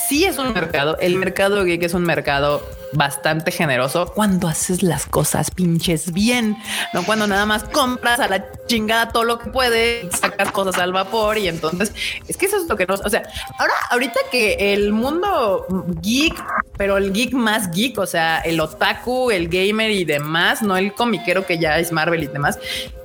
sí. 0.07 0.25
es 0.25 0.37
un 0.37 0.53
mercado. 0.53 0.97
El 0.99 1.15
mercado 1.15 1.63
geek 1.63 1.83
es 1.83 1.93
un 1.93 2.03
mercado 2.03 2.61
bastante 2.93 3.51
generoso 3.51 4.11
cuando 4.13 4.47
haces 4.47 4.83
las 4.83 5.05
cosas 5.05 5.51
pinches 5.51 6.13
bien, 6.13 6.57
no 6.93 7.03
cuando 7.03 7.27
nada 7.27 7.45
más 7.45 7.63
compras 7.63 8.19
a 8.19 8.27
la 8.27 8.45
chingada 8.67 9.09
todo 9.09 9.23
lo 9.23 9.39
que 9.39 9.49
puede, 9.49 10.09
sacas 10.11 10.51
cosas 10.51 10.77
al 10.77 10.93
vapor 10.93 11.37
y 11.37 11.47
entonces 11.47 11.93
es 12.27 12.37
que 12.37 12.45
eso 12.45 12.57
es 12.57 12.67
lo 12.67 12.75
que 12.75 12.85
nos, 12.85 13.01
o 13.01 13.09
sea, 13.09 13.23
ahora 13.57 13.73
ahorita 13.91 14.19
que 14.31 14.73
el 14.73 14.91
mundo 14.91 15.65
geek, 16.01 16.35
pero 16.77 16.97
el 16.97 17.13
geek 17.13 17.33
más 17.33 17.71
geek, 17.71 17.97
o 17.99 18.05
sea, 18.05 18.39
el 18.39 18.59
otaku, 18.59 19.31
el 19.31 19.47
gamer 19.49 19.91
y 19.91 20.05
demás, 20.05 20.61
no 20.61 20.77
el 20.77 20.93
comiquero 20.93 21.45
que 21.45 21.57
ya 21.57 21.79
es 21.79 21.91
Marvel 21.91 22.23
y 22.23 22.27
demás, 22.27 22.59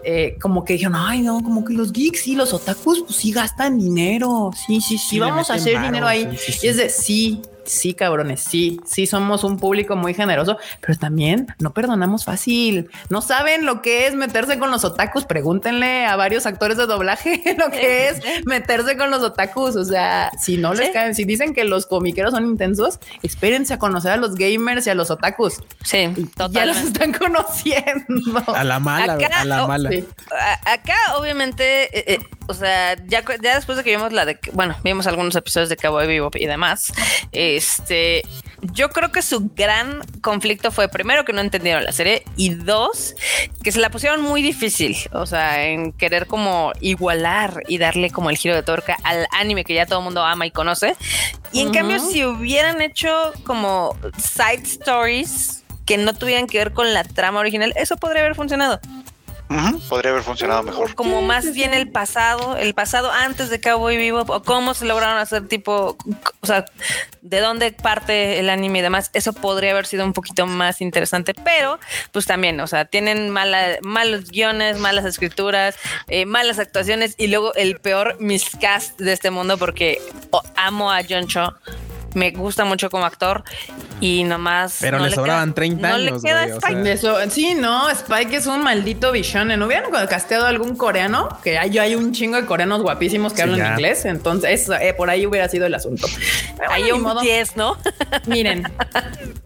eh, 0.04 0.36
como 0.40 0.64
que 0.64 0.74
dijeron, 0.74 0.94
ay, 0.96 1.20
no, 1.22 1.42
como 1.42 1.64
que 1.64 1.74
los 1.74 1.92
geeks 1.92 2.28
y 2.28 2.34
los 2.34 2.54
otakus, 2.54 3.02
pues 3.02 3.16
sí 3.16 3.32
gastan 3.32 3.78
dinero. 3.78 4.50
Sí, 4.66 4.80
sí, 4.80 4.96
sí, 4.96 5.18
vamos 5.18 5.50
a 5.50 5.54
hacer 5.54 5.82
dinero 5.82 6.06
ahí. 6.06 6.26
sí, 6.32 6.38
sí, 6.38 6.52
sí. 6.52 6.66
Y 6.66 6.70
es 6.70 6.76
de 6.76 6.88
sí, 6.88 7.42
sí, 7.68 7.94
cabrones, 7.94 8.40
sí, 8.42 8.80
sí 8.84 9.06
somos 9.06 9.44
un 9.44 9.58
público 9.58 9.94
muy 9.96 10.14
generoso, 10.14 10.58
pero 10.80 10.98
también 10.98 11.46
no 11.58 11.72
perdonamos 11.72 12.24
fácil. 12.24 12.90
No 13.10 13.20
saben 13.22 13.66
lo 13.66 13.82
que 13.82 14.06
es 14.06 14.14
meterse 14.14 14.58
con 14.58 14.70
los 14.70 14.84
otakus. 14.84 15.24
Pregúntenle 15.24 16.06
a 16.06 16.16
varios 16.16 16.46
actores 16.46 16.76
de 16.76 16.86
doblaje 16.86 17.42
lo 17.58 17.70
que 17.70 18.08
es 18.08 18.20
meterse 18.46 18.96
con 18.96 19.10
los 19.10 19.22
otakus. 19.22 19.76
O 19.76 19.84
sea, 19.84 20.30
si 20.38 20.56
no 20.56 20.74
les 20.74 20.88
Sí. 20.88 20.92
caen, 20.94 21.14
si 21.14 21.24
dicen 21.24 21.54
que 21.54 21.64
los 21.64 21.86
comiqueros 21.86 22.32
son 22.32 22.46
intensos, 22.46 22.98
espérense 23.22 23.74
a 23.74 23.78
conocer 23.78 24.12
a 24.12 24.16
los 24.16 24.34
gamers 24.36 24.86
y 24.86 24.90
a 24.90 24.94
los 24.94 25.10
otakus. 25.10 25.60
Sí, 25.84 25.98
Ya 25.98 26.08
los 26.08 26.30
totalmente. 26.34 26.80
están 26.86 27.12
conociendo. 27.12 28.42
A 28.54 28.64
la 28.64 28.78
mala, 28.78 29.14
Acá, 29.14 29.40
a 29.40 29.44
la 29.44 29.64
oh, 29.64 29.68
mala. 29.68 29.90
Sí. 29.90 30.04
Acá, 30.64 30.96
obviamente, 31.18 31.84
eh, 31.98 32.14
eh, 32.14 32.18
o 32.46 32.54
sea, 32.54 32.96
ya, 33.06 33.22
después 33.40 33.76
de 33.76 33.84
que 33.84 33.90
vimos 33.90 34.12
la 34.12 34.24
de, 34.24 34.38
bueno, 34.52 34.76
vimos 34.82 35.06
algunos 35.06 35.36
episodios 35.36 35.68
de 35.68 35.76
Cowboy 35.76 36.06
Bebop 36.06 36.36
y 36.36 36.46
demás, 36.46 36.92
este, 37.58 38.22
yo 38.72 38.88
creo 38.90 39.12
que 39.12 39.22
su 39.22 39.50
gran 39.54 40.00
conflicto 40.20 40.72
fue 40.72 40.88
primero 40.88 41.24
que 41.24 41.32
no 41.32 41.40
entendieron 41.40 41.84
la 41.84 41.92
serie 41.92 42.24
y 42.36 42.50
dos, 42.50 43.14
que 43.62 43.70
se 43.70 43.80
la 43.80 43.90
pusieron 43.90 44.22
muy 44.22 44.42
difícil, 44.42 44.96
o 45.12 45.26
sea, 45.26 45.64
en 45.64 45.92
querer 45.92 46.26
como 46.26 46.72
igualar 46.80 47.62
y 47.68 47.78
darle 47.78 48.10
como 48.10 48.30
el 48.30 48.36
giro 48.36 48.54
de 48.54 48.62
tuerca 48.62 48.96
al 49.04 49.26
anime 49.32 49.64
que 49.64 49.74
ya 49.74 49.86
todo 49.86 49.98
el 50.00 50.04
mundo 50.04 50.24
ama 50.24 50.46
y 50.46 50.50
conoce. 50.50 50.96
Y 51.52 51.60
en 51.60 51.72
cambio, 51.72 52.00
si 52.00 52.24
hubieran 52.24 52.80
hecho 52.80 53.32
como 53.44 53.96
side 54.16 54.62
stories 54.64 55.64
que 55.86 55.96
no 55.96 56.14
tuvieran 56.14 56.46
que 56.46 56.58
ver 56.58 56.72
con 56.72 56.92
la 56.92 57.04
trama 57.04 57.40
original, 57.40 57.72
eso 57.76 57.96
podría 57.96 58.22
haber 58.22 58.34
funcionado 58.34 58.80
Podría 59.88 60.10
haber 60.10 60.22
funcionado 60.22 60.62
mejor. 60.62 60.94
como 60.94 61.22
más 61.22 61.54
bien 61.54 61.72
el 61.72 61.90
pasado, 61.90 62.56
el 62.56 62.74
pasado 62.74 63.10
antes 63.10 63.48
de 63.48 63.60
Cowboy 63.60 63.96
Vivo, 63.96 64.24
o 64.26 64.42
cómo 64.42 64.74
se 64.74 64.84
lograron 64.84 65.18
hacer 65.18 65.48
tipo, 65.48 65.96
o 66.40 66.46
sea, 66.46 66.66
de 67.22 67.40
dónde 67.40 67.72
parte 67.72 68.38
el 68.38 68.50
anime 68.50 68.80
y 68.80 68.82
demás, 68.82 69.10
eso 69.14 69.32
podría 69.32 69.70
haber 69.70 69.86
sido 69.86 70.04
un 70.04 70.12
poquito 70.12 70.46
más 70.46 70.80
interesante, 70.80 71.32
pero 71.32 71.78
pues 72.12 72.26
también, 72.26 72.60
o 72.60 72.66
sea, 72.66 72.84
tienen 72.84 73.30
mala, 73.30 73.78
malos 73.82 74.30
guiones, 74.30 74.78
malas 74.78 75.06
escrituras, 75.06 75.76
eh, 76.08 76.26
malas 76.26 76.58
actuaciones 76.58 77.14
y 77.16 77.28
luego 77.28 77.54
el 77.54 77.80
peor 77.80 78.20
miscast 78.20 78.98
de 78.98 79.12
este 79.12 79.30
mundo 79.30 79.56
porque 79.56 79.98
oh, 80.30 80.42
amo 80.56 80.92
a 80.92 81.00
John 81.08 81.26
Cho. 81.26 81.54
Me 82.14 82.30
gusta 82.30 82.64
mucho 82.64 82.88
como 82.90 83.04
actor 83.04 83.44
y 84.00 84.24
nomás. 84.24 84.78
Pero 84.80 84.98
le 84.98 85.10
sobraban 85.10 85.54
30 85.54 85.88
no 85.90 85.98
le 85.98 86.08
años, 86.08 86.22
queda 86.22 86.42
güey, 86.46 86.52
o 86.52 86.58
Spike. 86.58 86.96
sea. 86.96 87.30
Sí, 87.30 87.54
no, 87.54 87.88
Spike 87.90 88.36
es 88.36 88.46
un 88.46 88.62
maldito 88.62 89.12
bishonen. 89.12 89.58
¿No 89.60 89.66
hubieran 89.66 89.90
casteado 90.08 90.46
algún 90.46 90.74
coreano? 90.76 91.28
Que 91.44 91.58
hay, 91.58 91.76
hay 91.78 91.94
un 91.94 92.12
chingo 92.12 92.36
de 92.36 92.46
coreanos 92.46 92.80
guapísimos 92.82 93.32
que 93.32 93.38
Sí, 93.38 93.42
hablan 93.42 93.58
ya. 93.58 93.70
inglés. 93.72 94.04
Entonces, 94.06 94.62
eso, 94.62 94.74
eh, 94.74 94.94
por 94.94 95.10
ahí 95.10 95.26
hubiera 95.26 95.48
sido 95.48 95.66
el 95.66 95.74
asunto. 95.74 96.06
Pero 96.56 96.70
Hay 96.72 96.90
un 96.92 97.02
modo. 97.02 97.20
10, 97.20 97.56
¿no? 97.56 97.76
Miren, 98.26 98.62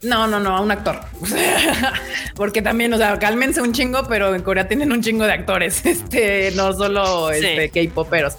no, 0.03 0.27
no, 0.29 0.39
no, 0.41 0.57
a 0.57 0.61
un 0.61 0.71
actor. 0.71 1.01
Porque 2.35 2.63
también, 2.63 2.93
o 2.95 2.97
sea, 2.97 3.19
cálmense 3.19 3.61
un 3.61 3.73
chingo, 3.73 4.07
pero 4.09 4.35
en 4.35 4.43
Corea 4.43 4.67
tienen 4.69 4.93
un 4.93 5.03
chingo 5.03 5.25
de 5.25 5.33
actores, 5.33 5.85
este, 5.87 6.53
no 6.53 6.73
solo 6.73 7.31
Sí. 7.33 7.45
este, 7.47 7.71
K-poperos. 7.89 8.35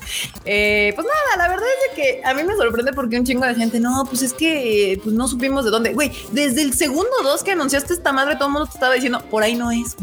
Eh, 0.45 0.91
pues 0.95 1.05
nada, 1.07 1.37
la 1.47 1.49
verdad 1.53 1.67
es 1.89 1.95
que 1.95 2.21
a 2.23 2.33
mí 2.33 2.43
me 2.43 2.55
sorprende 2.55 2.93
porque 2.93 3.17
un 3.17 3.25
chingo 3.25 3.45
de 3.45 3.55
gente, 3.55 3.79
no, 3.79 4.05
pues 4.13 4.21
es 4.21 4.33
que 4.33 4.99
pues 5.03 5.15
no 5.15 5.27
supimos 5.27 5.65
de 5.65 5.71
dónde. 5.71 5.91
Güey, 5.91 6.11
desde 6.31 6.61
el 6.61 6.73
segundo 6.73 7.09
dos 7.23 7.43
que 7.43 7.53
anunciaste 7.53 7.93
esta 7.93 8.11
madre, 8.11 8.35
todo 8.35 8.49
el 8.49 8.53
mundo 8.53 8.67
te 8.67 8.73
estaba 8.75 8.93
diciendo, 8.93 9.23
por 9.31 9.41
ahí 9.41 9.55
no 9.55 9.71
es. 9.71 9.95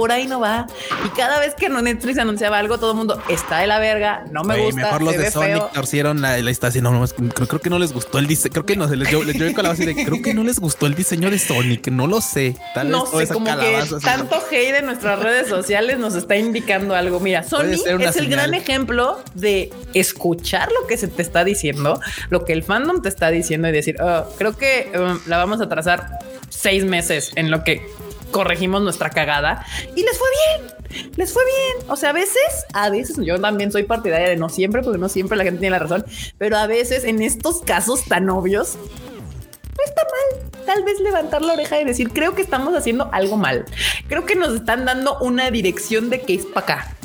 Por 0.00 0.12
ahí 0.12 0.26
no 0.26 0.40
va. 0.40 0.66
Y 1.04 1.10
cada 1.10 1.38
vez 1.40 1.54
que 1.54 1.68
Netflix 1.68 2.16
anunciaba 2.18 2.58
algo, 2.58 2.78
todo 2.78 2.92
el 2.92 2.96
mundo 2.96 3.22
está 3.28 3.58
de 3.58 3.66
la 3.66 3.78
verga, 3.78 4.24
no 4.30 4.44
me 4.44 4.54
Güey, 4.54 4.66
gusta. 4.68 4.80
Mejor 4.86 5.02
los 5.02 5.16
de 5.18 5.30
Sonic 5.30 5.52
feo. 5.56 5.70
torcieron 5.74 6.22
la, 6.22 6.38
la 6.38 6.50
estación. 6.50 6.84
No, 6.84 6.90
no, 6.92 7.06
creo, 7.06 7.46
creo 7.46 7.60
que 7.60 7.68
no 7.68 7.78
les 7.78 7.92
gustó 7.92 8.18
el 8.18 8.26
diseño. 8.26 8.52
Creo 8.54 8.64
que 8.64 8.76
no 8.76 8.88
se 8.88 8.96
les 8.96 9.10
yo, 9.10 9.20
con 9.20 9.62
la 9.62 9.68
base 9.68 9.84
de 9.84 9.94
creo 10.06 10.22
que 10.22 10.32
no 10.32 10.42
les 10.42 10.58
gustó 10.58 10.86
el 10.86 10.94
diseño 10.94 11.30
de 11.30 11.38
Sonic. 11.38 11.88
No 11.88 12.06
lo 12.06 12.22
sé. 12.22 12.56
Tal 12.74 12.90
No 12.90 13.04
vez 13.10 13.28
sé, 13.28 13.34
como 13.34 13.44
que 13.44 13.82
tanto 14.02 14.42
hate 14.50 14.76
en 14.78 14.86
nuestras 14.86 15.18
redes 15.18 15.48
sociales 15.48 15.98
nos 15.98 16.14
está 16.14 16.36
indicando 16.36 16.94
algo. 16.94 17.20
Mira, 17.20 17.42
Sony 17.42 17.58
una 17.64 17.74
es 17.74 18.16
el 18.16 18.24
señal. 18.24 18.30
gran 18.30 18.54
ejemplo 18.54 19.20
de 19.34 19.70
escuchar 19.92 20.70
lo 20.72 20.86
que 20.86 20.96
se 20.96 21.08
te 21.08 21.20
está 21.20 21.44
diciendo, 21.44 22.00
lo 22.30 22.46
que 22.46 22.54
el 22.54 22.62
fandom 22.62 23.02
te 23.02 23.10
está 23.10 23.30
diciendo 23.30 23.68
y 23.68 23.72
decir, 23.72 23.96
"Oh, 24.00 24.24
creo 24.38 24.56
que 24.56 24.90
um, 24.98 25.18
la 25.26 25.36
vamos 25.36 25.60
a 25.60 25.68
trazar 25.68 26.08
seis 26.48 26.84
meses 26.84 27.32
en 27.36 27.50
lo 27.50 27.64
que 27.64 27.86
corregimos 28.30 28.82
nuestra 28.82 29.10
cagada 29.10 29.64
y 29.94 30.02
les 30.02 30.18
fue 30.18 30.28
bien, 30.48 31.10
les 31.16 31.32
fue 31.32 31.42
bien. 31.44 31.90
O 31.90 31.96
sea, 31.96 32.10
a 32.10 32.12
veces, 32.12 32.66
a 32.72 32.90
veces 32.90 33.16
yo 33.20 33.40
también 33.40 33.72
soy 33.72 33.84
partidaria 33.84 34.28
de 34.28 34.36
no 34.36 34.48
siempre, 34.48 34.82
porque 34.82 34.98
no 34.98 35.08
siempre 35.08 35.36
la 35.36 35.44
gente 35.44 35.60
tiene 35.60 35.76
la 35.76 35.80
razón, 35.80 36.04
pero 36.38 36.56
a 36.56 36.66
veces 36.66 37.04
en 37.04 37.22
estos 37.22 37.60
casos 37.62 38.04
tan 38.04 38.28
obvios, 38.30 38.76
no 38.76 39.84
está 39.84 40.02
mal. 40.04 40.50
Tal 40.66 40.84
vez 40.84 41.00
levantar 41.00 41.42
la 41.42 41.54
oreja 41.54 41.80
y 41.80 41.84
decir, 41.84 42.10
creo 42.10 42.34
que 42.34 42.42
estamos 42.42 42.74
haciendo 42.76 43.08
algo 43.12 43.36
mal. 43.36 43.64
Creo 44.08 44.24
que 44.24 44.36
nos 44.36 44.54
están 44.54 44.84
dando 44.84 45.18
una 45.20 45.50
dirección 45.50 46.10
de 46.10 46.20
que 46.20 46.34
es 46.34 46.46
para 46.46 46.60
acá. 46.60 46.96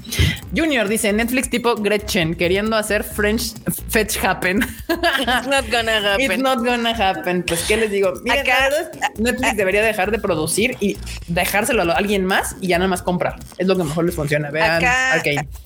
Junior 0.56 0.88
dice 0.88 1.11
Netflix 1.11 1.49
tipo 1.49 1.76
Gretchen 1.76 2.36
queriendo 2.36 2.76
hacer 2.77 3.03
French 3.03 3.53
fetch 3.90 4.18
happen. 4.23 4.61
It's 4.88 5.48
not 5.48 5.65
gonna 5.72 5.98
happen. 6.14 6.32
It's 6.32 6.38
not 6.38 6.60
gonna 6.60 6.91
happen. 6.91 7.44
Pues 7.44 7.64
qué 7.64 7.77
les 7.77 7.91
digo. 7.91 8.14
Miren, 8.23 8.40
Acá- 8.41 8.69
Netflix 9.18 9.57
debería 9.57 9.82
dejar 9.84 10.11
de 10.11 10.19
producir 10.19 10.77
y 10.80 10.98
dejárselo 11.27 11.82
a 11.91 11.95
alguien 11.95 12.26
más 12.26 12.56
y 12.61 12.68
ya 12.68 12.77
nada 12.77 12.88
más 12.88 13.02
comprar. 13.02 13.36
Es 13.57 13.68
lo 13.68 13.76
que 13.76 13.84
mejor 13.84 14.06
les 14.06 14.15
funciona. 14.15 14.49
Vean, 14.52 14.77
Acá, 14.84 15.14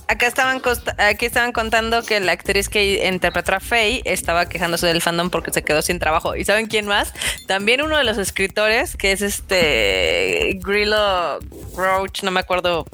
acá 0.07 0.27
estaban 0.27 0.61
aquí 0.97 1.25
estaban 1.25 1.51
contando 1.51 2.01
que 2.03 2.19
la 2.19 2.31
actriz 2.31 2.69
que 2.69 3.07
interpretó 3.07 3.53
a 3.55 3.59
Faye 3.59 4.01
estaba 4.05 4.47
quejándose 4.47 4.87
del 4.87 5.01
fandom 5.01 5.29
porque 5.29 5.51
se 5.51 5.63
quedó 5.63 5.81
sin 5.81 5.99
trabajo. 5.99 6.35
¿Y 6.35 6.45
saben 6.45 6.67
quién 6.67 6.85
más? 6.87 7.13
También 7.47 7.81
uno 7.81 7.97
de 7.97 8.03
los 8.03 8.17
escritores, 8.17 8.95
que 8.95 9.11
es 9.11 9.21
este 9.21 10.59
Grillo 10.63 11.39
Roach, 11.79 12.23
no 12.23 12.31
me 12.31 12.39
acuerdo. 12.39 12.85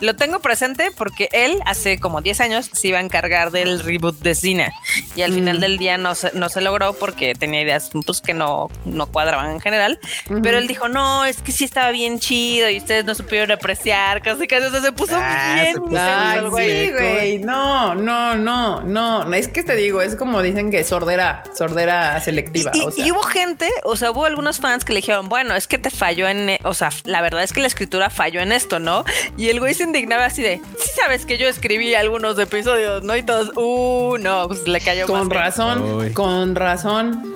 Lo 0.00 0.16
tengo 0.16 0.40
presente 0.40 0.90
porque 0.96 1.28
él 1.32 1.58
hace 1.66 1.98
como 2.00 2.20
10 2.20 2.40
años 2.40 2.70
se 2.72 2.88
iba 2.88 2.98
a 2.98 3.02
encargar 3.02 3.50
del 3.50 3.80
reboot 3.80 4.18
de 4.20 4.34
Cine 4.34 4.72
y 5.14 5.22
al 5.22 5.32
final 5.32 5.60
del 5.60 5.78
día 5.78 5.98
no 5.98 6.14
se, 6.14 6.32
no 6.34 6.48
se 6.48 6.60
logró 6.60 6.94
porque 6.94 7.34
tenía 7.34 7.60
ideas 7.62 7.90
pues, 8.04 8.20
que 8.20 8.34
no, 8.34 8.70
no 8.84 9.06
cuadraban 9.06 9.50
en 9.50 9.60
general. 9.60 9.98
Pero 10.42 10.58
él 10.58 10.66
dijo, 10.66 10.88
no, 10.88 11.24
es 11.24 11.42
que 11.42 11.52
sí 11.52 11.64
estaba 11.64 11.90
bien 11.90 12.18
chido 12.18 12.68
y 12.70 12.78
ustedes 12.78 13.04
no 13.04 13.14
supieron 13.14 13.50
apreciar, 13.52 14.22
casi 14.22 14.46
casi 14.46 14.66
o 14.66 14.70
sea, 14.70 14.80
se 14.80 14.92
puso 14.92 15.16
Ah, 15.16 15.52
bien. 15.54 15.74
se 15.74 15.80
puso 15.80 15.96
Ay, 15.98 16.38
intenso 16.38 16.44
el 16.46 16.50
güey. 16.50 16.86
sí, 16.86 16.92
güey. 16.92 17.38
No, 17.40 17.94
no, 17.94 18.34
no, 18.36 18.80
no. 18.82 19.32
Es 19.34 19.48
que 19.48 19.62
te 19.62 19.76
digo, 19.76 20.00
es 20.02 20.16
como 20.16 20.40
dicen 20.42 20.70
que 20.70 20.82
sordera, 20.84 21.42
sordera 21.56 22.18
selectiva. 22.20 22.70
Y, 22.74 22.80
o 22.80 22.90
sea. 22.90 23.04
y 23.06 23.10
hubo 23.12 23.22
gente, 23.22 23.68
o 23.84 23.96
sea, 23.96 24.10
hubo 24.10 24.24
algunos 24.24 24.58
fans 24.60 24.84
que 24.84 24.92
le 24.94 25.00
dijeron, 25.00 25.28
bueno, 25.28 25.54
es 25.54 25.66
que 25.66 25.78
te 25.78 25.90
falló 25.90 26.26
en, 26.28 26.48
e- 26.50 26.60
o 26.64 26.74
sea, 26.74 26.90
la 27.04 27.20
verdad 27.20 27.42
es 27.42 27.52
que 27.52 27.60
la 27.60 27.66
escritura 27.66 27.99
falló 28.08 28.40
en 28.40 28.52
esto, 28.52 28.78
¿no? 28.78 29.04
Y 29.36 29.48
el 29.50 29.58
güey 29.60 29.74
se 29.74 29.82
indignaba 29.82 30.24
así 30.24 30.42
de, 30.42 30.60
sí 30.78 30.90
sabes 30.96 31.26
que 31.26 31.36
yo 31.36 31.48
escribí 31.48 31.94
algunos 31.94 32.38
episodios, 32.38 33.02
¿no? 33.02 33.16
Y 33.16 33.22
todos, 33.22 33.50
uh, 33.56 34.16
no, 34.18 34.48
pues 34.48 34.66
le 34.66 34.80
cayó 34.80 35.06
más 35.08 35.20
Con 35.20 35.30
razón, 35.30 35.82
Uy. 35.82 36.12
con 36.12 36.54
razón. 36.54 37.34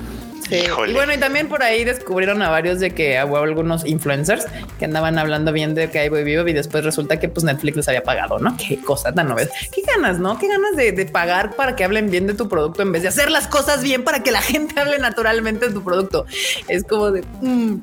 Sí. 0.49 0.57
Y 0.89 0.93
bueno, 0.93 1.15
y 1.15 1.17
también 1.17 1.49
por 1.49 1.63
ahí 1.63 1.85
descubrieron 1.85 2.43
a 2.43 2.51
varios 2.51 2.79
de 2.79 2.91
que 2.91 3.19
hubo 3.25 3.39
algunos 3.39 3.87
influencers 3.87 4.45
que 4.79 4.85
andaban 4.85 5.19
hablando 5.19 5.53
bien 5.53 5.75
de 5.75 5.91
que 5.91 6.01
hay 6.01 6.11
Vivo 6.11 6.47
y 6.47 6.53
después 6.53 6.85
resulta 6.85 7.19
que 7.19 7.31
pues 7.31 7.45
Netflix 7.45 7.79
les 7.79 7.89
había 7.89 8.03
pagado, 8.03 8.39
¿no? 8.39 8.55
Qué 8.59 8.79
cosa 8.79 9.11
tan 9.13 9.29
novedad. 9.29 9.51
Qué 9.75 9.81
ganas, 9.81 10.19
¿no? 10.19 10.39
Qué 10.39 10.49
ganas 10.49 10.77
de, 10.77 10.93
de 10.93 11.07
pagar 11.07 11.57
para 11.57 11.75
que 11.77 11.83
hablen 11.85 12.11
bien 12.11 12.27
de 12.27 12.35
tu 12.35 12.47
producto 12.49 12.83
en 12.83 12.93
vez 12.93 13.01
de 13.03 13.09
hacer 13.09 13.31
las 13.31 13.49
cosas 13.49 13.83
bien 13.83 14.05
para 14.05 14.23
que 14.23 14.33
la 14.33 14.43
gente 14.43 14.79
hable 14.79 14.99
naturalmente 14.99 15.69
de 15.69 15.73
tu 15.73 15.83
producto. 15.83 16.27
Es 16.69 16.85
como 16.85 17.11
de... 17.11 17.25
mm, 17.41 17.77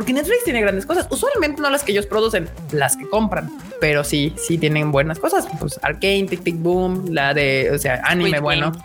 porque 0.00 0.14
Netflix 0.14 0.44
tiene 0.44 0.62
grandes 0.62 0.86
cosas, 0.86 1.06
usualmente 1.10 1.60
no 1.60 1.68
las 1.68 1.84
que 1.84 1.92
ellos 1.92 2.06
producen, 2.06 2.48
las 2.72 2.96
que 2.96 3.06
compran, 3.10 3.50
pero 3.82 4.02
sí, 4.02 4.34
sí 4.38 4.56
tienen 4.56 4.90
buenas 4.92 5.18
cosas. 5.18 5.46
Pues 5.58 5.78
Arcane, 5.82 6.24
Tic 6.26 6.42
Tic 6.42 6.56
Boom, 6.56 7.04
la 7.10 7.34
de, 7.34 7.70
o 7.70 7.76
sea, 7.78 8.00
anime 8.04 8.30
Squid 8.30 8.40
bueno. 8.42 8.72
Game. 8.72 8.82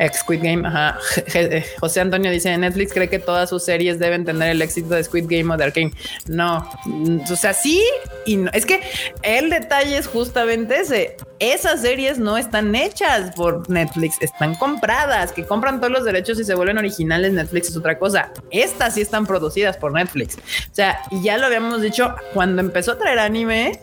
Ex 0.00 0.18
Squid 0.18 0.40
Game, 0.42 0.66
ajá. 0.66 0.98
Je- 1.28 1.64
José 1.78 2.00
Antonio 2.00 2.30
dice 2.32 2.56
Netflix 2.58 2.92
cree 2.92 3.08
que 3.08 3.20
todas 3.20 3.48
sus 3.50 3.64
series 3.64 4.00
deben 4.00 4.24
tener 4.24 4.48
el 4.50 4.60
éxito 4.60 4.94
de 4.94 5.04
Squid 5.04 5.26
Game 5.28 5.54
o 5.54 5.56
de 5.56 5.64
Arcane. 5.64 5.92
No, 6.26 6.68
Mm, 6.86 7.20
o 7.30 7.36
sea, 7.36 7.52
sí 7.52 7.82
y 8.26 8.36
no. 8.36 8.50
Es 8.52 8.66
que 8.66 8.80
el 9.22 9.50
detalle 9.50 9.96
es 9.96 10.06
justamente 10.08 10.80
ese. 10.80 11.16
Esas 11.38 11.82
series 11.82 12.18
no 12.18 12.36
están 12.36 12.74
hechas 12.74 13.32
por 13.36 13.70
Netflix, 13.70 14.16
están 14.20 14.56
compradas, 14.56 15.30
que 15.30 15.44
compran 15.44 15.78
todos 15.78 15.92
los 15.92 16.04
derechos 16.04 16.40
y 16.40 16.44
se 16.44 16.54
vuelven 16.56 16.78
originales. 16.78 17.32
Netflix 17.32 17.68
es 17.68 17.76
otra 17.76 17.96
cosa. 17.96 18.32
Estas 18.50 18.94
sí 18.94 19.02
están 19.02 19.24
producidas 19.24 19.76
por 19.76 19.92
Netflix. 19.92 20.36
O 20.70 20.74
sea, 20.74 21.00
y 21.10 21.22
ya 21.22 21.36
lo 21.38 21.46
habíamos 21.46 21.80
dicho 21.82 22.14
cuando 22.34 22.60
empezó 22.60 22.92
a 22.92 22.98
traer 22.98 23.18
anime, 23.18 23.80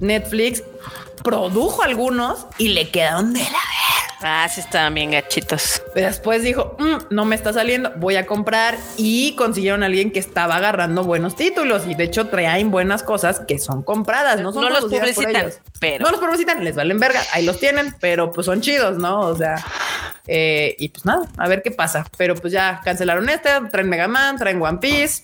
Netflix 0.00 0.62
produjo 1.22 1.82
algunos 1.82 2.46
y 2.58 2.68
le 2.68 2.90
quedaron 2.90 3.32
de 3.32 3.40
la 3.40 3.58
Ah, 4.26 4.48
sí 4.48 4.60
estaban 4.60 4.94
bien 4.94 5.10
gachitos. 5.10 5.82
Después 5.94 6.42
dijo, 6.42 6.76
"Mm, 6.78 7.14
no 7.14 7.26
me 7.26 7.36
está 7.36 7.52
saliendo, 7.52 7.92
voy 7.96 8.16
a 8.16 8.24
comprar 8.24 8.74
y 8.96 9.34
consiguieron 9.36 9.82
a 9.82 9.86
alguien 9.86 10.12
que 10.12 10.18
estaba 10.18 10.56
agarrando 10.56 11.04
buenos 11.04 11.36
títulos 11.36 11.82
y 11.86 11.94
de 11.94 12.04
hecho 12.04 12.28
traen 12.28 12.70
buenas 12.70 13.02
cosas 13.02 13.40
que 13.40 13.58
son 13.58 13.82
compradas, 13.82 14.40
no 14.40 14.50
son 14.50 14.62
No 14.64 14.70
los 14.70 14.84
publicitan, 14.90 15.52
pero- 15.78 16.04
No 16.06 16.10
los 16.10 16.20
publicitan, 16.20 16.64
les 16.64 16.74
valen 16.74 16.98
verga, 16.98 17.20
ahí 17.32 17.44
los 17.44 17.60
tienen, 17.60 17.94
pero 18.00 18.30
pues 18.30 18.46
son 18.46 18.62
chidos, 18.62 18.96
¿no? 18.96 19.20
O 19.20 19.36
sea, 19.36 19.62
eh, 20.26 20.74
y 20.78 20.88
pues 20.88 21.04
nada, 21.04 21.26
a 21.36 21.46
ver 21.46 21.60
qué 21.62 21.70
pasa. 21.70 22.06
Pero 22.16 22.34
pues 22.34 22.50
ya 22.50 22.80
cancelaron 22.82 23.28
este, 23.28 23.50
traen 23.70 23.90
Mega 23.90 24.08
Man, 24.08 24.38
traen 24.38 24.62
One 24.62 24.78
Piece. 24.78 25.22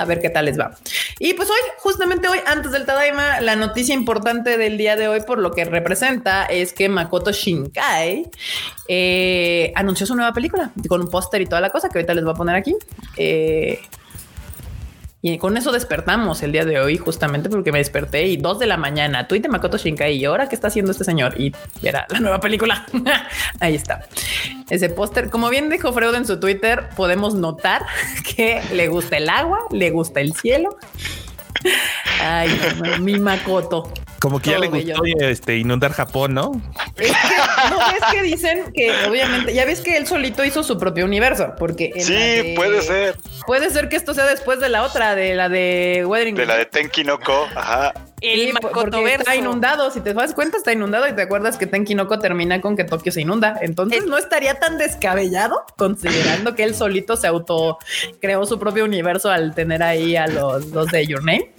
A 0.00 0.04
ver 0.06 0.20
qué 0.20 0.30
tal 0.30 0.46
les 0.46 0.58
va. 0.58 0.70
Y 1.18 1.34
pues 1.34 1.50
hoy, 1.50 1.58
justamente 1.78 2.26
hoy, 2.28 2.38
antes 2.46 2.72
del 2.72 2.86
Tadaima, 2.86 3.40
la 3.40 3.54
noticia 3.54 3.94
importante 3.94 4.56
del 4.56 4.78
día 4.78 4.96
de 4.96 5.08
hoy, 5.08 5.20
por 5.20 5.38
lo 5.38 5.50
que 5.50 5.64
representa, 5.64 6.46
es 6.46 6.72
que 6.72 6.88
Makoto 6.88 7.32
Shinkai 7.32 8.30
eh, 8.88 9.72
anunció 9.74 10.06
su 10.06 10.14
nueva 10.14 10.32
película 10.32 10.70
con 10.88 11.02
un 11.02 11.10
póster 11.10 11.42
y 11.42 11.46
toda 11.46 11.60
la 11.60 11.70
cosa 11.70 11.90
que 11.90 11.98
ahorita 11.98 12.14
les 12.14 12.24
voy 12.24 12.32
a 12.32 12.36
poner 12.36 12.56
aquí. 12.56 12.74
Eh, 13.16 13.80
y 15.22 15.36
con 15.36 15.56
eso 15.56 15.70
despertamos 15.70 16.42
el 16.42 16.52
día 16.52 16.64
de 16.64 16.80
hoy, 16.80 16.96
justamente 16.96 17.50
porque 17.50 17.72
me 17.72 17.78
desperté 17.78 18.26
y 18.26 18.38
dos 18.38 18.58
de 18.58 18.66
la 18.66 18.78
mañana, 18.78 19.26
de 19.28 19.48
Makoto 19.48 19.76
Shinkai. 19.76 20.16
¿Y 20.16 20.24
ahora 20.24 20.48
qué 20.48 20.54
está 20.54 20.68
haciendo 20.68 20.92
este 20.92 21.04
señor? 21.04 21.38
Y 21.38 21.54
era 21.82 22.06
la 22.08 22.20
nueva 22.20 22.40
película. 22.40 22.86
Ahí 23.60 23.74
está. 23.74 24.06
Ese 24.70 24.88
póster. 24.88 25.28
Como 25.28 25.50
bien 25.50 25.68
dijo 25.68 25.92
Freud 25.92 26.14
en 26.14 26.26
su 26.26 26.40
Twitter, 26.40 26.88
podemos 26.96 27.34
notar 27.34 27.84
que 28.36 28.62
le 28.72 28.88
gusta 28.88 29.18
el 29.18 29.28
agua, 29.28 29.58
le 29.70 29.90
gusta 29.90 30.20
el 30.20 30.32
cielo. 30.32 30.78
Ay, 32.22 32.58
no, 32.82 32.98
mi 32.98 33.18
Makoto. 33.18 33.92
Como 34.20 34.38
que 34.38 34.50
ya 34.50 34.56
Todo 34.56 34.64
le 34.64 34.68
gustó 34.82 35.02
bello. 35.02 35.28
este, 35.28 35.56
inundar 35.56 35.92
Japón, 35.92 36.34
¿no? 36.34 36.52
Es 36.98 37.10
que, 37.10 37.70
no, 37.70 37.78
es 37.90 38.12
que 38.12 38.22
dicen 38.22 38.70
que 38.74 38.92
obviamente, 39.08 39.54
ya 39.54 39.64
ves 39.64 39.80
que 39.80 39.96
él 39.96 40.06
solito 40.06 40.44
hizo 40.44 40.62
su 40.62 40.78
propio 40.78 41.06
universo, 41.06 41.54
porque 41.58 41.90
Sí, 41.96 42.12
de- 42.12 42.52
puede 42.54 42.82
ser. 42.82 43.16
Puede 43.46 43.70
ser 43.70 43.88
que 43.88 43.96
esto 43.96 44.12
sea 44.12 44.26
después 44.26 44.60
de 44.60 44.68
la 44.68 44.82
otra, 44.82 45.14
de 45.14 45.34
la 45.34 45.48
de 45.48 46.04
Weathering. 46.06 46.34
De 46.34 46.44
la 46.44 46.56
de 46.58 46.66
Tenki 46.66 47.02
no 47.04 47.18
Ko. 47.18 47.48
Ajá. 47.56 47.94
El 48.20 48.40
Sí, 48.48 48.52
porque 48.60 49.14
está 49.14 49.34
inundado. 49.36 49.90
Si 49.90 50.00
te 50.00 50.12
das 50.14 50.34
cuenta, 50.34 50.56
está 50.58 50.72
inundado 50.72 51.08
y 51.08 51.12
te 51.14 51.22
acuerdas 51.22 51.56
que 51.56 51.66
Tenkinoko 51.66 52.18
termina 52.18 52.60
con 52.60 52.76
que 52.76 52.84
Tokio 52.84 53.12
se 53.12 53.22
inunda. 53.22 53.56
Entonces 53.60 54.00
Es- 54.00 54.06
no 54.06 54.18
estaría 54.18 54.58
tan 54.58 54.78
descabellado 54.78 55.64
considerando 55.76 56.54
que 56.54 56.64
él 56.64 56.74
solito 56.74 57.16
se 57.16 57.26
auto 57.26 57.78
creó 58.20 58.44
su 58.46 58.58
propio 58.58 58.84
universo 58.84 59.30
al 59.30 59.54
tener 59.54 59.82
ahí 59.82 60.16
a 60.16 60.26
los 60.26 60.70
dos 60.70 60.88
de 60.88 61.06
Your 61.06 61.24
Name. 61.24 61.50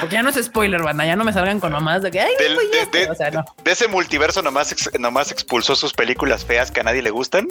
Porque 0.00 0.14
ya 0.14 0.22
no 0.22 0.30
es 0.30 0.42
spoiler, 0.44 0.82
banda. 0.82 1.04
Ya 1.04 1.14
no 1.16 1.24
me 1.24 1.32
salgan 1.32 1.60
con 1.60 1.72
mamás 1.72 2.02
de 2.02 2.10
que 2.10 2.20
ay, 2.20 2.32
Del- 2.38 2.54
no 2.54 2.60
de, 2.60 2.66
spoileaste". 2.66 2.98
de- 2.98 3.10
o 3.10 3.14
sea, 3.14 3.30
no. 3.30 3.44
de 3.62 3.70
ese 3.72 3.86
multiverso 3.88 4.40
nomás, 4.42 4.72
ex- 4.72 4.90
nomás 4.98 5.30
expulsó 5.30 5.76
sus 5.76 5.92
películas 5.92 6.44
feas 6.44 6.70
que 6.70 6.80
a 6.80 6.82
nadie 6.84 7.02
le 7.02 7.10
gustan. 7.10 7.48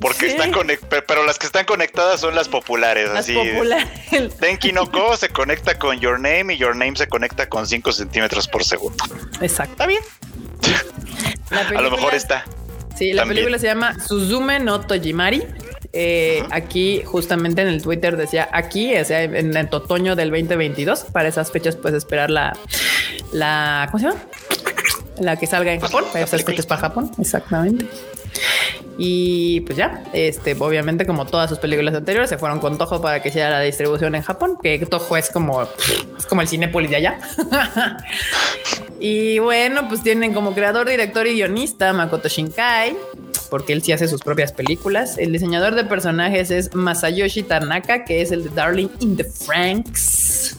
Porque 0.00 0.26
Sí. 0.26 0.32
están 0.32 0.52
conec- 0.52 0.80
pe- 0.80 1.02
pero 1.02 1.24
las 1.24 1.38
que 1.38 1.46
están 1.46 1.64
conectadas 1.64 2.20
son 2.20 2.34
las 2.34 2.48
populares. 2.48 3.08
Las 3.10 3.20
así. 3.20 3.34
populares. 3.34 4.36
Tenki 4.40 4.72
no 4.72 4.90
Ko 4.90 5.16
se 5.16 5.28
conecta 5.30 5.78
con 5.78 5.98
Your 6.00 6.20
Name 6.20 6.54
y 6.54 6.56
Your 6.58 6.76
Name 6.76 6.96
se 6.96 7.08
conecta 7.08 7.48
con 7.48 7.66
5 7.66 7.92
centímetros 7.92 8.46
por 8.48 8.64
segundo. 8.64 9.04
Exacto. 9.40 9.72
Está 9.72 9.86
bien. 9.86 10.02
A 11.76 11.80
lo 11.80 11.90
mejor 11.90 12.14
está. 12.14 12.44
Sí, 12.96 13.12
la 13.12 13.22
También. 13.22 13.36
película 13.44 13.58
se 13.58 13.66
llama 13.66 13.98
Suzume 14.00 14.58
no 14.58 14.80
Tojimari. 14.80 15.42
Eh, 15.98 16.42
aquí 16.50 17.00
justamente 17.06 17.62
en 17.62 17.68
el 17.68 17.80
Twitter 17.80 18.18
decía 18.18 18.50
aquí, 18.52 18.94
o 18.94 19.02
sea, 19.02 19.22
en 19.22 19.56
el 19.56 19.68
otoño 19.70 20.14
del 20.14 20.28
2022. 20.28 21.04
Para 21.04 21.26
esas 21.26 21.50
fechas 21.50 21.74
puedes 21.74 21.96
esperar 21.96 22.28
la, 22.28 22.54
la, 23.32 23.88
¿cómo 23.90 24.02
se 24.02 24.08
llama? 24.10 24.20
La 25.18 25.36
que 25.36 25.46
salga 25.46 25.72
en 25.72 25.80
Japón. 25.80 26.04
Para 26.12 26.26
esas 26.26 26.44
fechas 26.44 26.66
para 26.66 26.82
Japón, 26.82 27.10
exactamente. 27.18 27.86
Y 28.98 29.60
pues 29.60 29.76
ya, 29.76 30.04
este, 30.12 30.56
obviamente 30.58 31.04
como 31.04 31.26
todas 31.26 31.50
sus 31.50 31.58
películas 31.58 31.94
anteriores 31.94 32.30
se 32.30 32.38
fueron 32.38 32.60
con 32.60 32.78
Toho 32.78 33.02
para 33.02 33.20
que 33.22 33.28
hiciera 33.28 33.50
la 33.50 33.60
distribución 33.60 34.14
en 34.14 34.22
Japón, 34.22 34.58
que 34.62 34.78
Toho 34.86 35.16
es 35.16 35.30
como, 35.30 35.62
es 35.62 36.26
como 36.26 36.40
el 36.40 36.48
Cinépolis 36.48 36.90
de 36.90 36.96
allá. 36.96 37.18
y 39.00 39.38
bueno, 39.38 39.86
pues 39.88 40.02
tienen 40.02 40.32
como 40.32 40.54
creador, 40.54 40.88
director 40.88 41.26
y 41.26 41.34
guionista 41.34 41.92
Makoto 41.92 42.28
Shinkai, 42.28 42.96
porque 43.50 43.74
él 43.74 43.82
sí 43.82 43.92
hace 43.92 44.08
sus 44.08 44.22
propias 44.22 44.52
películas. 44.52 45.18
El 45.18 45.32
diseñador 45.32 45.74
de 45.74 45.84
personajes 45.84 46.50
es 46.50 46.74
Masayoshi 46.74 47.42
Tanaka, 47.42 48.04
que 48.04 48.22
es 48.22 48.32
el 48.32 48.44
de 48.44 48.50
Darling 48.50 48.88
in 49.00 49.16
the 49.16 49.24
Franks. 49.24 50.56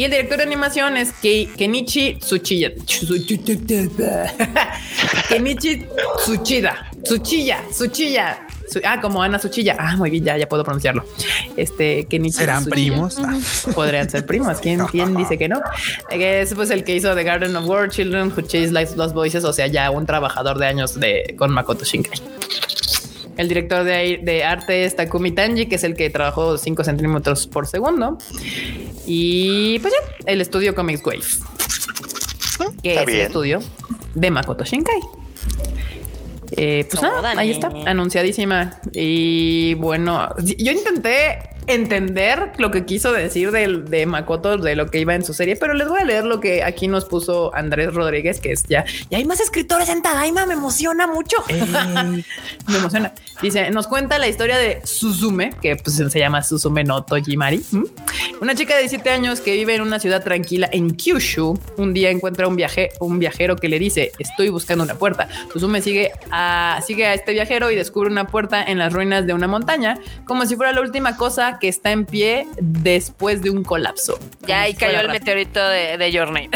Y 0.00 0.04
el 0.04 0.12
director 0.12 0.38
de 0.38 0.44
animación 0.44 0.96
es 0.96 1.12
Kenichi 1.12 2.14
Tsuchiya. 2.14 2.70
Kenichi 5.28 5.84
Tsuchida. 6.16 6.90
Tsuchiya. 7.02 7.64
Tsuchiya. 7.70 8.46
Ah, 8.82 8.98
como 9.02 9.22
Ana 9.22 9.38
Suchilla. 9.38 9.76
Ah, 9.78 9.96
muy 9.98 10.08
bien, 10.08 10.24
ya, 10.24 10.38
ya 10.38 10.48
puedo 10.48 10.64
pronunciarlo. 10.64 11.04
Este, 11.54 12.06
Kenichi 12.06 12.38
¿Serán 12.38 12.64
primos? 12.64 13.18
Podrían 13.74 14.08
ser 14.08 14.24
primos. 14.24 14.58
¿Quién, 14.60 14.86
¿Quién 14.90 15.14
dice 15.14 15.36
que 15.36 15.50
no? 15.50 15.60
Es 16.10 16.54
pues 16.54 16.70
el 16.70 16.82
que 16.82 16.96
hizo 16.96 17.14
The 17.14 17.22
Garden 17.22 17.54
of 17.54 17.66
War 17.66 17.90
Children 17.90 18.32
Who 18.34 18.40
Chase 18.40 18.72
Like 18.72 18.96
Lost 18.96 19.14
Voices, 19.14 19.44
o 19.44 19.52
sea, 19.52 19.66
ya 19.66 19.90
un 19.90 20.06
trabajador 20.06 20.58
de 20.58 20.66
años 20.66 20.98
de, 20.98 21.34
con 21.36 21.50
Makoto 21.50 21.84
Shinkai. 21.84 22.22
El 23.36 23.48
director 23.48 23.84
de, 23.84 24.20
de, 24.22 24.44
arte 24.44 24.84
es 24.84 24.96
Takumi 24.96 25.32
Tanji, 25.32 25.66
que 25.66 25.76
es 25.76 25.84
el 25.84 25.94
que 25.94 26.10
trabajó 26.10 26.58
5 26.58 26.84
centímetros 26.84 27.46
por 27.46 27.66
segundo. 27.66 28.18
Y 29.06 29.78
pues 29.80 29.94
ya, 29.94 30.30
el 30.32 30.40
estudio 30.40 30.74
Comics 30.74 31.04
Wave, 31.04 31.22
que 32.82 32.94
es 32.94 33.08
el 33.08 33.20
estudio 33.20 33.60
de 34.14 34.30
Makoto 34.30 34.64
Shinkai. 34.64 35.00
Eh, 36.56 36.86
pues 36.90 37.02
nada, 37.02 37.32
ahí 37.36 37.50
está, 37.50 37.68
anunciadísima. 37.86 38.80
Y 38.92 39.74
bueno, 39.74 40.28
yo 40.38 40.72
intenté 40.72 41.38
entender 41.74 42.52
lo 42.58 42.70
que 42.70 42.84
quiso 42.84 43.12
decir 43.12 43.50
de, 43.50 43.82
de 43.88 44.06
Makoto, 44.06 44.56
de 44.56 44.76
lo 44.76 44.86
que 44.86 44.98
iba 44.98 45.14
en 45.14 45.24
su 45.24 45.34
serie, 45.34 45.56
pero 45.56 45.74
les 45.74 45.88
voy 45.88 46.00
a 46.00 46.04
leer 46.04 46.24
lo 46.24 46.40
que 46.40 46.62
aquí 46.62 46.88
nos 46.88 47.04
puso 47.04 47.54
Andrés 47.54 47.94
Rodríguez, 47.94 48.40
que 48.40 48.52
es 48.52 48.64
ya, 48.64 48.84
y 49.08 49.14
hay 49.14 49.24
más 49.24 49.40
escritores 49.40 49.88
en 49.88 50.02
Tadaima, 50.02 50.46
me 50.46 50.54
emociona 50.54 51.06
mucho. 51.06 51.36
me 52.68 52.76
emociona. 52.76 53.12
Dice, 53.42 53.70
nos 53.70 53.86
cuenta 53.86 54.18
la 54.18 54.28
historia 54.28 54.58
de 54.58 54.80
Suzume, 54.84 55.54
que 55.62 55.76
pues, 55.76 55.96
se 55.96 56.18
llama 56.18 56.42
Suzume 56.42 56.84
no 56.84 57.04
Tojimari, 57.04 57.64
una 58.40 58.54
chica 58.54 58.74
de 58.74 58.80
17 58.80 59.10
años 59.10 59.40
que 59.40 59.54
vive 59.54 59.74
en 59.74 59.82
una 59.82 59.98
ciudad 59.98 60.22
tranquila 60.22 60.68
en 60.72 60.90
Kyushu. 60.90 61.58
Un 61.76 61.94
día 61.94 62.10
encuentra 62.10 62.48
un 62.48 62.56
viaje, 62.56 62.90
un 63.00 63.18
viajero 63.18 63.56
que 63.56 63.68
le 63.68 63.78
dice, 63.78 64.12
estoy 64.18 64.50
buscando 64.50 64.84
una 64.84 64.94
puerta. 64.94 65.28
Suzume 65.52 65.80
sigue 65.80 66.12
a, 66.30 66.80
sigue 66.86 67.06
a 67.06 67.14
este 67.14 67.32
viajero 67.32 67.70
y 67.70 67.76
descubre 67.76 68.10
una 68.10 68.26
puerta 68.26 68.62
en 68.62 68.78
las 68.78 68.92
ruinas 68.92 69.26
de 69.26 69.32
una 69.32 69.46
montaña, 69.46 69.98
como 70.24 70.44
si 70.46 70.56
fuera 70.56 70.72
la 70.72 70.80
última 70.80 71.16
cosa 71.16 71.58
que 71.60 71.68
está 71.68 71.92
en 71.92 72.04
pie 72.06 72.46
después 72.60 73.42
de 73.42 73.50
un 73.50 73.62
colapso. 73.62 74.18
Ya 74.46 74.62
ahí 74.62 74.74
cayó 74.74 75.00
el 75.00 75.08
meteorito 75.08 75.60
de, 75.68 76.10
Your 76.10 76.26
Name. 76.32 76.50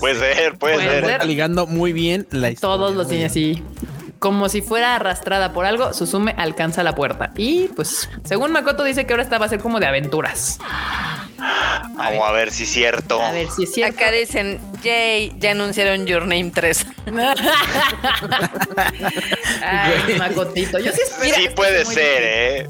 puede 0.00 0.14
ser, 0.18 0.58
puede, 0.58 0.78
ser. 0.78 1.04
Está 1.04 1.24
ligando 1.24 1.66
muy 1.66 1.92
bien 1.92 2.26
la 2.30 2.50
historia. 2.50 2.76
Todos 2.76 2.94
los 2.96 3.08
tiene 3.08 3.26
así. 3.26 3.62
Como 4.18 4.48
si 4.48 4.62
fuera 4.62 4.96
arrastrada 4.96 5.52
por 5.52 5.66
algo, 5.66 5.92
Susume 5.92 6.34
alcanza 6.38 6.82
la 6.82 6.94
puerta. 6.94 7.32
Y 7.36 7.68
pues, 7.68 8.08
según 8.24 8.52
Makoto, 8.52 8.82
dice 8.82 9.06
que 9.06 9.12
ahora 9.12 9.22
esta 9.22 9.38
va 9.38 9.46
a 9.46 9.48
ser 9.50 9.60
como 9.60 9.80
de 9.80 9.86
aventuras. 9.86 10.58
Vamos 11.94 12.28
a 12.28 12.32
ver 12.32 12.50
si 12.50 12.64
es 12.64 12.70
cierto. 12.70 13.20
A 13.20 13.32
ver 13.32 13.48
si 13.50 13.64
es 13.64 13.72
cierto. 13.72 13.96
Acá 13.96 14.10
dicen, 14.10 14.60
Jay, 14.82 15.32
ya 15.38 15.52
anunciaron 15.52 16.06
Your 16.06 16.22
Name 16.22 16.50
3. 16.52 16.86
Ay, 19.62 20.14
Makotito. 20.18 20.78
Yo 20.78 20.92
sí 20.92 21.00
espero. 21.02 21.34
Sí 21.36 21.48
puede 21.54 21.84
ser, 21.84 22.22
¿eh? 22.22 22.68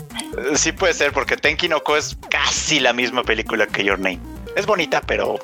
Sí 0.56 0.72
puede 0.72 0.94
ser, 0.94 1.12
porque 1.12 1.36
Tenki 1.36 1.68
no 1.68 1.82
Ko 1.82 1.96
es 1.96 2.16
casi 2.28 2.80
la 2.80 2.92
misma 2.92 3.22
película 3.22 3.66
que 3.66 3.84
Your 3.84 3.98
Name. 3.98 4.20
Es 4.56 4.66
bonita, 4.66 5.00
pero 5.00 5.38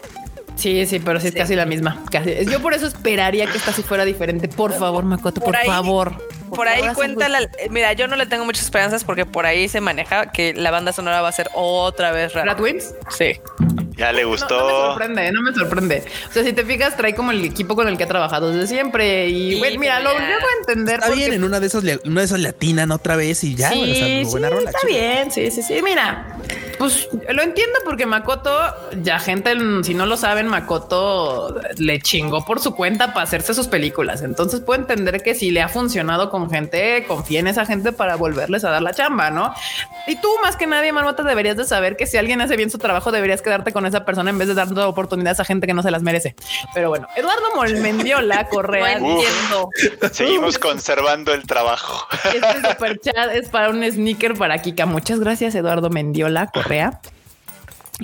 Sí, 0.61 0.85
sí, 0.85 0.99
pero 0.99 1.19
sí 1.21 1.29
es 1.29 1.35
casi 1.35 1.57
la 1.57 1.65
misma. 1.65 2.05
Casi. 2.11 2.45
Yo 2.45 2.61
por 2.61 2.75
eso 2.75 2.87
esperaría 2.87 3.47
que 3.47 3.57
esta 3.57 3.73
sí 3.73 3.83
fuera 3.83 4.05
diferente. 4.05 4.47
Por 4.47 4.75
favor, 4.75 5.05
Makoto, 5.05 5.41
por, 5.41 5.57
favor. 5.65 6.15
Por, 6.55 6.69
ahí 6.69 6.83
cuenta 6.95 7.29
la. 7.29 7.49
Mira, 7.71 7.93
yo 7.93 8.07
no 8.07 8.17
le 8.17 8.27
tengo 8.27 8.45
muchas 8.45 8.65
esperanzas 8.65 9.05
porque 9.05 9.27
por 9.27 9.47
ahí 9.47 9.69
se 9.69 9.81
maneja 9.81 10.31
que 10.33 10.55
la 10.55 10.71
banda 10.71 10.93
sonora 10.93 11.23
va 11.23 11.29
a 11.29 11.33
ser 11.33 11.51
otra 11.55 12.13
vez 12.13 12.33
rara. 12.33 12.53
¿Ratwins? 12.53 12.95
Sí. 13.11 13.41
Ya 13.97 14.13
le 14.13 14.25
gustó. 14.25 14.59
No, 14.59 14.67
me 14.67 14.73
sorprende, 14.73 15.33
no 15.33 15.43
me 15.43 15.53
sorprende. 15.53 16.05
O 16.31 16.33
sea, 16.33 16.43
si 16.43 16.53
te 16.55 16.65
fijas, 16.65 16.97
trae 16.97 17.15
como 17.15 17.33
el 17.33 17.45
equipo 17.45 17.77
con 17.77 17.87
el 17.87 17.99
que 17.99 18.05
ha 18.05 18.09
trabajado 18.09 18.51
desde 18.51 18.67
siempre. 18.67 19.29
Y 19.29 19.59
bueno, 19.59 19.79
mira, 19.79 20.01
lo 20.01 20.11
llego 20.13 20.23
a 20.25 20.61
entender. 20.61 21.01
Está 21.01 21.11
bien, 21.11 21.35
en 21.35 21.45
una 21.45 21.61
de 21.61 21.67
esas, 21.67 21.85
una 22.05 22.21
de 22.21 22.27
esas 22.27 22.41
latinan 22.41 22.93
otra 22.93 23.17
vez 23.17 23.45
y 23.45 23.55
ya. 23.55 23.71
Sí, 23.71 24.23
buena 24.31 24.49
sí, 24.49 24.55
rola, 24.55 24.71
está 24.71 24.87
bien. 24.87 25.31
Sí, 25.31 25.51
sí, 25.51 25.63
sí. 25.63 25.81
Mira, 25.83 26.39
pues 26.81 27.11
lo 27.29 27.43
entiendo 27.43 27.79
porque 27.85 28.07
Makoto, 28.07 28.51
ya 29.03 29.19
gente, 29.19 29.55
si 29.83 29.93
no 29.93 30.07
lo 30.07 30.17
saben, 30.17 30.49
Makoto 30.49 31.61
le 31.77 32.01
chingó 32.01 32.43
por 32.47 32.59
su 32.59 32.75
cuenta 32.75 33.13
para 33.13 33.25
hacerse 33.25 33.53
sus 33.53 33.69
películas. 33.69 34.23
Entonces 34.23 34.63
puedo 34.63 34.81
entender 34.81 35.23
que 35.23 35.35
si 35.35 35.51
le 35.51 35.61
ha 35.61 35.69
funcionado 35.69 36.31
con 36.31 36.49
gente, 36.49 37.05
confía 37.07 37.41
en 37.41 37.49
esa 37.49 37.67
gente 37.67 37.93
para 37.93 38.17
volverles 38.17 38.65
a 38.65 38.71
dar 38.71 38.81
la 38.81 38.95
chamba, 38.95 39.31
¿no? 39.31 39.53
Y 40.07 40.17
tú 40.23 40.29
más 40.43 40.57
que 40.57 40.67
nadie, 40.67 40.91
Marmota, 40.91 41.23
deberías 41.23 41.59
de 41.59 41.67
saber 41.67 41.99
que 41.99 42.07
si 42.07 42.17
alguien 42.17 42.41
hace 42.41 42.57
bien 42.57 42.71
su 42.71 42.79
trabajo, 42.79 43.13
deberías 43.13 43.43
quedarte 43.43 43.75
con 43.75 43.85
esa 43.85 44.07
persona 44.07 44.31
en 44.31 44.39
vez 44.39 44.49
de 44.49 44.55
dando 44.55 44.89
oportunidades 44.89 45.39
a 45.39 45.45
gente 45.45 45.67
que 45.67 45.75
no 45.75 45.83
se 45.83 45.91
las 45.91 46.01
merece. 46.01 46.35
Pero 46.73 46.89
bueno, 46.89 47.09
Eduardo 47.15 47.57
Molmendiola 47.57 48.49
Correa 48.49 48.93
entiendo. 48.93 49.69
Seguimos 50.13 50.59
conservando 50.59 51.35
el 51.35 51.47
trabajo. 51.47 52.09
Este 52.25 52.71
super 52.71 52.99
chat 53.01 53.35
es 53.35 53.51
para 53.51 53.69
un 53.69 53.85
sneaker 53.85 54.33
para 54.33 54.57
Kika. 54.63 54.87
Muchas 54.87 55.21
gracias, 55.21 55.55
Eduardo 55.55 55.91
Mendiola 55.91 56.47
Correa. 56.47 56.70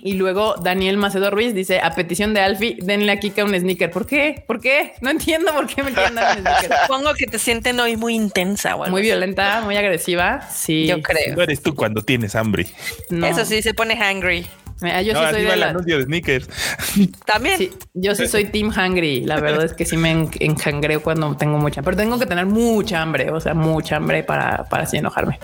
Y 0.03 0.15
luego 0.15 0.57
Daniel 0.57 0.97
Macedo 0.97 1.31
Ruiz 1.31 1.55
dice: 1.55 1.81
A 1.81 1.95
petición 1.95 2.35
de 2.35 2.41
Alfie, 2.41 2.77
denle 2.81 3.13
a 3.13 3.19
Kika 3.19 3.45
un 3.45 3.59
sneaker. 3.59 3.91
¿Por 3.91 4.07
qué? 4.07 4.45
¿Por 4.47 4.61
qué? 4.61 4.95
No 5.01 5.11
entiendo 5.11 5.53
por 5.55 5.67
qué 5.67 5.83
me 5.83 5.93
quieren 5.93 6.15
dar 6.15 6.37
un 6.37 6.43
sneaker. 6.43 6.71
Supongo 6.87 7.15
que 7.15 7.27
te 7.27 7.39
sienten 7.39 7.79
hoy 7.81 7.97
muy 7.97 8.15
intensa, 8.15 8.77
Muy 8.77 9.03
violenta, 9.03 9.63
muy 9.63 9.77
agresiva. 9.77 10.43
Sí, 10.51 10.87
yo 10.87 11.01
creo. 11.01 11.37
No 11.37 11.43
eres 11.43 11.63
tú 11.63 11.75
cuando 11.75 12.03
tienes 12.03 12.35
hambre. 12.35 12.67
Eso 13.11 13.45
sí, 13.45 13.63
se 13.63 13.75
pone 13.75 13.95
hungry. 13.95 14.47
yo 14.83 15.15
sí 15.15 15.31
soy 15.31 15.43
de 15.45 15.57
la... 15.57 15.71
anuncio 15.71 15.99
de 15.99 16.05
sneakers. 16.05 16.49
También. 17.27 17.71
yo 17.95 18.15
sí 18.15 18.29
soy 18.29 18.47
team 18.47 18.71
hungry. 18.71 19.23
La 19.25 19.41
verdad 19.41 19.65
es 19.65 19.73
que 19.73 19.85
sí 19.85 19.97
me 19.97 20.29
enjangreo 20.41 21.03
cuando 21.03 21.37
tengo 21.37 21.59
mucha, 21.59 21.83
pero 21.83 21.97
tengo 21.97 22.19
que 22.19 22.27
tener 22.27 22.47
mucha 22.47 23.01
hambre, 23.01 23.31
o 23.31 23.41
sea, 23.41 23.55
mucha 23.55 23.97
hambre 23.97 24.23
para, 24.25 24.65
para 24.65 24.83
así 24.83 24.99
enojarme. 24.99 25.39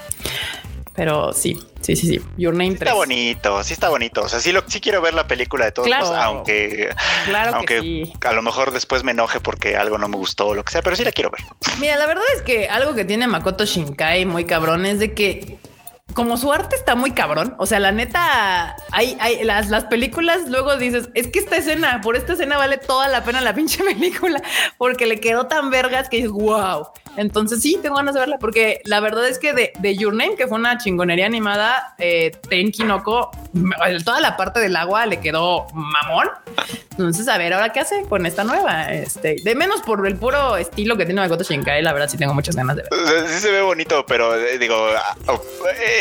Pero 0.94 1.32
sí, 1.32 1.58
sí, 1.80 1.96
sí, 1.96 2.06
sí. 2.06 2.20
Your 2.36 2.52
Name 2.52 2.76
3. 2.76 2.82
Está 2.82 2.94
bonito, 2.94 3.64
sí 3.64 3.72
está 3.72 3.88
bonito. 3.88 4.22
O 4.22 4.28
sea, 4.28 4.40
sí, 4.40 4.52
lo, 4.52 4.62
sí 4.66 4.80
quiero 4.80 5.00
ver 5.00 5.14
la 5.14 5.26
película 5.26 5.64
de 5.64 5.72
todos 5.72 5.88
aunque, 5.90 6.90
aunque 7.52 8.12
a 8.24 8.32
lo 8.32 8.42
mejor 8.42 8.72
después 8.72 9.02
me 9.02 9.12
enoje 9.12 9.40
porque 9.40 9.76
algo 9.76 9.96
no 9.96 10.08
me 10.08 10.16
gustó 10.16 10.48
o 10.48 10.54
lo 10.54 10.64
que 10.64 10.72
sea, 10.72 10.82
pero 10.82 10.94
sí 10.96 11.04
la 11.04 11.12
quiero 11.12 11.30
ver. 11.30 11.40
Mira, 11.78 11.96
la 11.96 12.06
verdad 12.06 12.24
es 12.36 12.42
que 12.42 12.68
algo 12.68 12.94
que 12.94 13.04
tiene 13.04 13.26
Makoto 13.26 13.64
Shinkai 13.64 14.26
muy 14.26 14.44
cabrón 14.44 14.84
es 14.84 14.98
de 14.98 15.14
que 15.14 15.58
como 16.14 16.36
su 16.36 16.52
arte 16.52 16.76
está 16.76 16.94
muy 16.94 17.12
cabrón, 17.12 17.54
o 17.58 17.66
sea, 17.66 17.80
la 17.80 17.92
neta, 17.92 18.76
hay, 18.90 19.16
hay 19.20 19.44
las, 19.44 19.68
las 19.70 19.84
películas, 19.84 20.48
luego 20.48 20.76
dices, 20.76 21.08
es 21.14 21.28
que 21.28 21.38
esta 21.38 21.56
escena, 21.56 22.00
por 22.02 22.16
esta 22.16 22.34
escena 22.34 22.58
vale 22.58 22.78
toda 22.78 23.08
la 23.08 23.24
pena 23.24 23.40
la 23.40 23.54
pinche 23.54 23.82
película, 23.84 24.42
porque 24.78 25.06
le 25.06 25.20
quedó 25.20 25.46
tan 25.46 25.70
vergas 25.70 26.08
que 26.08 26.18
dices, 26.18 26.32
wow. 26.32 26.88
Entonces 27.16 27.60
sí, 27.60 27.78
tengo 27.82 27.96
ganas 27.96 28.14
de 28.14 28.20
verla, 28.20 28.38
porque 28.38 28.80
la 28.84 29.00
verdad 29.00 29.28
es 29.28 29.38
que 29.38 29.52
de, 29.52 29.72
de 29.78 29.96
Your 29.96 30.14
Name, 30.14 30.36
que 30.36 30.46
fue 30.46 30.58
una 30.58 30.78
chingonería 30.78 31.26
animada, 31.26 31.94
eh, 31.98 32.32
Noko, 32.84 33.30
toda 34.04 34.20
la 34.20 34.36
parte 34.36 34.60
del 34.60 34.76
agua 34.76 35.06
le 35.06 35.20
quedó 35.20 35.66
mamón. 35.72 36.30
Entonces, 36.92 37.28
a 37.28 37.38
ver, 37.38 37.54
ahora 37.54 37.70
qué 37.72 37.80
hace 37.80 38.04
con 38.08 38.26
esta 38.26 38.44
nueva, 38.44 38.92
este, 38.92 39.36
de 39.42 39.54
menos 39.54 39.80
por 39.82 40.06
el 40.06 40.16
puro 40.16 40.56
estilo 40.56 40.96
que 40.96 41.06
tiene 41.06 41.20
Makoto 41.20 41.42
Shinkai, 41.42 41.82
la 41.82 41.92
verdad 41.92 42.08
sí 42.08 42.18
tengo 42.18 42.34
muchas 42.34 42.54
ganas 42.54 42.76
de 42.76 42.82
ver. 42.82 43.28
Sí 43.28 43.40
se 43.40 43.50
ve 43.50 43.62
bonito, 43.62 44.04
pero 44.06 44.36
eh, 44.36 44.58
digo, 44.58 44.76
ah, 44.76 45.16
oh, 45.28 45.42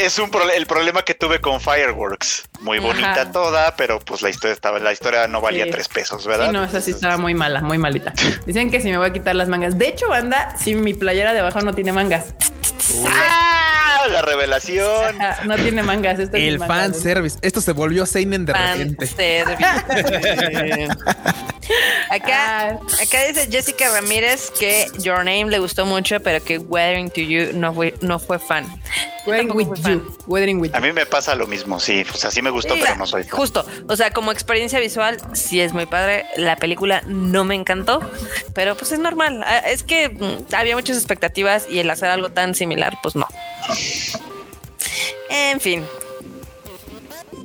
es 0.02 0.18
un 0.20 0.30
el 0.56 0.66
problema 0.66 1.04
que 1.04 1.14
tuve 1.14 1.40
con 1.40 1.60
Fireworks. 1.62 2.51
Muy 2.62 2.80
bonita 2.80 3.32
toda, 3.32 3.76
pero 3.76 4.00
pues 4.00 4.22
la 4.22 4.30
historia 4.30 4.54
estaba, 4.54 4.80
la 4.80 4.94
historia 4.94 5.28
no 5.28 5.42
valía 5.42 5.70
tres 5.70 5.88
pesos, 5.88 6.26
¿verdad? 6.28 6.48
Sí, 6.48 6.54
no, 6.54 6.64
esa 6.64 6.80
sí 6.80 6.92
estaba 6.92 7.18
muy 7.18 7.34
mala, 7.34 7.62
muy 7.62 7.78
malita. 7.78 8.14
Dicen 8.46 8.70
que 8.70 8.80
si 8.80 8.90
me 8.90 8.98
voy 8.98 9.10
a 9.10 9.14
quitar 9.14 9.36
las 9.36 9.50
mangas. 9.50 9.78
De 9.78 9.88
hecho, 9.88 10.08
banda, 10.10 10.56
si 10.58 10.76
mi 10.76 10.94
playera 10.94 11.34
de 11.34 11.40
abajo 11.40 11.62
no 11.62 11.74
tiene 11.74 11.92
mangas. 11.92 12.36
¡Ah! 13.08 14.08
La 14.12 14.22
revelación. 14.22 15.18
no 15.46 15.56
tiene 15.56 15.84
mangas. 15.84 16.20
el 16.20 16.60
fan 16.60 16.94
service. 16.94 17.38
Esto 17.42 17.62
se 17.62 17.72
volvió 17.72 18.06
Seinen 18.06 18.46
de 18.46 18.54
repente. 18.54 19.10
acá, 22.10 22.80
acá 23.02 23.24
dice 23.28 23.48
Jessica 23.52 23.90
Ramírez 23.94 24.52
que 24.52 24.88
Your 25.00 25.18
Name 25.18 25.46
le 25.46 25.60
gustó 25.60 25.86
mucho, 25.86 26.20
pero 26.20 26.44
que 26.44 26.58
Weathering 26.58 27.10
to 27.12 27.22
You 27.22 27.54
no 27.54 27.74
fue, 27.74 27.94
no 28.02 28.20
fue 28.20 28.40
fan. 28.40 28.66
Weathering 29.26 29.52
with 29.56 29.68
fui 29.68 29.78
fan. 29.78 29.94
you. 30.00 30.18
Weathering 30.28 30.60
with 30.60 30.74
A 30.74 30.80
you. 30.80 30.86
mí 30.86 30.94
me 30.94 31.06
pasa 31.06 31.36
lo 31.36 31.46
mismo, 31.48 31.80
sí. 31.80 32.04
O 32.14 32.18
sea, 32.18 32.32
sí 32.32 32.42
me 32.42 32.50
gustó, 32.50 32.74
Sí, 32.76 32.82
pero 32.84 32.96
no 32.96 33.06
soy 33.06 33.24
fan. 33.24 33.38
Justo, 33.38 33.66
o 33.88 33.96
sea, 33.96 34.12
como 34.12 34.32
experiencia 34.32 34.80
visual, 34.80 35.18
sí 35.34 35.62
es 35.62 35.74
muy 35.74 35.86
padre. 35.86 36.26
La 36.38 36.56
película 36.56 37.04
no 37.08 37.44
me 37.44 37.56
encantó, 37.56 38.00
pero 38.56 38.76
pues 38.76 38.92
es 38.92 39.00
normal. 39.00 39.44
Ah, 39.46 39.60
Es 39.60 39.84
que 39.84 40.10
mm, 40.10 40.54
había 40.56 40.76
muchas 40.76 40.98
expectativas 40.98 41.66
y 41.70 41.80
el 41.80 41.90
hacer 41.90 42.10
algo 42.10 42.32
tan 42.32 42.56
similar, 42.56 42.98
pues 43.04 43.16
no. 43.16 43.28
En 45.30 45.60
fin, 45.62 45.86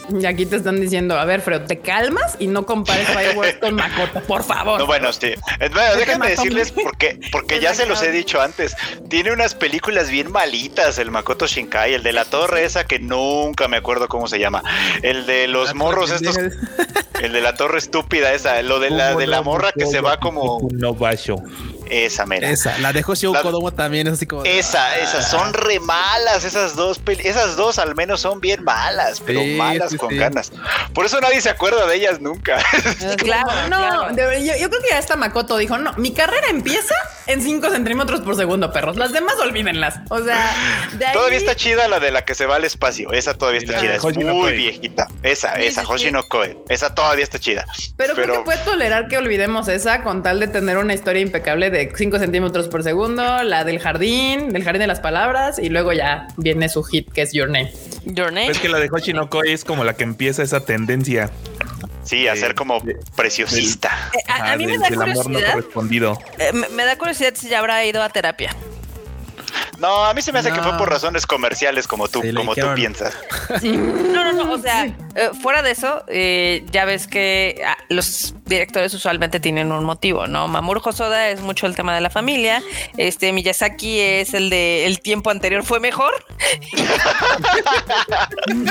Y 0.09 0.24
aquí 0.27 0.47
te 0.47 0.57
están 0.57 0.81
diciendo, 0.81 1.19
a 1.19 1.24
ver, 1.24 1.41
Fredo, 1.41 1.62
te 1.62 1.78
calmas 1.78 2.37
y 2.39 2.47
no 2.47 2.66
compares 2.66 3.09
Fireworks 3.09 3.57
con 3.57 3.74
Makoto, 3.74 4.20
por 4.20 4.45
favor. 4.45 4.78
No, 4.78 4.87
bueno, 4.87 5.12
sí. 5.12 5.35
Bueno, 5.59 5.97
déjenme 5.97 6.19
mató 6.19 6.31
decirles 6.31 6.73
porque, 6.73 7.19
porque 7.33 7.61
ya 7.61 7.74
se 7.74 7.87
los 7.87 8.03
he 8.03 8.11
dicho 8.11 8.41
antes. 8.41 8.77
Tiene 9.09 9.33
unas 9.33 9.55
películas 9.55 10.11
bien 10.11 10.31
malitas, 10.31 10.99
el 10.99 11.11
Makoto 11.11 11.47
Shinkai, 11.47 11.95
el 11.95 12.03
de 12.03 12.12
la 12.12 12.24
torre 12.24 12.65
esa 12.65 12.85
que 12.85 12.99
nunca 12.99 13.69
me 13.69 13.77
acuerdo 13.77 14.09
cómo 14.09 14.28
se 14.28 14.39
llama. 14.39 14.62
El 15.03 15.27
de 15.27 15.49
los 15.49 15.74
morros 15.74 16.11
estos, 16.11 16.37
el 16.37 17.33
de 17.33 17.41
la 17.41 17.55
torre 17.55 17.78
estúpida 17.78 18.33
esa, 18.33 18.62
lo 18.62 18.81
de 18.81 18.91
la 18.91 19.15
de 19.15 19.27
la 19.27 19.43
morra 19.43 19.73
que 19.73 19.87
se 19.87 20.01
va 20.01 20.19
como 20.19 20.69
No 20.73 20.95
basho. 20.95 21.37
Esa 21.91 22.27
mera. 22.27 22.51
Esa, 22.51 22.79
la 22.79 22.93
de 22.93 23.05
Hoshio 23.07 23.33
La- 23.33 23.43
Kodomo 23.43 23.73
también 23.73 24.07
es 24.07 24.15
así 24.15 24.27
como. 24.27 24.45
Esa, 24.45 24.97
esas 24.99 25.31
son 25.31 25.53
re 25.55 25.81
malas, 25.81 26.45
esas 26.45 26.77
dos, 26.77 26.99
peli- 26.99 27.27
esas 27.27 27.57
dos 27.57 27.79
al 27.79 27.95
menos 27.95 28.21
son 28.21 28.41
bien 28.41 28.63
malas, 28.65 29.21
pero 29.25 29.41
Sí, 29.41 29.55
malas 29.57 29.91
sí, 29.91 29.97
con 29.97 30.11
sí. 30.11 30.17
ganas. 30.17 30.53
Por 30.93 31.07
eso 31.07 31.21
nadie 31.21 31.41
se 31.41 31.51
acuerda 31.51 31.87
de 31.87 31.97
ellas 31.97 32.21
nunca. 32.21 32.59
claro, 33.19 33.69
No, 33.69 34.09
de- 34.15 34.45
yo, 34.45 34.55
yo 34.57 34.69
creo 34.71 34.83
que 34.83 34.89
ya 34.91 34.99
hasta 34.99 35.17
Makoto 35.17 35.57
dijo, 35.57 35.79
no, 35.79 35.93
mi 35.95 36.13
carrera 36.13 36.49
empieza 36.51 36.95
en 37.27 37.43
5 37.43 37.71
centímetros 37.71 38.21
por 38.21 38.37
segundo, 38.37 38.73
perros. 38.73 38.97
Las 38.97 39.13
demás 39.13 39.35
olvídenlas. 39.41 39.97
O 40.11 40.19
sea, 40.23 40.55
de 40.93 41.07
ahí... 41.07 41.13
Todavía 41.15 41.39
está 41.39 41.55
chida 41.57 41.89
la 41.89 41.99
de 42.01 42.11
la 42.11 42.25
que 42.25 42.35
se 42.35 42.47
va 42.47 42.57
al 42.57 42.65
espacio, 42.65 43.13
esa 43.13 43.35
todavía 43.35 43.61
está 43.61 43.81
chida, 43.81 43.95
es 43.97 44.03
muy 44.03 44.25
Koe. 44.25 44.53
viejita. 44.53 45.09
Esa, 45.23 45.55
Sí, 45.57 45.65
esa, 45.67 45.81
sí, 45.83 45.87
Hoshi 45.91 46.05
sí. 46.07 46.11
no 46.13 46.23
Koe, 46.29 46.57
esa 46.69 46.95
todavía 46.95 47.25
está 47.25 47.39
chida. 47.39 47.65
Pero, 47.97 48.15
creo 48.15 48.39
que 48.39 48.45
puede 48.45 48.59
tolerar 48.59 49.09
que 49.09 49.19
olvidemos 49.19 49.69
esa 49.69 50.03
con 50.03 50.23
tal 50.23 50.41
de 50.41 50.49
tener 50.49 50.77
una 50.79 50.95
historia 50.95 51.21
impecable 51.23 51.71
de 51.71 51.76
5 51.94 52.19
centímetros 52.19 52.69
por 52.69 52.82
segundo, 52.82 53.43
la 53.43 53.65
del 53.65 53.78
jardín, 53.78 54.51
del 54.53 54.65
jardín 54.65 54.81
de 54.81 54.86
las 54.86 55.01
palabras, 55.01 55.59
y 55.59 55.69
luego 55.69 55.93
ya 55.93 56.28
viene 56.36 56.69
su 56.69 56.82
hit 56.85 57.11
que 57.12 57.23
es 57.23 57.32
Your 57.32 57.48
Name. 57.48 57.73
Your 58.05 58.27
Name. 58.32 58.48
Es 58.48 58.59
que 58.59 58.69
la 58.69 58.78
de 58.78 58.89
Hoshinoko 58.90 59.43
es 59.44 59.65
como 59.65 59.85
la 59.85 59.94
que 59.94 60.05
empieza 60.05 60.43
esa 60.43 60.61
tendencia 60.61 61.31
Sí, 62.05 62.28
a 62.28 62.36
ser 62.36 62.55
como 62.55 62.81
preciosista. 63.16 63.90
Eh, 64.15 64.23
a, 64.28 64.53
a 64.53 64.57
mí 64.57 64.65
me 64.66 64.73
del- 64.73 64.81
da 64.81 64.89
del 64.90 65.03
amor 65.03 65.16
no 65.16 65.23
curiosidad. 65.24 65.53
correspondido. 65.55 66.19
eh, 66.39 66.53
me, 66.53 66.69
me 66.69 66.85
da 66.85 66.97
curiosidad 66.97 67.32
si 67.35 67.48
ya 67.48 67.59
habrá 67.59 67.85
ido 67.85 68.01
a 68.03 68.09
terapia. 68.11 68.55
No, 69.78 70.05
a 70.05 70.15
mí 70.15 70.23
se 70.23 70.32
me 70.32 70.39
hace 70.39 70.51
que 70.53 70.61
fue 70.62 70.73
No. 70.73 70.78
por 70.78 70.89
razones 70.89 71.27
comerciales 71.27 71.86
como 71.89 72.09
tú, 72.09 72.23
Sí, 72.23 72.32
como 72.32 72.55
tú 72.55 72.66
piensas. 72.74 73.15
No, 73.62 74.24
no, 74.24 74.32
no. 74.32 74.53
O 74.53 74.59
sea, 74.59 74.94
eh, 75.17 75.31
fuera 75.43 75.63
de 75.63 75.71
eso, 75.73 76.05
eh, 76.09 76.65
ya 76.71 76.85
ves 76.85 77.07
que 77.07 77.63
ah, 77.67 77.77
los 77.89 78.35
directores 78.45 78.93
usualmente 78.95 79.41
tienen 79.41 79.73
un 79.73 79.85
motivo, 79.85 80.27
¿no? 80.27 80.47
Mamoru 80.49 80.81
Hosoda 80.85 81.31
es 81.31 81.41
mucho 81.41 81.67
el 81.67 81.75
tema 81.75 81.95
de 81.95 82.01
la 82.01 82.11
familia. 82.11 82.63
Este 82.97 83.33
Miyazaki 83.33 83.99
es 84.01 84.35
el 84.35 84.51
de 84.51 84.87
el 84.87 85.01
tiempo 85.01 85.31
anterior 85.31 85.65
fue 85.65 85.81
mejor. 85.81 86.13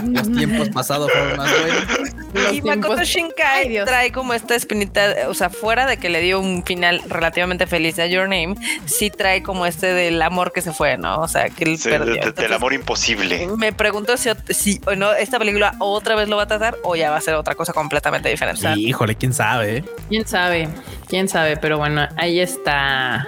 Los 0.05 0.31
tiempos 0.31 0.69
pasados 0.69 1.11
fueron 1.11 1.37
más 1.37 1.51
buenos. 1.51 2.53
Y 2.53 2.61
Makoto 2.61 3.03
Shinkai 3.03 3.85
trae 3.85 4.11
como 4.11 4.33
esta 4.33 4.55
espinita, 4.55 5.13
o 5.27 5.33
sea, 5.33 5.49
fuera 5.49 5.85
de 5.85 5.97
que 5.97 6.09
le 6.09 6.21
dio 6.21 6.39
un 6.39 6.63
final 6.63 7.01
relativamente 7.07 7.67
feliz 7.67 7.97
a 7.99 8.05
Your 8.07 8.23
Name, 8.23 8.55
sí 8.85 9.09
trae 9.09 9.41
como 9.43 9.65
este 9.65 9.87
del 9.93 10.21
amor 10.21 10.51
que 10.53 10.61
se 10.61 10.73
fue, 10.73 10.97
¿no? 10.97 11.19
O 11.21 11.27
sea, 11.27 11.49
que 11.49 11.63
él 11.63 11.77
Sí, 11.77 11.89
perdió. 11.89 12.15
de- 12.15 12.19
de- 12.19 12.31
del 12.31 12.53
amor 12.53 12.73
imposible. 12.73 13.47
Me 13.57 13.73
pregunto 13.73 14.17
si, 14.17 14.29
si 14.49 14.81
o 14.85 14.95
no 14.95 15.13
esta 15.13 15.39
película 15.39 15.75
otra 15.79 16.15
vez 16.15 16.27
lo 16.29 16.34
va 16.35 16.43
a 16.43 16.47
tratar 16.47 16.77
o 16.83 16.95
ya 16.95 17.09
va 17.11 17.17
a 17.17 17.21
ser 17.21 17.35
otra 17.35 17.55
cosa 17.55 17.73
completamente 17.73 18.29
diferente. 18.29 18.73
Sí, 18.73 18.87
híjole, 18.87 19.15
quién 19.15 19.33
sabe. 19.33 19.77
eh? 19.77 19.85
¿Quién 20.09 20.27
sabe? 20.27 20.69
¿Quién 21.07 21.27
sabe? 21.29 21.57
Pero 21.57 21.77
bueno, 21.77 22.07
ahí 22.17 22.39
está. 22.39 23.27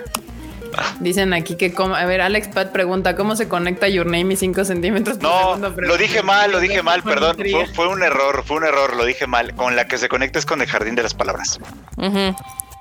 Dicen 0.99 1.33
aquí 1.33 1.55
que, 1.55 1.73
cómo- 1.73 1.95
a 1.95 2.05
ver, 2.05 2.21
Alex 2.21 2.49
Pat 2.49 2.71
pregunta, 2.71 3.15
¿cómo 3.15 3.35
se 3.35 3.47
conecta 3.47 3.87
Your 3.87 4.05
Name 4.05 4.33
y 4.33 4.35
5 4.37 4.63
centímetros 4.65 5.17
por 5.17 5.23
No, 5.29 5.55
segundo? 5.55 5.81
Lo 5.81 5.97
dije 5.97 6.21
mal, 6.21 6.51
lo 6.51 6.59
dije 6.59 6.83
mal, 6.83 7.01
perdón. 7.03 7.35
Fue, 7.37 7.65
fue 7.73 7.87
un 7.87 8.03
error, 8.03 8.43
fue 8.45 8.57
un 8.57 8.65
error, 8.65 8.95
lo 8.95 9.05
dije 9.05 9.25
mal. 9.27 9.55
Con 9.55 9.75
la 9.75 9.87
que 9.87 9.97
se 9.97 10.07
conecta 10.09 10.37
es 10.39 10.45
con 10.45 10.61
el 10.61 10.67
jardín 10.67 10.93
de 10.95 11.03
las 11.03 11.13
palabras. 11.15 11.59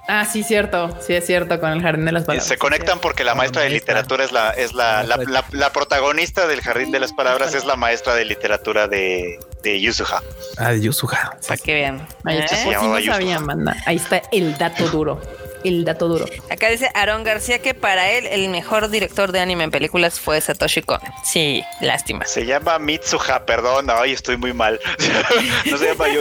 Ah, 0.09 0.25
sí, 0.25 0.43
cierto. 0.45 0.97
Sí, 1.01 1.15
es 1.15 1.27
cierto, 1.27 1.59
con 1.59 1.71
el 1.73 1.83
jardín 1.83 2.05
de 2.05 2.13
las 2.13 2.25
palabras. 2.25 2.47
se 2.47 2.59
conectan 2.59 2.99
porque 3.01 3.25
la 3.25 3.35
maestra 3.35 3.63
de 3.63 3.71
literatura 3.71 4.25
es 4.25 4.31
la, 4.33 4.51
es 4.51 4.73
la, 4.73 5.03
la, 5.03 5.17
la- 5.17 5.45
la 5.51 5.73
protagonista 5.73 6.47
del 6.47 6.61
jardín 6.61 6.93
de 6.93 7.01
las 7.01 7.13
palabras, 7.13 7.55
es 7.55 7.65
la 7.65 7.77
maestra 7.77 8.15
de 8.15 8.25
literatura 8.25 8.87
de, 8.89 9.39
de 9.71 9.81
Yusuha. 9.81 10.23
Ah, 10.57 10.71
de 10.71 10.81
Yusuha. 10.81 11.37
Para 11.47 11.57
que 11.57 11.75
vean. 11.75 12.07
Ahí 12.25 12.39
está. 12.39 12.63
¿eh? 12.63 12.67
no 12.73 13.01
sabían, 13.13 13.47
banda. 13.47 13.77
Ahí 13.87 13.97
está 13.97 14.23
el 14.33 14.57
dato 14.57 14.89
duro. 14.89 15.21
El 15.65 15.85
dato 15.85 16.07
duro. 16.07 16.27
Acá 16.49 16.69
dice 16.69 16.91
Aaron 16.95 17.25
García 17.25 17.61
que 17.61 17.75
para 17.75 18.11
él 18.11 18.27
el 18.27 18.49
mejor 18.51 18.89
director 18.89 19.33
de 19.33 19.41
anime 19.41 19.65
en 19.65 19.73
películas 19.73 20.21
fue 20.21 20.41
Satoshi 20.41 20.83
Kon. 20.83 21.01
Sí, 21.25 21.65
lástima. 21.81 22.25
Se 22.25 22.47
llama 22.47 22.79
Mitsuha, 22.79 23.45
perdón, 23.45 23.89
ay, 23.91 24.13
estoy 24.13 24.37
muy 24.37 24.53
mal. 24.53 24.79
no 25.71 25.77
se 25.77 25.87
llama 25.87 26.09
yo. 26.09 26.21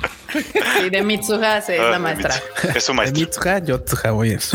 Sí, 0.32 0.90
de 0.90 1.02
Mitsuha 1.02 1.60
se- 1.60 1.74
es 1.74 1.80
Ah, 1.82 1.90
la 1.90 1.98
maestra. 1.98 2.32
Es 2.74 2.84
su 2.84 2.92
De 2.92 2.96
maestra. 2.96 3.20
Mitsuha, 3.20 3.58
Yotsuha, 3.58 4.12
muy 4.12 4.28
bien. 4.28 4.40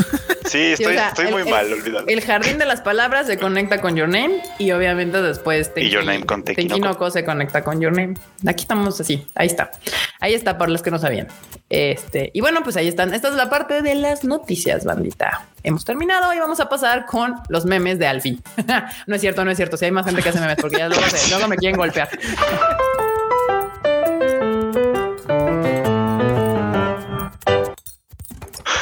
Sí, 0.46 0.52
Sí, 0.52 0.74
estoy, 0.74 0.86
o 0.86 0.90
sea, 1.00 1.08
estoy 1.10 1.26
el- 1.26 1.32
muy 1.34 1.42
el- 1.42 1.50
mal, 1.50 1.74
olvídalo. 1.74 2.08
El 2.08 2.22
jardín 2.22 2.58
de 2.60 2.66
las 2.66 2.80
palabras 2.82 3.26
se 3.28 3.38
conecta 3.40 3.82
con 3.82 3.96
Your 3.96 4.08
Name 4.08 4.42
y 4.60 4.72
obviamente 4.72 5.22
después 5.22 5.72
Y 5.76 5.90
Your 5.90 6.06
Name 6.06 6.26
con 6.26 6.44
Tenki 6.44 6.64
no 6.64 6.70
Ko. 6.70 6.74
Tenkinoko 6.76 7.12
se 7.12 7.26
conecta 7.26 7.64
con 7.64 7.82
Your 7.82 7.92
Name. 7.92 8.14
Aquí 8.48 8.62
estamos 8.62 9.00
así, 9.02 9.26
ahí 9.36 9.48
está. 9.48 9.72
Ahí 10.20 10.34
está 10.36 10.58
para 10.58 10.72
los 10.72 10.82
que 10.84 10.92
no 10.92 11.00
sabían. 11.00 11.28
Este, 11.70 12.30
y 12.34 12.42
bueno, 12.42 12.62
pues 12.64 12.78
ahí 12.78 12.88
están. 12.88 13.14
Esta 13.14 13.30
es 13.30 13.34
la 13.34 13.50
parte 13.50 13.82
de 13.82 13.96
las 13.96 14.24
noticias, 14.24 14.86
bandita. 14.86 15.48
Hemos 15.64 15.84
terminado 15.84 16.32
y 16.34 16.38
vamos 16.40 16.60
a 16.60 16.70
pasar 16.70 17.06
con 17.08 17.34
los 17.50 17.66
memes 17.66 17.98
de 17.98 18.06
Alfie. 18.08 18.38
no 19.08 19.16
es 19.16 19.22
cierto, 19.22 19.44
no 19.44 19.50
es 19.52 19.58
cierto. 19.58 19.78
Si 19.78 19.86
hay 19.86 19.92
más 19.92 20.06
gente 20.06 20.22
que 20.22 20.30
hace 20.30 20.40
memes 20.40 20.58
porque 20.62 20.78
ya 20.78 20.88
luego, 20.88 21.04
se- 21.10 21.30
luego 21.32 21.48
me 21.48 21.58
quieren 21.58 21.76
golpear. 21.78 22.08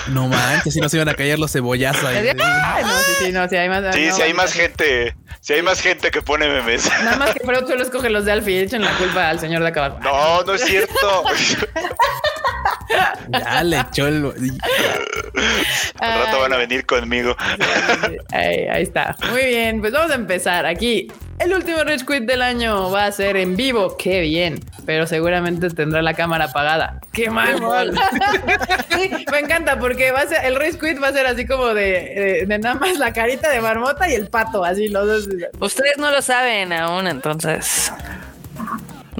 No 0.07 0.27
manches, 0.27 0.73
si 0.73 0.79
no 0.79 0.89
se 0.89 0.97
iban 0.97 1.09
a 1.09 1.13
caer 1.13 1.39
los 1.39 1.51
cebollazos 1.51 2.03
ahí. 2.03 2.31
No, 2.35 2.89
sí, 2.89 3.25
sí, 3.25 3.31
no, 3.31 3.47
sí 3.47 3.55
hay 3.55 3.69
más. 3.69 3.95
Sí, 3.95 4.07
no, 4.07 4.15
si 4.15 4.21
hay 4.21 4.33
más 4.33 4.53
gente, 4.53 5.15
si 5.39 5.53
hay 5.53 5.61
más 5.61 5.79
gente 5.79 6.11
que 6.11 6.21
pone 6.21 6.47
memes. 6.47 6.85
Nada 7.03 7.17
más 7.17 7.33
que 7.33 7.39
Freud 7.39 7.65
solo 7.67 7.81
escoge 7.81 8.09
los 8.09 8.25
de 8.25 8.33
Alfie 8.33 8.59
y 8.59 8.63
echen 8.63 8.81
la 8.81 8.91
culpa 8.97 9.29
al 9.29 9.39
señor 9.39 9.61
de 9.61 9.69
acabar. 9.69 9.99
No, 10.01 10.43
no 10.43 10.53
es 10.53 10.63
cierto. 10.65 11.23
Ya 13.29 13.63
le 13.63 13.79
echó 13.79 14.07
el. 14.07 14.25
Al 15.99 16.25
rato 16.25 16.39
van 16.41 16.53
a 16.53 16.57
venir 16.57 16.85
conmigo. 16.85 17.35
Ahí, 18.31 18.67
ahí 18.67 18.83
está. 18.83 19.15
Muy 19.31 19.45
bien, 19.45 19.79
pues 19.81 19.93
vamos 19.93 20.11
a 20.11 20.15
empezar. 20.15 20.65
Aquí, 20.65 21.07
el 21.39 21.53
último 21.53 21.83
Rage 21.83 22.05
Quit 22.05 22.23
del 22.23 22.41
año 22.41 22.91
va 22.91 23.05
a 23.05 23.11
ser 23.11 23.37
en 23.37 23.55
vivo. 23.55 23.95
Qué 23.97 24.21
bien. 24.21 24.59
Pero 24.85 25.07
seguramente 25.07 25.69
tendrá 25.69 26.01
la 26.01 26.13
cámara 26.13 26.45
apagada. 26.45 26.99
Qué 27.11 27.29
mal. 27.29 27.59
Sí, 28.89 29.09
me 29.31 29.39
encanta 29.39 29.79
porque 29.79 30.11
va 30.11 30.21
a 30.21 30.27
ser, 30.27 30.45
el 30.45 30.55
Rage 30.55 30.77
Quit 30.77 31.01
va 31.01 31.07
a 31.07 31.13
ser 31.13 31.25
así 31.25 31.45
como 31.47 31.73
de, 31.73 31.83
de, 31.83 32.45
de 32.45 32.59
nada 32.59 32.75
más 32.75 32.97
la 32.99 33.11
carita 33.11 33.49
de 33.49 33.59
marmota 33.59 34.09
y 34.09 34.13
el 34.13 34.27
pato, 34.27 34.63
así 34.63 34.87
los 34.87 35.07
dos. 35.07 35.29
Ustedes 35.59 35.97
no 35.97 36.11
lo 36.11 36.21
saben 36.21 36.71
aún, 36.71 37.07
entonces. 37.07 37.91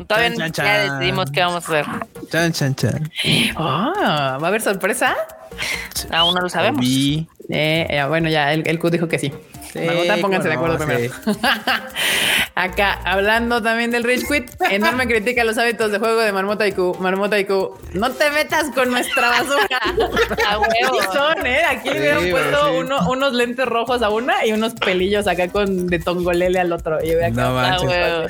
Todavía 0.07 0.35
Chan, 0.35 0.51
chan, 0.51 0.65
ya 0.65 0.93
decidimos 0.93 1.31
qué 1.31 1.41
vamos 1.41 1.55
a 1.55 1.79
hacer. 1.79 1.85
Chan, 2.29 2.51
chan, 2.53 2.75
chan. 2.75 3.11
Ah, 3.55 4.37
¿Va 4.41 4.45
a 4.45 4.49
haber 4.49 4.61
sorpresa? 4.61 5.15
Aún 6.11 6.33
no 6.35 6.41
lo 6.41 6.49
sabemos. 6.49 6.81
Vi. 6.81 7.27
Eh, 7.49 7.87
eh, 7.89 8.03
bueno, 8.07 8.29
ya 8.29 8.53
el, 8.53 8.65
el 8.67 8.79
Q 8.79 8.89
dijo 8.89 9.07
que 9.07 9.19
sí. 9.19 9.31
Marmota, 9.75 10.17
pónganse 10.17 10.47
de 10.49 10.53
acuerdo 10.53 10.77
no, 10.77 10.85
primero. 10.85 11.13
Acá, 12.55 12.99
hablando 13.05 13.63
también 13.63 13.89
del 13.89 14.03
Rage 14.03 14.21
Quit, 14.29 14.51
enorme 14.69 15.07
crítica 15.07 15.43
los 15.43 15.57
hábitos 15.57 15.91
de 15.91 15.97
juego 15.97 16.21
de 16.21 16.31
Marmota 16.31 16.67
y 16.67 16.71
Q. 16.73 16.95
Marmota 16.99 17.39
y 17.39 17.45
Q, 17.45 17.75
no 17.93 18.11
te 18.11 18.29
metas 18.29 18.69
con 18.75 18.91
nuestra 18.91 19.29
basura. 19.29 19.79
A 20.47 20.59
huevo. 20.59 21.01
Son, 21.11 21.45
¿eh? 21.47 21.63
Aquí 21.67 21.89
le 21.89 21.99
hubieran 21.99 22.23
Sí, 22.23 22.31
puesto 22.31 22.65
sí. 22.69 22.77
uno- 22.77 23.09
unos 23.09 23.33
lentes 23.33 23.65
rojos 23.65 24.03
a 24.03 24.09
una 24.09 24.45
y 24.45 24.51
unos 24.53 24.73
pelillos 24.75 25.25
acá 25.27 25.47
con 25.47 25.87
de 25.87 25.97
tongolele 25.97 26.59
al 26.59 26.71
otro. 26.71 26.99
Y 27.03 27.11
yo 27.13 27.17
acá, 27.19 27.29
No 27.31 27.47
A 27.59 27.69
manches. 27.69 27.89
huevo. 27.89 28.27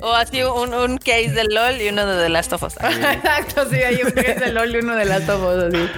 O 0.00 0.12
así 0.14 0.42
un, 0.42 0.74
un 0.74 0.98
case 0.98 1.30
de 1.30 1.44
LOL 1.44 1.80
y 1.80 1.88
uno 1.90 2.04
de 2.04 2.24
The 2.24 2.28
Last 2.28 2.52
of 2.54 2.64
Us. 2.64 2.74
Exacto, 2.82 3.68
sí, 3.70 3.76
hay 3.76 4.02
un 4.02 4.12
es 4.18 4.42
el 4.42 4.54
LOL 4.54 4.74
y 4.74 4.78
uno 4.80 4.96
de 4.96 5.04
las 5.04 5.24
tomos 5.24 5.56
así. 5.62 5.88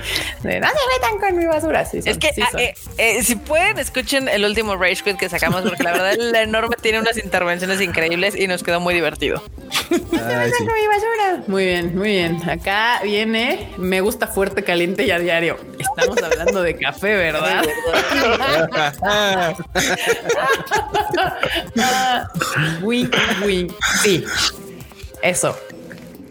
De, 0.54 0.60
no 0.60 0.68
se 0.68 1.00
metan 1.00 1.18
con 1.18 1.36
mi 1.36 1.46
basura. 1.46 1.84
Sí, 1.84 2.02
son, 2.02 2.10
Es 2.10 2.18
que 2.18 2.32
sí 2.32 2.42
ah, 2.42 2.50
eh, 2.58 2.74
eh, 2.98 3.22
si 3.22 3.36
pueden, 3.36 3.78
escuchen 3.78 4.28
el 4.28 4.44
último 4.44 4.76
Rage 4.76 5.02
Quit 5.02 5.16
que 5.16 5.28
sacamos, 5.28 5.62
porque 5.62 5.82
la 5.82 5.92
verdad 5.92 6.14
la 6.18 6.42
enorme 6.42 6.76
tiene 6.80 7.00
unas 7.00 7.16
intervenciones 7.18 7.80
increíbles 7.80 8.34
y 8.36 8.46
nos 8.46 8.62
quedó 8.62 8.80
muy 8.80 8.94
divertido. 8.94 9.42
Ay, 9.90 10.50
sí. 10.56 10.64
mi 10.64 10.86
basura. 10.86 11.44
Muy 11.46 11.64
bien, 11.64 11.96
muy 11.96 12.08
bien. 12.08 12.48
Acá 12.48 13.00
viene, 13.02 13.68
me 13.76 14.00
gusta 14.00 14.26
fuerte, 14.26 14.62
caliente 14.62 15.04
y 15.04 15.10
a 15.10 15.18
diario. 15.18 15.58
Estamos 15.78 16.22
hablando 16.22 16.62
de 16.62 16.76
café, 16.76 17.14
¿verdad? 17.14 17.64
Ah, 21.76 22.28
Wink, 22.82 23.14
wink. 23.44 23.72
Sí. 24.02 24.24
Eso. 25.22 25.56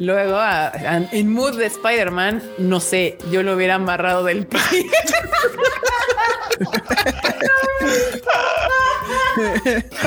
Luego, 0.03 0.35
a- 0.35 0.67
a- 0.67 0.97
en 1.11 1.31
mood 1.31 1.57
de 1.57 1.65
Spider-Man, 1.67 2.43
no 2.57 2.81
sé, 2.81 3.17
yo 3.31 3.41
lo 3.41 3.53
hubiera 3.55 3.75
amarrado 3.75 4.25
del 4.25 4.45
pie. 4.45 4.59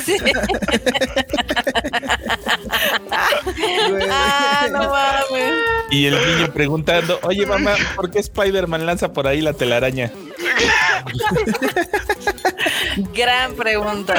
Sí. 0.04 0.16
ah, 4.10 4.66
no 4.70 4.78
mames. 4.90 5.54
Y 5.90 6.06
el 6.06 6.14
niño 6.14 6.52
preguntando, 6.52 7.18
oye 7.22 7.46
mamá, 7.46 7.74
¿por 7.94 8.10
qué 8.10 8.18
Spider-Man 8.20 8.86
lanza 8.86 9.12
por 9.12 9.26
ahí 9.26 9.40
la 9.40 9.52
telaraña? 9.52 10.10
Gran 13.14 13.54
pregunta. 13.54 14.14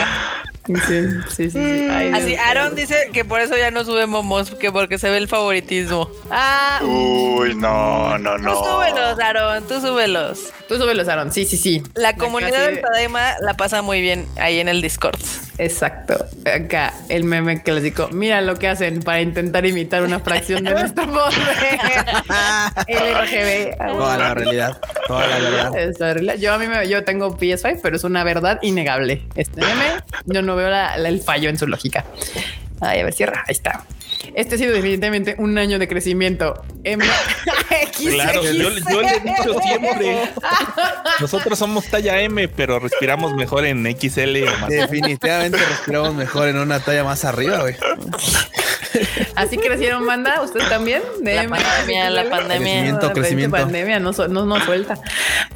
Sí, 0.68 0.76
sí, 0.86 1.10
sí. 1.30 1.50
sí. 1.52 1.60
Ay, 1.90 2.10
Dios 2.10 2.20
Así. 2.22 2.36
Aaron 2.36 2.76
dice 2.76 3.10
que 3.14 3.24
por 3.24 3.40
eso 3.40 3.56
ya 3.58 3.72
no 3.72 3.86
sube 3.86 4.06
momos, 4.06 4.52
que 4.52 4.72
porque 4.72 4.98
se 4.98 5.10
ve 5.10 5.18
el 5.18 5.28
favoritismo. 5.28 6.10
Ah, 6.30 6.80
Uy, 6.84 7.56
no, 7.56 8.18
no, 8.18 8.36
tú 8.36 8.42
no. 8.42 8.56
súbelos, 8.64 9.20
Aaron, 9.20 9.68
tú 9.68 9.80
súbelos. 9.80 10.40
Tú 10.68 10.78
súbelos, 10.78 11.08
Aaron. 11.08 11.32
Sí, 11.32 11.46
sí, 11.46 11.58
sí. 11.58 11.82
La 11.96 12.16
comunidad 12.16 12.66
del 12.66 12.82
Tadaima 12.82 13.36
la 13.42 13.54
pasa 13.56 13.82
muy 13.82 14.02
bien 14.02 14.28
ahí 14.38 14.60
en 14.60 14.68
el 14.68 14.82
Discord. 14.82 15.18
Exacto. 15.58 16.26
Acá 16.46 16.94
el 17.10 17.24
meme 17.24 17.62
clásico. 17.64 18.10
Mira 18.12 18.42
lo 18.42 18.56
que 18.58 18.68
hacen 18.68 19.02
para 19.02 19.22
intentar 19.22 19.66
imitar 19.66 20.04
una 20.04 20.20
fracción 20.20 20.64
de 20.64 20.72
nuestra 20.72 21.06
voz. 21.06 21.34
LRGB. 22.88 23.78
Toda 23.88 24.18
la 24.18 24.34
realidad, 24.34 24.80
toda 25.08 25.28
la. 25.40 25.80
Es 25.80 26.00
horrible. 26.02 26.38
Yo 26.40 26.54
a 26.54 26.58
mí 26.58 26.68
me, 26.68 26.88
yo 26.88 27.04
tengo 27.04 27.38
PS5, 27.38 27.80
pero 27.82 27.96
es 27.96 28.04
una 28.04 28.24
verdad 28.24 28.60
innegable. 28.62 29.24
Este 29.36 29.62
meme, 29.62 30.04
yo 30.26 30.42
no 30.42 30.56
veo 30.56 30.70
la- 30.70 30.98
la- 30.98 31.10
el 31.10 31.22
fallo 31.22 31.50
en 31.50 31.58
su 31.58 31.68
lógica. 31.68 32.06
Ay, 32.82 33.00
a 33.00 33.04
ver, 33.06 33.14
cierra. 33.14 33.44
Ahí 33.48 33.54
está. 33.54 33.84
Este 34.38 34.54
ha 34.54 34.58
sido 34.60 34.72
definitivamente 34.74 35.34
un 35.40 35.58
año 35.58 35.80
de 35.80 35.88
crecimiento. 35.88 36.62
M 36.84 37.04
X, 37.84 38.14
Claro, 38.14 38.40
X, 38.44 38.54
yo, 38.54 38.70
yo 38.70 39.02
le 39.02 39.10
he 39.10 39.20
dicho 39.20 39.60
siempre. 39.64 40.20
Nosotros 41.20 41.58
somos 41.58 41.86
talla 41.88 42.22
M, 42.22 42.48
pero 42.50 42.78
respiramos 42.80 43.34
mejor 43.34 43.66
en 43.66 43.84
XL 44.00 44.44
o 44.44 44.58
más. 44.60 44.70
Definitivamente 44.70 45.58
respiramos 45.58 46.14
mejor 46.14 46.48
en 46.50 46.58
una 46.60 46.80
talla 46.80 47.04
más 47.04 47.26
arriba, 47.26 47.62
güey. 47.62 47.76
Así 49.36 49.58
crecieron, 49.58 50.04
manda. 50.06 50.42
¿Usted 50.44 50.62
también? 50.70 51.02
De 51.22 51.36
La 51.36 51.44
M- 51.44 51.58
pandemia, 51.58 52.10
la 52.12 52.30
pandemia. 52.30 52.58
Crecimiento, 52.74 53.08
La 53.08 53.14
crecimiento. 53.14 53.58
pandemia 53.58 54.00
no, 54.00 54.12
no, 54.12 54.46
no 54.46 54.60
suelta. 54.66 54.96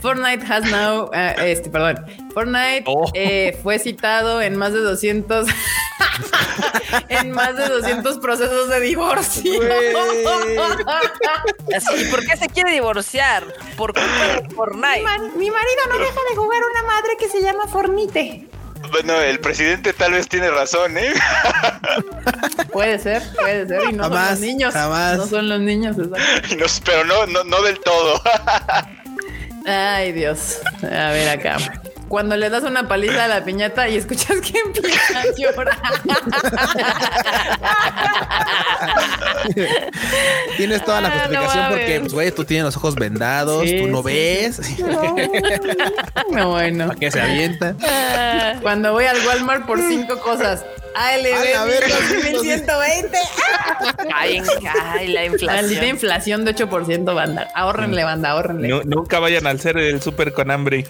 Fortnite 0.02 0.44
has 0.52 0.64
now, 0.72 1.10
eh, 1.14 1.36
este, 1.52 1.70
perdón. 1.70 2.04
Fortnite 2.34 2.84
Oh. 2.88 3.10
eh, 3.14 3.58
fue 3.62 3.78
citado 3.80 4.42
en 4.42 4.56
más 4.56 4.74
de 4.74 4.80
200, 4.80 5.48
en 7.10 7.32
más 7.32 7.56
de 7.58 7.68
200 7.68 8.20
procesos 8.20 8.71
de 8.72 8.80
divorcio. 8.80 9.62
Así, 11.76 12.02
¿Y 12.02 12.06
por 12.06 12.26
qué 12.26 12.36
se 12.38 12.48
quiere 12.50 12.72
divorciar? 12.72 13.44
Por 13.78 13.94
culpa 13.94 14.28
de 14.42 14.50
Fortnite. 14.56 15.04
Mi 15.38 15.50
marido 15.52 15.82
no 15.90 15.98
deja 16.00 16.20
de 16.30 16.36
jugar 16.36 16.60
una 16.72 16.84
madre 16.88 17.16
que 17.20 17.30
se 17.30 17.42
llama 17.42 17.68
Fornite. 17.68 18.48
Bueno, 18.92 19.22
el 19.22 19.40
presidente 19.40 19.94
tal 19.94 20.14
vez 20.14 20.28
tiene 20.28 20.50
razón, 20.50 20.98
¿eh? 20.98 21.14
Puede 22.72 22.98
ser, 23.00 23.22
puede 23.40 23.68
ser. 23.68 23.82
Y 23.90 23.94
no 23.94 24.06
son 24.06 24.14
Jamás, 24.14 24.32
los 24.32 24.40
niños. 24.40 24.74
jamás. 24.74 25.18
No 25.18 25.28
son 25.28 25.50
los 25.50 25.60
niños. 25.60 25.96
No, 26.58 26.66
pero 26.86 27.06
no, 27.06 27.26
no, 27.28 27.44
no 27.44 27.62
del 27.62 27.80
todo. 27.80 28.22
Ay, 29.66 30.12
Dios. 30.14 30.60
A 30.84 31.12
ver 31.12 31.30
acá. 31.30 31.58
Cuando 32.12 32.36
le 32.36 32.50
das 32.50 32.64
una 32.64 32.90
paliza 32.90 33.24
a 33.24 33.28
la 33.30 33.46
piñata 33.46 33.88
y 33.88 33.96
escuchas 33.96 34.42
que 34.42 34.60
empieza 34.60 35.22
a 35.22 35.24
llorar. 35.34 35.80
Tienes 40.58 40.84
toda 40.84 41.00
la 41.02 41.08
Ah, 41.08 41.12
no 41.12 41.20
justificación 41.20 41.70
porque, 41.70 42.00
pues, 42.02 42.14
güey, 42.14 42.32
tú 42.32 42.44
tienes 42.44 42.66
los 42.66 42.76
ojos 42.78 42.96
vendados, 42.96 43.64
Sí, 43.64 43.82
tú 43.82 43.88
no 43.88 44.00
sí. 44.00 44.04
ves. 44.06 44.62
No, 46.32 46.50
bueno. 46.52 46.88
¿Para 46.88 47.00
qué 47.00 47.12
se 47.12 47.22
avienta? 47.22 47.76
Cuando 48.62 48.92
voy 48.92 49.06
al 49.06 49.18
Walmart 49.26 49.66
por 49.66 49.80
cinco 49.80 50.20
cosas. 50.20 50.66
ALB 50.96 51.34
A 51.34 51.46
la 51.46 51.64
verga, 51.66 51.96
1120. 52.24 53.18
Ay, 54.14 54.42
ay, 54.94 55.08
la 55.08 55.26
inflación. 55.26 55.86
inflación 55.86 56.46
de 56.46 56.56
8%, 56.56 57.14
banda. 57.16 57.48
Ahorrenle, 57.56 58.04
banda, 58.04 58.32
ahorrenle. 58.32 58.68
Nu- 58.68 58.82
nunca 58.86 59.20
vayan 59.20 59.48
al 59.48 59.60
ser 59.60 59.78
el 59.78 60.02
súper 60.02 60.34
con 60.34 60.52
hambre. 60.52 60.86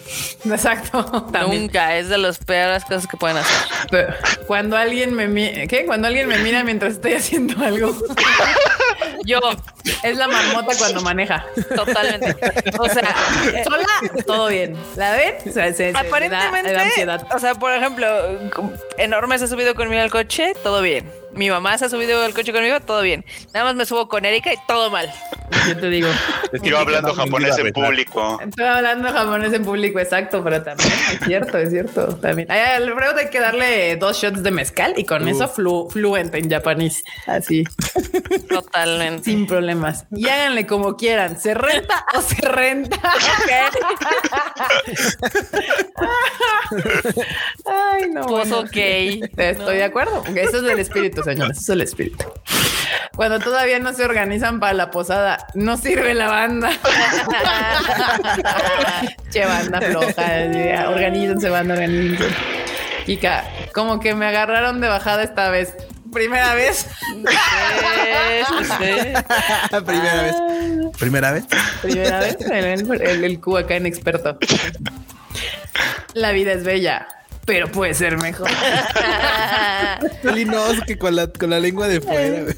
Exacto. 0.45 1.03
También. 1.31 1.63
Nunca, 1.63 1.97
es 1.97 2.09
de 2.09 2.17
las 2.17 2.37
peores 2.39 2.83
cosas 2.85 3.07
que 3.07 3.17
pueden 3.17 3.37
hacer. 3.37 3.55
Pero 3.89 4.13
Cuando 4.47 4.75
alguien 4.77 5.13
me 5.13 5.27
mira, 5.27 5.67
¿qué? 5.67 5.85
Cuando 5.85 6.07
alguien 6.07 6.27
me 6.27 6.37
mira 6.39 6.63
mientras 6.63 6.93
estoy 6.93 7.13
haciendo 7.13 7.63
algo. 7.63 7.95
Yo, 9.25 9.39
Es 10.03 10.17
la 10.17 10.27
marmota 10.27 10.73
cuando 10.77 11.01
maneja. 11.01 11.45
totalmente. 11.75 12.35
O 12.79 12.89
sea, 12.89 13.15
Sola, 13.63 13.85
todo 14.25 14.47
bien. 14.47 14.75
¿La 14.95 15.11
ven? 15.11 15.35
O 15.47 15.51
sea, 15.51 15.67
se- 15.73 15.91
se- 15.91 15.97
aparentemente, 15.97 16.63
me 16.69 16.73
da- 16.73 16.79
da 16.79 16.85
ansiedad. 16.85 17.27
o 17.33 17.39
sea, 17.39 17.55
por 17.55 17.71
ejemplo, 17.71 18.07
Enorme 18.97 19.37
se 19.37 19.45
ha 19.45 19.47
subido 19.47 19.75
conmigo 19.91 20.03
al 20.03 20.09
coche, 20.09 20.53
todo 20.63 20.81
bien. 20.81 21.20
Mi 21.33 21.49
mamá 21.49 21.77
se 21.77 21.85
ha 21.85 21.89
subido 21.89 22.23
al 22.23 22.33
coche 22.33 22.51
conmigo, 22.51 22.79
todo 22.81 23.01
bien. 23.01 23.23
Nada 23.53 23.65
más 23.65 23.75
me 23.75 23.85
subo 23.85 24.07
con 24.07 24.25
Erika 24.25 24.51
y 24.53 24.57
todo 24.67 24.89
mal. 24.91 25.11
Yo 25.67 25.77
te 25.77 25.89
digo. 25.89 26.07
Yo 26.63 26.77
hablando 26.77 27.13
japonés 27.13 27.57
en 27.57 27.71
público. 27.71 28.39
Estoy 28.41 28.65
hablando 28.65 29.11
japonés 29.11 29.53
en 29.53 29.63
público, 29.63 29.99
exacto, 29.99 30.43
pero 30.43 30.61
también 30.63 30.91
es 31.11 31.19
cierto, 31.25 31.57
es 31.57 31.69
cierto. 31.69 32.15
También. 32.17 32.51
Alfredo 32.51 33.17
hay 33.17 33.29
que 33.29 33.39
darle 33.39 33.95
dos 33.97 34.17
shots 34.21 34.43
de 34.43 34.51
mezcal 34.51 34.93
y 34.97 35.05
con 35.05 35.27
eso 35.27 35.47
flu, 35.47 35.89
fluente 35.89 36.37
en 36.37 36.49
japonés. 36.49 37.03
Así, 37.27 37.63
Totalmente. 38.49 39.23
sin 39.29 39.47
problemas. 39.47 40.05
Y 40.11 40.27
háganle 40.27 40.65
como 40.65 40.97
quieran. 40.97 41.39
¿Se 41.39 41.53
renta 41.53 42.05
o 42.15 42.21
se 42.21 42.41
renta? 42.41 42.99
Ay, 47.65 48.09
no. 48.09 48.21
Pues 48.25 48.49
bueno. 48.49 48.59
ok. 48.59 48.77
Estoy 49.37 49.77
de 49.77 49.83
acuerdo. 49.83 50.23
porque 50.23 50.41
Eso 50.43 50.57
es 50.57 50.63
el 50.71 50.79
espíritu, 50.79 51.20
señores. 51.23 51.57
Eso 51.57 51.61
es 51.61 51.69
el 51.69 51.81
espíritu. 51.81 52.25
Cuando 53.15 53.39
todavía 53.39 53.79
no 53.79 53.93
se 53.93 54.05
organizan 54.05 54.59
para 54.59 54.73
la 54.73 54.91
posada, 54.91 55.47
no 55.53 55.77
sirve 55.77 56.13
la 56.13 56.27
banda. 56.27 56.71
che, 59.31 59.45
banda 59.45 59.81
floja. 59.81 60.51
ya, 60.51 60.89
Organícense, 60.89 61.49
banda, 61.49 61.73
organícense. 61.73 62.35
Kika, 63.05 63.43
como 63.73 63.99
que 63.99 64.15
me 64.15 64.25
agarraron 64.27 64.79
de 64.81 64.87
bajada 64.87 65.23
esta 65.23 65.49
vez. 65.49 65.75
Primera 66.11 66.53
vez. 66.55 66.87
Sí, 67.09 67.23
sí. 68.79 69.75
Primera 69.85 70.21
vez. 70.21 70.35
Primera 70.97 71.31
vez. 71.31 71.45
Primera 71.81 72.19
vez. 72.19 72.37
El, 72.49 73.01
el, 73.01 73.23
el 73.23 73.39
Q 73.39 73.57
acá 73.57 73.75
en 73.75 73.85
experto. 73.85 74.37
La 76.13 76.31
vida 76.31 76.51
es 76.51 76.63
bella, 76.63 77.07
pero 77.45 77.71
puede 77.71 77.93
ser 77.93 78.17
mejor. 78.17 78.49
Linos 80.23 80.81
que 80.85 80.97
con 80.97 81.15
la, 81.15 81.27
con 81.27 81.49
la 81.49 81.59
lengua 81.59 81.87
de 81.87 82.01
fuera. 82.01 82.53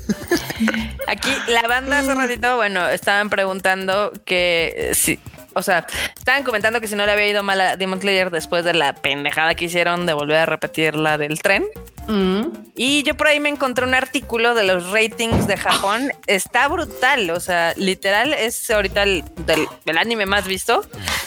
Aquí 1.07 1.30
la 1.47 1.68
banda 1.68 1.99
hace 1.99 2.14
ratito, 2.14 2.55
bueno, 2.55 2.88
estaban 2.89 3.30
preguntando 3.30 4.11
que 4.26 4.73
eh, 4.76 4.95
si, 4.95 5.19
o 5.53 5.61
sea, 5.61 5.85
estaban 6.18 6.43
comentando 6.43 6.81
que 6.81 6.88
si 6.88 6.95
no 6.95 7.05
le 7.05 7.11
había 7.11 7.27
ido 7.27 7.43
mal 7.43 7.61
a 7.61 7.77
Demon 7.77 8.01
Slayer 8.01 8.31
después 8.31 8.65
de 8.65 8.73
la 8.73 8.93
pendejada 8.93 9.55
que 9.55 9.65
hicieron 9.65 10.05
de 10.05 10.14
volver 10.14 10.38
a 10.38 10.45
repetir 10.45 10.95
la 10.95 11.18
del 11.18 11.41
tren. 11.41 11.65
Mm. 12.07 12.47
Y 12.75 13.03
yo 13.03 13.15
por 13.15 13.27
ahí 13.27 13.39
me 13.39 13.49
encontré 13.49 13.85
un 13.85 13.93
artículo 13.93 14.55
de 14.55 14.63
los 14.63 14.89
ratings 14.91 15.47
de 15.47 15.57
Japón. 15.57 16.11
Está 16.27 16.67
brutal. 16.67 17.30
O 17.30 17.39
sea, 17.39 17.73
literal 17.77 18.34
es 18.34 18.69
ahorita 18.69 19.03
el, 19.03 19.23
del, 19.45 19.67
el 19.85 19.97
anime 19.97 20.25
más 20.25 20.47
visto, 20.47 20.84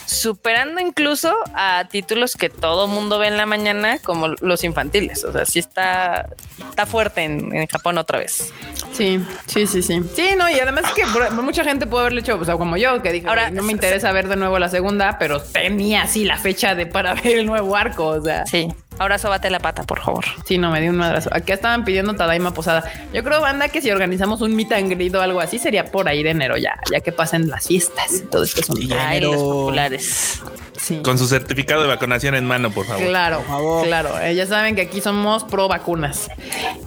superando 0.06 0.80
incluso 0.80 1.34
a 1.54 1.84
títulos 1.90 2.36
que 2.36 2.50
todo 2.50 2.88
mundo 2.88 3.18
ve 3.18 3.28
en 3.28 3.36
la 3.36 3.46
mañana, 3.46 3.98
como 3.98 4.28
los 4.40 4.64
infantiles. 4.64 5.24
O 5.24 5.32
sea, 5.32 5.46
sí 5.46 5.60
está, 5.60 6.28
está 6.68 6.84
fuerte 6.86 7.22
en, 7.22 7.54
en 7.54 7.66
Japón 7.66 7.98
otra 7.98 8.18
vez. 8.18 8.52
Sí, 8.92 9.20
sí, 9.46 9.66
sí, 9.66 9.82
sí. 9.82 10.00
Sí, 10.14 10.30
no, 10.36 10.48
y 10.50 10.58
además 10.58 10.84
es 10.86 10.92
que 10.92 11.04
mucha 11.30 11.64
gente 11.64 11.86
puede 11.86 12.02
haberle 12.02 12.20
hecho, 12.22 12.36
o 12.36 12.44
sea, 12.44 12.56
como 12.56 12.76
yo, 12.76 13.02
que 13.02 13.12
dije, 13.12 13.28
Ahora, 13.28 13.50
no 13.50 13.62
me 13.62 13.72
interesa 13.72 14.10
ver 14.12 14.26
de 14.28 14.36
nuevo 14.36 14.58
la 14.58 14.68
segunda, 14.68 15.18
pero 15.18 15.40
tenía 15.40 16.02
así 16.02 16.24
la 16.24 16.38
fecha 16.38 16.74
de 16.74 16.86
para 16.86 17.14
ver 17.22 17.38
el 17.38 17.46
nuevo 17.46 17.76
arco, 17.76 18.06
o 18.06 18.22
sea. 18.22 18.46
Sí. 18.46 18.68
Ahora 18.98 19.18
sóbate 19.18 19.50
la 19.50 19.58
pata, 19.58 19.82
por 19.84 20.00
favor. 20.00 20.24
Sí, 20.44 20.58
no, 20.58 20.70
me 20.70 20.80
di 20.80 20.88
un 20.88 20.96
madrazo. 20.96 21.28
Aquí 21.32 21.52
estaban 21.52 21.84
pidiendo 21.84 22.14
Tadaima 22.14 22.52
Posada. 22.52 22.90
Yo 23.12 23.22
creo, 23.22 23.40
banda, 23.40 23.68
que 23.68 23.82
si 23.82 23.90
organizamos 23.90 24.40
un 24.40 24.56
meet 24.56 24.72
and 24.72 24.90
greet 24.90 25.14
o 25.14 25.20
algo 25.20 25.40
así, 25.40 25.58
sería 25.58 25.84
por 25.84 26.08
ahí 26.08 26.22
de 26.22 26.30
enero 26.30 26.56
ya, 26.56 26.78
ya 26.90 27.00
que 27.00 27.12
pasen 27.12 27.48
las 27.48 27.66
fiestas 27.66 28.12
y 28.14 28.20
todo 28.22 28.44
esto. 28.44 28.74
Ay, 28.98 29.20
los 29.20 29.36
populares. 29.36 30.40
Sí. 30.86 31.00
Con 31.02 31.18
su 31.18 31.26
certificado 31.26 31.82
de 31.82 31.88
vacunación 31.88 32.36
en 32.36 32.46
mano, 32.46 32.70
por 32.70 32.86
favor. 32.86 33.04
Claro, 33.06 33.42
favor. 33.42 33.84
claro. 33.86 34.20
Eh, 34.20 34.36
ya 34.36 34.46
saben 34.46 34.76
que 34.76 34.82
aquí 34.82 35.00
somos 35.00 35.42
pro 35.42 35.66
vacunas. 35.66 36.28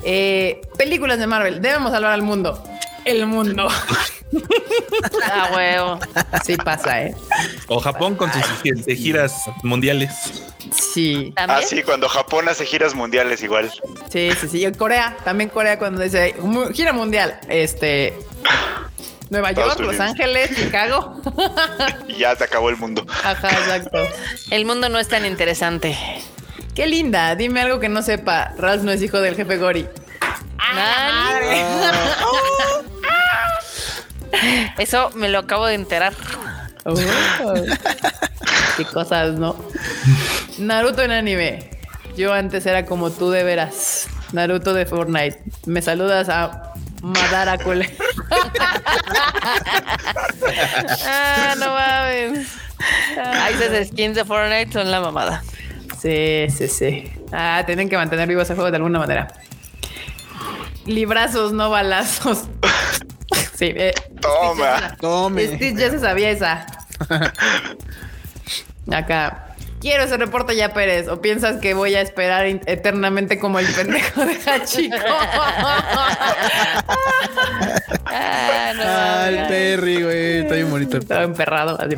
Eh, 0.05 0.61
películas 0.77 1.19
de 1.19 1.27
Marvel. 1.27 1.61
Debemos 1.61 1.91
salvar 1.91 2.13
al 2.13 2.21
mundo. 2.21 2.63
El 3.03 3.25
mundo. 3.25 3.67
Ah, 5.23 5.49
huevo. 5.55 5.99
Sí 6.45 6.55
pasa, 6.57 7.01
¿eh? 7.01 7.15
O 7.67 7.79
Japón 7.79 8.15
con 8.15 8.31
sus 8.31 8.43
gi- 8.61 8.95
giras 8.95 9.33
mundiales. 9.63 10.11
Sí, 10.71 11.33
¿También? 11.35 11.59
Ah, 11.63 11.65
sí, 11.67 11.81
cuando 11.81 12.07
Japón 12.07 12.47
hace 12.47 12.63
giras 12.65 12.93
mundiales 12.93 13.41
igual. 13.41 13.71
sí, 14.11 14.29
sí, 14.39 14.47
sí. 14.47 14.71
Corea, 14.77 15.17
también 15.23 15.49
Corea 15.49 15.79
cuando 15.79 16.01
dice 16.03 16.35
gira 16.73 16.93
mundial. 16.93 17.39
Este. 17.49 18.13
Nueva 19.29 19.49
Estados 19.49 19.77
York, 19.77 19.91
Los. 19.91 19.99
Ángeles, 19.99 20.55
Chicago. 20.55 21.21
Y 22.07 22.13
ya 22.19 22.35
se 22.35 22.43
acabó 22.45 22.69
el 22.69 22.77
mundo. 22.77 23.05
Ajá, 23.23 23.49
exacto. 23.49 24.07
El 24.49 24.65
mundo 24.65 24.89
no 24.89 24.97
es 24.99 25.07
tan 25.07 25.25
interesante. 25.25 25.97
Qué 26.73 26.87
linda. 26.87 27.35
Dime 27.35 27.61
algo 27.61 27.79
que 27.79 27.89
no 27.89 28.01
sepa. 28.01 28.53
Ralph 28.57 28.83
no 28.83 28.91
es 28.91 29.01
hijo 29.01 29.21
del 29.21 29.35
jefe 29.35 29.57
Gori. 29.57 29.87
Nani. 30.73 31.61
Eso 34.77 35.11
me 35.15 35.29
lo 35.29 35.39
acabo 35.39 35.65
de 35.65 35.75
enterar. 35.75 36.13
Oh. 36.85 36.95
Qué 38.77 38.85
cosas, 38.85 39.33
¿no? 39.33 39.55
Naruto 40.57 41.01
en 41.01 41.11
anime. 41.11 41.69
Yo 42.15 42.33
antes 42.33 42.65
era 42.65 42.85
como 42.85 43.11
tú 43.11 43.29
de 43.29 43.43
veras. 43.43 44.07
Naruto 44.31 44.73
de 44.73 44.85
Fortnite. 44.85 45.43
Me 45.65 45.81
saludas 45.81 46.29
a 46.29 46.68
Madara 47.01 47.57
Cole. 47.63 47.89
Ah, 51.05 51.55
no 51.57 51.73
mames. 51.73 52.47
Ay, 53.23 53.53
esas 53.53 53.87
skins 53.89 54.15
de 54.15 54.25
Fortnite 54.25 54.71
son 54.71 54.89
la 54.91 55.01
mamada. 55.01 55.43
Sí, 56.01 56.47
sí, 56.49 56.67
sí. 56.67 57.11
Ah, 57.31 57.63
tienen 57.65 57.89
que 57.89 57.97
mantener 57.97 58.27
vivo 58.27 58.41
ese 58.41 58.55
juego 58.55 58.71
de 58.71 58.77
alguna 58.77 58.99
manera. 58.99 59.27
Librazos, 60.85 61.51
no 61.53 61.69
balazos. 61.69 62.45
Sí, 63.55 63.73
eh, 63.75 63.93
Toma. 64.21 64.95
Tome. 65.01 65.45
Stitch 65.57 65.75
ya 65.77 65.91
se 65.91 65.99
sabía 65.99 66.29
esa. 66.29 66.65
Acá. 68.89 69.48
Quiero 69.79 70.03
ese 70.03 70.17
reporte 70.17 70.55
ya, 70.55 70.73
Pérez. 70.73 71.07
¿O 71.07 71.21
piensas 71.21 71.57
que 71.61 71.73
voy 71.73 71.95
a 71.95 72.01
esperar 72.01 72.45
eternamente 72.45 73.39
como 73.39 73.59
el 73.59 73.67
pendejo 73.67 74.25
de 74.25 74.37
Hachiko? 74.45 74.95
Ah, 78.05 78.73
no 78.75 78.83
Ah, 78.85 79.25
el. 79.29 79.47
Perry, 79.47 80.03
güey. 80.03 80.37
Está 80.39 80.55
bien 80.55 80.69
bonito. 80.69 80.97
Estaba 80.97 81.23
emperrado, 81.23 81.79
así. 81.79 81.95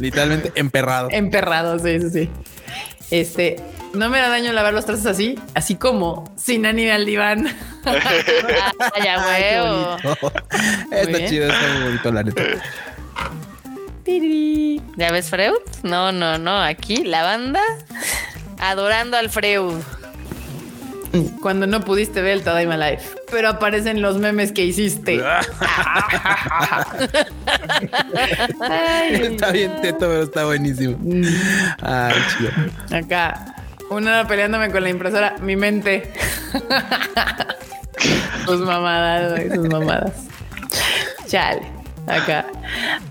Literalmente 0.00 0.52
emperrado. 0.56 1.08
Emperrado, 1.10 1.78
sí, 1.78 2.00
sí, 2.00 2.10
sí. 2.10 2.30
Este, 3.10 3.56
no 3.94 4.08
me 4.10 4.18
da 4.18 4.28
daño 4.28 4.52
lavar 4.52 4.74
los 4.74 4.84
trastes 4.84 5.06
así, 5.06 5.38
así 5.54 5.76
como 5.76 6.32
sin 6.36 6.66
anime 6.66 6.92
al 6.92 7.06
diván. 7.06 7.46
Ah, 7.88 9.00
ya 9.02 9.24
huevo. 9.26 9.96
Está 10.92 11.16
bien. 11.18 11.30
chido, 11.30 11.46
está 11.48 11.68
muy 11.72 11.82
bonito, 11.84 12.12
la 12.12 12.22
neta. 12.22 12.42
Tiri. 14.08 14.80
¿Ya 14.96 15.12
ves 15.12 15.28
Freud? 15.28 15.58
No, 15.82 16.12
no, 16.12 16.38
no. 16.38 16.62
Aquí 16.62 17.04
la 17.04 17.22
banda 17.24 17.60
adorando 18.58 19.18
al 19.18 19.28
Freud. 19.28 19.74
Cuando 21.42 21.66
no 21.66 21.80
pudiste 21.82 22.22
ver 22.22 22.32
el 22.32 22.42
Tadaima 22.42 22.78
Life, 22.78 23.18
pero 23.30 23.50
aparecen 23.50 24.00
los 24.00 24.16
memes 24.16 24.52
que 24.52 24.64
hiciste. 24.64 25.22
Ay, 28.60 29.14
Está 29.14 29.52
bien 29.52 29.78
teto, 29.82 29.98
pero 30.00 30.22
está 30.22 30.46
buenísimo. 30.46 30.96
Ay, 31.82 32.14
chido. 32.38 32.50
acá, 32.96 33.56
una 33.90 34.12
hora 34.12 34.26
peleándome 34.26 34.70
con 34.70 34.82
la 34.82 34.88
impresora, 34.88 35.36
mi 35.42 35.56
mente. 35.56 36.14
sus 38.46 38.60
mamadas, 38.60 39.32
güey, 39.32 39.50
sus 39.50 39.68
mamadas. 39.68 40.12
Chale, 41.26 41.77
acá. 42.10 42.46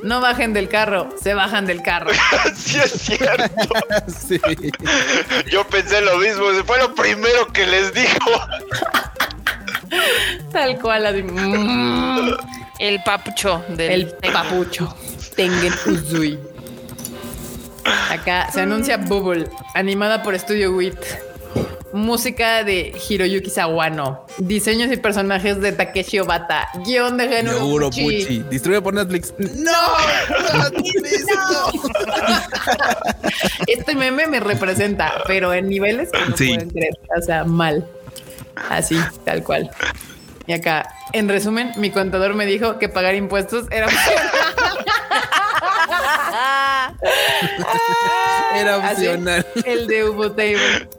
No 0.03 0.21
bajen 0.21 0.53
del 0.53 0.69
carro, 0.69 1.09
se 1.21 1.33
bajan 1.33 1.65
del 1.65 1.81
carro. 1.81 2.11
Sí 2.55 2.77
es 2.77 2.91
cierto. 2.91 3.73
Sí. 4.07 4.39
Yo 5.51 5.65
pensé 5.67 6.01
lo 6.01 6.17
mismo. 6.17 6.45
Fue 6.65 6.77
lo 6.79 6.93
primero 6.95 7.47
que 7.53 7.65
les 7.65 7.93
dijo. 7.93 8.31
Tal 10.51 10.79
cual, 10.79 11.05
así. 11.05 11.23
mm, 11.23 12.31
El 12.79 13.01
papucho 13.03 13.63
del 13.69 14.15
el 14.21 14.31
papucho. 14.33 14.95
Tengen 15.35 15.73
Uzui. 15.85 16.39
Acá 18.09 18.49
se 18.51 18.61
anuncia 18.61 18.97
Bubble, 18.97 19.47
animada 19.73 20.21
por 20.23 20.37
Studio 20.37 20.71
Wit. 20.71 20.97
Música 21.93 22.63
de 22.63 22.93
Hiroyuki 23.07 23.49
Sawano. 23.49 24.25
Diseños 24.39 24.91
y 24.91 24.97
personajes 24.97 25.59
de 25.61 25.71
Takeshi 25.71 26.19
Obata. 26.19 26.67
Guión 26.85 27.17
de 27.17 27.27
Pucci. 27.59 28.01
Pucci. 28.03 28.43
Distribuye 28.49 28.81
por 28.81 28.93
Netflix. 28.93 29.33
¡No! 29.39 29.71
Este 33.67 33.95
meme 33.95 34.27
me 34.27 34.39
representa, 34.39 35.13
pero 35.27 35.53
en 35.53 35.69
niveles 35.69 36.09
que 36.11 36.19
no 36.29 36.37
Sí. 36.37 36.53
pueden 36.53 36.69
creer. 36.69 36.99
O 37.17 37.21
sea, 37.21 37.43
mal. 37.43 37.85
Así, 38.69 38.97
tal 39.23 39.43
cual. 39.43 39.69
Y 40.45 40.53
acá, 40.53 40.89
en 41.13 41.27
resumen, 41.29 41.71
mi 41.77 41.91
contador 41.91 42.33
me 42.33 42.45
dijo 42.45 42.79
que 42.79 42.89
pagar 42.89 43.15
impuestos 43.15 43.65
era 43.71 43.87
Era 48.55 48.75
Así, 48.77 49.07
opcional. 49.07 49.45
el 49.65 49.87
de 49.87 50.09
Ubo 50.09 50.31
Table. 50.31 50.89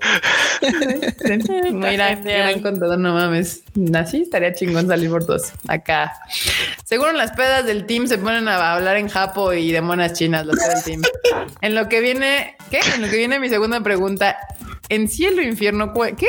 Mira, 1.73 2.15
gran 2.17 2.61
contador, 2.61 2.99
no 2.99 3.15
mames. 3.15 3.63
Así 3.95 4.23
estaría 4.23 4.53
chingón 4.55 4.87
salir 4.87 5.11
por 5.11 5.27
dos. 5.27 5.53
Acá. 5.67 6.13
Seguro 6.85 7.13
las 7.13 7.33
pedas 7.33 7.65
del 7.67 7.87
team 7.87 8.07
se 8.07 8.19
ponen 8.19 8.49
a 8.49 8.75
hablar 8.75 8.97
en 8.97 9.09
japo 9.09 9.53
y 9.53 9.73
de 9.73 9.81
monas 9.81 10.13
chinas, 10.15 10.47
los 10.47 10.57
del 10.57 10.83
team. 10.85 11.03
En 11.61 11.75
lo 11.75 11.89
que 11.89 12.01
viene, 12.01 12.57
¿qué? 12.71 12.81
En 12.95 13.03
lo 13.03 13.09
que 13.09 13.17
viene 13.17 13.41
mi 13.41 13.49
segunda 13.49 13.81
pregunta. 13.81 14.37
¿En 14.89 15.09
cielo 15.09 15.43
infierno? 15.43 15.93
¿Qué? 16.17 16.27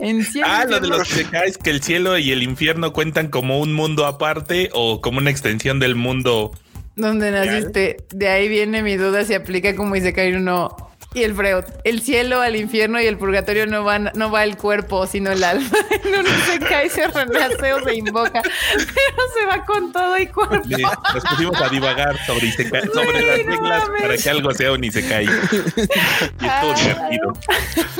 En 0.00 0.24
cielo 0.24 0.46
Ah, 0.50 0.64
lo 0.64 0.80
de 0.80 0.88
infierno- 0.88 0.98
los 0.98 1.10
isekais, 1.10 1.58
que 1.58 1.70
el 1.70 1.82
cielo 1.82 2.18
y 2.18 2.32
el 2.32 2.42
infierno 2.42 2.92
cuentan 2.92 3.28
como 3.28 3.60
un 3.60 3.72
mundo 3.72 4.06
aparte 4.06 4.70
o 4.72 5.00
como 5.00 5.18
una 5.18 5.30
extensión 5.30 5.78
del 5.78 5.94
mundo. 5.94 6.52
Donde 6.96 7.30
naciste. 7.30 7.96
De 8.10 8.28
ahí 8.28 8.48
viene 8.48 8.82
mi 8.82 8.96
duda 8.96 9.24
si 9.24 9.34
aplica 9.34 9.74
como 9.74 9.96
Isekai 9.96 10.34
o 10.34 10.40
no. 10.40 10.76
Y 11.14 11.24
el 11.24 11.34
Freud, 11.34 11.64
el 11.84 12.00
cielo, 12.00 12.40
al 12.40 12.56
infierno 12.56 12.98
y 12.98 13.04
el 13.04 13.18
purgatorio 13.18 13.66
no 13.66 13.84
van, 13.84 14.10
no 14.14 14.30
va 14.30 14.44
el 14.44 14.56
cuerpo, 14.56 15.06
sino 15.06 15.30
el 15.30 15.44
alma. 15.44 15.68
En 16.04 16.20
un 16.20 16.26
Isekai 16.26 16.88
se 16.88 17.06
renace 17.06 17.72
o 17.74 17.84
se 17.84 17.94
invoca, 17.96 18.40
pero 18.42 19.22
se 19.38 19.46
va 19.46 19.62
con 19.66 19.92
todo 19.92 20.16
y 20.18 20.26
cuerpo. 20.28 20.56
Le- 20.66 20.78
Nos 20.82 21.24
pusimos 21.30 21.60
a 21.60 21.68
divagar 21.68 22.16
sobre, 22.26 22.46
isekai- 22.46 22.90
sobre 22.94 23.20
las 23.20 23.38
reglas 23.44 23.84
para 24.00 24.16
que 24.16 24.30
algo 24.30 24.52
sea 24.54 24.72
un 24.72 24.84
isekai. 24.84 25.26
Y 25.26 26.46
estuvo 26.46 26.74
divertido. 26.74 27.32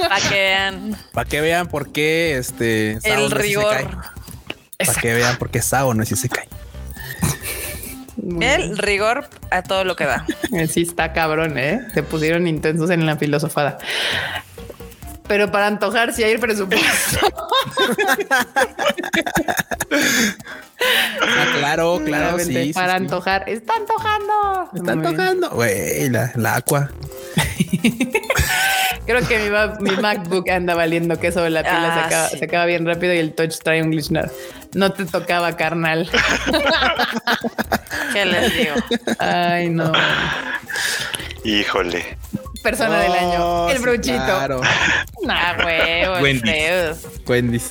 Para 0.08 0.28
que 0.28 0.34
vean 0.34 0.96
Para 1.12 1.28
que 1.28 1.40
vean 1.42 1.66
por 1.68 1.92
qué 1.92 2.36
este. 2.38 2.92
El 3.04 3.24
es 3.26 3.30
rigor. 3.30 3.76
Para 4.78 5.00
que 5.02 5.12
vean 5.14 5.36
por 5.36 5.50
qué 5.50 5.60
Sao 5.60 5.92
no 5.92 6.02
es 6.02 6.10
Isekai. 6.12 6.48
Muy 8.22 8.44
El 8.46 8.78
rigor 8.78 9.28
a 9.50 9.62
todo 9.62 9.84
lo 9.84 9.96
que 9.96 10.04
da. 10.06 10.24
bien. 10.50 10.68
Sí 10.72 10.82
está 10.82 11.12
cabrón, 11.12 11.58
¿eh? 11.58 11.80
Se 11.92 12.02
pusieron 12.02 12.46
intensos 12.46 12.88
en 12.90 13.04
la 13.04 13.16
filosofada. 13.16 13.78
Pero 15.26 15.50
para 15.50 15.66
antojar 15.66 16.12
si 16.12 16.22
hay 16.24 16.38
presupuesto. 16.38 17.18
Ah, 21.20 21.46
claro, 21.58 22.00
claro, 22.04 22.38
sí. 22.40 22.52
Sí, 22.66 22.72
para 22.72 22.96
sí. 22.96 23.04
antojar. 23.04 23.48
Está 23.48 23.74
antojando. 23.74 24.68
Está 24.74 24.96
Muy 24.96 25.02
bien. 25.04 25.16
tocando. 25.16 25.50
Güey, 25.50 26.08
la, 26.10 26.32
la 26.34 26.56
aqua. 26.56 26.90
Creo 29.06 29.26
que 29.28 29.38
mi, 29.38 29.90
mi 29.90 29.96
MacBook 30.00 30.48
anda 30.50 30.74
valiendo 30.74 31.18
queso 31.20 31.48
la 31.48 31.62
pila 31.62 31.94
Ah, 31.94 31.94
se, 31.94 32.00
acaba, 32.06 32.28
sí. 32.30 32.38
se 32.38 32.44
acaba 32.44 32.66
bien 32.66 32.84
rápido 32.86 33.14
y 33.14 33.18
el 33.18 33.32
touch 33.34 33.58
trae 33.62 33.80
un 33.82 33.90
glitch. 33.90 34.10
No, 34.74 34.92
te 34.92 35.04
tocaba, 35.04 35.56
carnal. 35.56 36.08
¿Qué 38.12 38.24
les 38.24 38.56
digo? 38.56 38.74
Ay, 39.18 39.68
no. 39.68 39.92
Híjole. 41.44 42.16
Persona 42.62 43.00
del 43.00 43.12
año. 43.12 43.38
Oh, 43.64 43.68
El 43.70 43.76
sí, 43.76 43.82
bruchito. 43.82 44.24
Claro. 44.24 44.60
Ah, 45.28 45.56
huevo, 45.64 46.16
el 46.16 46.22
Wendy's. 46.24 47.06
Wendy's. 47.28 47.70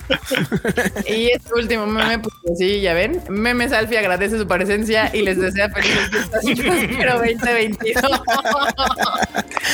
Y 1.05 1.31
este 1.31 1.53
último 1.53 1.85
meme, 1.85 2.19
pues 2.19 2.33
sí, 2.57 2.79
ya 2.79 2.93
ven. 2.93 3.21
Meme 3.27 3.67
Salfi 3.67 3.97
agradece 3.97 4.37
su 4.37 4.47
presencia 4.47 5.09
y 5.13 5.21
les 5.21 5.37
desea 5.37 5.69
felices 5.69 6.09
fiestas 6.11 6.45
próspero 6.45 7.17
2022. 7.17 8.03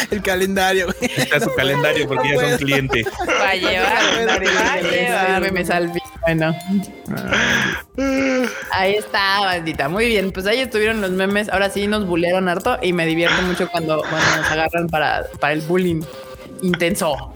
El 0.09 0.23
calendario. 0.23 0.87
güey. 0.87 1.11
Está 1.17 1.39
su 1.39 1.53
calendario 1.53 2.07
porque 2.07 2.29
ya 2.29 2.41
son 2.49 2.57
clientes. 2.57 3.05
Va 3.29 3.49
a 3.49 3.55
llevar, 3.55 4.27
va 4.27 4.73
a 4.73 4.81
llevar. 4.81 5.41
Meme 5.41 5.63
Salfi. 5.63 5.99
Bueno. 6.25 6.55
Ahí 8.71 8.95
está, 8.95 9.41
bandita. 9.41 9.87
Muy 9.87 10.07
bien. 10.07 10.31
Pues 10.31 10.47
ahí 10.47 10.59
estuvieron 10.61 10.99
los 11.01 11.11
memes. 11.11 11.49
Ahora 11.49 11.69
sí 11.69 11.85
nos 11.87 12.07
bullearon 12.07 12.49
harto 12.49 12.79
y 12.81 12.91
me 12.93 13.05
divierto 13.05 13.39
mucho 13.43 13.69
cuando, 13.69 14.01
cuando 14.09 14.37
nos 14.37 14.51
agarran 14.51 14.87
para, 14.87 15.06
para 15.39 15.53
el 15.53 15.61
bullying 15.61 16.01
intenso. 16.61 17.33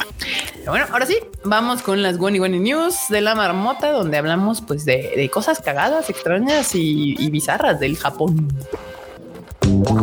Bueno, 0.66 0.86
ahora 0.92 1.06
sí, 1.06 1.18
vamos 1.44 1.82
con 1.82 2.04
las 2.04 2.18
Wani 2.18 2.40
Wani 2.40 2.60
News 2.60 2.96
de 3.10 3.22
la 3.22 3.34
marmota, 3.36 3.92
donde 3.92 4.18
hablamos 4.18 4.62
pues 4.62 4.86
de, 4.86 5.14
de 5.16 5.30
cosas 5.30 5.60
cagadas, 5.60 6.10
extrañas 6.10 6.76
y, 6.76 7.16
y 7.18 7.30
bizarras 7.30 7.80
del 7.80 7.98
Japón. 7.98 8.48
Wow. 9.62 10.02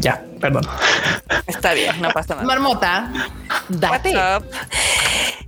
Ya, 0.00 0.24
perdón. 0.42 0.66
Está 1.46 1.72
bien, 1.72 2.02
no 2.02 2.10
pasa 2.10 2.34
nada. 2.34 2.46
Marmota, 2.46 3.10
date. 3.68 4.12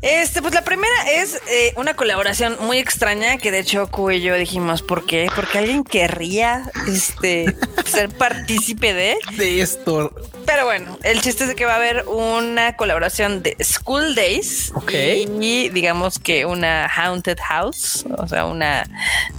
Este, 0.01 0.43
pues 0.43 0.53
la 0.53 0.62
primera 0.62 0.95
es 1.15 1.41
eh, 1.49 1.73
una 1.77 1.95
colaboración 1.95 2.59
muy 2.61 2.77
extraña 2.79 3.39
que 3.39 3.51
de 3.51 3.61
hecho 3.61 3.87
Q 3.91 4.11
y 4.12 4.21
yo 4.21 4.35
dijimos, 4.35 4.83
¿por 4.83 5.07
qué? 5.07 5.29
Porque 5.35 5.59
alguien 5.59 5.83
querría 5.83 6.71
este, 6.87 7.57
ser 7.87 8.11
partícipe 8.11 8.93
de. 8.93 9.16
De 9.37 9.62
esto. 9.62 10.12
Pero 10.45 10.66
bueno, 10.66 10.99
el 11.05 11.23
chiste 11.23 11.45
es 11.45 11.49
de 11.49 11.55
que 11.55 11.65
va 11.65 11.73
a 11.73 11.77
haber 11.77 12.05
una 12.07 12.77
colaboración 12.77 13.43
de 13.43 13.57
School 13.65 14.15
Days 14.15 14.73
Ok. 14.75 14.93
y 14.93 15.71
digamos 15.71 16.19
que 16.19 16.45
una 16.45 16.87
Haunted 16.87 17.39
House, 17.49 18.05
o 18.19 18.29
sea, 18.29 18.45
una, 18.45 18.87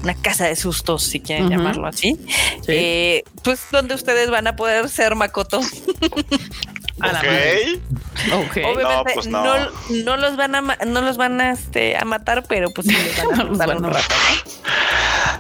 una 0.02 0.16
casa 0.16 0.46
de 0.48 0.56
sustos, 0.56 1.04
si 1.04 1.20
quieren 1.20 1.48
llamarlo 1.48 1.86
así. 1.86 2.20
Sí. 2.66 2.70
Eh, 2.70 3.24
pues 3.44 3.62
donde 3.72 3.94
ustedes 3.94 4.32
van 4.32 4.48
a 4.48 4.56
poder 4.56 4.90
ser 4.90 5.14
Makoto. 5.46 5.62
A 7.02 7.08
la 7.12 7.20
Ok. 7.20 7.26
madre. 7.26 7.80
Ok. 8.34 8.58
Obviamente 8.74 9.12
pues 9.14 9.28
no, 9.28 9.44
no. 9.44 9.70
no 9.90 10.18
los 10.18 10.38
van 10.38 10.56
a 10.56 10.62
no 10.62 11.02
los 11.02 11.18
van 11.18 11.42
a, 11.42 11.52
este, 11.52 11.98
a 11.98 12.06
matar, 12.06 12.44
pero 12.48 12.70
pues 12.72 12.88
sí 12.88 12.94
les 12.94 13.18
van 13.18 13.42
a 13.42 13.44
matar 13.52 13.68
van 13.68 13.78
un 13.78 13.86
a 13.86 13.90
rato. 13.90 14.16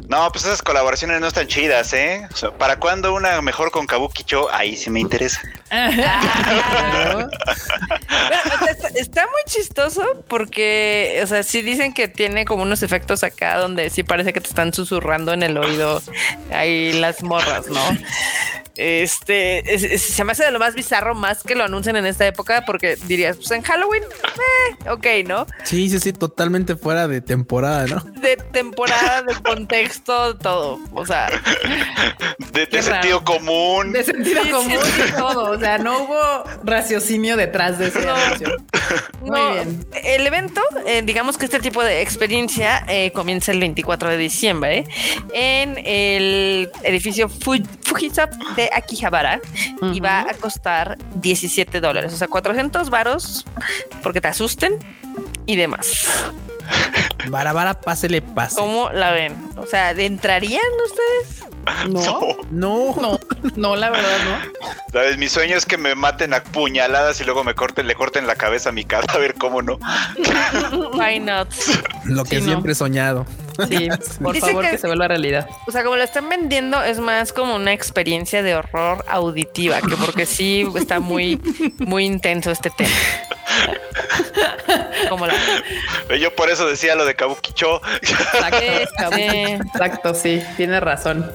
No, 0.09 0.31
pues 0.31 0.43
esas 0.45 0.61
colaboraciones 0.61 1.19
no 1.21 1.27
están 1.27 1.47
chidas, 1.47 1.91
¿eh? 1.93 2.27
O 2.31 2.35
sea, 2.35 2.51
¿para 2.51 2.77
cuándo 2.77 3.13
una 3.13 3.41
mejor 3.41 3.71
con 3.71 3.87
Kabukicho? 3.87 4.51
Ahí 4.53 4.75
sí 4.75 4.89
me 4.89 4.99
interesa. 4.99 5.41
Bueno, 5.71 7.27
o 7.27 8.63
sea, 8.63 8.71
está, 8.71 8.87
está 8.89 9.21
muy 9.23 9.41
chistoso 9.47 10.03
porque, 10.27 11.19
o 11.23 11.27
sea, 11.27 11.43
sí 11.43 11.61
dicen 11.61 11.93
que 11.93 12.07
tiene 12.07 12.45
como 12.45 12.63
unos 12.63 12.83
efectos 12.83 13.23
acá 13.23 13.57
donde 13.57 13.89
sí 13.89 14.03
parece 14.03 14.33
que 14.33 14.41
te 14.41 14.49
están 14.49 14.73
susurrando 14.73 15.33
en 15.33 15.43
el 15.43 15.57
oído 15.57 16.01
ahí 16.51 16.93
las 16.93 17.23
morras, 17.23 17.67
¿no? 17.67 17.81
Este 18.77 19.73
es- 19.73 19.83
es- 19.83 20.01
se 20.03 20.23
me 20.25 20.33
hace 20.33 20.43
de 20.43 20.51
lo 20.51 20.59
más 20.59 20.75
bizarro, 20.75 21.15
más 21.15 21.43
que 21.45 21.55
lo 21.55 21.63
anuncien 21.63 21.95
en 21.95 22.05
esta 22.05 22.25
época, 22.27 22.63
porque 22.65 22.95
dirías, 23.07 23.37
pues 23.37 23.51
en 23.51 23.61
Halloween, 23.61 24.03
eh, 24.03 24.89
ok, 24.89 25.05
¿no? 25.27 25.45
Sí, 25.63 25.89
sí, 25.89 25.99
sí, 25.99 26.13
totalmente 26.13 26.75
fuera 26.75 27.07
de 27.07 27.21
temporada, 27.21 27.85
¿no? 27.87 27.99
De 28.21 28.37
temporada, 28.37 29.21
de 29.23 29.33
contexto, 29.43 30.35
todo. 30.37 30.79
O 30.93 31.05
sea, 31.05 31.29
De, 32.51 32.67
sentido 32.81 33.19
raro. 33.19 33.23
común. 33.23 33.91
De 33.91 34.03
sentido 34.03 34.43
Sí, 34.43 34.49
común 34.49 34.71
sí, 34.83 35.01
y 35.07 35.11
todo. 35.11 35.51
O 35.51 35.59
sea, 35.59 35.77
no 35.77 36.03
hubo 36.03 36.43
raciocinio 36.63 37.37
detrás 37.37 37.77
de 37.79 37.87
ese 37.87 38.01
No. 38.05 38.13
anuncio. 38.15 38.57
Muy 39.21 39.29
No, 39.31 39.53
bien. 39.53 39.85
El 40.03 40.25
evento, 40.27 40.61
eh, 40.85 41.01
digamos 41.03 41.37
que 41.37 41.45
este 41.45 41.59
tipo 41.59 41.83
de 41.83 42.01
experiencia 42.01 42.83
eh, 42.87 43.11
comienza 43.11 43.51
el 43.51 43.59
24 43.59 44.09
de 44.09 44.17
diciembre 44.17 44.85
en 45.33 45.77
el 45.85 46.69
edificio 46.83 47.29
Fu- 47.29 47.63
Fujisap 47.81 48.31
de 48.55 48.69
Akihabara 48.73 49.39
y 49.93 49.99
va 49.99 50.21
a 50.21 50.33
costar 50.33 50.97
17 51.41 51.81
dólares, 51.81 52.13
o 52.13 52.17
sea, 52.17 52.27
400 52.27 52.89
varos 52.89 53.45
porque 54.01 54.21
te 54.21 54.27
asusten 54.27 54.77
y 55.45 55.55
demás. 55.55 56.07
Vara, 57.29 57.53
vara, 57.53 57.73
pásele, 57.79 58.21
pase. 58.21 58.55
¿Cómo 58.57 58.89
la 58.91 59.11
ven? 59.11 59.35
O 59.57 59.65
sea, 59.65 59.91
¿entrarían 59.91 60.61
ustedes? 60.85 61.43
No, 61.89 62.37
No, 62.51 62.95
no, 63.01 63.19
no, 63.55 63.75
la 63.75 63.89
verdad, 63.89 64.17
no. 64.25 64.69
¿Sabes? 64.93 65.17
Mi 65.17 65.27
sueño 65.27 65.57
es 65.57 65.65
que 65.65 65.77
me 65.77 65.95
maten 65.95 66.33
a 66.35 66.43
puñaladas 66.43 67.19
y 67.19 67.23
luego 67.23 67.43
me 67.43 67.55
corten, 67.55 67.87
le 67.87 67.95
corten 67.95 68.27
la 68.27 68.35
cabeza 68.35 68.69
a 68.69 68.71
mi 68.71 68.85
cadáver, 68.85 69.33
¿cómo 69.33 69.63
no? 69.63 69.79
Why 70.93 71.19
not? 71.19 71.49
lo 72.05 72.23
que 72.23 72.35
Sí, 72.35 72.41
no. 72.41 72.47
siempre 72.47 72.71
he 72.73 72.75
soñado. 72.75 73.25
Sí, 73.67 73.87
por 74.21 74.33
Dice 74.35 74.45
favor 74.47 74.65
que- 74.65 74.71
que 74.71 74.77
se 74.77 74.85
vuelva 74.87 75.07
realidad. 75.07 75.47
O 75.67 75.71
sea, 75.71 75.83
como 75.83 75.95
lo 75.95 76.03
están 76.03 76.29
vendiendo, 76.29 76.83
es 76.83 76.99
más 76.99 77.33
como 77.33 77.55
una 77.55 77.73
experiencia 77.73 78.43
de 78.43 78.53
horror 78.55 79.03
auditiva, 79.07 79.81
que 79.81 79.95
porque 79.97 80.25
sí 80.27 80.67
está 80.75 80.99
muy, 80.99 81.41
muy 81.79 82.05
intenso 82.05 82.51
este 82.51 82.69
tema. 82.69 82.91
Como 85.15 85.27
la 85.27 86.15
Yo 86.17 86.35
por 86.35 86.49
eso 86.49 86.67
decía 86.67 86.95
lo 86.95 87.05
de 87.05 87.15
Kabukicho. 87.15 87.81
Exacto, 88.01 89.15
Sí. 89.15 89.21
exacto, 89.23 90.13
sí, 90.13 90.43
tienes 90.57 90.81
razón. 90.81 91.31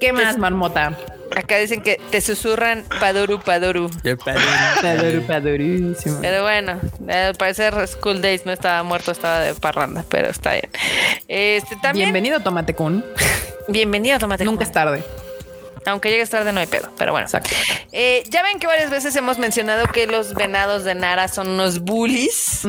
¿Qué 0.00 0.12
más, 0.12 0.38
marmota? 0.38 0.96
acá 1.36 1.56
dicen 1.58 1.82
que 1.82 2.00
te 2.10 2.20
susurran 2.20 2.84
padoru 3.00 3.38
padoru. 3.40 3.90
El 4.02 4.16
padre. 4.18 4.40
Paduru, 4.82 5.22
padurísimo. 5.26 6.18
Pero 6.20 6.42
bueno, 6.42 6.80
al 7.08 7.34
parecer 7.34 7.74
School 7.86 8.22
Days 8.22 8.46
no 8.46 8.52
estaba 8.52 8.82
muerto, 8.82 9.12
estaba 9.12 9.40
de 9.40 9.54
parranda, 9.54 10.04
pero 10.08 10.28
está 10.28 10.52
bien. 10.52 10.68
Este 11.28 11.76
también. 11.76 12.06
Bienvenido, 12.06 12.40
Tomate 12.40 12.74
Kun. 12.74 13.04
Bienvenido, 13.68 14.18
Tomate. 14.18 14.44
Nunca 14.44 14.58
Kun. 14.64 14.66
es 14.66 14.72
tarde. 14.72 15.04
Aunque 15.86 16.10
llegues 16.10 16.30
tarde, 16.30 16.52
no 16.52 16.60
hay 16.60 16.66
pedo, 16.66 16.90
pero 16.98 17.12
bueno. 17.12 17.26
Exacto. 17.26 17.50
Eh, 17.92 18.22
ya 18.28 18.42
ven 18.42 18.58
que 18.58 18.66
varias 18.66 18.90
veces 18.90 19.14
hemos 19.16 19.38
mencionado 19.38 19.86
que 19.88 20.06
los 20.06 20.34
venados 20.34 20.84
de 20.84 20.94
Nara 20.94 21.28
son 21.28 21.48
unos 21.48 21.80
bullies. 21.80 22.62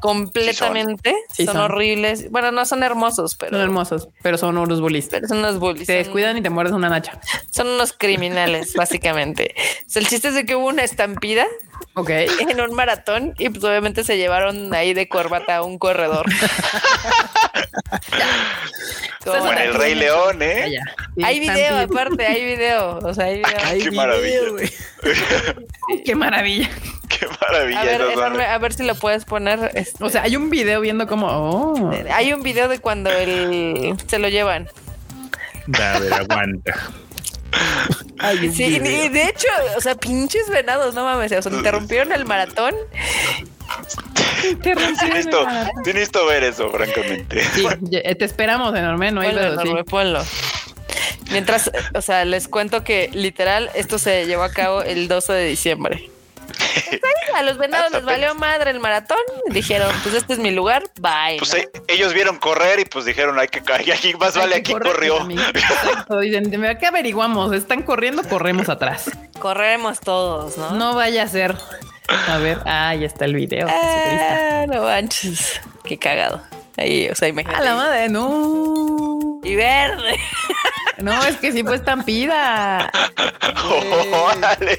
Completamente. 0.00 1.14
Sí 1.32 1.44
son. 1.46 1.54
son. 1.54 1.62
horribles. 1.64 2.30
Bueno, 2.30 2.52
no 2.52 2.64
son 2.66 2.82
hermosos, 2.82 3.34
pero 3.36 3.52
Son 3.52 3.60
hermosos, 3.60 4.08
pero 4.22 4.38
son 4.38 4.56
unos 4.58 4.80
bullies. 4.80 5.08
pero 5.10 5.26
son 5.28 5.38
unos 5.38 5.58
bullies. 5.58 5.86
Te 5.86 5.94
son, 5.94 6.02
descuidan 6.04 6.36
y 6.36 6.42
te 6.42 6.50
muerdes 6.50 6.74
una 6.74 6.88
nacha. 6.88 7.20
son 7.50 7.68
unos 7.68 7.92
criminales, 7.92 8.74
básicamente. 8.76 9.54
O 9.86 9.90
sea, 9.90 10.00
el 10.02 10.08
chiste 10.08 10.28
es 10.28 10.34
de 10.34 10.44
que 10.46 10.54
hubo 10.56 10.66
una 10.68 10.84
estampida 10.84 11.46
Ok. 11.94 12.10
en 12.10 12.60
un 12.60 12.74
maratón 12.74 13.34
y 13.38 13.48
pues 13.48 13.64
obviamente 13.64 14.04
se 14.04 14.16
llevaron 14.16 14.72
ahí 14.74 14.94
de 14.94 15.08
corbata 15.08 15.56
a 15.56 15.62
un 15.62 15.78
corredor. 15.78 16.26
Como- 19.24 19.50
en 19.52 19.58
el 19.58 19.74
Rey 19.74 19.94
León, 19.96 20.40
¿eh? 20.40 20.78
Hay 21.22 21.40
video, 21.40 21.78
aparte, 21.78 22.26
hay 22.36 22.44
video. 22.44 22.98
O 22.98 23.14
sea, 23.14 23.26
hay 23.26 23.36
video. 23.38 23.58
Ay, 23.64 23.78
Qué 23.80 23.90
video, 23.90 24.02
maravilla. 24.02 24.40
güey. 24.50 24.72
Qué 26.04 26.14
maravilla. 26.14 26.70
Qué 27.08 27.26
maravilla. 27.40 27.80
A 27.80 27.84
ver, 27.84 28.00
enorme, 28.00 28.44
a 28.44 28.58
ver 28.58 28.72
si 28.72 28.82
lo 28.84 28.94
puedes 28.94 29.24
poner. 29.24 29.70
este, 29.74 30.02
O 30.04 30.10
sea, 30.10 30.22
hay 30.22 30.36
un 30.36 30.50
video 30.50 30.80
viendo 30.80 31.06
como. 31.06 31.26
Oh. 31.28 31.90
hay 32.12 32.32
un 32.32 32.42
video 32.42 32.68
de 32.68 32.78
cuando 32.78 33.10
el, 33.10 33.94
se 34.06 34.18
lo 34.18 34.28
llevan. 34.28 34.68
A 35.80 35.98
ver, 35.98 36.12
aguanta. 36.12 36.74
Ay, 38.18 38.50
Sí, 38.52 38.64
y 38.64 39.08
de 39.08 39.22
hecho, 39.24 39.48
o 39.76 39.80
sea, 39.80 39.94
pinches 39.94 40.48
venados, 40.50 40.94
no 40.94 41.04
mames, 41.04 41.32
o 41.32 41.42
sea, 41.42 41.52
interrumpieron 41.52 42.12
el 42.12 42.24
maratón. 42.24 42.74
Sí 44.42 45.92
necesito 45.92 46.26
ver 46.26 46.44
eso, 46.44 46.70
francamente. 46.70 47.42
Sí, 47.54 47.66
te 47.90 48.24
esperamos 48.24 48.74
enorme, 48.76 49.10
no 49.10 49.20
hay 49.20 49.28
Ponlo, 49.28 49.40
pedo, 49.42 49.54
sí. 49.56 49.62
enorme, 49.68 49.84
ponlo. 49.84 50.24
Mientras, 51.30 51.70
o 51.94 52.00
sea, 52.02 52.24
les 52.24 52.48
cuento 52.48 52.84
que 52.84 53.10
literal 53.12 53.70
esto 53.74 53.98
se 53.98 54.26
llevó 54.26 54.42
a 54.44 54.52
cabo 54.52 54.82
el 54.82 55.08
12 55.08 55.32
de 55.32 55.44
diciembre. 55.46 56.10
A 57.34 57.42
los 57.42 57.58
venados 57.58 57.90
les 57.92 58.04
valió 58.04 58.34
madre 58.34 58.70
el 58.70 58.80
maratón. 58.80 59.18
Dijeron, 59.48 59.90
pues 60.02 60.14
este 60.14 60.34
es 60.34 60.38
mi 60.38 60.50
lugar, 60.52 60.84
bye. 61.00 61.36
Pues 61.38 61.52
¿no? 61.52 61.58
eh, 61.58 61.70
ellos 61.88 62.14
vieron 62.14 62.38
correr 62.38 62.78
y 62.80 62.84
pues 62.84 63.04
dijeron, 63.04 63.38
hay 63.38 63.48
que 63.48 63.62
caer, 63.62 63.92
aquí 63.92 64.14
más 64.14 64.36
Hay 64.36 64.42
vale, 64.42 64.56
aquí 64.56 64.72
corrió. 64.72 65.26
dicen, 66.20 66.50
"Mira, 66.60 66.78
¿qué 66.78 66.86
averiguamos? 66.86 67.52
¿Están 67.52 67.82
corriendo? 67.82 68.22
Corremos 68.22 68.68
atrás. 68.68 69.10
Corremos 69.38 70.00
todos, 70.00 70.56
¿no? 70.56 70.70
No 70.72 70.94
vaya 70.94 71.24
a 71.24 71.28
ser. 71.28 71.56
A 72.28 72.38
ver, 72.38 72.58
ah, 72.64 72.90
ahí 72.90 73.04
está 73.04 73.24
el 73.24 73.34
video. 73.34 73.66
Ah, 73.68 74.64
no 74.68 74.82
manches. 74.82 75.60
Qué 75.84 75.98
cagado. 75.98 76.40
Ahí, 76.76 77.08
o 77.08 77.14
sea, 77.14 77.28
imagínate. 77.28 77.58
A 77.60 77.64
la 77.64 77.74
madre, 77.74 78.08
no. 78.08 79.40
Y 79.42 79.54
verde. 79.54 80.18
No, 80.98 81.22
es 81.24 81.36
que 81.36 81.52
sí 81.52 81.62
fue 81.62 81.76
estampida. 81.76 82.90
Órale. 84.12 84.78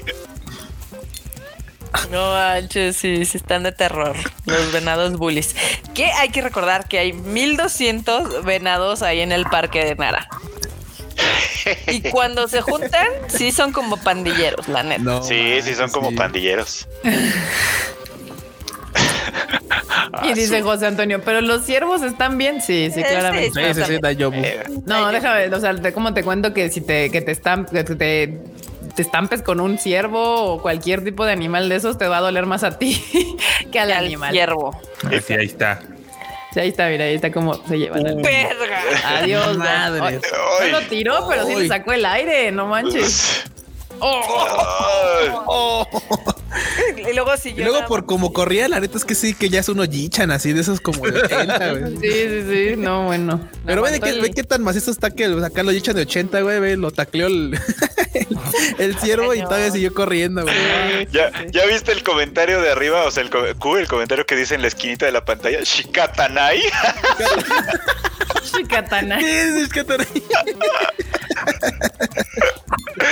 No 2.10 2.32
manches, 2.32 2.96
sí, 2.96 3.24
sí 3.24 3.38
están 3.38 3.62
de 3.62 3.72
terror. 3.72 4.14
Los 4.44 4.72
venados 4.72 5.16
bullies. 5.16 5.56
Que 5.94 6.06
hay 6.06 6.28
que 6.28 6.42
recordar 6.42 6.86
que 6.86 6.98
hay 6.98 7.12
1200 7.12 8.44
venados 8.44 9.02
ahí 9.02 9.20
en 9.20 9.32
el 9.32 9.44
parque 9.46 9.84
de 9.84 9.94
Nara. 9.96 10.28
Y 11.86 12.02
cuando 12.10 12.46
se 12.48 12.60
juntan, 12.62 13.06
sí 13.28 13.50
son 13.52 13.72
como 13.72 13.96
pandilleros, 13.96 14.68
la 14.68 14.82
neta. 14.82 15.02
No, 15.02 15.22
Sí, 15.22 15.60
sí, 15.62 15.74
son 15.74 15.90
como 15.90 16.10
sí. 16.10 16.16
pandilleros. 16.16 16.86
Y 20.24 20.32
dice 20.34 20.62
José 20.62 20.86
Antonio, 20.86 21.20
pero 21.24 21.40
los 21.40 21.64
ciervos 21.64 22.02
están 22.02 22.38
bien. 22.38 22.60
Sí, 22.62 22.90
sí, 22.94 23.02
claramente. 23.02 23.74
Sí, 23.74 23.80
sí, 23.82 23.86
sí, 23.94 23.98
da 24.00 24.12
yo. 24.12 24.30
Eh, 24.32 24.62
No, 24.86 25.08
déjame, 25.10 25.46
o 25.54 25.60
sea, 25.60 25.74
te- 25.74 25.92
¿cómo 25.92 26.14
te 26.14 26.22
cuento 26.24 26.52
que 26.54 26.70
si 26.70 26.80
te, 26.80 27.10
que 27.10 27.20
te 27.20 27.34
que 27.36 27.84
te, 27.84 28.38
te 28.94 29.02
estampes 29.02 29.42
con 29.42 29.60
un 29.60 29.78
ciervo 29.78 30.54
o 30.54 30.62
cualquier 30.62 31.04
tipo 31.04 31.24
de 31.24 31.32
animal 31.32 31.68
de 31.68 31.76
esos, 31.76 31.98
te 31.98 32.06
va 32.08 32.18
a 32.18 32.20
doler 32.20 32.46
más 32.46 32.64
a 32.64 32.78
ti 32.78 33.02
que 33.72 33.78
al 33.80 33.92
Al 33.92 34.04
animal. 34.06 34.32
hiervo. 34.32 34.80
Así 35.04 35.32
ahí 35.34 35.46
está. 35.46 35.80
Sí, 36.52 36.60
ahí 36.60 36.68
está, 36.70 36.88
mira, 36.88 37.04
ahí 37.04 37.14
está 37.14 37.30
como 37.30 37.54
se 37.66 37.78
llevan. 37.78 38.06
al- 38.06 38.16
Verga. 38.22 38.80
Adiós, 39.18 39.56
Madre. 39.58 40.20
No 40.62 40.80
lo 40.80 40.86
tiró, 40.88 41.26
pero 41.28 41.46
sí 41.46 41.54
le 41.54 41.68
sacó 41.68 41.92
el 41.92 42.04
aire, 42.06 42.50
no 42.52 42.66
manches. 42.66 43.44
Ay. 44.00 45.30
y 47.10 47.14
luego 47.14 47.34
Y 47.34 47.38
siguió. 47.38 47.64
luego 47.64 47.80
la- 47.80 47.86
por 47.86 48.06
como 48.06 48.32
corría, 48.32 48.68
la 48.68 48.80
neta 48.80 48.96
es 48.98 49.04
que 49.04 49.14
sí, 49.14 49.34
que 49.34 49.48
ya 49.48 49.60
es 49.60 49.68
uno 49.68 49.84
jichan 49.84 50.30
así 50.30 50.52
de 50.52 50.60
esos 50.60 50.80
como 50.80 51.06
de 51.06 51.20
80, 51.24 51.72
güey. 51.74 51.96
Sí, 51.96 52.10
sí, 52.10 52.42
sí. 52.50 52.76
No, 52.76 53.04
bueno. 53.06 53.48
Pero 53.66 53.82
ve, 53.82 53.88
Aguantó 53.88 54.06
qué, 54.06 54.12
el- 54.12 54.20
ve 54.22 54.30
qué 54.32 54.42
tan 54.44 54.62
macizo 54.62 54.90
está 54.90 55.10
que 55.10 55.24
acá 55.26 55.62
lo 55.62 55.70
jichan 55.72 55.96
de 55.96 56.02
80, 56.02 56.40
güey, 56.42 56.58
ve, 56.60 56.76
lo 56.76 56.90
tacleó 56.90 57.26
el, 57.28 57.58
el 58.78 58.98
ciervo 58.98 59.34
y 59.34 59.42
todavía 59.42 59.70
siguió 59.70 59.92
corriendo, 59.94 60.42
güey. 60.42 60.54
¿Ya, 61.12 61.30
¿Ya 61.50 61.66
viste 61.66 61.92
el 61.92 62.02
comentario 62.02 62.60
de 62.60 62.70
arriba? 62.70 63.04
O 63.04 63.10
sea, 63.10 63.22
el, 63.22 63.30
Q, 63.30 63.76
el 63.76 63.88
comentario 63.88 64.26
que 64.26 64.36
dice 64.36 64.54
en 64.54 64.62
la 64.62 64.68
esquinita 64.68 65.06
de 65.06 65.12
la 65.12 65.24
pantalla, 65.24 65.60
Shikatanai. 65.62 66.60
Chicatana. 68.52 69.18
Sí, 69.20 69.26
sí, 69.26 69.60
es 69.60 69.68
que 69.68 69.84
te- 69.84 69.96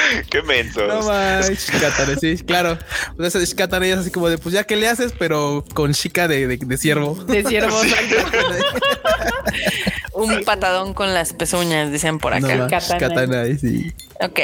Qué 0.30 0.42
mensos. 0.42 0.86
No 0.88 1.02
más, 1.02 1.50
Shikatane, 1.72 2.16
sí, 2.16 2.38
claro. 2.44 2.78
Pues 3.16 3.34
ese 3.34 3.44
Shikatane 3.46 3.90
es 3.92 3.98
así 3.98 4.10
como 4.10 4.28
de, 4.28 4.38
pues 4.38 4.52
ya 4.54 4.64
que 4.64 4.76
le 4.76 4.88
haces, 4.88 5.12
pero 5.18 5.64
con 5.74 5.92
chica 5.94 6.28
de, 6.28 6.46
de, 6.46 6.56
de 6.56 6.78
ciervo. 6.78 7.14
De 7.24 7.42
ciervo. 7.44 7.80
Un 10.12 10.44
patadón 10.44 10.94
con 10.94 11.12
las 11.12 11.32
pezuñas, 11.34 11.92
dicen 11.92 12.18
por 12.18 12.38
No 12.40 12.46
acá. 12.46 12.56
más, 12.56 12.88
Shikatane. 12.88 13.48
Shikatane, 13.48 13.58
sí. 13.58 13.92
Ok. 14.20 14.40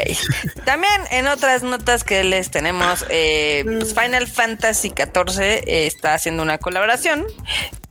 También 0.66 0.92
en 1.10 1.26
otras 1.28 1.62
notas 1.62 2.04
que 2.04 2.24
les 2.24 2.50
tenemos, 2.50 3.06
eh, 3.08 3.64
pues 3.64 3.94
Final 3.94 4.26
Fantasy 4.28 4.90
XIV 4.90 5.40
eh, 5.40 5.86
está 5.86 6.12
haciendo 6.14 6.42
una 6.42 6.58
colaboración 6.58 7.24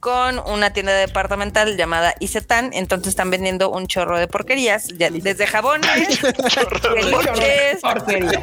con 0.01 0.39
una 0.39 0.73
tienda 0.73 0.91
departamental 0.93 1.77
llamada 1.77 2.13
Isetan. 2.19 2.71
Entonces 2.73 3.09
están 3.09 3.29
vendiendo 3.29 3.69
un 3.69 3.87
chorro 3.87 4.19
de 4.19 4.27
porquerías, 4.27 4.87
ya- 4.97 5.09
desde 5.11 5.47
jabones, 5.47 6.19
peluches. 6.81 7.79
Porquería. 7.81 8.41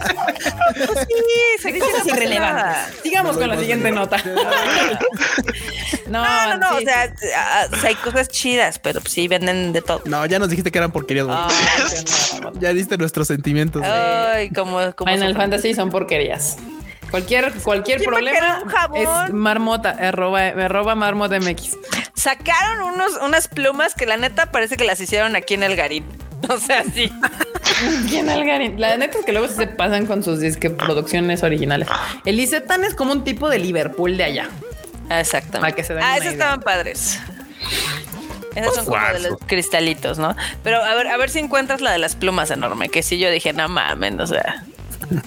Sí, 0.75 1.63
se 1.63 1.79
Cosas 1.79 2.07
irrelevantes. 2.07 3.01
Sigamos 3.03 3.37
con 3.37 3.49
la 3.49 3.59
siguiente 3.59 3.91
nota. 3.91 4.17
No, 6.07 6.23
No, 6.25 6.57
no, 6.57 6.57
no, 6.57 6.77
o 6.77 6.79
sí, 6.79 6.85
sea, 6.87 7.13
o 7.71 7.77
sea, 7.77 7.89
hay 7.91 7.95
cosas 7.97 8.29
chidas, 8.29 8.79
pero 8.79 9.01
pues 9.03 9.13
sí 9.13 9.29
venden 9.29 9.75
de 9.75 9.83
todo. 9.83 10.01
No, 10.07 10.25
ya 10.25 10.39
nos 10.39 10.49
dijiste 10.49 10.71
que 10.73 10.79
eran 10.79 10.91
porquerías, 10.91 11.27
Ya 12.61 12.73
diste 12.73 12.97
nuestros 12.97 13.29
sentimientos. 13.29 13.83
Ay, 13.85 14.49
como, 14.51 14.79
como 14.95 15.13
Final 15.13 15.37
Fantasy 15.37 15.75
son 15.75 15.91
porquerías. 15.91 16.57
Cualquier, 17.11 17.53
cualquier 17.63 17.99
¿Quién 17.99 18.11
va 18.11 18.13
a 18.13 18.17
problema 18.17 18.39
querer 18.39 18.63
un 18.63 18.69
jabón? 18.69 19.27
es 19.27 19.33
marmota, 19.33 19.91
arroba, 19.91 20.47
arroba 20.47 20.95
marmota 20.95 21.39
MX. 21.41 21.77
Sacaron 22.15 22.95
unos, 22.95 23.13
unas 23.23 23.49
plumas 23.49 23.95
que 23.95 24.07
la 24.07 24.17
neta 24.17 24.51
parece 24.51 24.77
que 24.77 24.85
las 24.85 25.01
hicieron 25.01 25.37
aquí 25.37 25.55
en 25.55 25.63
el 25.63 25.77
Garín. 25.77 26.05
O 26.49 26.59
sea, 26.59 26.85
sí. 26.85 27.13
¿Quién 28.09 28.29
Algarín? 28.29 28.81
La 28.81 28.97
neta 28.97 29.19
es 29.19 29.25
que 29.25 29.33
luego 29.33 29.49
se 29.49 29.67
pasan 29.67 30.07
con 30.07 30.23
sus 30.23 30.41
disque 30.41 30.71
producciones 30.71 31.43
originales. 31.43 31.89
El 32.25 32.41
Isetan 32.41 32.85
es 32.85 32.95
como 32.95 33.13
un 33.13 33.25
tipo 33.25 33.49
de 33.49 33.59
Liverpool 33.59 34.17
de 34.17 34.25
allá. 34.25 34.49
Exactamente. 35.11 35.77
Que 35.77 35.85
se 35.85 35.95
ah, 35.95 36.17
esos 36.17 36.23
idea. 36.23 36.33
estaban 36.33 36.61
padres. 36.61 37.21
Esos 38.55 38.75
son 38.75 38.85
como 38.87 38.99
de 38.99 39.21
los 39.21 39.39
cristalitos, 39.47 40.19
¿no? 40.19 40.35
Pero 40.65 40.83
a 40.83 40.95
ver, 40.95 41.09
a 41.09 41.17
ver 41.17 41.31
si 41.31 41.39
encuentras 41.39 41.81
la 41.81 41.93
de 41.93 41.99
las 41.99 42.17
plumas 42.17 42.51
enorme, 42.51 42.89
que 42.89 43.03
sí 43.03 43.19
yo 43.19 43.31
dije, 43.31 43.53
no 43.53 43.69
mames, 43.69 44.19
o 44.19 44.27
sea. 44.27 44.65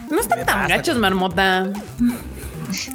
No 0.10 0.20
están 0.20 0.46
tan 0.46 0.68
gachos, 0.68 0.98
marmota. 0.98 1.70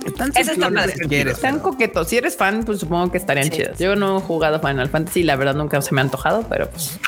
Están 0.07 0.33
está 0.35 0.71
padre. 0.71 0.95
quieres. 1.09 1.35
Están 1.35 1.59
coquetos. 1.61 2.09
Si 2.09 2.17
eres 2.17 2.37
fan, 2.37 2.65
pues 2.65 2.81
supongo 2.81 3.11
que 3.11 3.19
estarían 3.19 3.47
Sí. 3.47 3.53
chidas. 3.59 3.79
Yo 3.79 3.95
no 3.97 4.19
he 4.19 4.21
jugado 4.21 4.61
Final 4.61 4.89
Fantasy, 4.89 5.23
la 5.23 5.37
verdad 5.37 5.55
nunca 5.55 5.81
se 5.83 5.95
me 5.95 6.01
ha 6.01 6.05
antojado, 6.05 6.47
pero 6.49 6.71
pues 6.71 6.99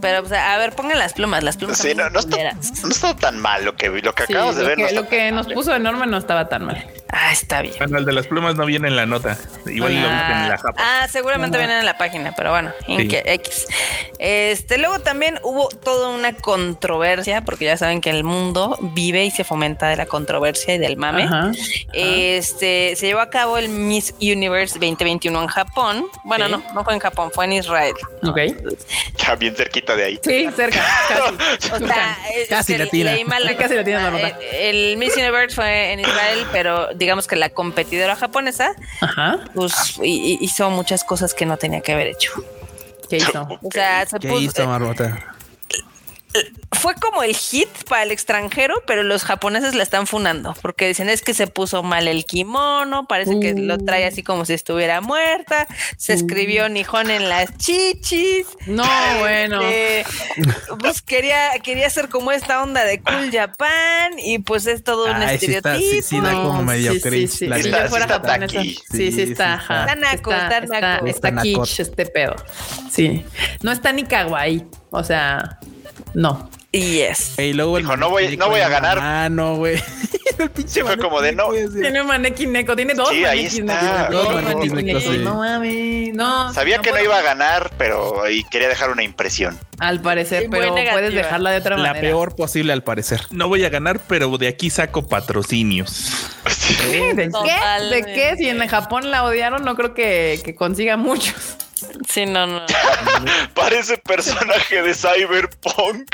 Pero, 0.00 0.22
o 0.22 0.26
sea, 0.26 0.54
a 0.54 0.58
ver, 0.58 0.74
pongan 0.74 0.98
las 0.98 1.12
plumas, 1.12 1.44
las 1.44 1.56
plumas. 1.56 1.78
Sí, 1.78 1.94
no, 1.94 2.10
no, 2.10 2.18
está, 2.18 2.30
culeras. 2.36 2.82
no 2.82 2.90
está 2.90 3.14
tan 3.16 3.38
mal 3.38 3.64
lo 3.64 3.76
que, 3.76 3.88
lo 3.88 4.12
que 4.14 4.26
sí, 4.26 4.32
acabas 4.32 4.56
de 4.56 4.62
lo 4.62 4.68
ver. 4.68 4.76
que, 4.76 4.82
no 4.82 4.88
está 4.88 5.00
lo 5.02 5.08
que 5.08 5.30
nos 5.32 5.46
mal, 5.46 5.54
puso 5.54 5.74
enorme 5.74 6.06
no 6.08 6.16
estaba 6.18 6.48
tan 6.48 6.64
mal. 6.64 6.84
Ah, 7.14 7.30
está 7.30 7.60
bien. 7.60 7.74
Bueno, 7.78 7.98
el 7.98 8.04
de 8.06 8.12
las 8.12 8.26
plumas 8.26 8.56
no 8.56 8.64
viene 8.64 8.88
en 8.88 8.96
la 8.96 9.04
nota. 9.04 9.36
Igual 9.66 9.92
lo 9.94 10.08
viste 10.08 10.32
en 10.32 10.48
la 10.48 10.56
japa. 10.58 10.74
Ah, 10.78 11.06
seguramente 11.10 11.58
vienen 11.58 11.78
en 11.80 11.84
la 11.84 11.98
página, 11.98 12.32
pero 12.34 12.50
bueno, 12.50 12.72
en 12.88 13.00
Sí. 13.00 13.08
que 13.08 13.22
X. 13.26 13.66
Este, 14.18 14.78
luego 14.78 14.98
también 15.00 15.38
hubo 15.42 15.68
toda 15.68 16.08
una 16.08 16.32
controversia, 16.34 17.42
porque 17.42 17.66
ya 17.66 17.76
saben 17.76 18.00
que 18.00 18.08
el 18.10 18.24
mundo 18.24 18.78
vive 18.80 19.24
y 19.26 19.30
se 19.30 19.44
fomenta 19.44 19.88
de 19.88 19.96
la 19.96 20.06
controversia 20.06 20.74
y 20.74 20.78
del 20.78 20.96
mame. 20.96 21.24
Ajá. 21.24 21.52
Este, 21.92 22.94
se 22.96 23.06
llevó 23.06 23.20
a 23.20 23.30
cabo 23.30 23.58
el 23.58 23.68
Miss 23.68 24.14
Universe 24.20 24.78
2021 24.78 25.42
en 25.42 25.48
Japón. 25.48 26.06
Bueno, 26.24 26.46
Sí. 26.46 26.52
no, 26.52 26.62
no 26.74 26.84
fue 26.84 26.94
en 26.94 27.00
Japón, 27.00 27.30
fue 27.34 27.44
en 27.44 27.52
Israel. 27.52 27.94
Ok. 28.24 28.38
Ya 29.18 29.34
bien 29.36 29.54
cerquita 29.54 29.94
de 29.96 30.04
ahí. 30.04 30.20
Sí, 30.22 30.48
cerca. 30.56 30.80
Casi. 31.08 31.68
O 31.72 31.78
sea, 31.86 32.18
es 32.34 32.48
Casi 32.48 32.72
que 32.72 32.78
latina. 32.78 33.12
leí 33.12 33.24
mal 33.24 33.44
la 33.44 33.56
casi 33.56 33.74
latina, 33.74 34.10
nota. 34.10 34.28
El, 34.52 34.92
el 34.92 34.96
Miss 34.96 35.16
Universe 35.16 35.54
fue 35.54 35.92
en 35.92 36.00
Israel, 36.00 36.46
pero 36.52 36.92
digamos 37.02 37.26
que 37.26 37.36
la 37.36 37.50
competidora 37.50 38.16
japonesa 38.16 38.72
Ajá. 39.00 39.40
pues 39.54 39.98
hi- 40.02 40.32
hi- 40.32 40.38
hizo 40.40 40.70
muchas 40.70 41.04
cosas 41.04 41.34
que 41.34 41.46
no 41.46 41.56
tenía 41.56 41.80
que 41.80 41.92
haber 41.92 42.06
hecho. 42.08 42.32
¿Qué 43.08 43.16
hizo? 43.18 43.42
O 43.62 43.70
sea, 43.70 44.06
se 44.06 44.18
¿Qué 44.18 44.28
puso, 44.28 44.40
hizo, 44.42 44.66
Marmota? 44.66 45.31
Fue 46.72 46.94
como 46.96 47.22
el 47.22 47.34
hit 47.36 47.68
para 47.88 48.02
el 48.02 48.10
extranjero, 48.10 48.74
pero 48.86 49.02
los 49.02 49.24
japoneses 49.24 49.74
la 49.74 49.82
están 49.82 50.06
funando 50.06 50.54
porque 50.62 50.88
dicen 50.88 51.08
es 51.10 51.22
que 51.22 51.34
se 51.34 51.46
puso 51.46 51.82
mal 51.82 52.08
el 52.08 52.24
kimono, 52.24 53.06
parece 53.06 53.38
que 53.38 53.54
lo 53.54 53.78
trae 53.78 54.06
así 54.06 54.22
como 54.22 54.44
si 54.44 54.54
estuviera 54.54 55.00
muerta, 55.00 55.66
se 55.96 56.12
escribió 56.14 56.68
Nihon 56.68 57.10
en 57.10 57.28
las 57.28 57.56
chichis. 57.58 58.46
No, 58.66 58.84
bueno. 59.20 59.60
Este, 59.62 60.04
pues 60.80 61.02
quería, 61.02 61.50
quería 61.62 61.86
hacer 61.86 62.08
como 62.08 62.32
esta 62.32 62.62
onda 62.62 62.84
de 62.84 63.00
Cool 63.00 63.30
Japan 63.30 64.18
y 64.18 64.38
pues 64.38 64.66
es 64.66 64.82
todo 64.82 65.06
un 65.06 65.16
Ay, 65.22 65.38
sí 65.38 65.46
está- 65.54 65.74
estereotipo. 65.76 65.94
sí, 65.94 66.02
sí 66.02 66.20
da 66.20 66.32
como 66.32 66.62
medio 66.62 66.92
sí, 66.92 67.00
sí, 67.00 67.08
cringe, 67.08 67.30
sí. 67.30 67.46
la 67.46 67.58
Si 67.58 67.64
neta. 67.64 67.82
yo 67.84 67.88
fuera 67.90 68.06
Sí 68.06 68.12
está. 68.12 68.38
Sí, 68.48 68.74
sí, 68.74 68.96
Sí, 68.96 69.12
sí 69.12 69.22
está. 69.32 69.54
está. 69.60 69.80
Está 69.82 69.94
naco, 69.96 70.32
está 70.32 70.60
naco. 70.60 71.06
Está, 71.06 71.08
Está 71.08 71.30
naco. 71.30 71.62
kitsch 71.62 71.80
este 71.80 72.06
pedo. 72.06 72.36
Sí. 72.90 73.24
No 73.62 73.70
está 73.72 73.92
ni 73.92 74.04
kawaii. 74.04 74.66
O 74.90 75.02
sea, 75.04 75.58
no. 76.14 76.50
Yes. 76.72 77.38
Y 77.38 77.52
luego 77.52 77.76
Dijo, 77.76 77.96
no 77.98 78.08
voy- 78.08 78.36
no 78.38 78.48
voy 78.48 78.60
a 78.60 78.68
ganar. 78.70 78.98
Ah, 78.98 79.28
no, 79.30 79.56
güey. 79.56 79.74
el 80.38 80.50
pinche 80.50 80.72
Sí, 80.72 80.80
fue 80.80 80.96
como 80.96 81.20
de, 81.20 81.32
no. 81.32 81.50
Tiene 81.50 82.00
un 82.00 82.06
manequín 82.06 82.50
neko, 82.50 82.74
tiene 82.74 82.94
dos 82.94 83.10
Sí, 83.10 83.24
ahí 83.26 83.44
está. 83.44 84.08
Dos. 84.10 84.26
No 85.18 85.34
mames, 85.34 86.14
no. 86.14 86.50
Sabía 86.54 86.78
que 86.78 86.90
no 86.92 86.98
iba 87.02 87.18
a 87.18 87.22
ganar, 87.22 87.70
pero 87.76 88.26
y 88.30 88.42
quería 88.44 88.68
dejar 88.68 88.90
una 88.90 89.02
impresión. 89.02 89.58
Al 89.78 90.00
parecer, 90.00 90.44
Sí, 90.44 90.48
pero 90.50 90.72
puedes 90.72 91.12
dejarla 91.12 91.50
de 91.50 91.58
otra 91.58 91.76
La 91.76 91.88
manera. 91.88 92.00
peor 92.00 92.34
posible 92.36 92.72
al 92.72 92.82
parecer. 92.82 93.20
No 93.30 93.48
voy 93.48 93.64
a 93.64 93.68
ganar, 93.68 94.00
pero 94.08 94.38
de 94.38 94.48
aquí 94.48 94.70
saco 94.70 95.06
patrocinios. 95.06 96.10
¿De 96.90 97.14
qué? 97.14 97.90
¿De 97.90 98.02
qué? 98.02 98.34
Si 98.38 98.48
en 98.48 98.66
Japón 98.66 99.10
la 99.10 99.24
odiaron, 99.24 99.62
no 99.64 99.74
creo 99.76 99.92
que, 99.92 100.40
que 100.42 100.54
consiga 100.54 100.96
muchos. 100.96 101.56
Sí, 102.08 102.26
no, 102.26 102.46
no. 102.46 102.62
Parece 103.54 103.96
personaje 103.98 104.82
de 104.82 104.94
Cyberpunk. 104.94 106.08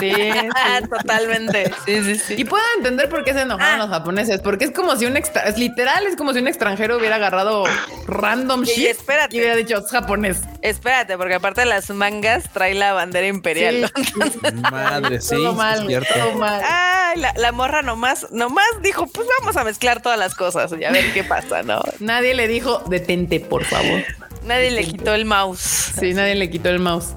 Sí, 0.00 0.30
Ah, 0.54 0.78
sí. 0.80 0.88
totalmente. 0.90 1.72
Sí, 1.84 2.02
sí, 2.04 2.16
sí. 2.18 2.34
Y 2.38 2.44
puedo 2.44 2.62
entender 2.76 3.08
por 3.08 3.24
qué 3.24 3.32
se 3.32 3.42
enojaron 3.42 3.74
Ah. 3.74 3.78
los 3.78 3.88
japoneses, 3.90 4.40
porque 4.40 4.66
es 4.66 4.70
como 4.70 4.96
si 4.96 5.06
un 5.06 5.16
extra, 5.16 5.42
es 5.42 5.58
literal, 5.58 6.06
es 6.06 6.16
como 6.16 6.32
si 6.32 6.38
un 6.40 6.48
extranjero 6.48 6.96
hubiera 6.98 7.16
agarrado 7.16 7.64
random 8.06 8.62
Y 8.64 8.66
shit 8.66 8.86
espérate. 8.88 9.36
y 9.36 9.40
hubiera 9.40 9.56
dicho 9.56 9.78
es 9.78 9.90
japonés. 9.90 10.40
Espérate, 10.62 11.16
porque 11.16 11.34
aparte 11.34 11.60
de 11.62 11.66
las 11.66 11.90
mangas 11.90 12.44
trae 12.52 12.74
la 12.74 12.92
bandera 12.92 13.26
imperial. 13.26 13.90
Sí. 13.96 14.52
Madre, 14.70 15.20
sí, 15.20 15.36
todo 15.36 15.52
mal, 15.54 15.80
es 15.82 15.86
cierto. 15.86 16.14
todo 16.14 16.32
mal. 16.34 16.60
Ay, 16.64 17.20
la, 17.20 17.32
la 17.36 17.52
morra 17.52 17.82
nomás, 17.82 18.26
nomás 18.32 18.64
dijo, 18.82 19.06
pues 19.06 19.26
vamos 19.40 19.56
a 19.56 19.64
mezclar 19.64 20.02
todas 20.02 20.18
las 20.18 20.34
cosas 20.34 20.72
y 20.78 20.84
a 20.84 20.90
ver 20.90 21.12
qué 21.12 21.24
pasa, 21.24 21.62
¿no? 21.62 21.82
Nadie 22.00 22.34
le 22.34 22.48
dijo 22.48 22.82
detente, 22.88 23.40
por 23.40 23.64
favor. 23.64 24.02
Nadie 24.46 24.70
le 24.70 24.84
quitó 24.84 25.12
el 25.12 25.24
mouse. 25.24 25.60
Sí, 25.98 26.14
nadie 26.14 26.36
le 26.36 26.48
quitó 26.48 26.68
el 26.68 26.78
mouse. 26.78 27.14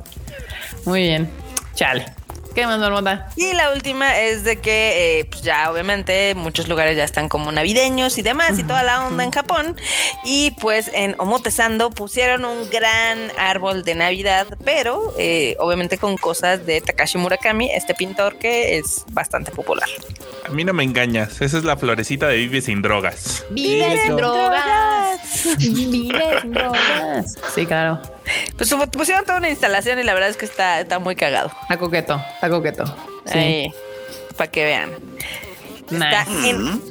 Muy 0.85 1.03
bien. 1.03 1.29
Chale. 1.75 2.05
¿Qué 2.59 2.67
más, 2.67 2.77
Marmota? 2.77 3.29
Y 3.37 3.53
la 3.53 3.71
última 3.71 4.19
es 4.19 4.43
de 4.43 4.57
que, 4.57 5.19
eh, 5.19 5.25
pues 5.31 5.43
ya 5.43 5.71
obviamente 5.71 6.35
muchos 6.35 6.67
lugares 6.67 6.97
ya 6.97 7.05
están 7.05 7.29
como 7.29 7.53
navideños 7.53 8.17
y 8.17 8.21
demás 8.21 8.59
y 8.59 8.63
toda 8.65 8.83
la 8.83 9.07
onda 9.07 9.23
en 9.23 9.31
Japón. 9.31 9.77
Y 10.25 10.51
pues 10.59 10.91
en 10.93 11.15
Omotesando 11.19 11.89
pusieron 11.89 12.43
un 12.43 12.69
gran 12.69 13.31
árbol 13.37 13.85
de 13.85 13.95
Navidad, 13.95 14.45
pero 14.65 15.13
eh, 15.17 15.55
obviamente 15.57 15.97
con 15.97 16.17
cosas 16.17 16.65
de 16.65 16.81
Takashi 16.81 17.17
Murakami, 17.17 17.71
este 17.71 17.93
pintor 17.93 18.37
que 18.37 18.77
es 18.77 19.05
bastante 19.09 19.51
popular. 19.51 19.87
A 20.45 20.49
mí 20.49 20.65
no 20.65 20.73
me 20.73 20.83
engañas. 20.83 21.39
Esa 21.39 21.59
es 21.59 21.63
la 21.63 21.77
florecita 21.77 22.27
de 22.27 22.39
Vive 22.39 22.59
sin 22.59 22.81
drogas. 22.81 23.45
Vive 23.51 24.01
sin 24.03 24.17
drogas. 24.17 25.21
Vive 25.57 26.41
sin 26.41 26.51
drogas. 26.51 27.35
Sí, 27.55 27.65
claro. 27.65 28.01
Pues 28.57 28.73
pusieron 28.91 29.25
toda 29.25 29.37
una 29.37 29.49
instalación 29.49 29.99
y 29.99 30.03
la 30.03 30.13
verdad 30.13 30.29
es 30.29 30.37
que 30.37 30.45
está, 30.45 30.79
está 30.81 30.99
muy 30.99 31.15
cagado. 31.15 31.51
Está 31.63 31.77
coqueto, 31.77 32.21
está 32.35 32.49
coqueto. 32.49 32.95
Sí. 33.31 33.71
Para 34.37 34.51
que 34.51 34.63
vean. 34.65 34.91
Está 35.91 36.25
Nice. 36.25 36.49
en, 36.49 36.81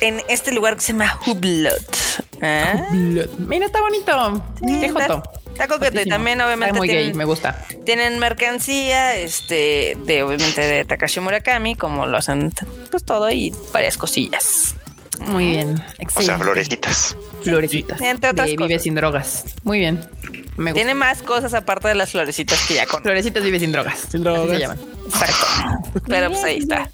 en 0.00 0.22
este 0.28 0.52
lugar 0.52 0.74
que 0.76 0.80
se 0.82 0.92
llama 0.92 1.18
Hublot. 1.26 1.96
¿Ah? 2.40 2.86
Mira, 2.92 3.66
está 3.66 3.80
bonito. 3.80 4.42
Qué 4.64 4.86
está- 4.86 5.08
joto. 5.08 5.22
Está 5.54 5.68
coqueto 5.68 6.00
y 6.00 6.06
también 6.06 6.38
Está 6.40 6.46
obviamente 6.46 6.78
muy 6.78 6.88
gay, 6.88 7.14
me 7.14 7.24
gusta. 7.24 7.64
tienen 7.86 8.18
mercancía, 8.18 9.14
este, 9.16 9.96
de 10.04 10.24
obviamente 10.24 10.60
de 10.60 10.84
Takashi 10.84 11.20
Murakami, 11.20 11.76
como 11.76 12.06
lo 12.06 12.16
hacen 12.18 12.52
pues 12.90 13.04
todo 13.04 13.30
y 13.30 13.54
varias 13.72 13.96
cosillas. 13.96 14.74
Muy 15.20 15.46
bien. 15.52 15.74
O 15.74 15.76
sea, 15.78 15.94
Excelente. 15.98 16.42
florecitas. 16.42 17.16
Florecitas. 17.44 18.00
Entre 18.00 18.30
otras 18.30 18.48
de 18.48 18.56
Vive 18.56 18.78
sin 18.80 18.96
drogas. 18.96 19.44
Muy 19.62 19.78
bien. 19.78 20.04
Me 20.56 20.70
gusta. 20.70 20.74
Tiene 20.74 20.94
más 20.94 21.22
cosas 21.22 21.52
aparte 21.54 21.88
de 21.88 21.94
las 21.96 22.10
florecitas 22.10 22.64
que 22.66 22.74
ya 22.74 22.86
con. 22.86 23.02
Florecitas 23.02 23.42
Vive 23.42 23.58
sin 23.58 23.72
drogas. 23.72 23.98
Sin 24.10 24.22
drogas. 24.22 24.48
se 24.50 24.58
llaman. 24.58 24.78
Exacto. 25.06 25.46
Pero 26.06 26.30
pues 26.30 26.44
ahí 26.44 26.58
está. 26.58 26.90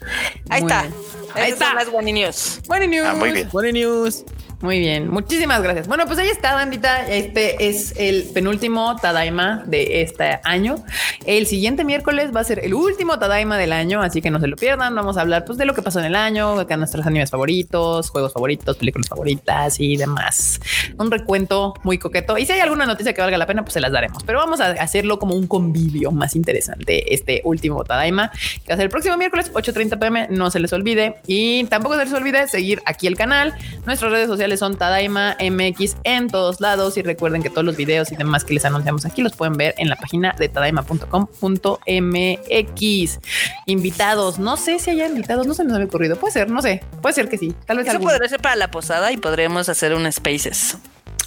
Ahí 0.48 0.62
Muy 0.62 0.70
está. 0.72 0.82
bien. 0.82 0.94
Ahí 1.34 1.42
Ahí 1.44 1.50
está. 1.52 1.64
está. 1.66 1.74
las 1.74 1.88
Guani 1.90 2.12
News. 2.12 2.60
Bueno, 2.66 2.86
news. 2.86 3.06
Ah, 3.06 3.14
muy 3.14 3.30
bien. 3.32 3.48
Buena 3.52 3.70
news. 3.72 4.24
Muy 4.62 4.78
bien, 4.78 5.08
muchísimas 5.08 5.62
gracias. 5.62 5.88
Bueno, 5.88 6.04
pues 6.04 6.18
ahí 6.18 6.28
está, 6.28 6.54
bandita. 6.54 7.06
Este 7.08 7.68
es 7.70 7.94
el 7.96 8.24
penúltimo 8.34 8.94
Tadaima 8.96 9.62
de 9.66 10.02
este 10.02 10.38
año. 10.44 10.84
El 11.24 11.46
siguiente 11.46 11.82
miércoles 11.82 12.30
va 12.36 12.40
a 12.40 12.44
ser 12.44 12.62
el 12.62 12.74
último 12.74 13.18
Tadaima 13.18 13.56
del 13.56 13.72
año, 13.72 14.02
así 14.02 14.20
que 14.20 14.30
no 14.30 14.38
se 14.38 14.48
lo 14.48 14.56
pierdan. 14.56 14.94
Vamos 14.94 15.16
a 15.16 15.22
hablar 15.22 15.46
pues, 15.46 15.56
de 15.56 15.64
lo 15.64 15.72
que 15.72 15.80
pasó 15.80 16.00
en 16.00 16.04
el 16.04 16.14
año, 16.14 16.60
acá 16.60 16.76
nuestros 16.76 17.06
animes 17.06 17.30
favoritos, 17.30 18.10
juegos 18.10 18.34
favoritos, 18.34 18.76
películas 18.76 19.08
favoritas 19.08 19.80
y 19.80 19.96
demás. 19.96 20.60
Un 20.98 21.10
recuento 21.10 21.72
muy 21.82 21.96
coqueto. 21.96 22.36
Y 22.36 22.44
si 22.44 22.52
hay 22.52 22.60
alguna 22.60 22.84
noticia 22.84 23.14
que 23.14 23.22
valga 23.22 23.38
la 23.38 23.46
pena, 23.46 23.62
pues 23.62 23.72
se 23.72 23.80
las 23.80 23.92
daremos. 23.92 24.22
Pero 24.24 24.40
vamos 24.40 24.60
a 24.60 24.72
hacerlo 24.72 25.18
como 25.18 25.36
un 25.36 25.46
convivio 25.46 26.12
más 26.12 26.36
interesante 26.36 27.14
este 27.14 27.40
último 27.44 27.82
Tadaima, 27.82 28.30
que 28.30 28.68
va 28.68 28.74
a 28.74 28.76
ser 28.76 28.84
el 28.84 28.90
próximo 28.90 29.16
miércoles, 29.16 29.50
8.30 29.54 29.98
pm. 29.98 30.28
No 30.28 30.50
se 30.50 30.60
les 30.60 30.70
olvide. 30.74 31.14
Y 31.26 31.64
tampoco 31.64 31.96
se 31.96 32.04
les 32.04 32.12
olvide 32.12 32.46
seguir 32.46 32.82
aquí 32.84 33.06
el 33.06 33.16
canal. 33.16 33.54
Nuestras 33.86 34.12
redes 34.12 34.28
sociales 34.28 34.49
son 34.56 34.76
Tadaima 34.76 35.36
MX 35.40 35.96
en 36.04 36.28
todos 36.28 36.60
lados. 36.60 36.96
Y 36.96 37.02
recuerden 37.02 37.42
que 37.42 37.50
todos 37.50 37.64
los 37.64 37.76
videos 37.76 38.10
y 38.12 38.16
demás 38.16 38.44
que 38.44 38.54
les 38.54 38.64
anunciamos 38.64 39.04
aquí 39.04 39.22
los 39.22 39.34
pueden 39.36 39.54
ver 39.54 39.74
en 39.78 39.88
la 39.88 39.96
página 39.96 40.34
de 40.38 40.48
tadaima.com.mx. 40.48 43.18
Invitados, 43.66 44.38
no 44.38 44.56
sé 44.56 44.78
si 44.78 44.90
haya 44.90 45.06
invitados, 45.06 45.46
no 45.46 45.54
se 45.54 45.64
nos 45.64 45.74
había 45.74 45.86
ocurrido. 45.86 46.16
Puede 46.16 46.32
ser, 46.32 46.50
no 46.50 46.62
sé, 46.62 46.82
puede 47.02 47.14
ser 47.14 47.28
que 47.28 47.38
sí. 47.38 47.54
Tal 47.66 47.78
vez 47.78 47.86
Eso 47.86 47.96
alguno. 47.96 48.12
podría 48.12 48.28
ser 48.28 48.40
para 48.40 48.56
la 48.56 48.70
posada 48.70 49.12
y 49.12 49.16
podríamos 49.16 49.68
hacer 49.68 49.94
un 49.94 50.10
Spaces. 50.10 50.78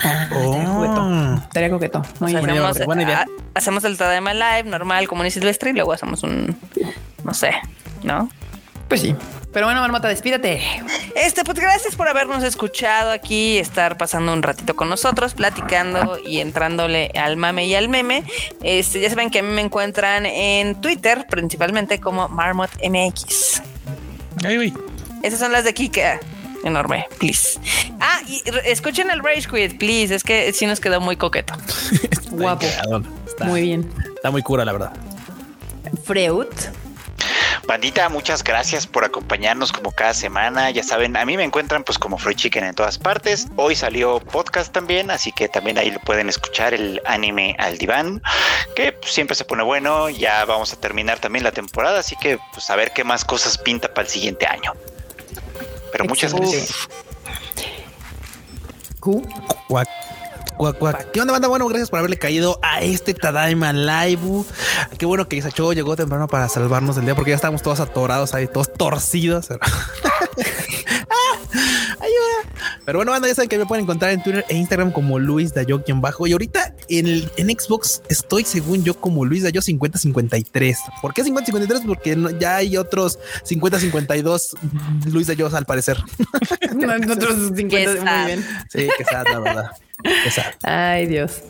Ah, 0.04 0.24
estaría 0.32 0.66
coqueto. 0.66 1.36
Estaría 1.44 1.70
coqueto. 1.70 2.02
Muy 2.20 2.36
O 2.36 2.40
sea, 2.40 2.42
bien. 2.42 2.42
Buena 2.42 2.54
idea, 2.56 2.70
hacemos, 2.70 2.86
buena 2.88 3.04
idea. 3.04 3.26
hacemos 3.54 3.84
el 3.86 3.98
Tadaima 3.98 4.34
Live 4.34 4.64
normal, 4.70 5.08
como 5.08 5.24
en 5.24 5.32
Silvestre, 5.32 5.70
y 5.70 5.74
luego 5.74 5.94
hacemos 5.94 6.24
un. 6.24 6.58
No 7.24 7.34
sé, 7.34 7.52
¿no? 8.04 8.30
Pues 8.90 9.02
sí. 9.02 9.16
Pero 9.54 9.68
bueno, 9.68 9.82
Marmota, 9.82 10.08
despídate. 10.08 10.62
Este, 11.16 11.44
pues 11.44 11.60
gracias 11.60 11.96
por 11.96 12.08
habernos 12.08 12.44
escuchado 12.44 13.12
aquí, 13.12 13.60
estar 13.60 13.98
pasando 13.98 14.34
un 14.34 14.42
ratito 14.42 14.76
con 14.76 14.90
nosotros, 14.90 15.36
platicando 15.36 16.18
y 16.18 16.40
entrándole 16.40 17.12
al 17.16 17.38
mame 17.38 17.68
y 17.68 17.76
al 17.76 17.88
meme. 17.88 18.24
Este, 18.64 19.00
ya 19.00 19.10
saben 19.10 19.30
que 19.30 19.40
a 19.40 19.44
mí 19.44 19.54
me 19.54 19.62
encuentran 19.62 20.26
en 20.26 20.82
Twitter, 20.82 21.28
principalmente 21.30 22.00
como 22.00 22.28
Marmot 22.30 22.72
MX. 22.84 23.62
Ay, 24.44 24.56
güey. 24.56 24.74
Esas 25.22 25.40
son 25.40 25.52
las 25.52 25.64
de 25.64 25.74
Kika. 25.74 26.20
Enorme, 26.64 27.06
please. 27.20 27.60
Ah, 28.00 28.22
y 28.28 28.42
escuchen 28.66 29.12
el 29.12 29.24
Rage 29.24 29.48
Quit, 29.48 29.78
please. 29.78 30.16
Es 30.16 30.24
que 30.24 30.52
sí 30.54 30.66
nos 30.66 30.80
quedó 30.80 31.00
muy 31.00 31.16
coqueto. 31.16 31.54
Guapo. 32.32 32.66
Está, 33.28 33.46
Muy 33.46 33.62
bien. 33.62 33.92
Está 34.16 34.32
muy 34.32 34.42
cura, 34.42 34.66
la 34.66 34.72
verdad. 34.72 34.94
Freud. 36.04 36.48
Bandita, 37.66 38.10
muchas 38.10 38.44
gracias 38.44 38.86
por 38.86 39.06
acompañarnos 39.06 39.72
como 39.72 39.92
cada 39.94 40.14
semana. 40.14 40.70
Ya 40.72 40.84
saben, 40.84 41.16
a 41.16 41.26
mí 41.26 41.38
me 41.38 41.44
encuentran 41.44 41.84
pues 41.84 41.98
como 41.98 42.18
Freud 42.18 42.36
Chicken 42.36 42.66
en 42.66 42.76
todas 42.76 42.98
partes. 42.98 43.48
Hoy 43.56 43.76
salió 43.76 44.20
podcast 44.20 44.74
también, 44.74 45.10
así 45.10 45.32
que 45.32 45.48
también 45.48 45.78
ahí 45.78 45.90
lo 45.90 46.00
pueden 46.02 46.28
escuchar 46.28 46.74
el 46.74 47.02
anime 47.06 47.56
al 47.60 47.78
diván, 47.78 48.22
que 48.76 48.92
pues, 48.92 49.14
siempre 49.14 49.36
se 49.36 49.46
pone 49.46 49.64
bueno. 49.64 50.10
Ya 50.10 50.44
vamos 50.44 50.74
a 50.74 50.76
terminar 50.80 51.20
también 51.20 51.44
la 51.44 51.54
temporada, 51.54 52.00
así 52.00 52.18
que 52.18 52.38
pues 52.52 52.70
a 52.70 52.76
ver 52.76 52.92
qué 52.92 53.06
más 53.06 53.24
cosas 53.24 53.58
pinta 53.58 53.94
para 53.94 54.08
el 54.08 54.12
siguiente 54.12 54.46
año. 54.46 54.74
Pero 55.92 56.06
muchas 56.06 56.34
Excelente. 56.34 56.58
gracias. 56.58 56.90
Cuac. 60.58 61.12
¿Qué 61.12 61.22
onda, 61.22 61.34
banda? 61.34 61.48
Bueno, 61.48 61.68
gracias 61.68 61.90
por 61.90 62.00
haberle 62.00 62.18
caído 62.18 62.60
a 62.62 62.82
este 62.82 63.14
Tadaima 63.14 63.74
Live. 63.74 64.46
Qué 64.98 65.06
bueno 65.06 65.28
que 65.28 65.36
Isacho 65.36 65.74
llegó 65.74 65.96
temprano 65.96 66.28
para 66.28 66.48
salvarnos 66.50 66.96
del 66.96 67.06
día 67.06 67.16
porque 67.16 67.32
ya 67.32 67.36
estábamos 67.36 67.62
todos 67.62 67.80
atorados 67.80 68.34
ahí, 68.34 68.48
todos 68.48 68.72
torcidos. 68.74 69.50
Pero 72.86 73.00
bueno, 73.00 73.12
banda, 73.12 73.28
ya 73.28 73.36
saben 73.36 73.50
que 73.50 73.58
me 73.58 73.66
pueden 73.66 73.84
encontrar 73.84 74.12
en 74.12 74.22
Twitter 74.24 74.46
e 74.50 74.56
Instagram 74.56 74.92
como 74.92 75.20
Luis 75.20 75.54
Dayo 75.54 75.84
quien 75.84 76.02
bajo. 76.02 76.28
Y 76.28 76.34
ahorita 76.34 76.74
en, 76.90 77.08
el, 77.08 77.32
en 77.38 77.48
Xbox 77.50 78.02
estoy, 78.10 78.44
según 78.46 78.84
yo, 78.84 78.94
como 79.00 79.26
Luis 79.26 79.44
Dayo 79.44 79.62
5053. 79.62 80.78
¿Por 81.02 81.14
qué 81.14 81.24
5053? 81.24 81.86
Porque 81.88 82.16
no- 82.16 82.30
ya 82.32 82.58
hay 82.58 82.78
otros 82.78 83.20
5052 83.44 84.56
Luis 85.12 85.28
Dayo 85.28 85.50
al 85.56 85.66
parecer. 85.66 85.98
Nosotros 86.76 87.36
50. 87.56 87.68
Qué 87.70 87.86
sad. 87.98 88.18
Muy 88.18 88.26
bien. 88.28 88.46
Sí, 88.70 88.88
que 88.98 89.04
sad, 89.06 89.26
la 89.32 89.40
verdad. 89.40 89.72
Que 90.24 90.32
sad. 90.32 90.54
Ay, 90.64 91.08
Dios. 91.08 91.42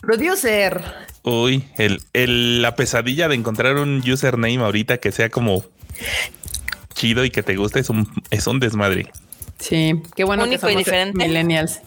Producer. 0.00 0.82
Uy, 1.24 1.64
el, 1.78 2.02
el- 2.12 2.62
la 2.62 2.74
pesadilla 2.76 3.28
de 3.28 3.34
encontrar 3.36 3.76
un 3.76 4.02
username 4.08 4.58
ahorita 4.58 4.98
que 4.98 5.12
sea 5.12 5.30
como 5.30 5.64
chido 6.94 7.24
y 7.24 7.30
que 7.30 7.42
te 7.42 7.56
guste 7.56 7.80
es 7.80 7.90
un, 7.90 8.08
es 8.30 8.46
un 8.46 8.60
desmadre. 8.60 9.10
Sí, 9.58 10.02
qué 10.16 10.24
bueno 10.24 10.44
Único 10.44 10.66
que 10.66 10.72
y 10.72 10.74
somos 10.74 10.84
diferente. 10.84 11.26
millennials. 11.26 11.80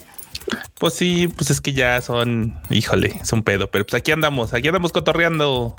Pues 0.80 0.94
sí, 0.94 1.28
pues 1.28 1.50
es 1.50 1.60
que 1.62 1.74
ya 1.74 2.00
son, 2.02 2.60
híjole, 2.70 3.20
es 3.22 3.32
un 3.34 3.44
pedo, 3.44 3.70
pero 3.72 3.86
pues 3.86 3.96
aquí 3.96 4.12
andamos, 4.12 4.54
aquí 4.54 4.68
andamos 4.68 4.92
cotorreando. 4.92 5.76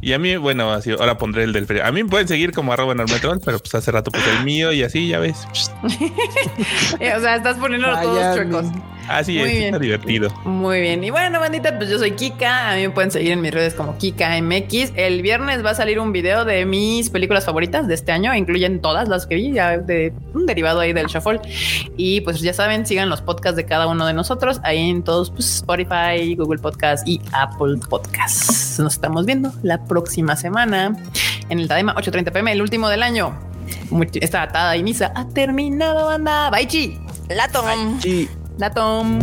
Y 0.00 0.14
a 0.14 0.18
mí, 0.18 0.36
bueno, 0.36 0.72
así 0.72 0.90
ahora 0.90 1.16
pondré 1.16 1.44
el 1.44 1.52
del 1.52 1.66
feriado. 1.66 1.88
A 1.88 1.92
mí 1.92 2.02
me 2.02 2.10
pueden 2.10 2.26
seguir 2.26 2.52
como 2.52 2.72
arroba 2.72 2.92
enormetrol, 2.92 3.40
pero 3.44 3.60
pues 3.60 3.72
hace 3.76 3.92
rato 3.92 4.10
pues 4.10 4.26
el 4.26 4.44
mío 4.44 4.72
y 4.72 4.82
así, 4.82 5.06
ya 5.08 5.20
ves. 5.20 5.46
Eh, 7.00 7.14
o 7.16 7.20
sea, 7.20 7.36
estás 7.36 7.56
poniéndolo 7.56 8.00
todos 8.00 8.16
Vaya, 8.16 8.34
chuecos. 8.34 8.66
Así 9.12 9.38
Muy 9.38 9.48
es, 9.48 9.52
bien. 9.52 9.64
está 9.66 9.78
divertido. 9.78 10.30
Muy 10.44 10.80
bien. 10.80 11.04
Y 11.04 11.10
bueno, 11.10 11.38
bandita, 11.40 11.76
pues 11.76 11.90
yo 11.90 11.98
soy 11.98 12.12
Kika. 12.12 12.70
A 12.72 12.76
mí 12.76 12.82
me 12.82 12.90
pueden 12.90 13.10
seguir 13.10 13.32
en 13.32 13.40
mis 13.40 13.52
redes 13.52 13.74
como 13.74 13.96
Kika 13.98 14.40
MX. 14.40 14.92
El 14.96 15.22
viernes 15.22 15.64
va 15.64 15.70
a 15.70 15.74
salir 15.74 15.98
un 16.00 16.12
video 16.12 16.44
de 16.44 16.64
mis 16.66 17.10
películas 17.10 17.44
favoritas 17.44 17.86
de 17.88 17.94
este 17.94 18.12
año. 18.12 18.34
Incluyen 18.34 18.80
todas 18.80 19.08
las 19.08 19.26
que 19.26 19.34
vi, 19.36 19.52
ya 19.52 19.78
de 19.78 20.12
un 20.34 20.46
derivado 20.46 20.80
ahí 20.80 20.92
del 20.92 21.06
shuffle. 21.06 21.40
Y 21.96 22.22
pues 22.22 22.40
ya 22.40 22.52
saben, 22.54 22.86
sigan 22.86 23.08
los 23.08 23.20
podcasts 23.22 23.56
de 23.56 23.64
cada 23.64 23.86
uno 23.86 24.06
de 24.06 24.14
nosotros 24.14 24.60
ahí 24.64 24.90
en 24.90 25.02
todos 25.02 25.30
pues, 25.30 25.56
Spotify, 25.56 26.34
Google 26.36 26.60
Podcast 26.60 27.06
y 27.06 27.20
Apple 27.32 27.76
Podcasts. 27.88 28.78
Nos 28.80 28.94
estamos 28.94 29.26
viendo 29.26 29.52
la 29.62 29.84
próxima 29.84 30.36
semana 30.36 30.96
en 31.48 31.58
el 31.60 31.68
Tadema 31.68 31.94
8:30 31.94 32.32
pm, 32.32 32.52
el 32.52 32.62
último 32.62 32.88
del 32.88 33.02
año. 33.02 33.38
Much- 33.90 34.18
Esta 34.22 34.42
atada 34.42 34.76
y 34.76 34.82
misa 34.82 35.12
ha 35.14 35.28
terminado, 35.28 36.06
banda. 36.06 36.50
Bye, 36.50 36.66
chi. 36.66 36.98
La 37.28 37.48
Tom. 37.48 38.00
Sí. 38.00 38.28
La 38.62 38.70
tom. 38.70 39.18